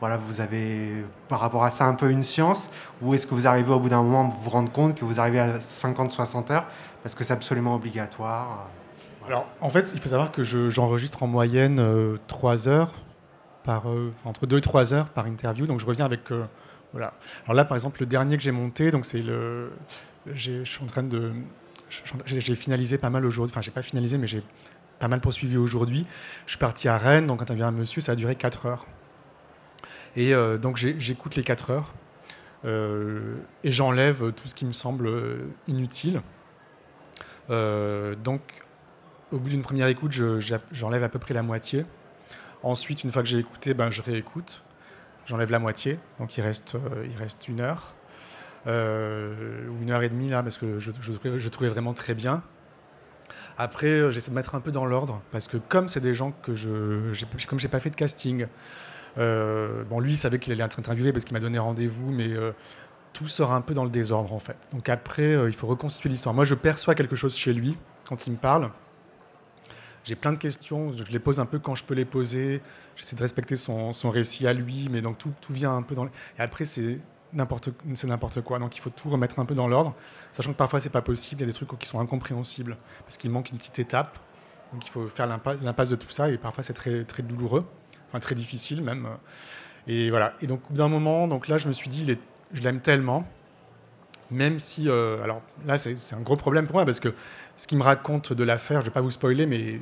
voilà, 0.00 0.16
vous 0.16 0.40
avez 0.40 1.04
par 1.28 1.40
rapport 1.40 1.64
à 1.64 1.70
ça 1.70 1.84
un 1.84 1.94
peu 1.94 2.10
une 2.10 2.24
science? 2.24 2.70
Ou 3.02 3.14
est-ce 3.14 3.26
que 3.26 3.34
vous 3.34 3.46
arrivez 3.46 3.72
au 3.72 3.80
bout 3.80 3.88
d'un 3.88 4.02
moment 4.02 4.26
à 4.26 4.32
vous 4.40 4.50
rendre 4.50 4.70
compte 4.72 4.94
que 4.94 5.04
vous 5.04 5.20
arrivez 5.20 5.40
à 5.40 5.58
50-60 5.58 6.52
heures? 6.52 6.66
Parce 7.02 7.14
que 7.14 7.24
c'est 7.24 7.34
absolument 7.34 7.74
obligatoire 7.74 8.68
alors, 9.28 9.48
en 9.60 9.70
fait, 9.70 9.90
il 9.92 10.00
faut 10.00 10.08
savoir 10.08 10.30
que 10.30 10.44
j'enregistre 10.44 11.24
en 11.24 11.26
moyenne 11.26 11.82
3 12.28 12.68
euh, 12.68 12.70
heures 12.70 12.94
par 13.64 13.82
entre 14.24 14.46
2 14.46 14.58
et 14.58 14.60
3 14.60 14.94
heures 14.94 15.08
par 15.08 15.26
interview. 15.26 15.66
Donc 15.66 15.80
je 15.80 15.86
reviens 15.86 16.04
avec 16.04 16.30
voilà. 16.92 17.12
Alors 17.44 17.54
là, 17.54 17.64
par 17.64 17.76
exemple, 17.76 18.00
le 18.00 18.06
dernier 18.06 18.36
que 18.36 18.42
j'ai 18.42 18.52
monté, 18.52 18.90
donc 18.90 19.04
c'est 19.04 19.22
le, 19.22 19.72
je 20.32 20.64
suis 20.64 20.82
en 20.82 20.86
train 20.86 21.02
de, 21.02 21.32
j'ai 22.26 22.54
finalisé 22.54 22.98
pas 22.98 23.10
mal 23.10 23.26
aujourd'hui. 23.26 23.52
Enfin, 23.52 23.60
j'ai 23.60 23.70
pas 23.70 23.82
finalisé, 23.82 24.18
mais 24.18 24.26
j'ai 24.26 24.42
pas 24.98 25.08
mal 25.08 25.20
poursuivi 25.20 25.56
aujourd'hui. 25.56 26.06
Je 26.46 26.52
suis 26.52 26.58
parti 26.58 26.88
à 26.88 26.98
Rennes, 26.98 27.26
donc 27.26 27.44
quand 27.44 27.54
vient 27.54 27.68
un 27.68 27.72
monsieur, 27.72 28.00
ça 28.00 28.12
a 28.12 28.14
duré 28.16 28.36
4 28.36 28.66
heures. 28.66 28.86
Et 30.16 30.32
donc 30.58 30.78
j'écoute 30.78 31.36
les 31.36 31.42
4 31.42 31.70
heures. 31.70 31.92
et 32.64 33.72
j'enlève 33.72 34.32
tout 34.32 34.48
ce 34.48 34.54
qui 34.54 34.64
me 34.64 34.72
semble 34.72 35.10
inutile. 35.66 36.22
donc, 37.50 38.40
au 39.32 39.38
bout 39.38 39.50
d'une 39.50 39.62
première 39.62 39.88
écoute, 39.88 40.18
j'enlève 40.72 41.02
à 41.02 41.08
peu 41.08 41.18
près 41.18 41.34
la 41.34 41.42
moitié. 41.42 41.84
Ensuite, 42.62 43.04
une 43.04 43.12
fois 43.12 43.22
que 43.22 43.28
j'ai 43.28 43.38
écouté, 43.38 43.74
ben, 43.74 43.90
je 43.90 44.02
réécoute. 44.02 44.64
J'enlève 45.26 45.50
la 45.50 45.58
moitié, 45.58 45.98
donc 46.18 46.36
il 46.36 46.40
reste, 46.40 46.76
euh, 46.76 47.06
une 47.48 47.60
heure. 47.60 47.94
Euh, 48.66 49.68
ou 49.68 49.82
une 49.82 49.90
heure 49.90 50.02
et 50.02 50.08
demie 50.08 50.30
là, 50.30 50.42
parce 50.42 50.56
que 50.56 50.80
je, 50.80 50.90
trouvais, 51.48 51.68
vraiment 51.68 51.94
très 51.94 52.14
bien. 52.14 52.42
Après, 53.58 53.86
euh, 53.86 54.10
j'essaie 54.10 54.30
de 54.30 54.36
mettre 54.36 54.54
un 54.54 54.60
peu 54.60 54.70
dans 54.70 54.86
l'ordre, 54.86 55.20
parce 55.32 55.48
que 55.48 55.56
comme 55.56 55.88
c'est 55.88 56.00
des 56.00 56.14
gens 56.14 56.32
que 56.42 56.54
je. 56.54 57.12
Comme 57.46 57.58
j'ai 57.58 57.68
pas 57.68 57.80
fait 57.80 57.90
de 57.90 57.96
casting, 57.96 58.46
bon, 59.16 60.00
lui, 60.00 60.12
il 60.12 60.18
savait 60.18 60.38
qu'il 60.38 60.52
allait 60.52 60.64
être 60.64 60.78
interviewé 60.78 61.12
parce 61.12 61.24
qu'il 61.24 61.34
m'a 61.34 61.40
donné 61.40 61.58
rendez-vous, 61.58 62.10
mais 62.10 62.30
tout 63.12 63.26
sort 63.26 63.52
un 63.52 63.62
peu 63.62 63.72
dans 63.72 63.84
le 63.84 63.90
désordre 63.90 64.32
en 64.32 64.38
fait. 64.38 64.56
Donc 64.72 64.88
après, 64.88 65.32
il 65.46 65.54
faut 65.54 65.66
reconstituer 65.66 66.08
l'histoire. 66.08 66.34
Moi, 66.34 66.44
je 66.44 66.54
perçois 66.54 66.94
quelque 66.94 67.16
chose 67.16 67.36
chez 67.36 67.52
lui 67.52 67.76
quand 68.04 68.26
il 68.26 68.32
me 68.32 68.38
parle. 68.38 68.70
J'ai 70.06 70.14
plein 70.14 70.32
de 70.32 70.38
questions, 70.38 70.92
je 70.92 71.02
les 71.10 71.18
pose 71.18 71.40
un 71.40 71.46
peu 71.46 71.58
quand 71.58 71.74
je 71.74 71.82
peux 71.82 71.94
les 71.94 72.04
poser. 72.04 72.62
J'essaie 72.94 73.16
de 73.16 73.22
respecter 73.22 73.56
son, 73.56 73.90
récit 74.04 74.46
à 74.46 74.52
lui, 74.52 74.88
mais 74.88 75.00
donc 75.00 75.18
tout, 75.18 75.32
tout 75.40 75.52
vient 75.52 75.76
un 75.76 75.82
peu 75.82 75.96
dans. 75.96 76.06
Et 76.06 76.10
après, 76.38 76.64
c'est 76.64 77.00
n'importe 77.32 77.70
n'importe 78.04 78.40
quoi. 78.42 78.58
Donc 78.58 78.76
il 78.76 78.80
faut 78.80 78.90
tout 78.90 79.10
remettre 79.10 79.38
un 79.38 79.44
peu 79.44 79.54
dans 79.54 79.68
l'ordre, 79.68 79.94
sachant 80.32 80.52
que 80.52 80.56
parfois 80.56 80.80
c'est 80.80 80.90
pas 80.90 81.02
possible. 81.02 81.40
Il 81.40 81.44
y 81.44 81.48
a 81.48 81.52
des 81.52 81.52
trucs 81.52 81.78
qui 81.78 81.88
sont 81.88 82.00
incompréhensibles 82.00 82.76
parce 83.04 83.16
qu'il 83.16 83.30
manque 83.30 83.50
une 83.50 83.58
petite 83.58 83.78
étape. 83.78 84.18
Donc 84.72 84.86
il 84.86 84.90
faut 84.90 85.06
faire 85.06 85.26
l'impasse 85.26 85.90
de 85.90 85.96
tout 85.96 86.10
ça 86.10 86.28
et 86.30 86.38
parfois 86.38 86.64
c'est 86.64 86.72
très 86.72 87.04
très 87.04 87.22
douloureux, 87.22 87.64
enfin 88.08 88.20
très 88.20 88.34
difficile 88.34 88.82
même. 88.82 89.08
Et 89.86 90.10
voilà. 90.10 90.34
Et 90.40 90.46
donc 90.46 90.60
d'un 90.70 90.88
moment, 90.88 91.28
donc 91.28 91.48
là 91.48 91.58
je 91.58 91.68
me 91.68 91.72
suis 91.72 91.88
dit, 91.88 92.18
je 92.52 92.62
l'aime 92.62 92.80
tellement, 92.80 93.26
même 94.30 94.58
si, 94.58 94.88
euh, 94.88 95.22
alors 95.22 95.40
là 95.66 95.78
c'est 95.78 96.14
un 96.14 96.20
gros 96.20 96.36
problème 96.36 96.66
pour 96.66 96.76
moi 96.76 96.84
parce 96.84 97.00
que 97.00 97.14
ce 97.56 97.66
qu'il 97.66 97.78
me 97.78 97.84
raconte 97.84 98.32
de 98.32 98.44
l'affaire, 98.44 98.80
je 98.80 98.86
vais 98.86 98.92
pas 98.92 99.00
vous 99.00 99.10
spoiler, 99.12 99.46
mais 99.46 99.80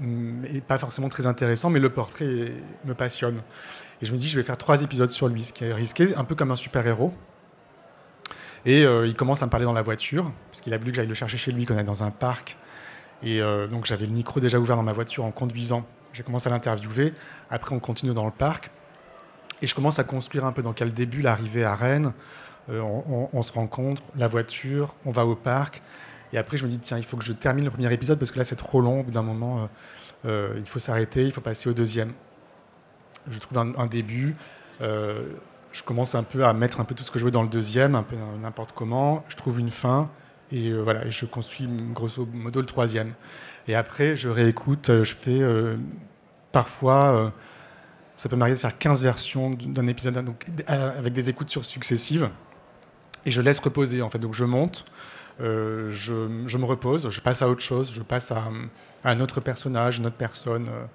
n'est 0.00 0.60
pas 0.60 0.78
forcément 0.78 1.08
très 1.08 1.26
intéressant, 1.26 1.70
mais 1.70 1.80
le 1.80 1.90
portrait 1.90 2.52
me 2.84 2.94
passionne. 2.94 3.40
Et 4.00 4.06
je 4.06 4.12
me 4.12 4.18
dis, 4.18 4.28
je 4.28 4.36
vais 4.36 4.44
faire 4.44 4.56
trois 4.56 4.82
épisodes 4.82 5.10
sur 5.10 5.28
lui, 5.28 5.44
ce 5.44 5.52
qui 5.52 5.64
est 5.64 5.72
risqué, 5.72 6.14
un 6.14 6.24
peu 6.24 6.34
comme 6.34 6.50
un 6.50 6.56
super-héros. 6.56 7.12
Et 8.64 8.84
euh, 8.84 9.06
il 9.06 9.14
commence 9.14 9.42
à 9.42 9.46
me 9.46 9.50
parler 9.50 9.66
dans 9.66 9.72
la 9.72 9.82
voiture, 9.82 10.30
parce 10.50 10.60
qu'il 10.60 10.72
a 10.74 10.78
voulu 10.78 10.92
que 10.92 10.96
j'aille 10.96 11.06
le 11.06 11.14
chercher 11.14 11.38
chez 11.38 11.52
lui, 11.52 11.66
qu'on 11.66 11.78
est 11.78 11.84
dans 11.84 12.04
un 12.04 12.10
parc. 12.10 12.56
Et 13.22 13.42
euh, 13.42 13.66
donc 13.66 13.86
j'avais 13.86 14.06
le 14.06 14.12
micro 14.12 14.38
déjà 14.40 14.58
ouvert 14.60 14.76
dans 14.76 14.82
ma 14.82 14.92
voiture 14.92 15.24
en 15.24 15.30
conduisant. 15.30 15.84
J'ai 16.12 16.22
commencé 16.22 16.48
à 16.48 16.50
l'interviewer. 16.50 17.12
Après, 17.50 17.74
on 17.74 17.80
continue 17.80 18.14
dans 18.14 18.24
le 18.24 18.30
parc. 18.30 18.70
Et 19.60 19.66
je 19.66 19.74
commence 19.74 19.98
à 19.98 20.04
construire 20.04 20.44
un 20.44 20.52
peu 20.52 20.62
dans 20.62 20.72
quel 20.72 20.94
début 20.94 21.20
l'arrivée 21.20 21.64
à 21.64 21.74
Rennes. 21.74 22.12
Euh, 22.70 22.80
on, 23.32 23.42
se 23.42 23.52
rencontre, 23.52 24.02
la 24.16 24.28
voiture, 24.28 24.94
on 25.04 25.10
va 25.10 25.24
au 25.26 25.34
parc. 25.34 25.82
Et 26.32 26.38
après, 26.38 26.56
je 26.56 26.64
me 26.64 26.70
dis, 26.70 26.78
tiens, 26.78 26.98
il 26.98 27.04
faut 27.04 27.16
que 27.16 27.24
je 27.24 27.32
termine 27.32 27.64
le 27.64 27.70
premier 27.70 27.92
épisode 27.92 28.18
parce 28.18 28.30
que 28.30 28.38
là, 28.38 28.44
c'est 28.44 28.56
trop 28.56 28.80
long. 28.80 29.00
Au 29.00 29.02
bout 29.02 29.10
d'un 29.10 29.22
moment, 29.22 29.68
il 30.24 30.66
faut 30.66 30.78
s'arrêter, 30.78 31.24
il 31.24 31.32
faut 31.32 31.40
passer 31.40 31.68
au 31.68 31.72
deuxième. 31.72 32.12
Je 33.30 33.38
trouve 33.38 33.58
un, 33.58 33.86
début. 33.86 34.34
Euh, 34.80 35.22
je 35.72 35.82
commence 35.82 36.14
un 36.14 36.22
peu 36.22 36.44
à 36.44 36.52
mettre 36.52 36.80
un 36.80 36.84
peu 36.84 36.94
tout 36.94 37.04
ce 37.04 37.10
que 37.10 37.18
je 37.18 37.24
veux 37.24 37.30
dans 37.30 37.42
le 37.42 37.48
deuxième, 37.48 37.94
un 37.94 38.02
peu 38.02 38.16
n'importe 38.40 38.72
comment. 38.72 39.24
Je 39.28 39.36
trouve 39.36 39.58
une 39.58 39.70
fin. 39.70 40.10
Et 40.50 40.72
voilà, 40.72 41.04
et 41.04 41.10
je 41.10 41.26
construis 41.26 41.68
grosso 41.92 42.26
modo 42.32 42.60
le 42.60 42.66
troisième. 42.66 43.12
Et 43.66 43.74
après, 43.74 44.16
je 44.16 44.30
réécoute, 44.30 44.86
je 45.02 45.14
fais 45.14 45.40
parfois, 46.52 47.34
ça 48.16 48.30
peut 48.30 48.36
m'arriver 48.36 48.56
de 48.56 48.60
faire 48.60 48.78
15 48.78 49.02
versions 49.02 49.50
d'un 49.50 49.86
épisode 49.86 50.24
donc, 50.24 50.46
avec 50.66 51.12
des 51.12 51.28
écoutes 51.28 51.50
successives. 51.62 52.30
Et 53.26 53.30
je 53.30 53.42
laisse 53.42 53.58
reposer, 53.58 54.00
en 54.00 54.08
fait. 54.08 54.18
Donc 54.18 54.34
je 54.34 54.44
monte, 54.44 54.86
euh, 55.40 55.90
je, 55.90 56.12
me 56.12 56.64
repose, 56.64 57.08
je 57.10 57.20
passe 57.20 57.42
à 57.42 57.48
autre 57.48 57.62
chose, 57.62 57.92
je 57.94 58.02
passe 58.02 58.32
à, 58.32 58.44
un 59.04 59.20
autre 59.20 59.40
personnage, 59.40 59.98
une 59.98 60.06
autre 60.06 60.16
personne. 60.16 60.68
Euh, 60.68 60.86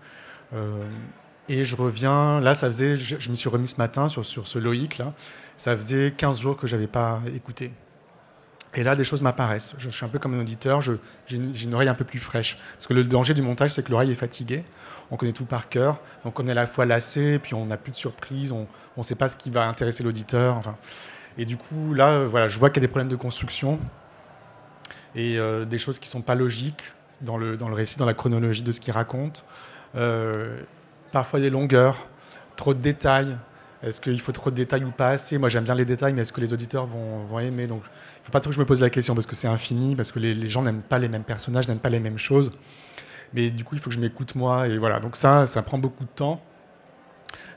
euh, 0.55 0.83
et 1.49 1.65
je 1.65 1.75
reviens, 1.75 2.39
là, 2.39 2.55
ça 2.55 2.67
faisait, 2.67 2.95
je, 2.95 3.29
me 3.29 3.35
suis 3.35 3.49
remis 3.49 3.67
ce 3.67 3.77
matin 3.77 4.07
sur, 4.07 4.25
sur 4.25 4.47
ce 4.47 4.59
Loïc, 4.59 4.97
là, 4.97 5.13
ça 5.57 5.75
faisait 5.75 6.13
15 6.15 6.39
jours 6.39 6.57
que 6.57 6.67
je 6.67 6.75
n'avais 6.75 6.87
pas 6.87 7.21
écouté. 7.35 7.71
Et 8.75 8.83
là, 8.83 8.95
des 8.95 9.03
choses 9.03 9.21
m'apparaissent. 9.21 9.75
Je, 9.77 9.89
suis 9.89 10.05
un 10.05 10.09
peu 10.09 10.17
comme 10.17 10.33
un 10.33 10.41
auditeur, 10.41 10.81
j'ai 10.81 10.97
une, 11.31 11.73
oreille 11.75 11.89
un 11.89 11.93
peu 11.93 12.05
plus 12.05 12.19
fraîche. 12.19 12.57
Parce 12.73 12.87
que 12.87 12.93
le 12.93 13.03
danger 13.03 13.33
du 13.33 13.43
montage, 13.43 13.71
c'est 13.71 13.83
que 13.83 13.91
l'oreille 13.91 14.11
est 14.11 14.15
fatiguée. 14.15 14.63
On 15.11 15.17
connaît 15.17 15.31
tout 15.31 15.45
par 15.45 15.69
cœur. 15.69 15.99
Donc 16.23 16.39
on 16.39 16.47
est 16.47 16.51
à 16.51 16.55
la 16.55 16.65
fois 16.65 16.85
lassé, 16.85 17.37
puis 17.37 17.53
on 17.53 17.67
n'a 17.67 17.77
plus 17.77 17.91
de 17.91 17.95
surprise, 17.95 18.51
on 18.51 18.67
ne 18.97 19.03
sait 19.03 19.15
pas 19.15 19.29
ce 19.29 19.37
qui 19.37 19.51
va 19.51 19.67
intéresser 19.67 20.03
l'auditeur. 20.03 20.61
Et 21.37 21.45
du 21.45 21.57
coup, 21.57 21.93
là, 21.93 22.25
voilà, 22.25 22.47
je 22.47 22.57
vois 22.57 22.69
qu'il 22.69 22.81
y 22.81 22.85
a 22.85 22.87
des 22.87 22.91
problèmes 22.91 23.09
de 23.09 23.15
construction 23.15 23.79
et 25.15 25.37
euh, 25.37 25.65
des 25.65 25.77
choses 25.77 25.99
qui 25.99 26.07
ne 26.07 26.11
sont 26.11 26.21
pas 26.21 26.35
logiques 26.35 26.83
dans 27.21 27.37
le, 27.37 27.57
dans 27.57 27.69
le 27.69 27.75
récit, 27.75 27.97
dans 27.97 28.05
la 28.05 28.13
chronologie 28.15 28.63
de 28.63 28.71
ce 28.71 28.79
qu'il 28.79 28.93
raconte. 28.93 29.43
Euh, 29.95 30.59
parfois 31.13 31.39
des 31.39 31.49
longueurs, 31.49 32.09
trop 32.57 32.73
de 32.73 32.79
détails. 32.79 33.37
Est-ce 33.83 34.01
qu'il 34.01 34.19
faut 34.19 34.31
trop 34.31 34.49
de 34.49 34.55
détails 34.55 34.83
ou 34.83 34.91
pas 34.91 35.09
assez? 35.09 35.37
Moi 35.37 35.47
j'aime 35.47 35.63
bien 35.63 35.75
les 35.75 35.85
détails, 35.85 36.13
mais 36.13 36.23
est-ce 36.23 36.33
que 36.33 36.41
les 36.41 36.53
auditeurs 36.53 36.85
vont, 36.85 37.23
vont 37.23 37.39
aimer? 37.39 37.67
Donc 37.67 37.83
il 37.85 38.21
ne 38.21 38.25
faut 38.25 38.31
pas 38.31 38.39
trop 38.39 38.49
que 38.49 38.55
je 38.55 38.59
me 38.59 38.65
pose 38.65 38.81
la 38.81 38.89
question 38.89 39.13
parce 39.13 39.27
que 39.27 39.35
c'est 39.35 39.47
infini, 39.47 39.95
parce 39.95 40.11
que 40.11 40.19
les, 40.19 40.49
gens 40.49 40.63
n'aiment 40.63 40.81
pas 40.81 40.99
les 40.99 41.09
mêmes 41.09 41.23
personnages, 41.23 41.67
n'aiment 41.67 41.79
pas 41.79 41.89
les 41.89 41.99
mêmes 41.99 42.17
choses. 42.17 42.51
Mais 43.33 43.51
du 43.51 43.63
coup 43.63 43.75
il 43.75 43.81
faut 43.81 43.89
que 43.89 43.95
je 43.95 44.01
m'écoute 44.01 44.35
moi. 44.35 44.67
Et 44.67 44.77
voilà, 44.77 44.99
donc 44.99 45.15
ça, 45.15 45.45
ça 45.45 45.61
prend 45.61 45.77
beaucoup 45.77 46.03
de 46.03 46.09
temps. 46.09 46.41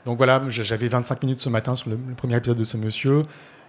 Donc 0.05 0.17
voilà, 0.17 0.41
j'avais 0.49 0.87
25 0.87 1.23
minutes 1.23 1.39
ce 1.39 1.49
matin 1.49 1.75
sur 1.75 1.89
le, 1.89 1.97
le 2.07 2.15
premier 2.15 2.37
épisode 2.37 2.57
de 2.57 2.63
ce 2.63 2.77
monsieur. 2.77 3.23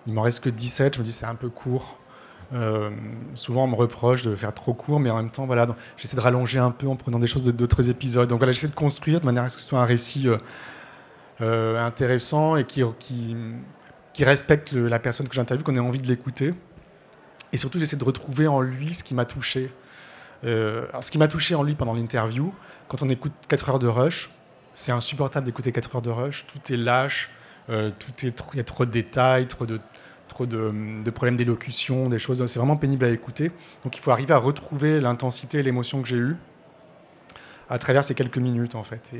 Il 0.06 0.12
m'en 0.12 0.22
reste 0.22 0.44
que 0.44 0.50
17. 0.50 0.96
Je 0.96 1.00
me 1.00 1.04
dis 1.04 1.12
c'est 1.12 1.26
un 1.26 1.34
peu 1.34 1.48
court. 1.48 1.98
Euh, 2.54 2.90
souvent, 3.34 3.64
on 3.64 3.68
me 3.68 3.74
reproche 3.74 4.22
de 4.22 4.34
faire 4.34 4.54
trop 4.54 4.72
court, 4.72 5.00
mais 5.00 5.10
en 5.10 5.16
même 5.16 5.30
temps, 5.30 5.46
voilà, 5.46 5.66
j'essaie 5.96 6.16
de 6.16 6.20
rallonger 6.20 6.58
un 6.58 6.70
peu 6.70 6.88
en 6.88 6.96
prenant 6.96 7.18
des 7.18 7.26
choses 7.26 7.44
d'autres 7.44 7.90
épisodes. 7.90 8.28
Donc 8.28 8.38
voilà, 8.38 8.52
j'essaie 8.52 8.68
de 8.68 8.74
construire 8.74 9.20
de 9.20 9.26
manière 9.26 9.44
à 9.44 9.48
ce 9.48 9.56
que 9.56 9.62
ce 9.62 9.68
soit 9.68 9.80
un 9.80 9.84
récit 9.84 10.28
euh, 10.28 10.38
euh, 11.40 11.84
intéressant 11.84 12.56
et 12.56 12.64
qui, 12.64 12.84
respecte 14.20 14.72
la 14.72 14.98
personne 14.98 15.28
que 15.28 15.34
j'interviewe, 15.34 15.62
qu'on 15.62 15.76
ait 15.76 15.80
envie 15.80 16.00
de 16.00 16.08
l'écouter. 16.08 16.52
Et 17.52 17.56
surtout, 17.56 17.78
j'essaie 17.78 17.96
de 17.96 18.04
retrouver 18.04 18.48
en 18.48 18.60
lui 18.60 18.94
ce 18.94 19.04
qui 19.04 19.14
m'a 19.14 19.24
touché. 19.24 19.70
ce 20.42 21.10
qui 21.10 21.18
m'a 21.18 21.28
touché 21.28 21.54
en 21.54 21.62
lui 21.62 21.74
pendant 21.74 21.94
l'interview, 21.94 22.52
quand 22.88 23.02
on 23.02 23.08
écoute 23.08 23.32
4 23.48 23.68
heures 23.70 23.78
de 23.78 23.86
rush, 23.86 24.30
c'est 24.74 24.90
insupportable 24.90 25.46
d'écouter 25.46 25.70
4 25.70 25.96
heures 25.96 26.02
de 26.02 26.10
rush. 26.10 26.46
Tout 26.46 26.72
est 26.72 26.76
lâche, 26.76 27.30
tout 27.68 28.26
est 28.26 28.42
il 28.54 28.56
y 28.56 28.60
a 28.60 28.64
trop 28.64 28.84
de 28.84 28.90
détails, 28.90 29.46
trop 29.46 29.66
de 29.66 29.78
trop 30.28 30.46
de, 30.46 31.10
problèmes 31.10 31.36
d'élocution, 31.36 32.08
des 32.08 32.18
choses. 32.18 32.44
C'est 32.46 32.58
vraiment 32.58 32.76
pénible 32.76 33.04
à 33.04 33.10
écouter. 33.10 33.50
Donc 33.84 33.96
il 33.96 34.00
faut 34.00 34.10
arriver 34.10 34.34
à 34.34 34.38
retrouver 34.38 35.00
l'intensité 35.00 35.58
et 35.58 35.62
l'émotion 35.62 36.02
que 36.02 36.08
j'ai 36.08 36.16
eue 36.16 36.36
à 37.70 37.78
travers 37.78 38.02
ces 38.02 38.14
quelques 38.14 38.38
minutes 38.38 38.74
en 38.74 38.84
fait. 38.84 39.10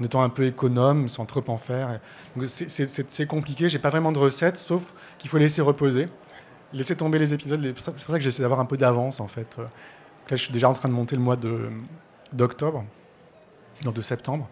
En 0.00 0.04
étant 0.04 0.22
un 0.22 0.28
peu 0.28 0.44
économe, 0.44 1.08
sans 1.08 1.26
trop 1.26 1.42
en 1.48 1.56
faire. 1.56 2.00
C'est 2.44 3.26
compliqué. 3.26 3.68
J'ai 3.68 3.78
pas 3.78 3.90
vraiment 3.90 4.12
de 4.12 4.18
recette, 4.18 4.56
sauf 4.56 4.92
qu'il 5.18 5.30
faut 5.30 5.38
laisser 5.38 5.62
reposer, 5.62 6.08
laisser 6.72 6.96
tomber 6.96 7.18
les 7.18 7.34
épisodes. 7.34 7.60
C'est 7.76 7.92
pour 7.92 8.00
ça 8.00 8.18
que 8.18 8.24
j'essaie 8.24 8.42
d'avoir 8.42 8.60
un 8.60 8.66
peu 8.66 8.76
d'avance 8.76 9.20
en 9.20 9.28
fait. 9.28 9.56
Là, 9.58 10.36
je 10.36 10.42
suis 10.42 10.52
déjà 10.52 10.68
en 10.68 10.74
train 10.74 10.88
de 10.88 10.94
monter 10.94 11.16
le 11.16 11.22
mois 11.22 11.36
d'octobre, 12.32 12.84
non 13.84 13.92
de 13.92 14.02
septembre. 14.02 14.48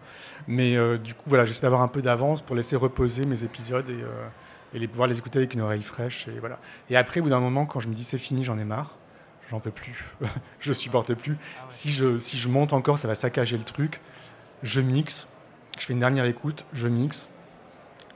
Mais 0.47 0.75
euh, 0.75 0.97
du 0.97 1.13
coup, 1.13 1.23
voilà, 1.27 1.45
j'essaie 1.45 1.61
d'avoir 1.61 1.81
un 1.81 1.87
peu 1.87 2.01
d'avance 2.01 2.41
pour 2.41 2.55
laisser 2.55 2.75
reposer 2.75 3.25
mes 3.25 3.43
épisodes 3.43 3.87
et 3.89 4.01
euh, 4.01 4.27
et 4.73 4.79
les, 4.79 4.87
pouvoir 4.87 5.07
les 5.07 5.17
écouter 5.17 5.39
avec 5.39 5.53
une 5.53 5.61
oreille 5.61 5.83
fraîche. 5.83 6.27
Et, 6.27 6.39
voilà. 6.39 6.59
et 6.89 6.97
après, 6.97 7.19
au 7.19 7.23
bout 7.23 7.29
d'un 7.29 7.39
moment, 7.39 7.65
quand 7.65 7.79
je 7.79 7.87
me 7.87 7.93
dis 7.93 8.03
c'est 8.03 8.17
fini, 8.17 8.43
j'en 8.43 8.57
ai 8.57 8.65
marre, 8.65 8.97
j'en 9.49 9.59
peux 9.59 9.71
plus, 9.71 10.05
je 10.59 10.73
supporte 10.73 11.13
plus. 11.13 11.37
Si, 11.69 11.91
je, 11.91 12.19
si 12.19 12.37
je 12.37 12.47
monte 12.47 12.73
encore, 12.73 12.99
ça 12.99 13.07
va 13.07 13.15
saccager 13.15 13.57
le 13.57 13.63
truc. 13.63 14.01
Je 14.63 14.81
mixe, 14.81 15.29
je 15.77 15.85
fais 15.85 15.93
une 15.93 15.99
dernière 15.99 16.25
écoute, 16.25 16.65
je 16.73 16.87
mixe, 16.87 17.29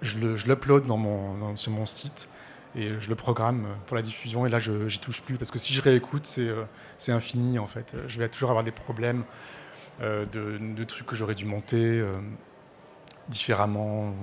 je 0.02 0.18
l'upload 0.48 0.88
dans 0.88 0.98
mon, 0.98 1.56
sur 1.56 1.72
mon 1.72 1.86
site 1.86 2.28
et 2.76 3.00
je 3.00 3.10
le 3.10 3.16
programme 3.16 3.68
pour 3.86 3.96
la 3.96 4.02
diffusion. 4.02 4.46
Et 4.46 4.50
là, 4.50 4.60
je 4.60 4.72
n'y 4.72 5.00
touche 5.00 5.22
plus 5.22 5.36
parce 5.38 5.52
que 5.52 5.60
si 5.60 5.74
je 5.74 5.82
réécoute, 5.82 6.26
c'est 6.26 6.48
euh, 6.48 6.64
c'est 6.98 7.12
infini 7.12 7.60
en 7.60 7.68
fait. 7.68 7.96
Je 8.08 8.18
vais 8.18 8.30
toujours 8.30 8.50
avoir 8.50 8.64
des 8.64 8.72
problèmes 8.72 9.24
euh, 10.02 10.26
de, 10.26 10.58
de, 10.58 10.84
trucs 10.84 11.06
que 11.06 11.16
j'aurais 11.16 11.36
dû 11.36 11.46
monter 11.46 12.00
euh, 12.00 12.20
différemment. 13.30 14.14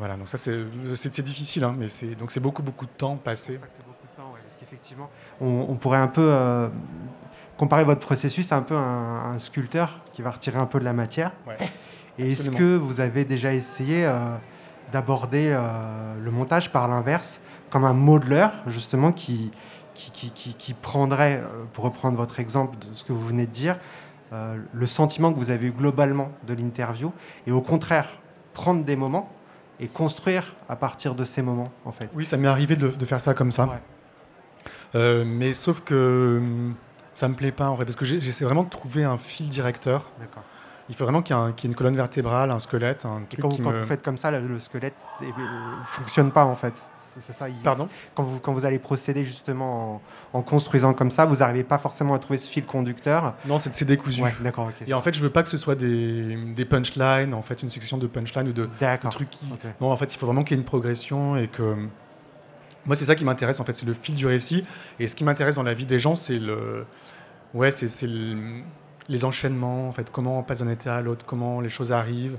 Voilà, 0.00 0.16
donc 0.16 0.30
ça 0.30 0.38
c'est 0.38 1.22
difficile, 1.22 1.62
hein, 1.62 1.74
mais 1.76 1.86
c'est 1.86 2.14
donc 2.14 2.30
c'est 2.30 2.40
beaucoup 2.40 2.62
beaucoup 2.62 2.86
de 2.86 2.90
temps 2.90 3.16
passé. 3.16 3.60
C'est 3.60 3.84
beaucoup 3.84 4.06
de 4.10 4.16
temps, 4.16 4.32
ouais, 4.32 4.40
parce 4.42 4.56
qu'effectivement, 4.58 5.10
on, 5.42 5.74
pourrait 5.74 5.98
un 5.98 6.08
peu 6.08 6.26
euh, 6.26 6.70
comparer 7.58 7.84
votre 7.84 8.00
processus 8.00 8.50
à 8.50 8.56
un 8.56 8.62
peu 8.62 8.74
un, 8.74 9.38
sculpteur 9.38 10.00
qui 10.14 10.22
va 10.22 10.30
retirer 10.30 10.56
un 10.58 10.64
peu 10.64 10.80
de 10.80 10.86
la 10.86 10.94
matière. 10.94 11.32
Et 12.18 12.32
est-ce 12.32 12.48
que 12.48 12.76
vous 12.76 13.00
avez 13.00 13.26
déjà 13.26 13.52
essayé 13.52 14.06
euh, 14.06 14.36
d'aborder 14.90 15.50
euh, 15.52 16.18
le 16.18 16.30
montage 16.30 16.72
par 16.72 16.88
l'inverse, 16.88 17.42
comme 17.68 17.84
un 17.84 17.92
modeler, 17.92 18.46
justement, 18.68 19.12
qui, 19.12 19.52
qui, 19.92 20.10
qui, 20.12 20.30
qui- 20.30 20.54
qui 20.54 20.72
prendrait, 20.72 21.42
pour 21.74 21.84
reprendre 21.84 22.16
votre 22.16 22.40
exemple 22.40 22.78
de 22.78 22.86
ce 22.94 23.04
que 23.04 23.12
vous 23.12 23.26
venez 23.26 23.44
de 23.44 23.52
dire, 23.52 23.78
le 24.32 24.86
sentiment 24.86 25.30
que 25.30 25.38
vous 25.38 25.50
avez 25.50 25.66
eu 25.66 25.72
globalement 25.72 26.30
de 26.46 26.54
l'interview, 26.54 27.12
et 27.46 27.52
au 27.52 27.60
contraire, 27.60 28.08
prendre 28.54 28.82
des 28.82 28.96
moments 28.96 29.28
et 29.80 29.88
construire 29.88 30.54
à 30.68 30.76
partir 30.76 31.14
de 31.14 31.24
ces 31.24 31.42
moments, 31.42 31.72
en 31.84 31.92
fait. 31.92 32.08
Oui, 32.14 32.26
ça 32.26 32.36
m'est 32.36 32.48
arrivé 32.48 32.76
de, 32.76 32.88
de 32.88 33.04
faire 33.06 33.20
ça 33.20 33.34
comme 33.34 33.50
ça. 33.50 33.80
Euh, 34.94 35.24
mais 35.26 35.52
sauf 35.52 35.80
que 35.80 36.38
hum, 36.40 36.74
ça 37.14 37.28
me 37.28 37.34
plaît 37.34 37.52
pas 37.52 37.68
en 37.68 37.76
fait, 37.76 37.84
parce 37.84 37.96
que 37.96 38.04
j'essaie 38.04 38.44
vraiment 38.44 38.64
de 38.64 38.68
trouver 38.70 39.04
un 39.04 39.18
fil 39.18 39.48
directeur. 39.48 40.10
D'accord. 40.18 40.42
Il 40.88 40.96
faut 40.96 41.04
vraiment 41.04 41.22
qu'il 41.22 41.36
y, 41.36 41.38
ait 41.38 41.42
un- 41.42 41.54
une 41.64 41.74
colonne 41.76 41.94
vertébrale, 41.96 42.50
un 42.50 42.58
squelette, 42.58 43.04
un 43.04 43.20
Et 43.32 43.36
quand, 43.36 43.48
vous, 43.48 43.56
qui 43.56 43.62
quand 43.62 43.70
me- 43.70 43.78
vous 43.78 43.86
faites 43.86 44.02
comme 44.02 44.18
ça, 44.18 44.32
le, 44.32 44.40
le 44.46 44.58
squelette 44.58 44.96
ne 45.22 45.26
fonctionne 45.84 46.32
pas 46.32 46.44
en 46.44 46.56
fait. 46.56 46.74
C'est 47.18 47.32
ça. 47.32 47.48
il- 47.48 47.54
Pardon 47.56 47.88
quand 48.14 48.22
vous, 48.22 48.38
quand 48.38 48.52
vous 48.52 48.64
allez 48.64 48.78
procéder 48.78 49.24
justement 49.24 50.00
en, 50.32 50.38
en 50.38 50.42
construisant 50.42 50.94
comme 50.94 51.10
ça, 51.10 51.24
vous 51.24 51.36
n'arrivez 51.36 51.64
pas 51.64 51.78
forcément 51.78 52.14
à 52.14 52.18
trouver 52.18 52.38
ce 52.38 52.48
fil 52.48 52.64
conducteur. 52.64 53.34
Non, 53.46 53.58
c'est 53.58 53.84
décousu. 53.84 54.22
Ouais, 54.22 54.32
d'accord, 54.42 54.66
ok. 54.68 54.88
Et 54.88 54.94
en 54.94 55.00
fait, 55.00 55.14
je 55.14 55.20
veux 55.20 55.30
pas 55.30 55.42
que 55.42 55.48
ce 55.48 55.56
soit 55.56 55.74
des, 55.74 56.36
des 56.54 56.64
punchlines, 56.64 57.34
en 57.34 57.42
fait, 57.42 57.62
une 57.62 57.70
succession 57.70 57.98
de 57.98 58.06
punchlines 58.06 58.48
ou 58.48 58.52
de, 58.52 58.68
de 59.06 59.10
trucs 59.10 59.30
qui. 59.30 59.46
Non, 59.80 59.90
en 59.90 59.96
fait, 59.96 60.12
il 60.14 60.18
faut 60.18 60.26
vraiment 60.26 60.44
qu'il 60.44 60.56
y 60.56 60.58
ait 60.58 60.62
une 60.62 60.66
progression 60.66 61.36
et 61.36 61.48
que. 61.48 61.74
Moi, 62.86 62.96
c'est 62.96 63.04
ça 63.04 63.14
qui 63.14 63.24
m'intéresse, 63.24 63.60
en 63.60 63.64
fait, 63.64 63.74
c'est 63.74 63.84
le 63.86 63.92
fil 63.94 64.14
du 64.14 64.26
récit. 64.26 64.64
Et 64.98 65.06
ce 65.06 65.14
qui 65.14 65.22
m'intéresse 65.24 65.56
dans 65.56 65.62
la 65.62 65.74
vie 65.74 65.86
des 65.86 65.98
gens, 65.98 66.14
c'est 66.14 66.38
le. 66.38 66.86
Ouais, 67.52 67.70
c'est 67.70 67.88
c'est 67.88 68.06
le- 68.06 68.62
les 69.08 69.24
enchaînements, 69.24 69.88
en 69.88 69.92
fait, 69.92 70.08
comment 70.10 70.38
on 70.38 70.42
passe 70.44 70.60
d'un 70.60 70.68
état 70.70 70.94
à 70.96 71.02
l'autre, 71.02 71.26
comment 71.26 71.60
les 71.60 71.68
choses 71.68 71.90
arrivent, 71.90 72.36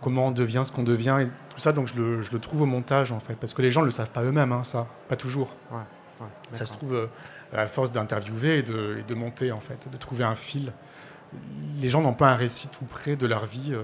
comment 0.00 0.28
on 0.28 0.30
devient 0.30 0.62
ce 0.64 0.72
qu'on 0.72 0.82
devient, 0.82 1.18
et 1.20 1.26
tout 1.26 1.58
ça, 1.58 1.72
donc 1.72 1.88
je 1.88 1.94
le, 1.94 2.22
je 2.22 2.32
le 2.32 2.38
trouve 2.40 2.62
au 2.62 2.66
montage, 2.66 3.12
en 3.12 3.20
fait, 3.20 3.34
parce 3.34 3.54
que 3.54 3.62
les 3.62 3.70
gens 3.70 3.80
ne 3.80 3.86
le 3.86 3.90
savent 3.90 4.10
pas 4.10 4.22
eux-mêmes, 4.22 4.52
hein, 4.52 4.64
ça, 4.64 4.86
pas 5.08 5.16
toujours. 5.16 5.54
Ouais, 5.70 5.78
ouais, 6.20 6.26
ça 6.52 6.66
se 6.66 6.72
trouve, 6.72 6.94
euh, 6.94 7.06
à 7.52 7.66
force 7.66 7.92
d'interviewer 7.92 8.58
et 8.58 8.62
de, 8.62 8.98
et 9.00 9.02
de 9.02 9.14
monter, 9.14 9.52
en 9.52 9.60
fait, 9.60 9.88
de 9.90 9.96
trouver 9.96 10.24
un 10.24 10.34
fil. 10.34 10.72
Les 11.80 11.88
gens 11.88 12.02
n'ont 12.02 12.14
pas 12.14 12.30
un 12.30 12.36
récit 12.36 12.68
tout 12.68 12.84
près 12.84 13.16
de 13.16 13.26
leur 13.26 13.44
vie. 13.44 13.72
euh, 13.72 13.82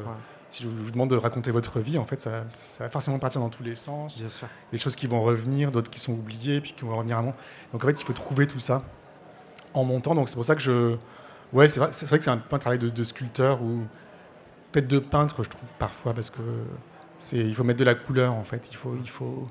Si 0.49 0.63
je 0.63 0.69
vous 0.69 0.91
demande 0.91 1.11
de 1.11 1.17
raconter 1.17 1.51
votre 1.51 1.81
vie, 1.81 1.99
en 1.99 2.05
fait, 2.05 2.21
ça, 2.21 2.45
ça 2.59 2.85
va 2.85 2.91
forcément 2.91 3.19
partir 3.19 3.41
dans 3.41 3.51
tous 3.51 3.63
les 3.63 3.75
sens. 3.75 4.19
Bien 4.21 4.31
sûr. 4.31 4.49
Des 4.73 4.79
choses 4.79 4.97
qui 4.97 5.07
vont 5.07 5.23
revenir, 5.23 5.71
d'autres 5.71 5.91
qui 5.91 6.01
sont 6.01 6.13
oubliées, 6.13 6.61
puis 6.61 6.73
qui 6.73 6.85
vont 6.85 6.97
revenir 6.97 7.19
à 7.19 7.23
moi. 7.23 7.35
Donc 7.73 7.85
en 7.85 7.87
fait, 7.89 8.01
il 8.01 8.05
faut 8.05 8.13
trouver 8.13 8.47
tout 8.47 8.61
ça 8.61 8.83
en 9.75 9.85
montant. 9.85 10.15
Donc 10.15 10.29
c'est 10.29 10.35
pour 10.37 10.45
ça 10.45 10.55
que 10.55 10.63
je. 10.63 10.97
Ouais, 11.53 11.69
c'est 11.69 11.81
vrai, 11.81 11.91
c'est 11.93 12.07
vrai 12.07 12.19
que 12.19 12.25
c'est 12.25 12.31
un 12.31 12.39
peu 12.39 12.57
un 12.57 12.59
travail 12.59 12.79
de, 12.79 12.89
de 12.89 13.05
sculpteur 13.05 13.61
ou 13.63 13.83
peut-être 14.77 14.89
de 14.89 14.99
peintre, 14.99 15.43
je 15.43 15.49
trouve 15.49 15.73
parfois, 15.79 16.13
parce 16.13 16.29
que 16.29 16.43
c'est, 17.17 17.39
il 17.39 17.55
faut 17.55 17.65
mettre 17.65 17.79
de 17.79 17.85
la 17.85 17.95
couleur 17.95 18.35
en 18.35 18.45
fait. 18.45 18.69
Il 18.71 18.77
faut, 18.77 18.95
il 19.01 19.09
faut, 19.09 19.47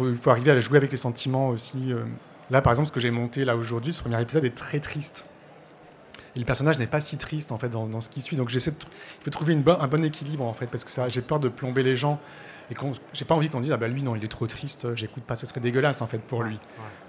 il 0.00 0.16
faut, 0.16 0.30
arriver 0.30 0.50
à 0.50 0.60
jouer 0.60 0.78
avec 0.78 0.90
les 0.90 0.96
sentiments 0.96 1.48
aussi. 1.48 1.92
euh. 1.92 2.04
Là, 2.50 2.62
par 2.62 2.72
exemple, 2.72 2.88
ce 2.88 2.92
que 2.92 3.00
j'ai 3.00 3.10
monté 3.10 3.44
là 3.44 3.54
aujourd'hui, 3.54 3.92
ce 3.92 4.00
premier 4.00 4.20
épisode 4.20 4.46
est 4.46 4.54
très 4.54 4.80
triste. 4.80 5.26
Et 6.36 6.38
le 6.38 6.44
personnage 6.46 6.78
n'est 6.78 6.86
pas 6.86 7.00
si 7.00 7.18
triste 7.18 7.52
en 7.52 7.58
fait 7.58 7.68
dans, 7.68 8.00
ce 8.00 8.08
qui 8.08 8.22
suit. 8.22 8.36
Donc 8.36 8.48
j'essaie 8.48 8.70
de, 8.70 8.76
il 8.80 9.24
faut 9.24 9.30
trouver 9.30 9.54
un 9.54 9.88
bon 9.88 10.04
équilibre 10.04 10.44
en 10.44 10.54
fait 10.54 10.66
parce 10.66 10.84
que 10.84 10.90
ça, 10.90 11.08
j'ai 11.10 11.20
peur 11.20 11.38
de 11.38 11.50
plomber 11.50 11.82
les 11.82 11.96
gens 11.96 12.18
et 12.70 12.74
j'ai 13.12 13.24
pas 13.24 13.34
envie 13.34 13.48
qu'on 13.50 13.60
dise 13.60 13.72
ah 13.72 13.76
bah 13.76 13.88
lui 13.88 14.02
non 14.02 14.16
il 14.16 14.24
est 14.24 14.28
trop 14.28 14.46
triste, 14.46 14.94
j'écoute 14.94 15.24
pas, 15.24 15.36
ça 15.36 15.46
serait 15.46 15.60
dégueulasse 15.60 16.00
en 16.02 16.06
fait 16.06 16.18
pour 16.18 16.42
lui. 16.42 16.58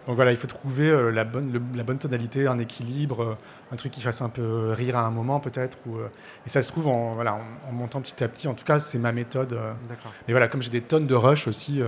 Donc 0.08 0.16
voilà, 0.18 0.32
il 0.32 0.38
faut 0.38 0.48
trouver 0.48 0.88
euh, 0.90 1.10
la 1.12 1.24
bonne 1.24 1.52
le- 1.52 1.62
la 1.74 1.84
bonne 1.84 1.98
tonalité, 1.98 2.46
un 2.48 2.60
équilibre, 2.60 3.24
euh, 3.24 3.38
un 3.72 3.76
truc 3.76 3.92
qui 3.92 4.02
fasse 4.02 4.22
un 4.22 4.30
peu 4.30 4.72
rire 4.72 4.98
à 4.98 5.06
un 5.08 5.12
moment 5.12 5.40
peut-être 5.40 5.78
ou 5.88 5.98
euh, 5.98 6.10
et 6.46 6.50
ça 6.50 6.62
se 6.62 6.72
trouve 6.72 6.88
en 6.88 7.16
voilà 7.16 7.36
en, 7.36 7.70
en 7.70 7.72
montant 7.72 8.02
petit 8.02 8.24
à 8.24 8.28
petit. 8.28 8.48
En 8.48 8.54
tout 8.54 8.66
cas 8.66 8.80
c'est 8.80 9.00
ma 9.00 9.12
méthode. 9.12 9.54
Mais 10.28 10.34
voilà 10.34 10.48
comme 10.48 10.62
j'ai 10.62 10.70
des 10.70 10.82
tonnes 10.82 11.08
de 11.08 11.16
rush 11.16 11.48
aussi, 11.48 11.82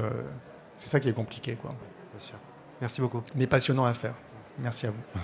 c'est 0.76 0.88
ça 0.90 1.00
qui 1.00 1.10
est 1.10 1.14
compliqué 1.14 1.56
quoi. 1.62 1.72
Bien 2.12 2.20
sûr. 2.20 2.38
Merci 2.82 3.02
beaucoup. 3.02 3.22
Mais 3.36 3.46
passionnant 3.48 3.86
à 3.86 3.94
faire. 3.94 4.14
Merci 4.60 4.88
à 4.88 4.92
vous. 4.92 5.20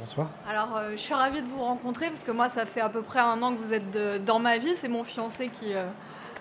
Bonsoir. 0.00 0.28
Alors, 0.48 0.76
euh, 0.76 0.92
je 0.92 0.98
suis 0.98 1.14
ravie 1.14 1.42
de 1.42 1.46
vous 1.48 1.60
rencontrer 1.60 2.06
parce 2.06 2.22
que 2.22 2.30
moi, 2.30 2.48
ça 2.48 2.66
fait 2.66 2.80
à 2.80 2.88
peu 2.88 3.02
près 3.02 3.18
un 3.18 3.42
an 3.42 3.52
que 3.52 3.58
vous 3.58 3.72
êtes 3.72 4.24
dans 4.24 4.38
ma 4.38 4.56
vie. 4.56 4.76
C'est 4.76 4.88
mon 4.88 5.02
fiancé 5.02 5.48
qui, 5.48 5.74
euh, 5.74 5.88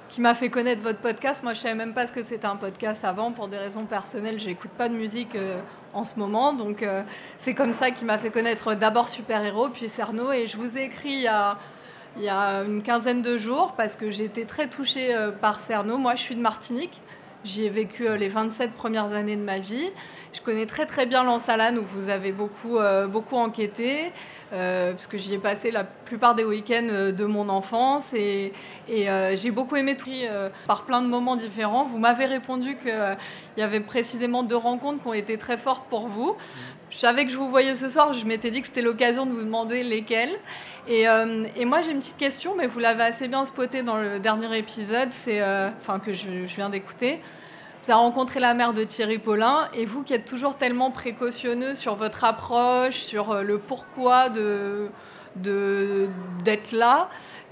qui 0.10 0.22
m'a 0.22 0.36
fait 0.36 0.52
connaître 0.52 0.84
votre 0.84 1.00
podcast. 1.00 1.42
Moi, 1.42 1.56
je 1.56 1.62
savais 1.62 1.74
même 1.74 1.96
pas 1.96 2.06
ce 2.06 2.14
que 2.14 2.22
c'était 2.22 2.46
un 2.46 2.56
podcast 2.56 3.04
avant. 3.04 3.32
Pour 3.32 3.48
des 3.48 3.58
raisons 3.58 3.86
personnelles, 3.86 4.40
j'écoute 4.40 4.70
pas 4.78 4.90
de 4.90 4.94
musique 4.94 5.36
euh, 5.36 5.60
en 5.96 6.04
ce 6.04 6.20
moment. 6.20 6.54
Donc, 6.54 6.86
c'est 7.40 7.56
comme 7.56 7.74
ça 7.74 7.90
qu'il 7.90 8.06
m'a 8.06 8.20
fait 8.20 8.30
connaître 8.30 8.76
d'abord 8.76 9.10
Super 9.10 9.44
Héros, 9.44 9.70
puis 9.70 9.90
Cerno. 9.90 10.32
Et 10.32 10.46
je 10.46 10.56
vous 10.58 10.78
ai 10.78 10.84
écrit 10.84 11.14
il 11.14 11.22
y 11.22 12.30
a, 12.30 12.64
une 12.64 12.84
quinzaine 12.84 13.24
de 13.24 13.40
jours 13.40 13.74
parce 13.76 13.96
que 13.96 14.06
été 14.22 14.46
très 14.46 14.68
touchée 14.68 15.16
par 15.42 15.60
Cerno. 15.60 15.98
Moi, 15.98 16.14
je 16.14 16.22
suis 16.22 16.36
de 16.36 16.42
Martinique. 16.42 17.02
J'y 17.44 17.66
ai 17.66 17.70
vécu 17.70 18.06
les 18.18 18.28
27 18.28 18.74
premières 18.74 19.14
années 19.14 19.38
de 19.38 19.42
ma 19.42 19.58
vie. 19.58 19.90
Je 20.38 20.44
connais 20.44 20.68
très 20.68 20.86
très 20.86 21.08
bien 21.08 21.24
l'Ansalane 21.24 21.80
où 21.80 21.84
vous 21.84 22.10
avez 22.10 22.32
beaucoup, 22.32 22.78
euh, 22.78 23.08
beaucoup 23.08 23.38
enquêté, 23.38 24.12
euh, 24.54 24.92
parce 24.92 25.08
que 25.08 25.18
j'y 25.18 25.34
ai 25.34 25.40
passé 25.40 25.72
la 25.72 25.84
plupart 25.84 26.36
des 26.36 26.44
week-ends 26.44 26.88
euh, 26.90 27.12
de 27.12 27.26
mon 27.26 27.50
enfance 27.50 28.14
et, 28.14 28.54
j'ai 28.88 29.52
beaucoup 29.52 29.76
aimé 29.76 29.98
tout 29.98 30.12
par 30.68 30.86
plein 30.86 31.02
de 31.02 31.08
moments 31.08 31.36
différents. 31.36 31.86
Vous 31.86 31.98
m'avez 31.98 32.26
répondu 32.26 32.78
qu'il 32.78 33.18
y 33.58 33.62
avait 33.62 33.80
précisément 33.80 34.44
deux 34.44 34.56
rencontres 34.56 35.02
qui 35.02 35.08
ont 35.08 35.14
été 35.14 35.38
très 35.38 35.58
fortes 35.58 35.86
pour 35.90 36.08
vous. 36.08 36.38
Je 36.90 36.98
savais 36.98 37.26
que 37.26 37.32
je 37.32 37.38
vous 37.38 37.50
voyais 37.50 37.76
ce 37.76 37.90
soir, 37.90 38.14
je 38.14 38.26
m'étais 38.26 38.50
dit 38.50 38.62
que 38.62 38.68
c'était 38.68 38.82
l'occasion 38.82 39.26
de 39.26 39.32
vous 39.32 39.44
demander 39.44 39.84
lesquelles. 39.84 40.38
Et, 40.88 41.06
moi 41.66 41.82
j'ai 41.82 41.92
une 41.92 42.00
petite 42.00 42.18
question, 42.18 42.56
mais 42.56 42.68
vous 42.68 42.80
l'avez 42.80 43.04
assez 43.04 43.28
bien 43.28 43.44
spoté 43.44 43.84
dans 43.84 43.98
le 43.98 44.20
dernier 44.20 44.58
épisode, 44.58 45.10
c'est, 45.12 45.42
enfin 45.78 46.00
que 46.00 46.14
je 46.14 46.30
viens 46.46 46.70
d'écouter. 46.70 47.20
Vous 47.88 47.94
avez 47.94 48.02
rencontré 48.02 48.42
la 48.42 48.54
mère 48.54 48.74
de 48.74 48.84
Thierry 48.84 49.18
Paulin 49.18 49.70
et 49.74 49.86
vous 49.86 50.04
qui 50.04 50.14
êtes 50.14 50.26
toujours 50.26 50.58
tellement 50.58 50.92
précautionneux 50.92 51.74
sur 51.74 51.96
votre 51.96 52.26
approche, 52.26 52.96
sur 52.96 53.32
euh, 53.32 53.44
le 53.44 53.60
pourquoi 53.60 54.28
de, 54.28 54.90
d'être 56.44 56.74
là. 56.74 57.08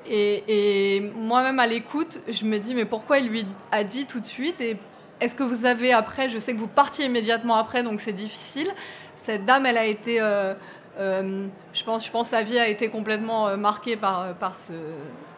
Et, 0.10 1.10
moi-même 1.16 1.60
à 1.60 1.68
l'écoute, 1.68 2.20
je 2.28 2.44
me 2.44 2.58
dis 2.58 2.76
mais 2.76 2.84
pourquoi 2.84 3.20
il 3.20 3.30
lui 3.30 3.48
a 3.72 3.86
dit 3.86 4.08
tout 4.08 4.20
de 4.20 4.26
suite? 4.26 4.60
Et 4.60 4.76
est-ce 5.22 5.38
que 5.38 5.44
vous 5.44 5.66
avez 5.66 5.94
après, 5.94 6.28
je 6.28 6.38
sais 6.38 6.54
que 6.54 6.60
vous 6.60 6.68
partiez 6.68 7.06
immédiatement 7.06 7.56
après 7.56 7.82
donc 7.82 8.02
c'est 8.02 8.12
difficile, 8.12 8.68
cette 9.16 9.46
dame 9.46 9.66
elle 9.66 9.78
a 9.78 9.86
été, 9.86 10.20
euh, 10.20 10.54
euh, 11.00 11.48
je, 11.72 11.84
pense, 11.86 12.06
je 12.06 12.12
pense 12.12 12.32
la 12.32 12.44
vie 12.44 12.60
a 12.60 12.68
été 12.68 12.90
complètement 12.90 13.56
marquée 13.56 13.96
par, 13.96 14.36
par 14.36 14.54
ce, 14.54 14.74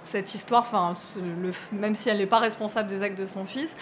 cette 0.07 0.33
histoire, 0.33 0.61
enfin, 0.61 0.93
même 1.71 1.93
si 1.93 2.09
elle 2.09 2.17
n'est 2.17 2.25
pas 2.25 2.39
responsable 2.39 2.89
des 2.89 3.03
actes 3.03 3.19
de 3.19 3.27
son 3.27 3.45
fils. 3.45 3.75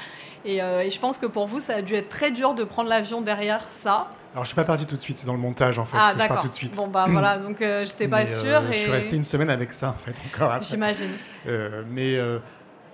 Et, 0.46 0.62
euh, 0.62 0.84
et 0.84 0.90
je 0.90 1.00
pense 1.00 1.18
que 1.18 1.26
pour 1.26 1.48
vous, 1.48 1.60
ça 1.60 1.76
a 1.76 1.82
dû 1.82 1.96
être 1.96 2.10
très 2.10 2.32
dur 2.32 2.54
de 2.54 2.64
prendre 2.64 2.88
l'avion 2.90 3.22
derrière 3.22 3.66
ça. 3.82 4.08
Alors 4.34 4.44
je 4.44 4.50
suis 4.50 4.56
pas 4.56 4.66
parti 4.66 4.86
tout 4.86 4.96
de 4.96 5.02
suite, 5.02 5.18
c'est 5.18 5.26
dans 5.26 5.34
le 5.34 5.40
montage 5.40 5.80
en 5.80 5.86
fait. 5.86 5.98
ah 5.98 6.14
que 6.14 6.14
je 6.14 6.18
pars 6.18 6.28
d'accord. 6.28 6.42
tout 6.44 6.50
de 6.50 6.54
suite. 6.54 6.76
Bon 6.76 6.88
bah 6.88 7.06
voilà, 7.10 7.38
donc 7.38 7.62
euh, 7.62 7.86
j'étais 7.86 8.08
pas 8.08 8.26
sûre. 8.26 8.62
euh, 8.62 8.70
et... 8.70 8.74
Je 8.74 8.80
suis 8.80 8.92
resté 8.92 9.16
une 9.16 9.24
semaine 9.24 9.50
avec 9.50 9.72
ça 9.72 9.90
en 9.90 9.94
fait 9.94 10.14
encore 10.32 10.52
après. 10.52 10.68
J'imagine. 10.68 11.12
Euh, 11.48 11.84
mais 11.90 12.20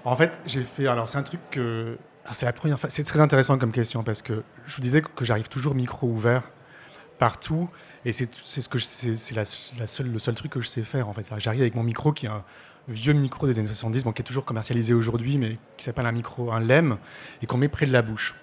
en 0.05 0.15
fait, 0.15 0.39
j'ai 0.45 0.61
fait. 0.61 0.87
Alors 0.87 1.09
c'est 1.09 1.17
un 1.17 1.23
truc 1.23 1.41
que. 1.49 1.97
c'est 2.31 2.45
la 2.45 2.53
première 2.53 2.79
fois. 2.79 2.89
C'est 2.89 3.03
très 3.03 3.19
intéressant 3.19 3.57
comme 3.57 3.71
question 3.71 4.03
parce 4.03 4.21
que 4.21 4.43
je 4.65 4.75
vous 4.75 4.81
disais 4.81 5.01
que 5.01 5.25
j'arrive 5.25 5.49
toujours 5.49 5.73
micro 5.73 6.07
ouvert 6.07 6.43
partout 7.17 7.67
et 8.05 8.13
c'est 8.13 8.29
ce 8.33 8.69
que 8.69 8.79
c'est 8.79 9.35
la, 9.35 9.43
la 9.79 9.87
seule 9.87 10.11
le 10.11 10.19
seul 10.19 10.35
truc 10.35 10.51
que 10.51 10.61
je 10.61 10.67
sais 10.67 10.83
faire 10.83 11.09
en 11.09 11.13
fait. 11.13 11.25
J'arrive 11.37 11.61
avec 11.61 11.73
mon 11.73 11.83
micro 11.83 12.11
qui 12.13 12.27
est 12.27 12.29
un 12.29 12.43
vieux 12.87 13.13
micro 13.13 13.47
des 13.47 13.59
années 13.59 13.67
70, 13.67 14.03
bon, 14.03 14.11
qui 14.11 14.21
est 14.21 14.25
toujours 14.25 14.45
commercialisé 14.45 14.93
aujourd'hui, 14.93 15.37
mais 15.37 15.57
qui 15.77 15.83
s'appelle 15.83 16.05
un 16.05 16.11
micro, 16.11 16.51
un 16.51 16.59
LEM, 16.59 16.97
et 17.41 17.45
qu'on 17.45 17.57
met 17.57 17.69
près 17.69 17.85
de 17.85 17.93
la 17.93 18.01
bouche. 18.01 18.35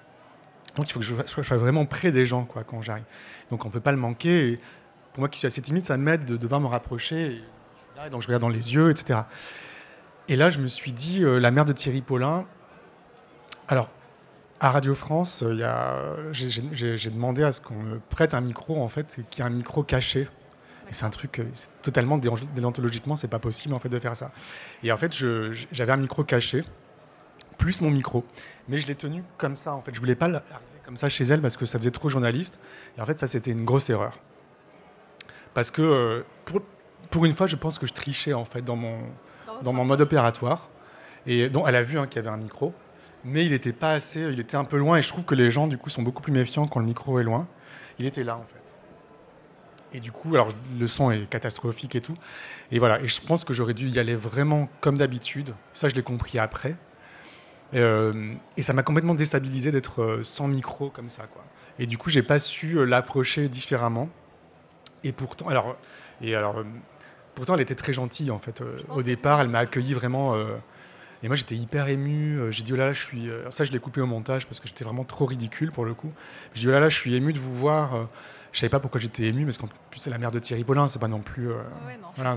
Donc 0.77 0.89
il 0.89 0.93
faut 0.93 1.01
que 1.01 1.07
je 1.07 1.15
sois, 1.27 1.57
vraiment 1.57 1.87
près 1.87 2.13
des 2.13 2.25
gens 2.25 2.45
quoi, 2.45 2.63
quand 2.63 2.83
j'arrive. 2.83 3.05
Donc 3.51 3.65
on 3.65 3.71
peut 3.71 3.81
pas 3.81 3.93
le 3.93 3.99
manquer. 3.99 4.59
Pour 5.13 5.21
moi 5.21 5.29
qui 5.29 5.39
suis 5.39 5.47
assez 5.47 5.61
timide, 5.61 5.85
ça 5.85 5.97
m'aide 5.97 6.25
de 6.25 6.37
devoir 6.37 6.61
me 6.61 6.69
rapprocher. 6.69 7.43
Là, 7.97 8.09
donc 8.11 8.23
je 8.23 8.29
regarde 8.29 8.43
dans 8.43 8.49
les 8.49 8.75
yeux, 8.75 8.91
etc. 8.91 9.21
Et 10.29 10.37
là, 10.37 10.51
je 10.51 10.61
me 10.61 10.69
suis 10.69 10.93
dit, 10.93 11.25
euh, 11.25 11.41
la 11.41 11.51
mère 11.51 11.65
de 11.65 11.73
Thierry 11.73 12.03
Paulin. 12.03 12.47
Alors, 13.67 13.91
à 14.61 14.71
Radio 14.71 14.95
France, 14.95 15.43
euh, 15.43 16.33
j'ai 16.33 17.11
demandé 17.11 17.43
à 17.43 17.53
ce 17.53 17.61
qu'on 17.61 17.75
me 17.75 17.99
prête 17.99 18.35
un 18.35 18.41
micro, 18.41 18.81
en 18.81 18.89
fait, 18.89 19.19
qui 19.31 19.41
est 19.41 19.45
un 19.45 19.51
micro 19.51 19.83
caché. 19.83 20.29
C'est 20.91 21.05
un 21.05 21.11
truc, 21.11 21.41
totalement 21.83 22.19
déont- 22.19 22.53
déontologiquement, 22.55 23.15
c'est 23.17 23.29
pas 23.29 23.39
possible 23.39 23.75
en 23.75 23.79
fait 23.79 23.89
de 23.89 23.99
faire 23.99 24.17
ça. 24.17 24.31
Et 24.83 24.91
en 24.93 24.97
fait, 24.97 25.13
j'avais 25.73 25.93
un 25.93 25.97
micro 25.99 26.25
caché, 26.25 26.65
plus 27.59 27.81
mon 27.81 27.91
micro, 27.91 28.25
mais 28.69 28.79
je 28.79 28.87
l'ai 28.87 28.95
tenu 28.95 29.23
comme 29.37 29.57
ça. 29.57 29.75
En 29.75 29.83
fait, 29.83 29.95
je 29.95 30.01
voulais 30.01 30.15
pas 30.15 30.29
l'arriver 30.29 30.55
comme 30.85 30.97
ça 30.97 31.09
chez 31.09 31.25
elle 31.25 31.43
parce 31.43 31.57
que 31.57 31.67
ça 31.67 31.79
faisait 31.79 31.91
trop 31.91 32.09
journaliste. 32.09 32.59
Et 32.97 33.01
en 33.01 33.07
fait, 33.07 33.19
ça 33.19 33.27
c'était 33.27 33.51
une 33.51 33.65
grosse 33.65 33.91
erreur. 33.91 34.19
Parce 35.55 35.71
que 35.71 35.83
euh, 35.83 36.23
pour, 36.45 36.61
pour 37.11 37.25
une 37.25 37.35
fois, 37.35 37.47
je 37.47 37.57
pense 37.57 37.79
que 37.79 37.87
je 37.87 37.93
trichais 37.93 38.33
en 38.33 38.45
fait 38.45 38.63
dans 38.63 38.77
mon, 38.77 38.99
dans 39.63 39.73
mon 39.73 39.85
mode 39.85 40.01
opératoire. 40.01 40.71
Et 41.27 41.49
donc, 41.51 41.65
elle 41.67 41.77
a 41.77 41.83
vu 41.83 41.99
hein, 41.99 42.07
qu'il 42.07 42.17
y 42.23 42.27
avait 42.27 42.35
un 42.35 42.39
micro. 42.39 42.73
mais 43.25 43.45
il 43.45 43.53
était 43.53 43.73
pas 43.73 43.91
assez, 43.93 44.21
il 44.23 44.39
était 44.41 44.57
un 44.57 44.65
peu 44.65 44.79
loin, 44.79 44.97
et 44.97 45.03
je 45.03 45.09
trouve 45.09 45.25
que 45.25 45.35
les 45.35 45.51
gens, 45.51 45.67
du 45.67 45.77
coup, 45.77 45.91
sont 45.91 46.03
beaucoup 46.03 46.23
plus 46.23 46.33
méfiants 46.33 46.65
quand 46.67 46.81
le 46.81 46.87
micro 46.87 47.19
est 47.19 47.25
loin. 47.25 47.47
Il 47.99 48.07
était 48.07 48.23
là, 48.23 48.37
en 48.37 48.45
fait. 48.45 48.68
Et 49.93 50.01
du 50.01 50.13
coup, 50.13 50.35
alors 50.35 50.51
le 50.79 50.87
son 50.87 51.11
est 51.11 51.29
catastrophique 51.29 51.97
et 51.97 52.01
tout. 52.01 52.17
Et 52.71 52.79
voilà, 52.79 53.01
et 53.01 53.09
je 53.09 53.21
pense 53.21 53.45
que 53.45 53.55
j'aurais 53.55 53.75
dû 53.75 53.89
y 53.89 53.99
aller 53.99 54.15
vraiment 54.15 54.69
comme 54.81 54.99
d'habitude. 54.99 55.55
Ça, 55.73 55.89
je 55.89 55.95
l'ai 55.95 56.03
compris 56.03 56.39
après. 56.39 56.77
Euh, 57.75 58.35
et 58.57 58.63
ça 58.63 58.73
m'a 58.73 58.83
complètement 58.83 59.15
déstabilisé 59.15 59.71
d'être 59.71 60.03
euh, 60.03 60.23
sans 60.23 60.49
micro 60.49 60.91
comme 60.91 61.09
ça, 61.09 61.27
quoi. 61.27 61.45
Et 61.79 61.87
du 61.87 61.99
coup, 61.99 62.11
j'ai 62.11 62.23
pas 62.23 62.39
su 62.39 62.79
euh, 62.79 62.85
l'approcher 62.85 63.49
différemment. 63.49 64.09
Et 65.05 65.13
pourtant, 65.13 65.49
alors, 65.49 65.77
et 66.21 66.35
alors, 66.35 66.65
pourtant, 67.35 67.55
elle 67.55 67.61
était 67.61 67.77
très 67.77 67.93
gentille 67.93 68.31
en 68.31 68.39
fait. 68.39 68.63
au 68.89 69.03
départ, 69.03 69.41
elle 69.41 69.49
m'a 69.49 69.61
accueilli 69.61 69.95
vraiment. 69.95 70.37
et 71.23 71.29
moi, 71.29 71.37
j'étais 71.37 71.55
hyper 71.55 71.87
ému. 71.87 72.41
J'ai 72.51 72.65
dit 72.65 72.73
oh 72.73 72.77
là 72.77 72.87
là, 72.87 72.93
je 72.93 73.05
suis. 73.05 73.31
ça, 73.51 73.63
je 73.63 73.71
l'ai 73.71 73.79
coupé 73.79 74.01
au 74.01 74.07
montage 74.07 74.47
parce 74.47 74.59
que 74.59 74.67
j'étais 74.67 74.83
vraiment 74.83 75.05
trop 75.05 75.25
ridicule 75.25 75.71
pour 75.71 75.85
le 75.85 75.95
coup. 75.95 76.13
J'ai 76.55 76.63
dit 76.63 76.69
oh 76.69 76.73
là 76.73 76.81
là, 76.81 76.89
je 76.89 76.97
suis 76.97 77.15
ému 77.15 77.33
de 77.33 77.39
vous 77.39 77.57
voir. 77.57 78.09
Je 78.53 78.61
savais 78.61 78.71
pas 78.71 78.81
pourquoi 78.81 79.01
j'étais 79.01 79.25
ému, 79.25 79.45
parce 79.45 79.59
qu'en 79.59 79.69
plus 79.91 80.01
c'est 80.01 80.11
la 80.11 80.19
mère 80.19 80.31
de 80.31 80.39
Thierry 80.39 80.65
Paulin, 80.65 80.89
c'est 80.89 80.99
pas 80.99 81.09
non 81.09 81.21
plus. 81.21 81.49
voilà, 82.15 82.35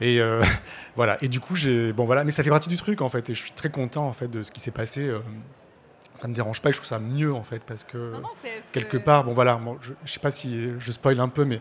et 0.00 0.20
voilà. 0.96 1.18
Et 1.22 1.28
du 1.28 1.40
coup, 1.40 1.56
j'ai 1.56 1.92
bon 1.92 2.04
voilà, 2.04 2.24
mais 2.24 2.30
ça 2.30 2.42
fait 2.42 2.50
partie 2.50 2.68
du 2.68 2.76
truc 2.76 3.02
en 3.02 3.08
fait, 3.08 3.28
et 3.30 3.34
je 3.34 3.40
suis 3.40 3.52
très 3.52 3.70
content 3.70 4.06
en 4.06 4.12
fait 4.12 4.28
de 4.28 4.42
ce 4.42 4.50
qui 4.52 4.60
s'est 4.60 4.70
passé 4.70 5.12
ça 6.14 6.28
me 6.28 6.34
dérange 6.34 6.60
pas 6.60 6.70
et 6.70 6.72
je 6.72 6.78
trouve 6.78 6.88
ça 6.88 6.98
mieux 6.98 7.32
en 7.32 7.42
fait 7.42 7.60
parce 7.60 7.84
que 7.84 8.12
quelque 8.72 8.96
part 8.96 9.24
bon 9.24 9.32
voilà 9.32 9.60
je, 9.80 9.92
je, 10.04 10.12
sais 10.12 10.20
pas 10.20 10.30
si 10.30 10.68
je 10.78 10.92
spoil 10.92 11.18
un 11.20 11.28
peu 11.28 11.44
mais 11.44 11.60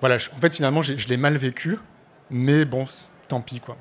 voilà 0.00 0.16
en 0.16 0.40
fait 0.40 0.52
finalement 0.52 0.82
je 0.82 1.08
l'ai 1.08 1.16
mal 1.16 1.36
vécu 1.36 1.78
mais 2.30 2.64
bon 2.64 2.84
tant 3.28 3.40
pis 3.40 3.60
quoi 3.60 3.76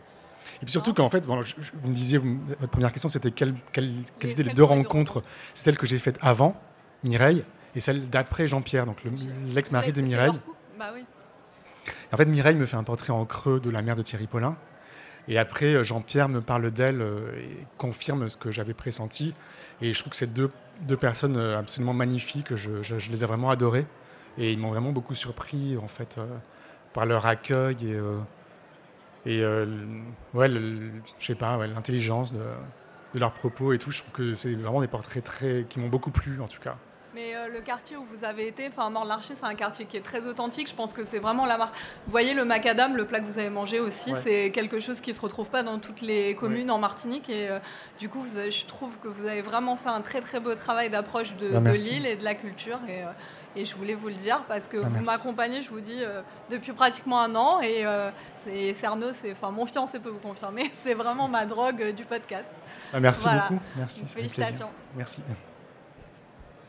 et 0.61 0.65
puis 0.65 0.71
surtout 0.71 0.93
qu'en 0.93 1.09
fait 1.09 1.27
bon, 1.27 1.39
vous 1.73 1.89
me 1.89 1.93
disiez 1.93 2.17
votre 2.17 2.71
première 2.71 2.91
question 2.91 3.09
c'était 3.09 3.31
quelles, 3.31 3.53
quelles, 3.71 3.91
étaient 4.23 4.43
les 4.43 4.53
deux 4.53 4.63
rencontres 4.63 5.23
celle 5.53 5.77
que 5.77 5.85
j'ai 5.85 5.99
faite 5.99 6.17
avant 6.21 6.59
Mireille 7.03 7.43
et 7.75 7.79
celle 7.79 8.09
d'après 8.09 8.47
Jean-Pierre 8.47 8.85
donc 8.85 8.97
l'ex-mari 9.47 9.93
de 9.93 10.01
Mireille 10.01 10.39
bah 10.77 10.91
oui. 10.93 11.05
en 12.11 12.17
fait 12.17 12.25
Mireille 12.25 12.55
me 12.55 12.65
fait 12.65 12.77
un 12.77 12.83
portrait 12.83 13.11
en 13.11 13.25
creux 13.25 13.59
de 13.59 13.69
la 13.69 13.81
mère 13.81 13.95
de 13.95 14.01
Thierry 14.01 14.27
Paulin 14.27 14.55
et 15.27 15.37
après 15.37 15.83
Jean-Pierre 15.83 16.29
me 16.29 16.41
parle 16.41 16.71
d'elle 16.71 17.05
et 17.37 17.65
confirme 17.77 18.29
ce 18.29 18.37
que 18.37 18.51
j'avais 18.51 18.73
pressenti 18.73 19.33
et 19.81 19.93
je 19.93 19.99
trouve 19.99 20.11
que 20.11 20.17
c'est 20.17 20.33
deux, 20.33 20.51
deux, 20.81 20.97
personnes 20.97 21.37
euh, 21.37 21.59
absolument 21.59 21.93
magnifiques. 21.93 22.55
Je, 22.55 22.81
je, 22.81 23.09
les 23.09 23.23
ai 23.23 23.27
vraiment 23.27 23.49
adorées. 23.49 23.85
Et 24.37 24.51
ils 24.51 24.59
m'ont 24.59 24.69
vraiment 24.69 24.91
beaucoup 24.91 25.15
surpris, 25.15 25.77
en 25.77 25.87
fait, 25.87 26.17
euh, 26.17 26.25
par 26.93 27.05
leur 27.05 27.25
accueil 27.25 27.75
et, 27.83 27.95
euh, 27.95 28.19
et 29.25 29.43
ouais, 30.33 30.47
je 30.49 31.25
sais 31.25 31.35
pas, 31.35 31.65
l'intelligence 31.67 32.33
de, 32.33 32.39
de, 33.13 33.19
leurs 33.19 33.33
propos 33.33 33.73
et 33.73 33.77
tout. 33.77 33.91
Je 33.91 34.01
trouve 34.01 34.13
que 34.13 34.35
c'est 34.35 34.53
vraiment 34.53 34.79
des 34.79 34.87
portraits 34.87 35.23
très, 35.23 35.65
qui 35.67 35.79
m'ont 35.79 35.89
beaucoup 35.89 36.11
plu, 36.11 36.39
en 36.39 36.47
tout 36.47 36.61
cas. 36.61 36.77
Mais 37.17 37.35
euh, 37.35 37.47
le 37.51 37.61
quartier 37.61 37.97
où 37.97 38.03
vous 38.03 38.23
avez 38.23 38.47
été, 38.47 38.67
enfin 38.67 38.91
Mort-Larcher, 38.91 39.33
c'est 39.33 39.45
un 39.47 39.55
quartier 39.55 39.85
qui 39.85 39.97
est 39.97 40.01
très 40.01 40.27
authentique. 40.27 40.69
Je 40.69 40.75
pense 40.75 40.93
que 40.93 41.03
c'est 41.03 41.17
vraiment 41.17 41.47
la 41.47 41.57
marque. 41.57 41.73
Vous 42.05 42.11
voyez 42.11 42.35
le 42.35 42.45
macadam, 42.45 42.95
le 42.95 43.07
plat 43.07 43.19
que 43.19 43.25
vous 43.25 43.39
avez 43.39 43.49
mangé 43.49 43.79
aussi, 43.79 44.13
c'est 44.21 44.51
quelque 44.51 44.79
chose 44.79 45.01
qui 45.01 45.15
se 45.15 45.21
retrouve 45.21 45.49
pas 45.49 45.63
dans 45.63 45.79
toutes 45.79 46.01
les 46.01 46.35
communes 46.35 46.69
en 46.69 46.77
Martinique. 46.77 47.27
Et 47.27 47.49
euh, 47.49 47.57
du 47.97 48.07
coup, 48.07 48.23
je 48.27 48.65
trouve 48.67 48.99
que 48.99 49.07
vous 49.07 49.25
avez 49.25 49.41
vraiment 49.41 49.77
fait 49.77 49.89
un 49.89 50.01
très 50.01 50.21
très 50.21 50.39
beau 50.39 50.53
travail 50.53 50.91
d'approche 50.91 51.35
de, 51.37 51.57
bah, 51.57 51.71
l'île 51.71 52.05
et 52.05 52.17
de 52.17 52.23
la 52.23 52.35
culture. 52.35 52.79
Et, 52.87 53.01
euh, 53.01 53.07
et, 53.55 53.65
je 53.65 53.73
voulais 53.73 53.95
vous 53.95 54.09
le 54.09 54.13
dire 54.13 54.43
parce 54.47 54.67
que 54.67 54.77
bah, 54.77 54.87
vous 54.87 55.03
m'accompagnez, 55.03 55.63
je 55.63 55.69
vous 55.69 55.81
dis, 55.81 56.03
depuis 56.51 56.73
pratiquement 56.73 57.19
un 57.19 57.33
an. 57.33 57.61
Et 57.61 57.83
c'est 58.45 58.75
Cerno, 58.75 59.07
c'est, 59.11 59.31
enfin 59.31 59.49
mon 59.49 59.65
fiancé 59.65 59.97
peut 59.97 60.09
vous 60.09 60.19
confirmer, 60.19 60.71
c'est 60.83 60.93
vraiment 60.93 61.27
ma 61.27 61.47
drogue 61.47 61.95
du 61.95 62.05
podcast. 62.05 62.47
Bah, 62.93 62.99
merci 62.99 63.27
beaucoup. 63.27 63.59
Merci. 63.75 64.05
Félicitations. 64.05 64.69
Merci. 64.95 65.23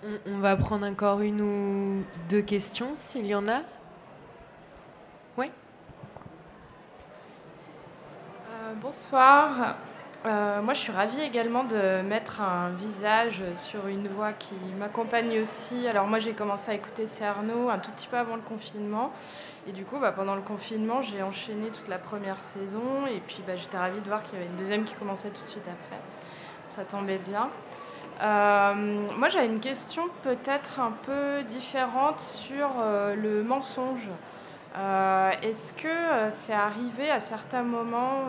On, 0.04 0.38
va 0.38 0.56
prendre 0.56 0.86
encore 0.86 1.22
une 1.22 1.40
ou 1.40 2.04
deux 2.28 2.42
questions, 2.42 2.92
s'il 2.94 3.26
y 3.26 3.34
en 3.34 3.48
a. 3.48 3.62
Oui 5.36 5.50
euh, 8.48 8.74
Bonsoir. 8.80 9.74
Euh, 10.24 10.62
moi, 10.62 10.72
je 10.74 10.78
suis 10.78 10.92
ravie 10.92 11.20
également 11.20 11.64
de 11.64 12.02
mettre 12.02 12.40
un 12.40 12.70
visage 12.70 13.42
sur 13.54 13.88
une 13.88 14.06
voix 14.06 14.32
qui 14.32 14.54
m'accompagne 14.78 15.40
aussi. 15.40 15.88
Alors, 15.88 16.06
moi, 16.06 16.20
j'ai 16.20 16.32
commencé 16.32 16.70
à 16.70 16.74
écouter 16.74 17.08
Cerno 17.08 17.68
un 17.68 17.78
tout 17.78 17.90
petit 17.90 18.06
peu 18.06 18.18
avant 18.18 18.36
le 18.36 18.42
confinement. 18.42 19.12
Et 19.66 19.72
du 19.72 19.84
coup, 19.84 19.98
bah, 19.98 20.12
pendant 20.12 20.36
le 20.36 20.42
confinement, 20.42 21.02
j'ai 21.02 21.24
enchaîné 21.24 21.70
toute 21.70 21.88
la 21.88 21.98
première 21.98 22.44
saison. 22.44 23.06
Et 23.08 23.18
puis, 23.26 23.42
bah, 23.44 23.56
j'étais 23.56 23.76
ravie 23.76 24.00
de 24.00 24.06
voir 24.06 24.22
qu'il 24.22 24.34
y 24.34 24.36
avait 24.36 24.50
une 24.50 24.56
deuxième 24.56 24.84
qui 24.84 24.94
commençait 24.94 25.30
tout 25.30 25.42
de 25.42 25.48
suite 25.48 25.66
après. 25.66 26.00
Ça 26.68 26.84
tombait 26.84 27.18
bien. 27.18 27.48
Euh, 28.20 28.74
moi, 29.16 29.28
j'avais 29.28 29.46
une 29.46 29.60
question 29.60 30.04
peut-être 30.22 30.80
un 30.80 30.92
peu 31.02 31.42
différente 31.44 32.20
sur 32.20 32.68
euh, 32.82 33.14
le 33.14 33.42
mensonge. 33.42 34.08
Euh, 34.76 35.30
est-ce 35.42 35.72
que 35.72 36.28
c'est 36.28 36.52
arrivé 36.52 37.10
à 37.10 37.20
certains 37.20 37.62
moments 37.62 38.24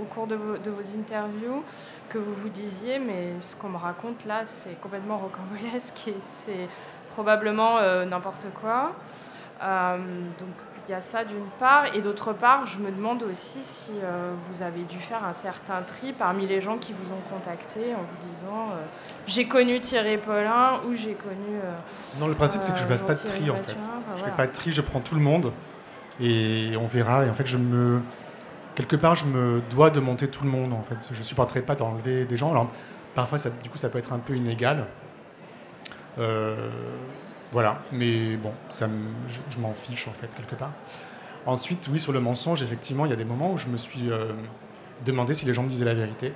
au 0.00 0.04
cours 0.04 0.26
de 0.26 0.34
vos, 0.34 0.96
interviews 0.96 1.62
que 2.08 2.18
vous 2.18 2.32
vous 2.32 2.48
disiez, 2.48 2.98
mais 2.98 3.40
ce 3.40 3.54
qu'on 3.56 3.68
me 3.68 3.76
raconte 3.76 4.24
là, 4.24 4.44
c'est 4.44 4.80
complètement 4.80 5.18
rocambolesque 5.18 6.08
et 6.08 6.16
c'est 6.20 6.68
probablement 7.10 7.80
n'importe 8.06 8.46
quoi 8.60 8.92
y 10.90 10.94
a 10.94 11.00
ça 11.00 11.24
d'une 11.24 11.46
part. 11.58 11.94
Et 11.94 12.00
d'autre 12.00 12.32
part, 12.32 12.66
je 12.66 12.78
me 12.78 12.90
demande 12.90 13.22
aussi 13.22 13.62
si 13.62 13.92
vous 14.42 14.62
avez 14.62 14.82
dû 14.82 14.98
faire 14.98 15.24
un 15.24 15.32
certain 15.32 15.82
tri 15.82 16.12
parmi 16.12 16.46
les 16.46 16.60
gens 16.60 16.78
qui 16.78 16.92
vous 16.92 17.12
ont 17.12 17.34
contacté 17.34 17.94
en 17.94 18.00
vous 18.00 18.28
disant 18.32 18.68
j'ai 19.26 19.46
connu 19.46 19.80
Thierry 19.80 20.16
Paulin 20.18 20.80
ou 20.86 20.94
j'ai 20.94 21.14
connu. 21.14 21.56
Euh, 21.64 21.72
non, 22.18 22.26
le 22.26 22.34
principe, 22.34 22.62
c'est 22.62 22.72
que 22.72 22.78
je 22.78 22.84
ne 22.84 22.88
fasse 22.88 23.02
pas 23.02 23.14
de 23.14 23.18
tri 23.18 23.50
en 23.50 23.56
fait. 23.56 23.76
je 24.16 24.22
ne 24.22 24.26
fais 24.26 24.36
pas 24.36 24.46
de 24.46 24.52
tri, 24.52 24.72
je 24.72 24.80
prends 24.80 25.00
tout 25.00 25.14
le 25.14 25.20
monde 25.20 25.52
et 26.20 26.72
on 26.80 26.86
verra. 26.86 27.24
Et 27.24 27.30
en 27.30 27.34
fait, 27.34 27.46
je 27.46 27.58
me. 27.58 28.00
Quelque 28.74 28.96
part, 28.96 29.14
je 29.14 29.26
me 29.26 29.60
dois 29.70 29.90
de 29.90 30.00
monter 30.00 30.28
tout 30.28 30.44
le 30.44 30.50
monde 30.50 30.72
en 30.72 30.82
fait. 30.82 30.96
Je 31.12 31.18
ne 31.18 31.24
supporterai 31.24 31.62
pas 31.62 31.74
d'enlever 31.74 32.24
des 32.24 32.36
gens. 32.36 32.50
Alors, 32.50 32.70
parfois, 33.14 33.38
ça, 33.38 33.50
du 33.50 33.70
coup, 33.70 33.78
ça 33.78 33.90
peut 33.90 33.98
être 33.98 34.12
un 34.12 34.18
peu 34.18 34.34
inégal. 34.34 34.86
Euh, 36.18 36.68
voilà, 37.52 37.82
mais 37.92 38.36
bon, 38.36 38.52
ça 38.70 38.88
je, 39.28 39.58
m'en 39.58 39.74
fiche 39.74 40.08
en 40.08 40.12
fait, 40.12 40.34
quelque 40.34 40.54
part. 40.54 40.72
Ensuite, 41.44 41.86
oui, 41.92 42.00
sur 42.00 42.12
le 42.12 42.20
mensonge, 42.20 42.62
effectivement, 42.62 43.04
il 43.04 43.10
y 43.10 43.12
a 43.12 43.16
des 43.16 43.26
moments 43.26 43.52
où 43.52 43.58
je 43.58 43.68
me 43.68 43.76
suis 43.76 44.10
euh, 44.10 44.32
demandé 45.04 45.34
si 45.34 45.44
les 45.44 45.52
gens 45.52 45.62
me 45.62 45.68
disaient 45.68 45.84
la 45.84 45.94
vérité 45.94 46.32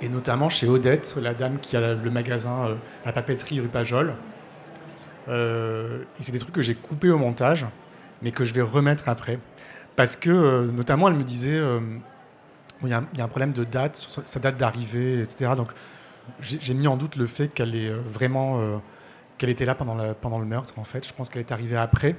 et 0.00 0.08
notamment 0.08 0.48
chez 0.48 0.68
Odette, 0.68 1.16
la 1.20 1.34
dame 1.34 1.58
qui 1.58 1.76
a 1.76 1.94
le 1.94 2.10
magasin 2.10 2.66
euh, 2.66 2.74
La 3.04 3.12
Papeterie 3.12 3.58
rue 3.58 3.66
Pajol. 3.66 4.14
Euh, 5.26 6.04
et 6.20 6.22
c'est 6.22 6.30
des 6.30 6.38
trucs 6.38 6.54
que 6.54 6.62
j'ai 6.62 6.76
coupés 6.76 7.10
au 7.10 7.18
montage, 7.18 7.66
mais 8.22 8.30
que 8.30 8.44
je 8.44 8.54
vais 8.54 8.62
remettre 8.62 9.08
après. 9.08 9.40
Parce 9.96 10.14
que, 10.14 10.70
notamment, 10.70 11.08
elle 11.08 11.14
me 11.14 11.24
disait, 11.24 11.60
il 12.84 12.88
y, 12.88 12.92
a 12.92 13.02
un 13.18 13.28
problème 13.28 13.50
de 13.50 13.64
date, 13.64 13.96
sa 13.96 14.38
date 14.38 14.56
d'arrivée, 14.56 15.22
etc. 15.22 15.54
Donc, 15.56 15.70
j'ai 16.40 16.74
mis 16.74 16.86
en 16.86 16.96
doute 16.96 17.16
le 17.16 17.26
fait 17.26 17.48
qu'elle 17.48 17.74
est 17.74 17.90
vraiment, 17.90 18.80
qu'elle 19.38 19.50
était 19.50 19.64
là 19.64 19.74
pendant, 19.74 19.94
le 20.38 20.44
meurtre, 20.44 20.74
en 20.78 20.84
fait. 20.84 21.06
Je 21.06 21.12
pense 21.12 21.30
qu'elle 21.30 21.40
est 21.40 21.52
arrivée 21.52 21.76
après. 21.76 22.16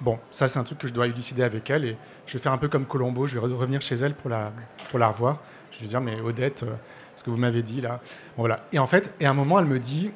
Bon, 0.00 0.18
ça 0.30 0.48
c'est 0.48 0.58
un 0.58 0.64
truc 0.64 0.78
que 0.78 0.88
je 0.88 0.94
dois 0.94 1.06
élucider 1.08 1.42
avec 1.42 1.68
elle 1.68 1.84
et 1.84 1.96
je 2.26 2.32
vais 2.32 2.38
faire 2.38 2.52
un 2.52 2.58
peu 2.58 2.68
comme 2.68 2.86
Colombo, 2.86 3.26
je 3.26 3.38
vais 3.38 3.46
revenir 3.46 3.82
chez 3.82 3.96
elle 3.96 4.14
pour 4.14 4.30
la, 4.30 4.50
revoir. 4.94 5.42
Je 5.72 5.80
vais 5.80 5.86
dire, 5.86 6.00
mais 6.00 6.18
Odette, 6.22 6.62
euh, 6.62 6.74
ce 7.14 7.22
que 7.22 7.28
vous 7.28 7.36
m'avez 7.36 7.62
dit 7.62 7.82
là. 7.82 8.00
voilà. 8.38 8.64
Et 8.72 8.78
en 8.78 8.86
fait, 8.86 9.14
et 9.20 9.26
à 9.26 9.30
un 9.30 9.34
moment, 9.34 9.58
elle 9.58 9.66
me 9.66 9.78
dit 9.78 10.10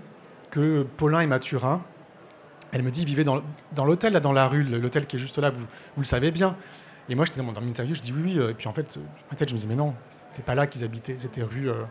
que 0.50 0.86
Paulin 0.96 1.20
et 1.20 1.26
Mathurin, 1.26 1.82
elle 2.72 2.82
me 2.82 2.90
dit, 2.90 3.02
ils 3.02 3.06
vivaient 3.06 3.24
dans, 3.24 3.42
l'hôtel, 3.84 4.14
là, 4.14 4.20
dans 4.20 4.32
la 4.32 4.48
rue, 4.48 4.64
l'hôtel 4.64 5.06
qui 5.06 5.16
est 5.16 5.18
juste 5.18 5.38
là, 5.38 5.50
vous, 5.50 5.66
le 5.98 6.04
savez 6.04 6.30
bien. 6.30 6.56
Et 7.10 7.14
moi, 7.14 7.26
j'étais 7.26 7.38
dans 7.38 7.44
mon, 7.44 7.54
interview, 7.60 7.94
je 7.94 8.00
dis 8.00 8.12
oui, 8.12 8.22
oui. 8.24 8.38
Euh, 8.38 8.50
et 8.50 8.54
puis 8.54 8.68
en 8.68 8.72
fait, 8.72 8.98
en 9.30 9.34
tête, 9.34 9.50
je 9.50 9.54
me 9.54 9.58
dis, 9.58 9.66
mais 9.66 9.76
non, 9.76 9.94
c'était 10.08 10.42
pas 10.42 10.54
là 10.54 10.66
qu'ils 10.66 10.82
habitaient, 10.82 11.16
c'était 11.18 11.42
rue, 11.42 11.68
euh, 11.68 11.84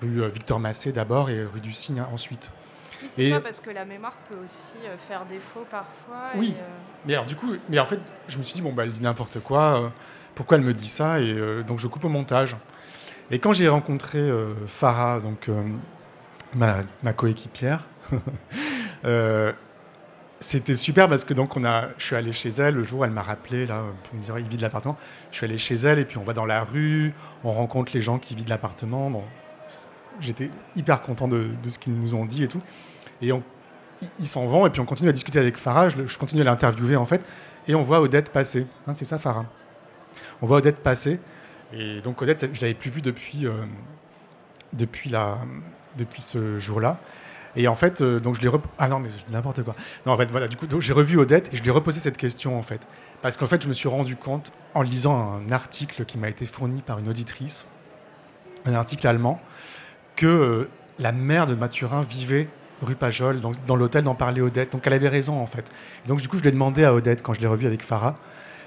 rue 0.00 0.30
Victor 0.30 0.60
Massé 0.60 0.92
d'abord 0.92 1.30
et 1.30 1.44
rue 1.44 1.60
du 1.60 1.72
Cygne 1.72 1.98
hein, 1.98 2.08
ensuite. 2.12 2.50
Oui, 3.04 3.10
c'est 3.12 3.30
ça, 3.30 3.40
parce 3.40 3.60
que 3.60 3.70
la 3.70 3.84
mémoire 3.84 4.14
peut 4.28 4.36
aussi 4.44 4.78
faire 5.08 5.24
défaut 5.26 5.66
parfois. 5.70 6.30
Oui. 6.36 6.54
Mais 7.06 7.14
alors, 7.14 7.26
du 7.26 7.36
coup, 7.36 7.52
mais 7.68 7.78
en 7.78 7.86
fait, 7.86 8.00
je 8.28 8.38
me 8.38 8.42
suis 8.42 8.54
dit, 8.54 8.62
bon, 8.62 8.72
bah, 8.72 8.84
elle 8.84 8.92
dit 8.92 9.02
n'importe 9.02 9.40
quoi, 9.40 9.92
pourquoi 10.34 10.56
elle 10.56 10.64
me 10.64 10.74
dit 10.74 10.88
ça 10.88 11.20
Et 11.20 11.62
donc, 11.66 11.78
je 11.78 11.86
coupe 11.86 12.04
au 12.04 12.08
montage. 12.08 12.56
Et 13.30 13.38
quand 13.38 13.52
j'ai 13.52 13.68
rencontré 13.68 14.18
euh, 14.18 14.54
Farah, 14.66 15.20
donc 15.20 15.48
euh, 15.48 15.62
ma, 16.54 17.12
coéquipière, 17.14 17.86
euh, 19.04 19.52
c'était 20.40 20.76
super 20.76 21.08
parce 21.08 21.24
que 21.24 21.32
donc 21.32 21.56
on 21.56 21.64
a, 21.64 21.88
je 21.96 22.04
suis 22.04 22.16
allé 22.16 22.34
chez 22.34 22.50
elle 22.50 22.74
le 22.74 22.84
jour 22.84 23.06
elle 23.06 23.12
m'a 23.12 23.22
rappelé 23.22 23.64
là 23.64 23.82
pour 24.02 24.14
me 24.14 24.22
dire 24.22 24.38
il 24.38 24.46
vit 24.46 24.58
de 24.58 24.62
l'appartement. 24.62 24.98
Je 25.30 25.38
suis 25.38 25.46
allé 25.46 25.56
chez 25.56 25.76
elle 25.76 25.98
et 25.98 26.04
puis 26.04 26.18
on 26.18 26.22
va 26.22 26.34
dans 26.34 26.44
la 26.44 26.64
rue, 26.64 27.14
on 27.44 27.52
rencontre 27.52 27.92
les 27.94 28.02
gens 28.02 28.18
qui 28.18 28.34
vivent 28.34 28.44
de 28.44 28.50
l'appartement. 28.50 29.10
Bon, 29.10 29.24
j'étais 30.20 30.50
hyper 30.76 31.02
content 31.02 31.28
de, 31.28 31.50
ce 31.68 31.78
qu'ils 31.78 31.94
nous 31.94 32.14
ont 32.14 32.24
dit 32.24 32.44
et 32.44 32.48
tout. 32.48 32.60
Et 33.22 33.30
ils 34.18 34.28
s'en 34.28 34.46
vont 34.46 34.66
et 34.66 34.70
puis 34.70 34.80
on 34.80 34.84
continue 34.84 35.08
à 35.08 35.12
discuter 35.12 35.38
avec 35.38 35.56
Farah. 35.56 35.88
Je, 35.88 36.18
continue 36.18 36.42
à 36.42 36.44
l'interviewer 36.44 36.96
en 36.96 37.06
fait 37.06 37.24
et 37.68 37.74
on 37.74 37.82
voit 37.82 38.00
Odette 38.00 38.30
passer. 38.30 38.66
Hein, 38.86 38.94
c'est 38.94 39.04
ça 39.04 39.18
Farah? 39.18 39.46
On 40.42 40.46
voit 40.46 40.58
Odette 40.58 40.78
passer 40.78 41.20
et 41.72 42.00
donc 42.00 42.20
Odette, 42.22 42.54
je 42.54 42.60
l'avais 42.60 42.74
plus 42.74 42.90
vue 42.90 43.02
depuis, 43.02 43.46
euh, 43.46 43.52
depuis 44.72 45.10
ce 46.20 46.58
jour-là. 46.58 46.98
Et 47.56 47.68
en 47.68 47.74
fait, 47.76 48.00
euh, 48.00 48.18
donc 48.18 48.34
je 48.34 48.40
l'ai 48.40 48.50
ah 48.78 48.88
non 48.88 48.98
mais 48.98 49.10
n'importe 49.30 49.62
quoi. 49.62 49.74
Non 50.06 50.12
en 50.12 50.16
fait 50.16 50.26
voilà 50.26 50.48
du 50.48 50.56
coup 50.56 50.66
j'ai 50.80 50.92
revu 50.92 51.18
Odette 51.18 51.52
et 51.52 51.56
je 51.56 51.62
lui 51.62 51.68
ai 51.68 51.72
reposé 51.72 52.00
cette 52.00 52.16
question 52.16 52.58
en 52.58 52.62
fait 52.62 52.80
parce 53.22 53.36
qu'en 53.36 53.46
fait 53.46 53.62
je 53.62 53.68
me 53.68 53.72
suis 53.72 53.88
rendu 53.88 54.16
compte 54.16 54.52
en 54.74 54.82
lisant 54.82 55.34
un 55.34 55.52
article 55.52 56.04
qui 56.04 56.18
m'a 56.18 56.28
été 56.28 56.46
fourni 56.46 56.82
par 56.82 56.98
une 56.98 57.08
auditrice, 57.08 57.68
un 58.64 58.74
article 58.74 59.06
allemand, 59.06 59.40
que 60.16 60.26
euh, 60.26 60.68
la 60.98 61.12
mère 61.12 61.46
de 61.46 61.54
Mathurin 61.54 62.02
vivait 62.02 62.46
rue 62.82 62.96
Pajol, 62.96 63.40
dans, 63.40 63.52
dans 63.66 63.76
l'hôtel 63.76 64.04
dont 64.04 64.14
parlait 64.14 64.40
Odette. 64.40 64.72
Donc 64.72 64.86
elle 64.86 64.92
avait 64.92 65.08
raison 65.08 65.40
en 65.40 65.46
fait. 65.46 65.70
donc 66.06 66.20
du 66.20 66.28
coup 66.28 66.38
je 66.38 66.44
l'ai 66.44 66.52
demandé 66.52 66.84
à 66.84 66.92
Odette 66.92 67.22
quand 67.22 67.32
je 67.34 67.40
l'ai 67.40 67.46
revu 67.46 67.66
avec 67.66 67.82
Farah. 67.82 68.16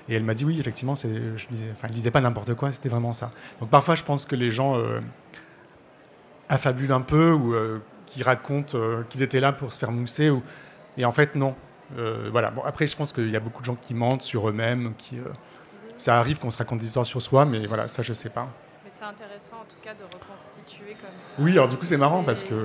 Et 0.10 0.16
elle 0.16 0.24
m'a 0.24 0.34
dit 0.34 0.46
oui, 0.46 0.58
effectivement, 0.58 0.96
je 0.96 1.48
disais, 1.52 1.74
enfin, 1.74 2.12
pas 2.12 2.22
n'importe 2.22 2.54
quoi, 2.54 2.72
c'était 2.72 2.88
vraiment 2.88 3.12
ça. 3.12 3.32
Donc 3.60 3.70
parfois, 3.70 3.96
je 3.96 4.04
pense 4.04 4.26
que 4.26 4.38
les 4.38 4.52
gens 4.52 4.78
euh, 4.78 5.02
affabulent 6.48 6.94
un 6.94 7.02
peu 7.02 7.34
ou 7.34 7.54
qui 8.08 8.24
racontent 8.24 8.76
euh, 8.76 9.04
qu'ils 9.10 9.22
étaient 9.22 9.40
là 9.40 9.52
pour 9.52 9.72
se 9.72 9.78
faire 9.78 9.92
mousser. 9.92 10.32
Ou... 10.32 10.42
Et 10.98 11.06
en 11.06 11.12
fait, 11.12 11.36
non. 11.36 11.56
Euh, 11.98 12.30
voilà. 12.32 12.50
Bon, 12.50 12.64
après, 12.66 12.88
je 12.88 12.98
pense 12.98 13.14
qu'il 13.14 13.30
y 13.30 13.36
a 13.36 13.40
beaucoup 13.40 13.62
de 13.62 13.66
gens 13.66 13.76
qui 13.76 13.94
mentent 13.94 14.24
sur 14.24 14.50
eux-mêmes. 14.50 14.94
Qui, 14.98 15.20
euh, 15.20 15.30
ça 15.98 16.18
arrive 16.20 16.40
qu'on 16.40 16.50
se 16.50 16.58
raconte 16.58 16.80
des 16.80 16.86
histoires 16.86 17.06
sur 17.06 17.22
soi, 17.22 17.46
mais 17.46 17.68
voilà, 17.68 17.88
ça, 17.88 18.02
je 18.02 18.14
sais 18.14 18.30
pas. 18.30 18.48
C'est 18.98 19.06
intéressant, 19.06 19.58
en 19.58 19.66
tout 19.66 19.80
cas, 19.84 19.94
de 19.94 20.04
reconstituer 20.04 20.96
comme 21.00 21.10
ça. 21.22 21.36
Oui, 21.40 21.52
alors 21.52 21.68
du 21.68 21.78
coup, 21.78 21.86
c'est 21.86 21.98
marrant 21.98 22.24
parce 22.24 22.44
que. 22.44 22.56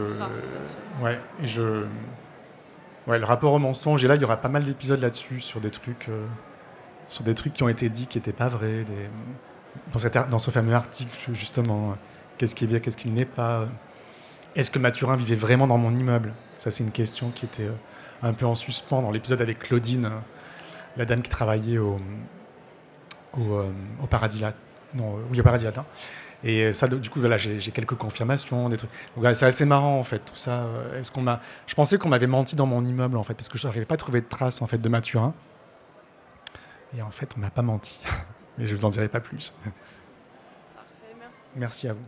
ouais, 1.02 1.20
et 1.42 1.46
je. 1.46 1.84
Ouais, 3.06 3.18
le 3.18 3.24
rapport 3.24 3.52
au 3.52 3.58
mensonge, 3.58 4.04
et 4.04 4.08
là, 4.08 4.14
il 4.14 4.20
y 4.22 4.24
aura 4.24 4.36
pas 4.36 4.48
mal 4.48 4.64
d'épisodes 4.64 5.00
là-dessus, 5.00 5.40
sur 5.40 5.60
des 5.60 5.70
trucs. 5.70 6.08
sur 7.06 7.24
des 7.24 7.34
trucs 7.34 7.52
qui 7.52 7.62
ont 7.62 7.68
été 7.68 7.88
dits 7.88 8.06
qui 8.06 8.18
n'étaient 8.18 8.32
pas 8.32 8.48
vrais. 8.48 8.84
Des... 8.84 9.10
Dans, 9.92 10.28
dans, 10.28 10.38
ce 10.38 10.50
fameux 10.50 10.74
article, 10.74 11.34
justement, 11.34 11.96
qu'est-ce 12.38 12.54
qui 12.54 12.64
est 12.64 12.66
bien, 12.66 12.80
qu'est-ce 12.80 12.96
qui 12.96 13.10
n'est 13.10 13.24
pas. 13.24 13.66
Est-ce 14.54 14.70
que 14.70 14.78
Mathurin 14.78 15.16
vivait 15.16 15.36
vraiment 15.36 15.66
dans 15.66 15.78
mon 15.78 15.90
immeuble? 15.90 16.32
Ça, 16.58 16.70
c'est 16.70 16.84
une 16.84 16.92
question 16.92 17.30
qui 17.30 17.46
était 17.46 17.64
euh, 17.64 17.74
un 18.22 18.32
peu 18.32 18.46
en 18.46 18.54
suspens 18.54 19.02
dans 19.02 19.10
l'épisode 19.10 19.40
avec 19.40 19.58
Claudine, 19.58 20.06
euh, 20.06 20.18
la 20.96 21.04
dame 21.04 21.22
qui 21.22 21.30
travaillait 21.30 21.78
au, 21.78 21.96
au, 23.38 23.54
euh, 23.56 23.70
Paradis 24.10 24.40
Latin. 24.40 24.56
Non, 24.94 25.18
oui, 25.30 25.40
au 25.40 25.42
Paradis 25.42 25.64
Latin. 25.64 25.84
Et 26.44 26.72
ça, 26.72 26.88
du 26.88 27.08
coup, 27.08 27.20
voilà, 27.20 27.38
j'ai 27.38 27.70
quelques 27.70 27.94
confirmations, 27.94 28.68
des 28.68 28.76
trucs. 28.76 28.90
Donc, 29.16 29.24
c'est 29.34 29.46
assez 29.46 29.64
marrant, 29.64 29.98
en 29.98 30.04
fait, 30.04 30.18
tout 30.18 30.34
ça. 30.34 30.66
Est-ce 30.98 31.10
qu'on 31.10 31.22
m'a 31.22 31.40
Je 31.66 31.74
pensais 31.74 31.98
qu'on 31.98 32.08
m'avait 32.08 32.26
menti 32.26 32.56
dans 32.56 32.66
mon 32.66 32.84
immeuble, 32.84 33.16
en 33.16 33.22
fait, 33.22 33.34
parce 33.34 33.48
que 33.48 33.58
je 33.58 33.66
n'arrivais 33.66 33.86
pas 33.86 33.94
à 33.94 33.98
trouver 33.98 34.20
de 34.20 34.28
traces, 34.28 34.60
en 34.60 34.66
fait, 34.66 34.78
de 34.78 34.88
Mathurin. 34.88 35.34
Et 36.96 37.02
en 37.02 37.10
fait, 37.10 37.30
on 37.36 37.40
m'a 37.40 37.50
pas 37.50 37.62
menti. 37.62 37.98
Mais 38.58 38.66
je 38.66 38.74
vous 38.74 38.84
en 38.84 38.90
dirai 38.90 39.08
pas 39.08 39.20
plus. 39.20 39.54
Parfait, 40.74 41.16
merci. 41.18 41.50
Merci 41.56 41.88
à 41.88 41.92
vous. 41.92 42.04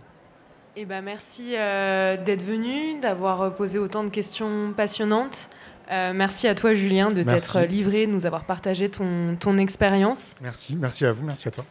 Eh 0.77 0.85
ben, 0.85 1.03
merci 1.03 1.55
euh, 1.57 2.17
d'être 2.17 2.43
venu, 2.43 2.99
d'avoir 3.01 3.55
posé 3.55 3.79
autant 3.79 4.03
de 4.03 4.11
questions 4.11 4.73
passionnantes. 4.77 5.49
Euh, 5.91 6.13
merci 6.15 6.49
à 6.49 6.55
toi, 6.55 6.75
Julien, 6.75 7.09
de 7.09 7.23
t'être 7.23 7.61
livré, 7.61 8.07
de 8.07 8.13
nous 8.13 8.27
avoir 8.27 8.45
partagé 8.45 8.89
ton, 8.89 9.37
ton 9.39 9.57
expérience. 9.59 10.35
Merci, 10.41 10.77
merci 10.77 11.05
à 11.07 11.13
vous, 11.13 11.25
merci 11.25 11.47
à 11.47 11.51
toi. 11.53 11.65